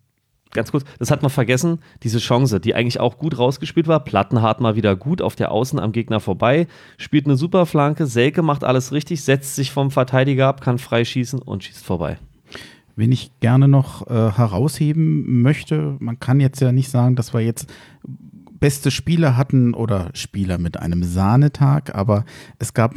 ganz 0.53 0.71
kurz, 0.71 0.85
das 1.01 1.11
hat 1.11 1.23
man 1.23 1.31
vergessen, 1.31 1.81
diese 2.05 2.21
Chance, 2.21 2.61
die 2.61 2.77
eigentlich 2.77 3.01
auch 3.01 3.19
gut 3.19 3.37
rausgespielt 3.37 3.89
war. 3.89 4.05
Plattenhardt 4.05 4.61
mal 4.61 4.77
wieder 4.77 4.95
gut 4.95 5.21
auf 5.21 5.35
der 5.35 5.51
Außen 5.51 5.81
am 5.81 5.91
Gegner 5.91 6.21
vorbei, 6.21 6.69
spielt 6.99 7.27
eine 7.27 7.37
super 7.37 7.67
Flanke, 7.67 8.07
Selke 8.07 8.43
macht 8.43 8.63
alles 8.63 8.93
richtig, 8.93 9.25
setzt 9.25 9.57
sich 9.57 9.73
vom 9.73 9.91
Verteidiger 9.91 10.47
ab, 10.47 10.61
kann 10.61 10.79
frei 10.79 11.05
schießen 11.05 11.43
und 11.43 11.65
schießt 11.65 11.85
vorbei. 11.85 12.19
wen 12.95 13.11
ich 13.11 13.33
gerne 13.41 13.67
noch 13.67 14.07
äh, 14.07 14.31
herausheben 14.31 15.43
möchte, 15.43 15.97
man 15.99 16.21
kann 16.21 16.39
jetzt 16.39 16.61
ja 16.61 16.71
nicht 16.71 16.91
sagen, 16.91 17.17
dass 17.17 17.35
wir 17.35 17.41
jetzt 17.41 17.69
beste 18.61 18.93
Spieler 18.93 19.37
hatten 19.37 19.75
oder 19.75 20.11
Spieler 20.15 20.59
mit 20.59 20.79
einem 20.79 21.03
Sahnetag, 21.03 21.95
aber 21.95 22.25
es 22.61 22.73
gab, 22.73 22.95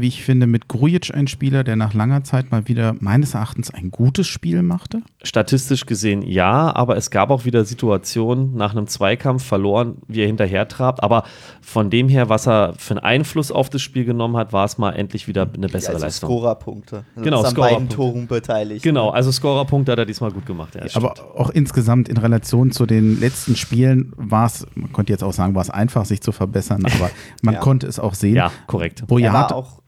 wie 0.00 0.08
ich 0.08 0.22
finde, 0.24 0.46
mit 0.46 0.68
Grujic 0.68 1.14
einen 1.14 1.26
Spieler, 1.28 1.64
der 1.64 1.76
nach 1.76 1.94
langer 1.94 2.24
Zeit 2.24 2.50
mal 2.50 2.68
wieder 2.68 2.94
meines 3.00 3.34
Erachtens 3.34 3.70
ein 3.72 3.90
gutes 3.90 4.26
Spiel 4.26 4.62
machte. 4.62 5.02
Statistisch 5.22 5.86
gesehen 5.86 6.22
ja, 6.22 6.74
aber 6.74 6.96
es 6.96 7.10
gab 7.10 7.30
auch 7.30 7.44
wieder 7.44 7.64
Situationen 7.64 8.54
nach 8.54 8.72
einem 8.72 8.86
Zweikampf 8.86 9.44
verloren, 9.44 9.98
wie 10.08 10.20
er 10.22 10.26
hinterher 10.26 10.68
trabt. 10.68 11.02
Aber 11.02 11.24
von 11.60 11.90
dem 11.90 12.08
her, 12.08 12.28
was 12.28 12.46
er 12.46 12.74
für 12.78 12.94
einen 12.94 13.04
Einfluss 13.04 13.50
auf 13.52 13.70
das 13.70 13.82
Spiel 13.82 14.04
genommen 14.04 14.36
hat, 14.36 14.52
war 14.52 14.64
es 14.64 14.78
mal 14.78 14.92
endlich 14.92 15.28
wieder 15.28 15.48
eine 15.54 15.68
bessere 15.68 15.94
also 15.94 16.04
Leistung. 16.06 16.30
Scorerpunkte. 16.30 17.04
Also 17.14 17.24
Genau, 17.24 17.38
an 17.38 17.42
beiden 17.42 17.54
Scorerpunkte. 17.90 17.96
Toren 17.96 18.26
beteiligt. 18.26 18.82
Genau, 18.82 19.10
also 19.10 19.30
Scorerpunkt 19.32 19.88
hat 19.88 19.98
er 19.98 20.06
diesmal 20.06 20.30
gut 20.30 20.46
gemacht. 20.46 20.74
Ja, 20.74 20.82
Aber 20.94 21.14
auch 21.36 21.50
insgesamt 21.50 22.08
in 22.08 22.16
Relation 22.16 22.70
zu 22.70 22.86
den 22.86 23.20
letzten 23.20 23.56
Spielen 23.56 24.12
war 24.16 24.46
es, 24.46 24.66
man 24.74 24.92
konnte 24.92 25.12
jetzt 25.12 25.22
auch 25.24 25.32
sagen, 25.32 25.54
war 25.54 25.62
es 25.62 25.70
einfach, 25.70 26.04
sich 26.04 26.20
zu 26.20 26.32
verbessern, 26.32 26.84
aber 26.84 27.10
man 27.42 27.54
Ja. 27.54 27.60
konnte 27.60 27.86
es 27.86 27.98
auch 27.98 28.14
sehen. 28.14 28.36
ja, 28.36 28.50
korrekt. 28.66 29.00
Er 29.00 29.02
war 29.02 29.06
Boyard, 29.08 29.52
auch, 29.52 29.80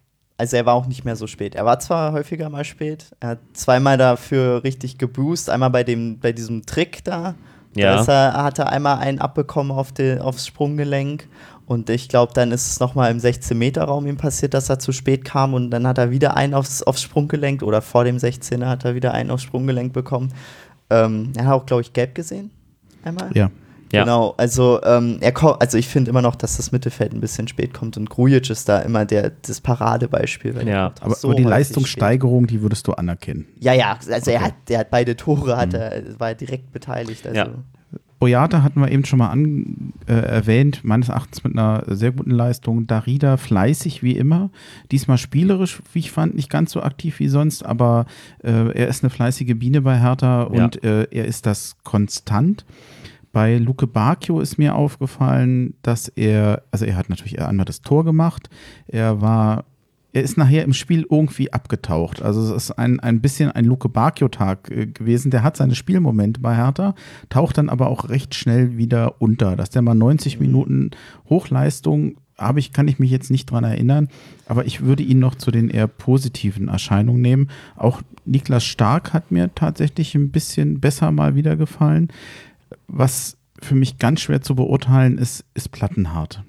also 0.43 0.57
er 0.57 0.67
war 0.67 0.75
auch 0.75 0.87
nicht 0.87 1.05
mehr 1.05 1.15
so 1.15 1.29
spät. 1.29 1.55
Er 1.55 1.65
war 1.65 1.79
zwar 1.79 2.11
häufiger 2.13 2.51
mal 2.51 2.65
spät, 2.65 3.07
er 3.21 3.29
hat 3.31 3.39
zweimal 3.53 3.97
dafür 3.97 4.65
richtig 4.65 4.99
geboost, 4.99 5.49
einmal 5.49 5.71
bei 5.71 5.85
dem, 5.85 6.19
bei 6.19 6.33
diesem 6.33 6.67
Trick 6.67 7.05
da. 7.05 7.37
Ja. 7.77 8.03
Da 8.03 8.13
er, 8.13 8.43
hat 8.43 8.59
er 8.59 8.71
einmal 8.71 8.99
einen 8.99 9.21
abbekommen 9.21 9.71
auf 9.71 9.93
die, 9.93 10.19
aufs 10.19 10.49
Sprunggelenk. 10.49 11.29
Und 11.65 11.91
ich 11.91 12.09
glaube, 12.09 12.33
dann 12.35 12.51
ist 12.51 12.67
es 12.67 12.81
nochmal 12.81 13.13
im 13.13 13.19
16-Meter-Raum 13.19 14.05
ihm 14.09 14.17
passiert, 14.17 14.53
dass 14.53 14.69
er 14.69 14.81
zu 14.81 14.91
spät 14.91 15.25
kam. 15.25 15.55
Und 15.55 15.71
dann 15.71 15.87
hat 15.87 15.97
er 15.97 16.11
wieder 16.11 16.37
einen 16.37 16.55
aufs, 16.55 16.83
aufs 16.83 17.03
Sprunggelenk 17.03 17.63
oder 17.63 17.81
vor 17.81 18.03
dem 18.03 18.17
16er 18.17 18.67
hat 18.67 18.85
er 18.85 18.97
wieder 18.97 19.15
einen 19.15 19.31
aufs 19.31 19.45
Sprunggelenk 19.45 19.93
bekommen. 19.93 20.35
Ähm, 20.91 21.33
er 21.37 21.47
hat 21.47 21.55
auch, 21.55 21.67
glaube 21.67 21.83
ich, 21.83 21.93
gelb 21.93 22.17
gesehen. 22.17 22.51
Einmal. 23.05 23.31
ja. 23.33 23.49
Ja. 23.93 24.05
Genau, 24.05 24.35
also 24.39 24.81
ähm, 24.85 25.19
er 25.21 25.33
ko- 25.33 25.53
also 25.53 25.77
ich 25.79 25.87
finde 25.87 26.11
immer 26.11 26.23
noch, 26.23 26.35
dass 26.35 26.57
das 26.57 26.73
Mittelfeld 26.73 27.13
ein 27.13 27.21
bisschen 27.21 27.47
spät 27.47 27.75
kommt 27.75 27.97
und 27.99 28.09
Grujic 28.11 28.49
ist 28.51 28.69
da 28.69 28.79
immer 28.81 29.05
der, 29.05 29.33
das 29.43 29.61
Paradebeispiel. 29.61 30.55
Ja, 30.67 30.87
kommt 30.89 31.03
Aber, 31.03 31.15
so 31.15 31.29
aber 31.29 31.37
die 31.37 31.43
Leistungssteigerung, 31.45 32.47
die 32.47 32.63
würdest 32.63 32.89
du 32.89 32.93
anerkennen. 32.95 33.47
spät. 33.53 33.65
Ja, 33.65 33.73
ja, 33.75 33.99
also 34.11 34.31
er 34.31 34.39
Okay. 34.39 34.47
hat, 34.47 34.55
der 34.69 34.79
hat 34.81 34.91
beide 34.91 35.15
Tore, 35.17 35.57
hat 35.57 35.75
er, 35.75 36.19
war 36.19 36.31
er 36.31 36.35
direkt 36.35 36.73
beteiligt. 36.73 37.27
Also. 37.27 37.37
Ja. 37.39 37.49
Boyata 38.19 38.63
hatten 38.63 38.81
wir 38.81 38.89
eben 38.91 39.05
schon 39.05 39.19
mal 39.19 39.31
an, 39.31 39.93
äh, 40.07 40.13
erwähnt, 40.15 40.85
meines 40.85 41.09
Erachtens 41.09 41.43
mit 41.43 41.55
einer 41.59 41.83
sehr 41.89 42.13
guten 42.13 42.31
Leistung. 42.31 42.87
Darida 42.87 43.37
fleißig 43.37 44.05
wie 44.05 44.13
immer. 44.17 44.51
Diesmal 44.93 45.19
spielerisch, 45.19 45.83
wie 45.93 45.99
ich 45.99 46.13
fand, 46.13 46.37
nicht 46.37 46.49
ganz 46.49 46.71
so 46.71 46.83
aktiv 46.83 47.19
wie 47.19 47.27
sonst, 47.27 47.67
aber 47.67 48.07
äh, 48.45 48.51
er 48.79 48.87
ist 48.87 49.03
eine 49.03 49.11
fleißige 49.11 49.55
Biene 49.59 49.83
bei 49.83 49.99
Hertha 49.99 50.49
Ja. 50.55 50.65
und 50.65 50.85
äh, 50.85 51.09
er 51.11 51.25
ist 51.25 51.47
das 51.47 51.75
konstant. 51.83 52.65
Bei 53.33 53.57
Luke 53.57 53.87
Bacchio 53.87 54.41
ist 54.41 54.59
mir 54.59 54.75
aufgefallen, 54.75 55.75
dass 55.83 56.09
er, 56.09 56.63
also 56.71 56.85
er 56.85 56.97
hat 56.97 57.09
natürlich 57.09 57.41
einmal 57.41 57.65
das 57.65 57.81
Tor 57.81 58.05
gemacht, 58.05 58.51
er 58.87 59.21
war 59.21 59.65
er 60.15 60.23
ist 60.23 60.37
nachher 60.37 60.65
im 60.65 60.75
Spiel 60.75 61.07
irgendwie 61.11 61.53
abgetaucht. 61.53 62.21
Also 62.21 62.43
es 62.43 62.65
ist 62.65 62.73
ein, 62.73 63.01
ein 63.01 63.21
bisschen 63.21 63.51
ein 63.51 63.65
Luke 63.65 63.89
Bacchio-Tag 63.89 64.71
äh, 64.71 64.87
gewesen. 64.87 65.31
Der 65.31 65.43
hat 65.43 65.57
seine 65.57 65.75
Spielmomente 65.75 66.41
bei 66.41 66.55
Hertha, 66.55 66.95
taucht 67.31 67.59
dann 67.59 67.71
aber 67.71 67.89
auch 67.89 68.09
recht 68.09 68.35
schnell 68.35 68.77
wieder 68.77 69.23
unter. 69.23 69.57
Dass 69.57 69.71
der 69.71 69.83
mal 69.83 69.95
90 69.95 70.39
Minuten 70.39 70.91
Hochleistung 71.31 72.17
habe 72.39 72.61
ich, 72.61 72.73
kann 72.73 72.89
ich 72.89 72.99
mich 72.99 73.11
jetzt 73.11 73.31
nicht 73.31 73.51
dran 73.51 73.65
erinnern, 73.65 74.09
aber 74.47 74.67
ich 74.67 74.81
würde 74.81 75.03
ihn 75.03 75.19
noch 75.19 75.37
zu 75.37 75.51
den 75.51 75.69
eher 75.69 75.87
positiven 75.87 76.69
Erscheinungen 76.69 77.23
nehmen. 77.23 77.51
Auch 77.77 78.03
Niklas 78.25 78.65
Stark 78.65 79.13
hat 79.13 79.31
mir 79.31 79.55
tatsächlich 79.55 80.15
ein 80.15 80.31
bisschen 80.31 80.81
besser 80.81 81.13
mal 81.13 81.35
wieder 81.35 81.57
gefallen. 81.57 82.09
Was 82.89 83.37
für 83.61 83.75
mich 83.75 83.99
ganz 83.99 84.21
schwer 84.21 84.41
zu 84.43 84.55
beurteilen 84.55 85.19
ist, 85.19 85.45
ist 85.55 85.71
Plattenhart. 85.71 86.43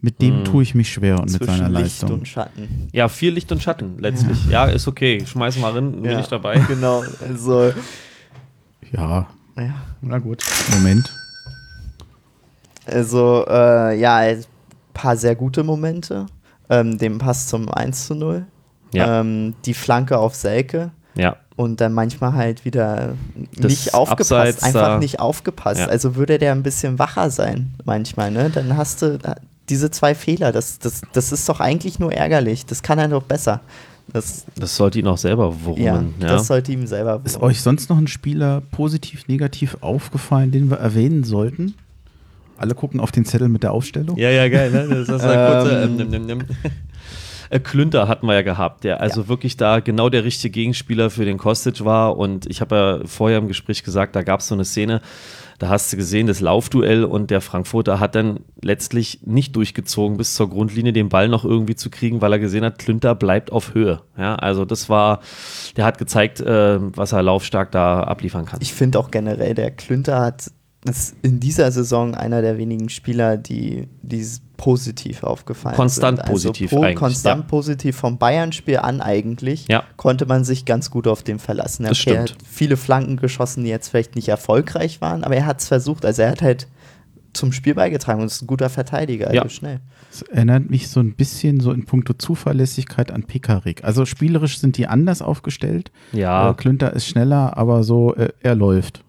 Mit 0.00 0.20
dem 0.20 0.40
Mhm. 0.40 0.44
tue 0.44 0.62
ich 0.62 0.74
mich 0.74 0.92
schwer 0.92 1.16
und 1.18 1.32
mit 1.32 1.42
Zwischen 1.42 1.56
seiner 1.56 1.68
Licht 1.70 1.82
Leistung. 2.02 2.12
und 2.20 2.28
Schatten. 2.28 2.88
Ja, 2.92 3.08
viel 3.08 3.32
Licht 3.32 3.50
und 3.50 3.62
Schatten 3.62 3.98
letztlich. 3.98 4.46
Ja, 4.46 4.66
ist 4.66 4.86
okay. 4.86 5.24
Schmeiß 5.26 5.58
mal 5.58 5.72
rein, 5.72 6.02
bin 6.02 6.12
Ja. 6.12 6.20
ich 6.20 6.26
dabei. 6.28 6.58
Genau, 6.68 7.02
also 7.26 7.72
Ja, 8.92 9.26
ja. 9.56 9.74
na 10.02 10.18
gut. 10.18 10.44
Moment. 10.72 11.10
Also, 12.84 13.44
äh, 13.48 13.98
ja, 13.98 14.16
ein 14.16 14.44
paar 14.94 15.16
sehr 15.16 15.34
gute 15.34 15.64
Momente. 15.64 16.26
Ähm, 16.68 16.98
dem 16.98 17.18
Pass 17.18 17.46
zum 17.48 17.68
1 17.68 18.06
zu 18.06 18.14
0. 18.14 18.46
Ja. 18.92 19.20
Ähm, 19.20 19.54
die 19.64 19.74
Flanke 19.74 20.18
auf 20.18 20.34
Selke. 20.34 20.90
Ja, 21.14 21.36
Und 21.56 21.80
dann 21.80 21.94
manchmal 21.94 22.34
halt 22.34 22.66
wieder 22.66 23.14
Das 23.56 23.70
nicht 23.70 23.94
aufgepasst, 23.94 24.32
Abseits 24.32 24.62
einfach 24.62 24.98
nicht 24.98 25.20
aufgepasst. 25.20 25.80
Ja. 25.80 25.86
Also 25.86 26.14
würde 26.14 26.38
der 26.38 26.52
ein 26.52 26.62
bisschen 26.62 26.98
wacher 26.98 27.30
sein 27.30 27.72
manchmal, 27.84 28.30
ne? 28.30 28.50
Dann 28.50 28.76
hast 28.76 29.00
du 29.00 29.18
diese 29.70 29.90
zwei 29.90 30.14
Fehler. 30.14 30.52
Das, 30.52 30.78
das, 30.78 31.00
das 31.14 31.32
ist 31.32 31.48
doch 31.48 31.60
eigentlich 31.60 31.98
nur 31.98 32.12
ärgerlich. 32.12 32.66
Das 32.66 32.82
kann 32.82 32.98
er 32.98 33.08
doch 33.08 33.22
besser. 33.22 33.60
Das, 34.12 34.44
das 34.54 34.76
sollte 34.76 34.98
ihn 34.98 35.06
auch 35.08 35.18
selber 35.18 35.64
wurmen. 35.64 36.14
ja, 36.20 36.26
Ja, 36.26 36.32
das 36.34 36.46
sollte 36.46 36.72
ihm 36.72 36.86
selber 36.86 37.20
Ist 37.24 37.40
euch 37.40 37.60
sonst 37.60 37.90
noch 37.90 37.98
ein 37.98 38.06
Spieler 38.06 38.62
positiv, 38.70 39.26
negativ 39.26 39.78
aufgefallen, 39.80 40.52
den 40.52 40.70
wir 40.70 40.76
erwähnen 40.76 41.24
sollten? 41.24 41.74
Alle 42.58 42.74
gucken 42.74 43.00
auf 43.00 43.10
den 43.12 43.24
Zettel 43.24 43.48
mit 43.48 43.62
der 43.62 43.72
Aufstellung. 43.72 44.16
ja, 44.16 44.30
ja, 44.30 44.48
geil. 44.48 44.70
Ne? 44.70 44.86
Das 44.88 45.08
ist 45.08 45.24
ein 45.24 45.30
Ähm, 45.38 45.52
kurzer, 45.52 45.82
ähm, 45.84 45.96
nimm, 45.96 46.08
nimm, 46.08 46.26
nimm. 46.26 46.38
Äh, 47.50 47.60
Klünter 47.60 48.08
hatten 48.08 48.26
wir 48.26 48.34
ja 48.34 48.42
gehabt, 48.42 48.84
der 48.84 49.00
also 49.00 49.28
wirklich 49.28 49.56
da 49.56 49.80
genau 49.80 50.08
der 50.08 50.24
richtige 50.24 50.52
Gegenspieler 50.52 51.10
für 51.10 51.24
den 51.24 51.38
Kostic 51.38 51.84
war. 51.84 52.16
Und 52.16 52.46
ich 52.46 52.60
habe 52.60 52.76
ja 52.76 53.06
vorher 53.06 53.38
im 53.38 53.48
Gespräch 53.48 53.84
gesagt, 53.84 54.16
da 54.16 54.22
gab 54.22 54.40
es 54.40 54.48
so 54.48 54.54
eine 54.54 54.64
Szene, 54.64 55.00
da 55.58 55.68
hast 55.68 55.92
du 55.92 55.96
gesehen, 55.96 56.26
das 56.26 56.40
Laufduell 56.40 57.04
und 57.04 57.30
der 57.30 57.40
Frankfurter 57.40 57.98
hat 57.98 58.14
dann 58.14 58.40
letztlich 58.62 59.20
nicht 59.24 59.56
durchgezogen 59.56 60.18
bis 60.18 60.34
zur 60.34 60.50
Grundlinie, 60.50 60.92
den 60.92 61.08
Ball 61.08 61.28
noch 61.28 61.44
irgendwie 61.44 61.74
zu 61.74 61.88
kriegen, 61.88 62.20
weil 62.20 62.32
er 62.32 62.38
gesehen 62.38 62.64
hat, 62.64 62.78
Klünter 62.78 63.14
bleibt 63.14 63.52
auf 63.52 63.74
Höhe. 63.74 64.02
Ja, 64.18 64.34
also 64.34 64.64
das 64.64 64.88
war, 64.88 65.20
der 65.76 65.86
hat 65.86 65.98
gezeigt, 65.98 66.40
äh, 66.40 66.78
was 66.96 67.12
er 67.12 67.22
laufstark 67.22 67.72
da 67.72 68.02
abliefern 68.02 68.44
kann. 68.44 68.60
Ich 68.60 68.74
finde 68.74 68.98
auch 68.98 69.10
generell, 69.10 69.54
der 69.54 69.70
Klünter 69.70 70.20
hat 70.20 70.50
ist 70.88 71.16
in 71.22 71.40
dieser 71.40 71.70
Saison 71.72 72.14
einer 72.14 72.42
der 72.42 72.58
wenigen 72.58 72.88
Spieler, 72.88 73.36
die, 73.36 73.88
die 74.02 74.24
positiv 74.56 75.22
aufgefallen 75.22 75.76
konstant 75.76 76.18
sind. 76.18 76.28
Also 76.28 76.48
positiv 76.50 76.70
pro, 76.70 76.94
Konstant 76.94 77.42
ja. 77.44 77.48
positiv 77.48 77.96
vom 77.96 78.18
Bayern-Spiel 78.18 78.78
an 78.78 79.00
eigentlich 79.00 79.66
Ja. 79.68 79.84
konnte 79.96 80.26
man 80.26 80.44
sich 80.44 80.64
ganz 80.64 80.90
gut 80.90 81.06
auf 81.06 81.22
den 81.22 81.38
verlassen. 81.38 81.84
Das 81.84 82.00
Okay, 82.00 82.10
er 82.16 82.26
stimmt. 82.26 82.40
hat 82.42 82.48
viele 82.48 82.76
Flanken 82.76 83.16
geschossen, 83.16 83.64
die 83.64 83.70
jetzt 83.70 83.88
vielleicht 83.88 84.16
nicht 84.16 84.28
erfolgreich 84.28 85.00
waren, 85.00 85.24
aber 85.24 85.36
er 85.36 85.46
hat 85.46 85.60
es 85.60 85.68
versucht. 85.68 86.04
Also 86.04 86.22
er 86.22 86.30
hat 86.30 86.42
halt 86.42 86.66
zum 87.32 87.52
Spiel 87.52 87.74
beigetragen 87.74 88.20
und 88.22 88.26
ist 88.28 88.40
ein 88.42 88.46
guter 88.46 88.70
Verteidiger, 88.70 89.26
also 89.26 89.36
Ja. 89.36 89.48
schnell. 89.50 89.80
Das 90.10 90.22
erinnert 90.22 90.70
mich 90.70 90.88
so 90.88 91.00
ein 91.00 91.12
bisschen 91.14 91.60
so 91.60 91.70
in 91.72 91.84
puncto 91.84 92.14
Zuverlässigkeit 92.14 93.10
an 93.10 93.24
Pekarik. 93.24 93.84
Also 93.84 94.06
spielerisch 94.06 94.58
sind 94.58 94.78
die 94.78 94.86
anders 94.86 95.20
aufgestellt. 95.20 95.90
Ja. 96.12 96.50
Äh, 96.50 96.54
Klünter 96.54 96.94
ist 96.94 97.06
schneller, 97.06 97.58
aber 97.58 97.84
so, 97.84 98.14
äh, 98.14 98.30
er 98.42 98.54
läuft. 98.54 99.02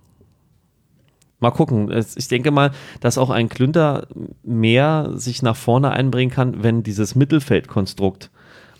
Mal 1.40 1.52
gucken. 1.52 1.92
Ich 2.16 2.28
denke 2.28 2.52
mal, 2.52 2.72
dass 3.00 3.18
auch 3.18 3.30
ein 3.30 3.50
Klünter 3.50 4.08
mehr 4.44 5.12
sich 5.14 5.44
nach 5.44 5.56
vorne 5.56 5.92
einbringen 5.92 6.32
kann, 6.32 6.64
wenn 6.64 6.82
dieses 6.82 7.16
Mittelfeldkonstrukt 7.16 8.32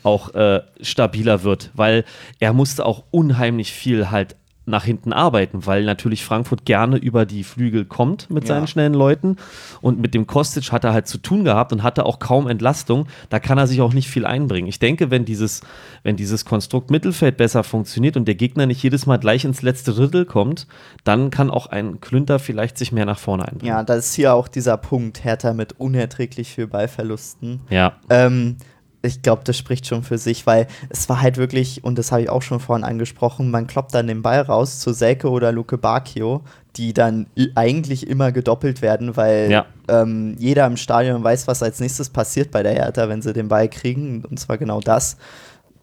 auch 0.02 0.34
äh, 0.34 0.62
stabiler 0.80 1.42
wird, 1.44 1.70
weil 1.74 2.04
er 2.40 2.52
musste 2.52 2.84
auch 2.84 3.04
unheimlich 3.10 3.72
viel 3.72 4.10
halt 4.10 4.36
nach 4.68 4.84
hinten 4.84 5.12
arbeiten, 5.12 5.66
weil 5.66 5.84
natürlich 5.84 6.24
Frankfurt 6.24 6.64
gerne 6.64 6.96
über 6.96 7.26
die 7.26 7.44
Flügel 7.44 7.84
kommt 7.84 8.30
mit 8.30 8.44
Ja. 8.44 8.54
seinen 8.54 8.66
schnellen 8.66 8.94
Leuten 8.94 9.36
und 9.80 10.00
mit 10.00 10.14
dem 10.14 10.26
Kostic 10.26 10.70
hat 10.72 10.84
er 10.84 10.92
halt 10.92 11.08
zu 11.08 11.18
tun 11.18 11.44
gehabt 11.44 11.72
und 11.72 11.82
hatte 11.82 12.06
auch 12.06 12.18
kaum 12.18 12.46
Entlastung. 12.48 13.06
Da 13.30 13.38
kann 13.40 13.58
er 13.58 13.66
sich 13.66 13.80
auch 13.80 13.92
nicht 13.92 14.08
viel 14.08 14.26
einbringen. 14.26 14.68
Ich 14.68 14.78
denke, 14.78 15.10
wenn 15.10 15.24
dieses, 15.24 15.62
wenn 16.02 16.16
dieses 16.16 16.44
Konstrukt 16.44 16.90
Mittelfeld 16.90 17.36
besser 17.36 17.64
funktioniert 17.64 18.16
und 18.16 18.26
der 18.26 18.34
Gegner 18.34 18.66
nicht 18.66 18.82
jedes 18.82 19.06
Mal 19.06 19.18
gleich 19.18 19.44
ins 19.44 19.62
letzte 19.62 19.92
Drittel 19.92 20.24
kommt, 20.24 20.66
dann 21.04 21.30
kann 21.30 21.50
auch 21.50 21.66
ein 21.66 22.00
Klünter 22.00 22.38
vielleicht 22.38 22.78
sich 22.78 22.92
mehr 22.92 23.06
nach 23.06 23.18
vorne 23.18 23.46
einbringen. 23.48 23.66
Ja, 23.74 23.82
das 23.82 24.06
ist 24.06 24.14
hier 24.14 24.34
auch 24.34 24.48
dieser 24.48 24.76
Punkt, 24.76 25.24
Hertha 25.24 25.52
mit 25.52 25.78
unerträglich 25.80 26.48
viel 26.54 26.66
Ballverlusten. 26.66 27.60
Ja. 27.70 27.94
Ähm, 28.10 28.56
ich 29.02 29.22
glaube, 29.22 29.42
das 29.44 29.56
spricht 29.56 29.86
schon 29.86 30.02
für 30.02 30.18
sich, 30.18 30.46
weil 30.46 30.66
es 30.90 31.08
war 31.08 31.20
halt 31.22 31.36
wirklich, 31.36 31.84
und 31.84 31.98
das 31.98 32.10
habe 32.10 32.22
ich 32.22 32.28
auch 32.30 32.42
schon 32.42 32.58
vorhin 32.60 32.84
angesprochen, 32.84 33.50
man 33.50 33.66
kloppt 33.68 33.94
dann 33.94 34.08
den 34.08 34.22
Ball 34.22 34.40
raus 34.40 34.80
zu 34.80 34.92
Selke 34.92 35.30
oder 35.30 35.52
Luke 35.52 35.78
Bacchio, 35.78 36.42
die 36.76 36.92
dann 36.92 37.26
eigentlich 37.54 38.08
immer 38.08 38.32
gedoppelt 38.32 38.82
werden, 38.82 39.16
weil 39.16 39.50
Ja. 39.50 39.66
ähm, 39.88 40.34
jeder 40.38 40.66
im 40.66 40.76
Stadion 40.76 41.22
weiß, 41.22 41.46
was 41.46 41.62
als 41.62 41.78
nächstes 41.80 42.10
passiert 42.10 42.50
bei 42.50 42.62
der 42.62 42.72
Hertha, 42.72 43.08
wenn 43.08 43.22
sie 43.22 43.32
den 43.32 43.48
Ball 43.48 43.68
kriegen, 43.68 44.24
und 44.24 44.38
zwar 44.40 44.58
genau 44.58 44.80
das. 44.80 45.16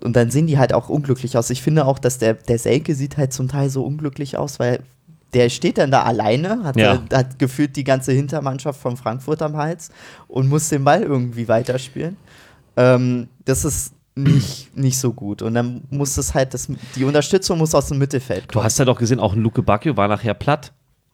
Und 0.03 0.15
dann 0.15 0.29
sehen 0.29 0.47
die 0.47 0.57
halt 0.57 0.73
auch 0.73 0.89
unglücklich 0.89 1.37
aus. 1.37 1.49
Ich 1.49 1.61
finde 1.61 1.85
auch, 1.85 1.99
dass 1.99 2.17
der, 2.17 2.33
der 2.33 2.59
Selke 2.59 2.95
sieht 2.95 3.17
halt 3.17 3.31
zum 3.33 3.47
Teil 3.47 3.69
so 3.69 3.83
unglücklich 3.85 4.37
aus, 4.37 4.59
weil 4.59 4.81
der 5.33 5.49
steht 5.49 5.77
dann 5.77 5.89
da 5.91 6.03
alleine, 6.03 6.63
hat, 6.63 6.75
Ja. 6.77 6.95
äh, 7.09 7.15
hat 7.15 7.39
gefühlt 7.39 7.75
die 7.75 7.83
ganze 7.83 8.11
Hintermannschaft 8.11 8.79
von 8.79 8.95
Frankfurt 8.97 9.41
am 9.41 9.57
Hals 9.57 9.89
und 10.27 10.47
muss 10.49 10.69
den 10.69 10.83
Ball 10.83 11.01
irgendwie 11.01 11.47
weiterspielen. 11.47 12.17
Ähm, 12.77 13.27
das 13.45 13.65
ist 13.65 13.93
nicht, 14.15 14.75
nicht 14.75 14.97
so 14.97 15.13
gut. 15.13 15.41
Und 15.41 15.53
dann 15.55 15.83
muss 15.89 16.17
es 16.17 16.33
halt, 16.33 16.53
das, 16.53 16.67
die 16.95 17.03
Unterstützung 17.03 17.57
muss 17.57 17.75
aus 17.75 17.87
dem 17.87 17.97
Mittelfeld 17.97 18.45
Du 18.45 18.53
kommen. 18.53 18.65
hast 18.65 18.79
ja 18.79 18.85
doch 18.85 18.97
gesehen, 18.97 19.19
auch 19.19 19.33
ein 19.33 19.41
Luke 19.41 19.61
Bacchio 19.61 19.97
war 19.97 20.07
nachher 20.07 20.33
platt. 20.33 20.71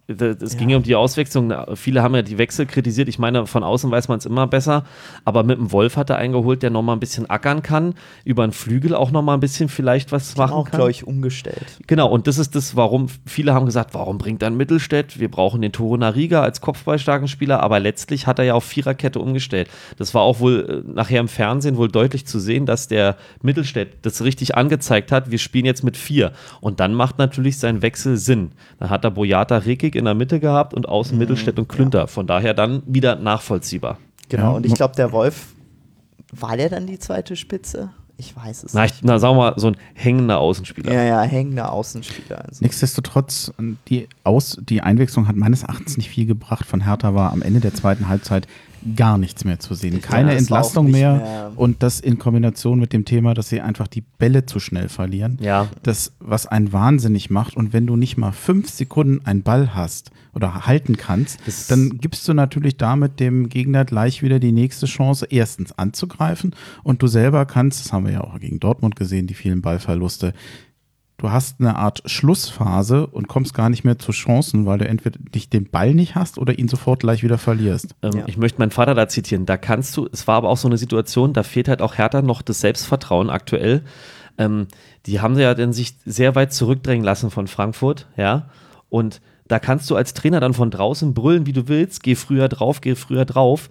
Es 0.08 0.58
ging 0.58 0.70
ja 0.70 0.78
um 0.78 0.84
die 0.84 0.96
Auswechslung. 0.96 1.54
Viele 1.76 2.02
haben 2.04 2.16
ja 2.16 2.22
die 2.22 2.38
Wechsel 2.38 2.66
kritisiert. 2.66 3.08
Ich 3.08 3.20
meine, 3.20 3.46
von 3.48 3.64
außen 3.64 3.90
weiß 3.90 4.08
man 4.08 4.18
es 4.18 4.26
immer 4.26 4.48
besser. 4.48 4.84
Aber 5.26 5.44
mit 5.44 5.58
dem 5.58 5.72
Wolf 5.72 5.96
hat 5.96 6.10
er 6.10 6.18
einen 6.18 6.34
geholt, 6.34 6.64
der 6.64 6.70
nochmal 6.70 6.96
ein 6.96 7.00
bisschen 7.00 7.30
ackern 7.30 7.62
kann. 7.62 7.94
Über 8.26 8.46
den 8.46 8.52
Flügel 8.52 8.96
auch 8.96 9.12
nochmal 9.12 9.38
ein 9.38 9.40
bisschen 9.40 9.70
vielleicht 9.70 10.12
was 10.12 10.36
machen 10.36 10.54
auch, 10.54 10.66
kann. 10.66 10.78
glaube 10.78 10.92
ich, 10.92 11.08
umgestellt. 11.08 11.80
Genau, 11.88 12.10
und 12.10 12.28
das 12.28 12.38
ist 12.38 12.56
das, 12.56 12.76
warum 12.76 13.08
viele 13.26 13.54
haben 13.54 13.66
gesagt, 13.66 13.94
warum 13.94 14.18
bringt 14.18 14.42
dann 14.42 14.58
Mittelstädt? 14.58 15.20
Wir 15.20 15.30
brauchen 15.32 15.62
den 15.62 15.72
Toro 15.72 15.98
Nariga 15.98 16.42
als 16.42 16.62
kopfballstarken 16.62 17.28
Spieler, 17.28 17.62
aber 17.62 17.80
letztlich 17.80 18.28
hat 18.28 18.40
er 18.40 18.46
ja 18.46 18.54
auf 18.54 18.64
Viererkette 18.64 19.20
umgestellt. 19.20 19.70
Das 19.98 20.14
war 20.14 20.24
auch 20.24 20.40
wohl 20.40 20.84
äh, 20.88 20.92
nachher 20.92 21.20
im 21.20 21.28
Fernsehen 21.28 21.78
wohl 21.78 21.90
deutlich 21.90 22.26
zu 22.26 22.40
sehen, 22.40 22.66
dass 22.66 22.88
der 22.88 23.18
Mittelstädt 23.42 24.00
das 24.02 24.24
richtig 24.24 24.56
angezeigt 24.56 25.12
hat. 25.12 25.32
Wir 25.32 25.40
spielen 25.40 25.66
jetzt 25.66 25.84
mit 25.84 25.98
vier. 25.98 26.32
Und 26.60 26.80
dann 26.80 26.94
macht 26.94 27.18
natürlich 27.18 27.60
sein 27.60 27.82
Wechsel 27.82 28.18
Sinn. 28.18 28.52
Dann 28.80 28.90
hat 28.90 29.04
er 29.04 29.12
Boyata 29.12 29.58
Rekik 29.92 29.96
in 29.96 30.06
der 30.06 30.14
Mitte 30.14 30.40
gehabt 30.40 30.74
und 30.74 30.88
außen 30.88 31.18
Mittelstädt 31.18 31.60
und 31.60 31.68
Klünter. 31.68 32.08
Von 32.08 32.28
daher 32.28 32.54
dann 32.54 32.84
wieder 32.86 33.16
nachvollziehbar. 33.16 33.98
Genau. 34.30 34.44
Ja. 34.44 34.50
Und 34.52 34.66
ich 34.66 34.74
glaube, 34.74 34.96
der 34.96 35.12
Wolf, 35.12 35.54
war 36.32 36.56
der 36.58 36.70
dann 36.70 36.88
die 36.88 36.98
zweite 37.00 37.36
Spitze? 37.36 37.90
Ich 38.18 38.36
weiß 38.36 38.64
es 38.64 38.74
Na, 38.74 38.86
ich, 38.86 38.92
nicht. 38.92 39.04
na, 39.04 39.20
sagen 39.20 39.36
wir 39.36 39.52
mal, 39.52 39.54
so 39.58 39.68
ein 39.68 39.78
hängender 39.96 40.40
Außenspieler. 40.40 40.94
Ja, 40.94 41.04
ja, 41.04 41.22
hängender 41.22 41.72
Außenspieler. 41.72 42.46
Also. 42.46 42.64
Nichtsdestotrotz, 42.64 43.52
die, 43.90 44.08
Aus, 44.24 44.58
die 44.62 44.82
Einwechslung 44.82 45.28
hat 45.28 45.36
meines 45.36 45.64
Erachtens 45.64 45.98
nicht 45.98 46.10
viel 46.10 46.28
gebracht. 46.28 46.66
Von 46.66 46.82
Hertha 46.82 47.16
war 47.16 47.32
am 47.32 47.42
Ende 47.42 47.60
der 47.60 47.74
zweiten 47.74 48.08
Halbzeit 48.08 48.48
gar 48.96 49.18
nichts 49.18 49.46
mehr 49.46 49.60
zu 49.60 49.74
sehen. 49.76 50.02
Keine 50.02 50.32
Ja, 50.32 50.38
Entlastung 50.38 50.90
mehr. 50.90 51.14
mehr- 51.16 51.52
Und 51.56 51.84
das 51.84 52.00
in 52.00 52.18
Kombination 52.18 52.80
mit 52.80 52.94
dem 52.94 53.06
Thema, 53.06 53.34
dass 53.34 53.50
sie 53.50 53.62
einfach 53.62 53.88
die 53.88 54.02
Bälle 54.02 54.46
zu 54.46 54.60
schnell 54.60 54.90
verlieren. 54.90 55.38
Ja. 55.42 55.68
Das, 55.84 56.14
was 56.20 56.48
einen 56.48 56.74
wahnsinnig 56.74 57.30
macht. 57.30 57.56
Und 57.56 57.74
wenn 57.74 57.86
du 57.88 57.96
nicht 57.96 58.18
mal 58.18 58.32
fünf 58.32 58.70
Sekunden 58.70 59.26
einen 59.26 59.44
Ball 59.44 59.76
hast 59.76 60.12
oder 60.34 60.66
halten 60.66 60.98
kannst, 60.98 61.40
Das- 61.46 61.68
dann 61.68 61.98
gibst 62.00 62.28
du 62.28 62.34
natürlich 62.34 62.78
damit 62.78 63.20
dem 63.20 63.50
Gegner 63.50 63.86
gleich 63.86 64.24
wieder 64.24 64.40
die 64.40 64.52
nächste 64.52 64.86
Chance, 64.88 65.28
erstens 65.30 65.72
anzugreifen. 65.78 66.56
Und 66.84 67.02
du 67.04 67.08
selber 67.08 67.46
kannst, 67.46 67.84
das 67.86 67.94
haben 67.94 68.06
wir 68.06 68.14
ja 68.14 68.22
auch 68.22 68.40
gegen 68.40 68.60
Dortmund 68.60 68.96
gesehen, 68.96 69.28
die 69.28 69.34
vielen 69.36 69.62
Ballverluste, 69.62 70.34
du 71.22 71.32
hast 71.32 71.60
eine 71.60 71.76
Art 71.76 72.02
Schlussphase 72.06 73.06
und 73.06 73.28
kommst 73.28 73.54
gar 73.54 73.70
nicht 73.70 73.84
mehr 73.84 74.00
zu 74.00 74.12
Chancen, 74.12 74.66
weil 74.66 74.80
du 74.80 74.88
entweder 74.88 75.20
nicht 75.34 75.54
den 75.54 75.70
Ball 75.70 75.94
nicht 75.94 76.16
hast 76.16 76.40
oder 76.40 76.58
ihn 76.58 76.68
sofort 76.68 77.02
gleich 77.02 77.22
wieder 77.22 77.38
verlierst. 77.38 77.96
Ähm, 78.02 78.12
Ja. 78.16 78.24
Ich 78.28 78.38
möchte 78.38 78.60
meinen 78.60 78.72
Vater 78.72 78.96
da 78.96 79.08
zitieren. 79.08 79.46
Da 79.46 79.58
kannst 79.58 79.96
du, 79.96 80.10
es 80.12 80.28
war 80.28 80.36
aber 80.36 80.50
auch 80.50 80.58
so 80.58 80.68
eine 80.68 80.78
Situation, 80.78 81.34
da 81.34 81.44
fehlt 81.44 81.68
halt 81.68 81.82
auch 81.82 81.98
Hertha 81.98 82.22
noch 82.24 82.42
das 82.42 82.60
Selbstvertrauen 82.62 83.30
aktuell. 83.30 83.84
Ähm, 84.40 84.68
die 85.06 85.22
haben 85.22 85.38
ja 85.38 85.54
dann 85.54 85.74
sich 85.74 85.96
sehr 86.06 86.34
weit 86.34 86.54
zurückdrängen 86.54 87.06
lassen 87.06 87.30
von 87.30 87.48
Frankfurt, 87.48 88.08
ja. 88.18 88.50
Und 88.90 89.22
da 89.48 89.60
kannst 89.60 89.90
du 89.92 89.96
als 89.96 90.14
Trainer 90.14 90.40
dann 90.40 90.54
von 90.54 90.72
draußen 90.72 91.14
brüllen, 91.14 91.46
wie 91.46 91.54
du 91.54 91.68
willst, 91.68 92.02
geh 92.02 92.16
früher 92.16 92.50
drauf, 92.50 92.82
geh 92.82 92.96
früher 92.96 93.26
drauf. 93.26 93.70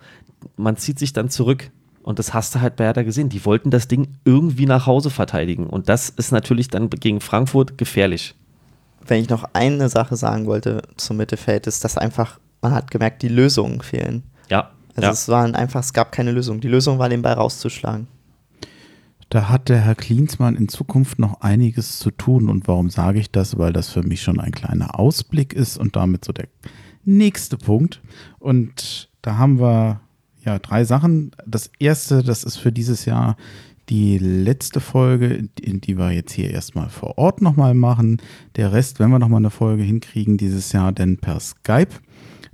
Man 0.57 0.77
zieht 0.77 0.99
sich 0.99 1.13
dann 1.13 1.31
zurück. 1.31 1.71
Und 2.03 2.19
das 2.19 2.33
hast 2.33 2.55
du 2.55 2.61
halt 2.61 2.77
bei 2.77 2.85
Hertha 2.85 3.03
gesehen. 3.03 3.29
Die 3.29 3.45
wollten 3.45 3.71
das 3.71 3.89
Ding 3.89 4.17
irgendwie 4.25 4.67
nach 4.67 4.87
Hause 4.87 5.11
verteidigen. 5.11 5.67
Und 5.67 5.89
das 5.89 6.09
ist 6.09 6.33
natürlich 6.33 6.69
dann 6.69 6.89
gegen 6.89 7.21
Frankfurt 7.21 7.77
gefährlich. 7.77 8.35
Wenn 9.07 9.23
ich 9.23 9.29
noch 9.29 9.45
eine 9.53 9.89
Sache 9.89 10.17
sagen 10.17 10.47
wollte 10.47 10.83
zum 10.97 11.19
Mittelfeld, 11.19 11.67
ist, 11.67 11.85
dass 11.85 11.99
einfach, 11.99 12.39
man 12.63 12.73
hat 12.73 12.91
gemerkt, 12.91 13.23
die 13.23 13.29
Lösungen 13.29 13.83
fehlen. 13.83 14.23
Ja. 14.49 14.71
Also 14.97 15.07
ja. 15.07 15.11
es 15.11 15.29
waren 15.29 15.55
einfach, 15.55 15.81
es 15.81 15.93
gab 15.93 16.13
keine 16.13 16.33
Lösung. 16.33 16.61
Die 16.61 16.69
Lösung 16.69 16.99
war, 16.99 17.09
den 17.09 17.23
Ball 17.23 17.35
rauszuschlagen. 17.35 18.09
Da 19.29 19.49
hat 19.49 19.69
der 19.69 19.79
Herr 19.79 19.95
Klinsmann 19.95 20.57
in 20.57 20.69
Zukunft 20.69 21.19
noch 21.19 21.41
einiges 21.41 21.99
zu 21.99 22.11
tun. 22.11 22.49
Und 22.49 22.67
warum 22.67 22.91
sage 22.91 23.21
ich 23.21 23.31
das? 23.31 23.59
Weil 23.59 23.73
das 23.73 23.89
für 23.91 24.03
mich 24.03 24.23
schon 24.23 24.41
ein 24.41 24.53
kleiner 24.53 24.99
Ausblick 24.99 25.53
ist 25.53 25.77
und 25.77 25.97
damit 25.97 26.25
so 26.25 26.33
der 26.33 26.49
nächste 27.05 27.57
Punkt. 27.57 28.01
Und 28.39 29.09
da 29.23 29.37
haben 29.37 29.61
wir 29.61 30.01
ja 30.45 30.59
drei 30.59 30.84
Sachen. 30.84 31.32
Das 31.47 31.70
erste, 31.78 32.22
das 32.22 32.45
ist 32.45 32.57
für 32.57 32.72
dieses 32.72 33.05
Jahr 33.05 33.36
die 33.88 34.18
letzte 34.18 34.80
Folge, 34.80 35.49
in 35.61 35.80
die 35.80 35.99
wir 35.99 36.12
jetzt 36.12 36.32
hier 36.32 36.51
erstmal 36.51 36.88
vor 36.88 37.18
Ort 37.18 37.43
nochmal 37.43 37.74
machen. 37.74 38.22
Der 38.57 38.72
Rest, 38.72 39.01
wenn 39.01 39.11
wir 39.11 39.18
nochmal 39.18 39.41
eine 39.41 39.51
Folge 39.51 39.82
hinkriegen 39.82 40.36
dieses 40.36 40.72
Jahr, 40.72 40.93
denn 40.93 41.18
per 41.18 41.41
Skype. 41.41 41.97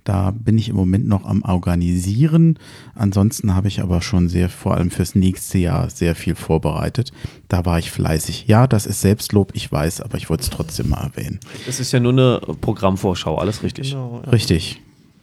Da 0.02 0.30
bin 0.30 0.56
ich 0.56 0.68
im 0.68 0.76
Moment 0.76 1.08
noch 1.08 1.24
am 1.24 1.42
Organisieren. 1.42 2.60
Ansonsten 2.94 3.56
habe 3.56 3.66
ich 3.66 3.80
aber 3.80 4.00
schon 4.00 4.28
sehr, 4.28 4.48
vor 4.48 4.74
allem 4.74 4.92
fürs 4.92 5.16
nächste 5.16 5.58
Jahr, 5.58 5.90
sehr 5.90 6.14
viel 6.14 6.36
vorbereitet. 6.36 7.12
Da 7.48 7.64
war 7.64 7.80
ich 7.80 7.90
fleißig. 7.90 8.46
Ja, 8.46 8.68
das 8.68 8.86
ist 8.86 9.00
Selbstlob, 9.00 9.50
ich 9.54 9.70
weiß, 9.70 10.00
aber 10.00 10.16
ich 10.16 10.30
wollte 10.30 10.44
es 10.44 10.50
trotzdem 10.50 10.90
mal 10.90 11.02
erwähnen. 11.02 11.40
Das 11.66 11.80
ist 11.80 11.92
ja 11.92 11.98
nur 11.98 12.12
eine 12.12 12.40
Programmvorschau, 12.60 13.36
alles 13.36 13.64
richtig. 13.64 13.90
Genau, 13.90 14.22
ja. 14.24 14.30
Richtig. 14.30 14.80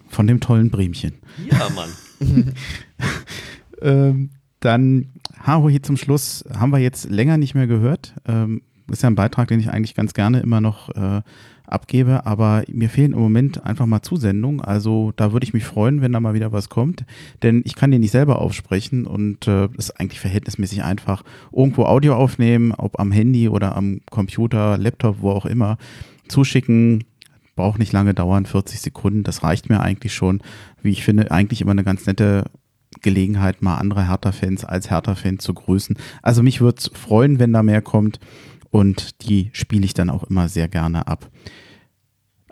Von 0.09 0.27
dem 0.27 0.41
tollen 0.41 0.69
Bremchen. 0.69 1.13
Ja, 1.49 1.69
Mann. 1.69 1.89
Ähm, 3.83 4.29
dann 4.61 5.09
Haro 5.37 5.69
hier 5.69 5.83
zum 5.83 5.97
Schluss 5.97 6.45
haben 6.57 6.71
wir 6.71 6.79
jetzt 6.79 7.09
länger 7.09 7.37
nicht 7.37 7.53
mehr 7.53 7.67
gehört. 7.67 8.13
Ähm, 8.25 8.61
ist 8.89 9.03
ja 9.03 9.09
ein 9.09 9.15
Beitrag, 9.15 9.49
den 9.49 9.59
ich 9.59 9.69
eigentlich 9.69 9.93
ganz 9.93 10.13
gerne 10.13 10.39
immer 10.39 10.61
noch 10.61 10.89
äh, 10.95 11.21
abgebe, 11.65 12.25
aber 12.25 12.63
mir 12.67 12.89
fehlen 12.89 13.13
im 13.13 13.19
Moment 13.19 13.65
einfach 13.65 13.85
mal 13.85 14.01
Zusendungen. 14.01 14.61
Also 14.61 15.11
da 15.15 15.33
würde 15.33 15.45
ich 15.45 15.53
mich 15.53 15.65
freuen, 15.65 16.01
wenn 16.01 16.13
da 16.13 16.19
mal 16.19 16.33
wieder 16.33 16.51
was 16.51 16.69
kommt, 16.69 17.05
denn 17.41 17.61
ich 17.65 17.75
kann 17.75 17.91
den 17.91 18.01
nicht 18.01 18.11
selber 18.11 18.39
aufsprechen 18.39 19.05
und 19.05 19.47
äh, 19.47 19.67
ist 19.77 19.99
eigentlich 19.99 20.19
verhältnismäßig 20.19 20.83
einfach. 20.83 21.23
Irgendwo 21.51 21.85
Audio 21.85 22.15
aufnehmen, 22.15 22.71
ob 22.73 22.99
am 22.99 23.11
Handy 23.11 23.49
oder 23.49 23.75
am 23.75 24.01
Computer, 24.09 24.77
Laptop, 24.77 25.17
wo 25.21 25.31
auch 25.31 25.45
immer, 25.45 25.77
zuschicken. 26.27 27.03
Braucht 27.55 27.79
nicht 27.79 27.93
lange 27.93 28.13
dauern, 28.13 28.45
40 28.45 28.81
Sekunden, 28.81 29.23
das 29.23 29.43
reicht 29.43 29.69
mir 29.69 29.79
eigentlich 29.79 30.13
schon. 30.13 30.41
Wie 30.81 30.91
ich 30.91 31.03
finde, 31.03 31.31
eigentlich 31.31 31.61
immer 31.61 31.71
eine 31.71 31.83
ganz 31.83 32.05
nette 32.05 32.45
Gelegenheit, 33.01 33.61
mal 33.61 33.77
andere 33.77 34.07
Hertha-Fans 34.07 34.65
als 34.65 34.89
Hertha-Fans 34.89 35.43
zu 35.43 35.53
grüßen. 35.53 35.97
Also 36.21 36.43
mich 36.43 36.61
würde 36.61 36.79
es 36.79 36.91
freuen, 36.93 37.39
wenn 37.39 37.53
da 37.53 37.63
mehr 37.63 37.81
kommt 37.81 38.19
und 38.71 39.27
die 39.27 39.49
spiele 39.53 39.85
ich 39.85 39.93
dann 39.93 40.09
auch 40.09 40.23
immer 40.23 40.49
sehr 40.49 40.67
gerne 40.67 41.07
ab. 41.07 41.29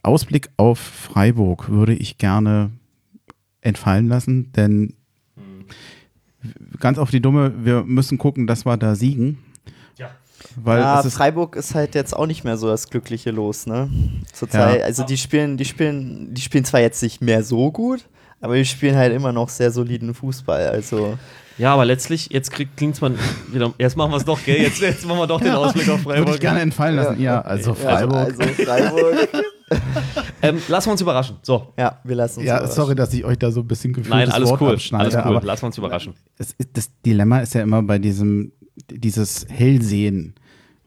Ausblick 0.03 0.49
auf 0.57 0.80
Freiburg 0.80 1.69
würde 1.69 1.94
ich 1.94 2.18
gerne 2.18 2.72
entfallen 3.61 4.07
lassen, 4.07 4.52
denn 4.53 4.95
ganz 6.80 6.98
auf 6.98 7.11
die 7.11 7.22
Dumme, 7.22 7.53
wir 7.64 7.84
müssen 7.84 8.18
gucken, 8.18 8.48
dass 8.48 8.65
wir 8.65 8.78
da 8.78 8.95
siegen. 8.95 9.38
Ja. 10.43 10.49
Weil 10.63 10.80
ja, 10.80 10.99
es 10.99 11.05
ist, 11.05 11.13
Freiburg 11.15 11.55
ist 11.55 11.76
halt 11.76 11.95
jetzt 11.95 12.15
auch 12.15 12.26
nicht 12.27 12.43
mehr 12.43 12.57
so 12.57 12.68
das 12.68 12.89
glückliche 12.89 13.31
Los, 13.31 13.65
ne? 13.68 13.89
Zurzeit, 14.34 14.80
Ja. 14.80 14.85
also 14.85 15.03
die 15.03 15.18
spielen, 15.18 15.57
die 15.57 15.65
spielen, 15.65 16.34
die 16.34 16.41
spielen 16.41 16.65
zwar 16.65 16.80
jetzt 16.81 17.01
nicht 17.03 17.22
mehr 17.22 17.43
so 17.43 17.72
gut, 17.72 18.05
aber 18.39 18.55
die 18.55 18.65
spielen 18.65 18.95
halt 18.95 19.13
immer 19.13 19.31
noch 19.31 19.49
sehr 19.49 19.72
soliden 19.72 20.13
Fußball. 20.13 20.68
Also 20.69 21.18
Ja, 21.57 21.73
aber 21.73 21.85
letztlich, 21.85 22.30
jetzt 22.31 22.51
klingt 22.51 23.01
man 23.01 23.18
wieder. 23.51 23.73
Jetzt 23.77 23.95
machen 23.97 24.11
wir 24.11 24.18
es 24.18 24.26
doch, 24.26 24.39
gell? 24.43 24.61
Jetzt, 24.61 24.81
jetzt 24.81 25.05
machen 25.05 25.19
wir 25.19 25.27
doch 25.27 25.41
den 25.41 25.51
Ausblick 25.51 25.88
auf 25.89 26.03
würde 26.05 26.18
Freiburg. 26.19 26.35
ich 26.35 26.39
gerne 26.41 26.61
entfallen 26.61 26.95
lassen. 26.95 27.22
Ja, 27.22 27.41
also 27.41 27.73
Freiburg. 27.73 28.18
Also, 28.18 28.41
also 28.41 28.63
Freiburg. 28.63 29.30
Ähm, 30.43 30.57
lassen 30.69 30.88
wir 30.88 30.91
uns 30.93 31.02
überraschen. 31.02 31.35
So. 31.43 31.72
ja, 31.77 31.99
wir 32.03 32.15
lassen 32.15 32.39
uns 32.39 32.48
Ja, 32.48 32.56
überraschen. 32.57 32.76
sorry, 32.76 32.95
dass 32.95 33.14
ich 33.14 33.23
euch 33.23 33.38
da 33.38 33.52
so 33.52 33.60
ein 33.60 33.68
bisschen 33.68 33.93
gefühlt 33.93 34.10
Nein, 34.10 34.31
alles 34.31 34.49
Wort 34.49 34.61
cool. 34.61 34.72
abschneide, 34.72 35.03
Alles 35.03 35.15
cool. 35.15 35.38
aber 35.38 35.45
Lassen 35.45 35.61
wir 35.64 35.68
uns 35.68 35.77
überraschen. 35.77 36.14
es 36.39 36.53
ist, 36.57 36.69
das 36.73 36.89
Dilemma 37.06 37.39
ist 37.41 37.53
ja 37.53 37.61
immer 37.61 37.84
bei 37.84 37.99
diesem, 37.99 38.52
dieses 38.89 39.45
Hellsehen. 39.49 40.34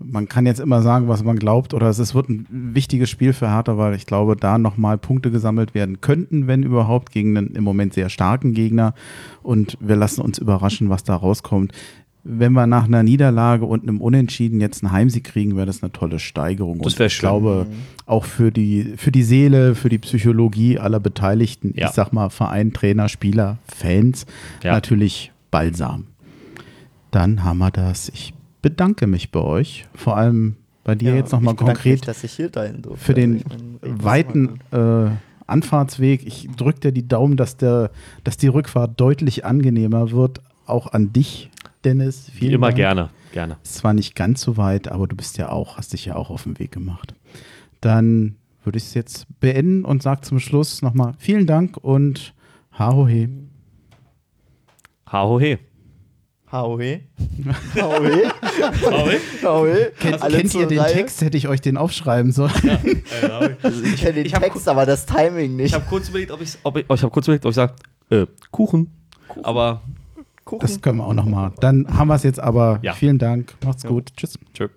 Man 0.01 0.29
kann 0.29 0.45
jetzt 0.45 0.59
immer 0.59 0.83
sagen, 0.83 1.07
was 1.07 1.23
man 1.23 1.39
glaubt, 1.39 1.73
oder 1.73 1.89
es 1.89 2.01
ist, 2.01 2.17
wird 2.17 2.29
ein 2.29 2.47
wichtiges 2.51 3.09
Spiel 3.11 3.33
für 3.33 3.49
Hertha, 3.49 3.79
weil 3.79 3.95
ich 3.95 4.07
glaube, 4.07 4.35
da 4.35 4.59
nochmal 4.59 4.99
Punkte 4.99 5.31
gesammelt 5.31 5.73
werden 5.73 6.01
könnten, 6.01 6.49
wenn 6.49 6.65
überhaupt, 6.65 7.13
gegen 7.13 7.37
einen 7.37 7.55
im 7.55 7.63
Moment 7.63 7.95
sehr 7.95 8.09
starken 8.09 8.55
Gegner. 8.55 8.93
Und 9.45 9.79
wir 9.81 9.95
lassen 9.95 10.21
uns 10.21 10.39
überraschen, 10.39 10.91
was 10.91 11.05
da 11.05 11.15
rauskommt. 11.15 11.73
Wenn 12.27 12.53
wir 12.55 12.67
nach 12.67 12.85
einer 12.87 13.03
Niederlage 13.03 13.67
und 13.67 13.83
einem 13.83 14.01
Unentschieden 14.01 14.61
jetzt 14.61 14.83
einen 14.83 14.93
Heimsieg 14.93 15.25
kriegen, 15.25 15.57
wäre 15.57 15.67
das 15.67 15.83
eine 15.83 15.93
tolle 15.93 16.19
Steigerung. 16.19 16.79
Das 16.79 16.95
Und 16.95 16.99
wär 17.01 17.07
ich 17.09 17.19
glaube, 17.19 17.67
auch 18.07 18.25
für 18.25 18.51
die, 18.51 18.95
für 18.97 19.13
die 19.13 19.23
Seele, 19.23 19.75
für 19.75 19.91
die 19.91 19.99
Psychologie 19.99 20.79
aller 20.79 21.01
Beteiligten, 21.01 21.75
Ja. 21.77 21.89
ich 21.89 21.93
sag 21.93 22.13
mal 22.15 22.31
Verein, 22.31 22.73
Trainer, 22.73 23.09
Spieler, 23.11 23.59
Fans, 23.67 24.25
Ja. 24.63 24.73
natürlich 24.73 25.33
Balsam. 25.51 26.07
Dann 27.11 27.45
haben 27.45 27.59
wir 27.59 27.71
das. 27.71 28.09
Ich 28.09 28.33
bedanke 28.63 29.07
mich 29.07 29.31
bei 29.31 29.41
euch, 29.41 29.85
vor 29.95 30.17
allem 30.17 30.57
bei 30.83 30.95
dir 30.95 31.11
Ja, 31.11 31.17
jetzt 31.17 31.33
nochmal 31.33 31.55
konkret 31.55 31.93
Mich, 31.93 32.01
dass 32.01 32.25
ich 32.25 32.33
hier 32.33 32.49
durfte. 32.49 32.97
für 32.97 33.15
den 33.15 33.37
ich 33.37 33.45
mein, 33.47 33.59
reden 33.83 33.99
wir 33.99 34.05
weiten 34.05 34.59
äh, 34.73 35.11
Anfahrtsweg. 35.47 36.27
Ich 36.27 36.49
drücke 36.57 36.81
dir 36.81 36.93
die 36.93 37.07
Daumen, 37.07 37.37
dass, 37.37 37.57
der, 37.57 37.91
dass 38.25 38.37
die 38.39 38.49
Rückfahrt 38.49 38.99
deutlich 39.01 39.45
angenehmer 39.45 40.11
wird. 40.11 40.41
Auch 40.67 40.93
an 40.95 41.13
dich, 41.13 41.51
Dennis. 41.85 42.31
Wie 42.35 42.39
Vielen 42.39 42.55
immer 42.55 42.69
Dank. 42.69 42.77
gerne. 42.77 43.11
Gerne. 43.33 43.57
Ist 43.63 43.77
zwar 43.77 43.95
nicht 43.95 44.15
ganz 44.15 44.41
so 44.41 44.57
weit, 44.57 44.89
aber 44.89 45.07
du 45.07 45.17
bist 45.17 45.39
ja 45.39 45.49
auch, 45.51 45.77
hast 45.77 45.93
dich 45.93 46.05
ja 46.05 46.17
auch 46.17 46.31
auf 46.31 46.45
den 46.45 46.59
Weg 46.59 46.73
gemacht. 46.73 47.15
Dann 47.81 48.37
würde 48.63 48.79
ich 48.79 48.85
es 48.85 48.95
jetzt 48.95 49.27
beenden 49.41 49.85
und 49.85 50.03
sage 50.03 50.23
zum 50.23 50.39
Schluss 50.41 50.83
nochmal 50.83 51.13
vielen 51.19 51.47
Dank 51.47 51.77
und 51.77 52.33
Hahohe. 52.79 53.29
Hahohe. 55.11 55.59
Haohe. 56.51 57.01
Haohe. 57.81 58.33
Hahohe? 58.83 59.21
Haohe. 59.43 59.93
Kennt, 59.99 60.21
kennt 60.21 60.55
ihr 60.55 60.67
den 60.67 60.79
Reihe. 60.79 60.93
Text? 60.95 61.21
Hätte 61.21 61.37
ich 61.37 61.49
euch 61.49 61.61
den 61.61 61.77
aufschreiben 61.77 62.31
sollen. 62.31 62.53
Also 63.63 63.83
ich 63.83 63.97
kenne 63.97 64.15
den 64.15 64.27
Ich 64.27 64.33
Text, 64.33 64.69
aber 64.69 64.87
das 64.87 65.05
Timing 65.05 65.57
nicht. 65.57 65.67
Ich 65.67 65.75
habe 65.75 65.85
kurz 65.89 66.09
überlegt, 66.09 66.31
ob 66.31 66.41
ich, 66.41 66.57
ob 66.63 66.77
ich, 66.77 66.85
oh, 66.89 66.95
ich 66.95 67.03
habe 67.03 67.11
kurz 67.11 67.27
überlegt, 67.27 67.45
ob 67.45 67.51
ich 67.51 67.57
sage, 67.57 67.75
äh, 68.11 68.27
Kuchen. 68.53 68.93
Aber 69.43 69.83
Kuchen. 70.45 70.61
Das 70.61 70.81
können 70.81 70.99
wir 70.99 71.07
auch 71.07 71.15
nochmal. 71.15 71.53
Dann 71.61 71.87
haben 71.89 72.09
wir 72.09 72.15
es 72.15 72.23
jetzt 72.23 72.41
aber. 72.41 72.79
Ja. 72.83 72.93
Vielen 72.93 73.19
Dank. 73.19 73.55
Macht's 73.65 73.85
gut. 73.85 74.13
Tschüss. 74.17 74.39
tschö. 74.53 74.69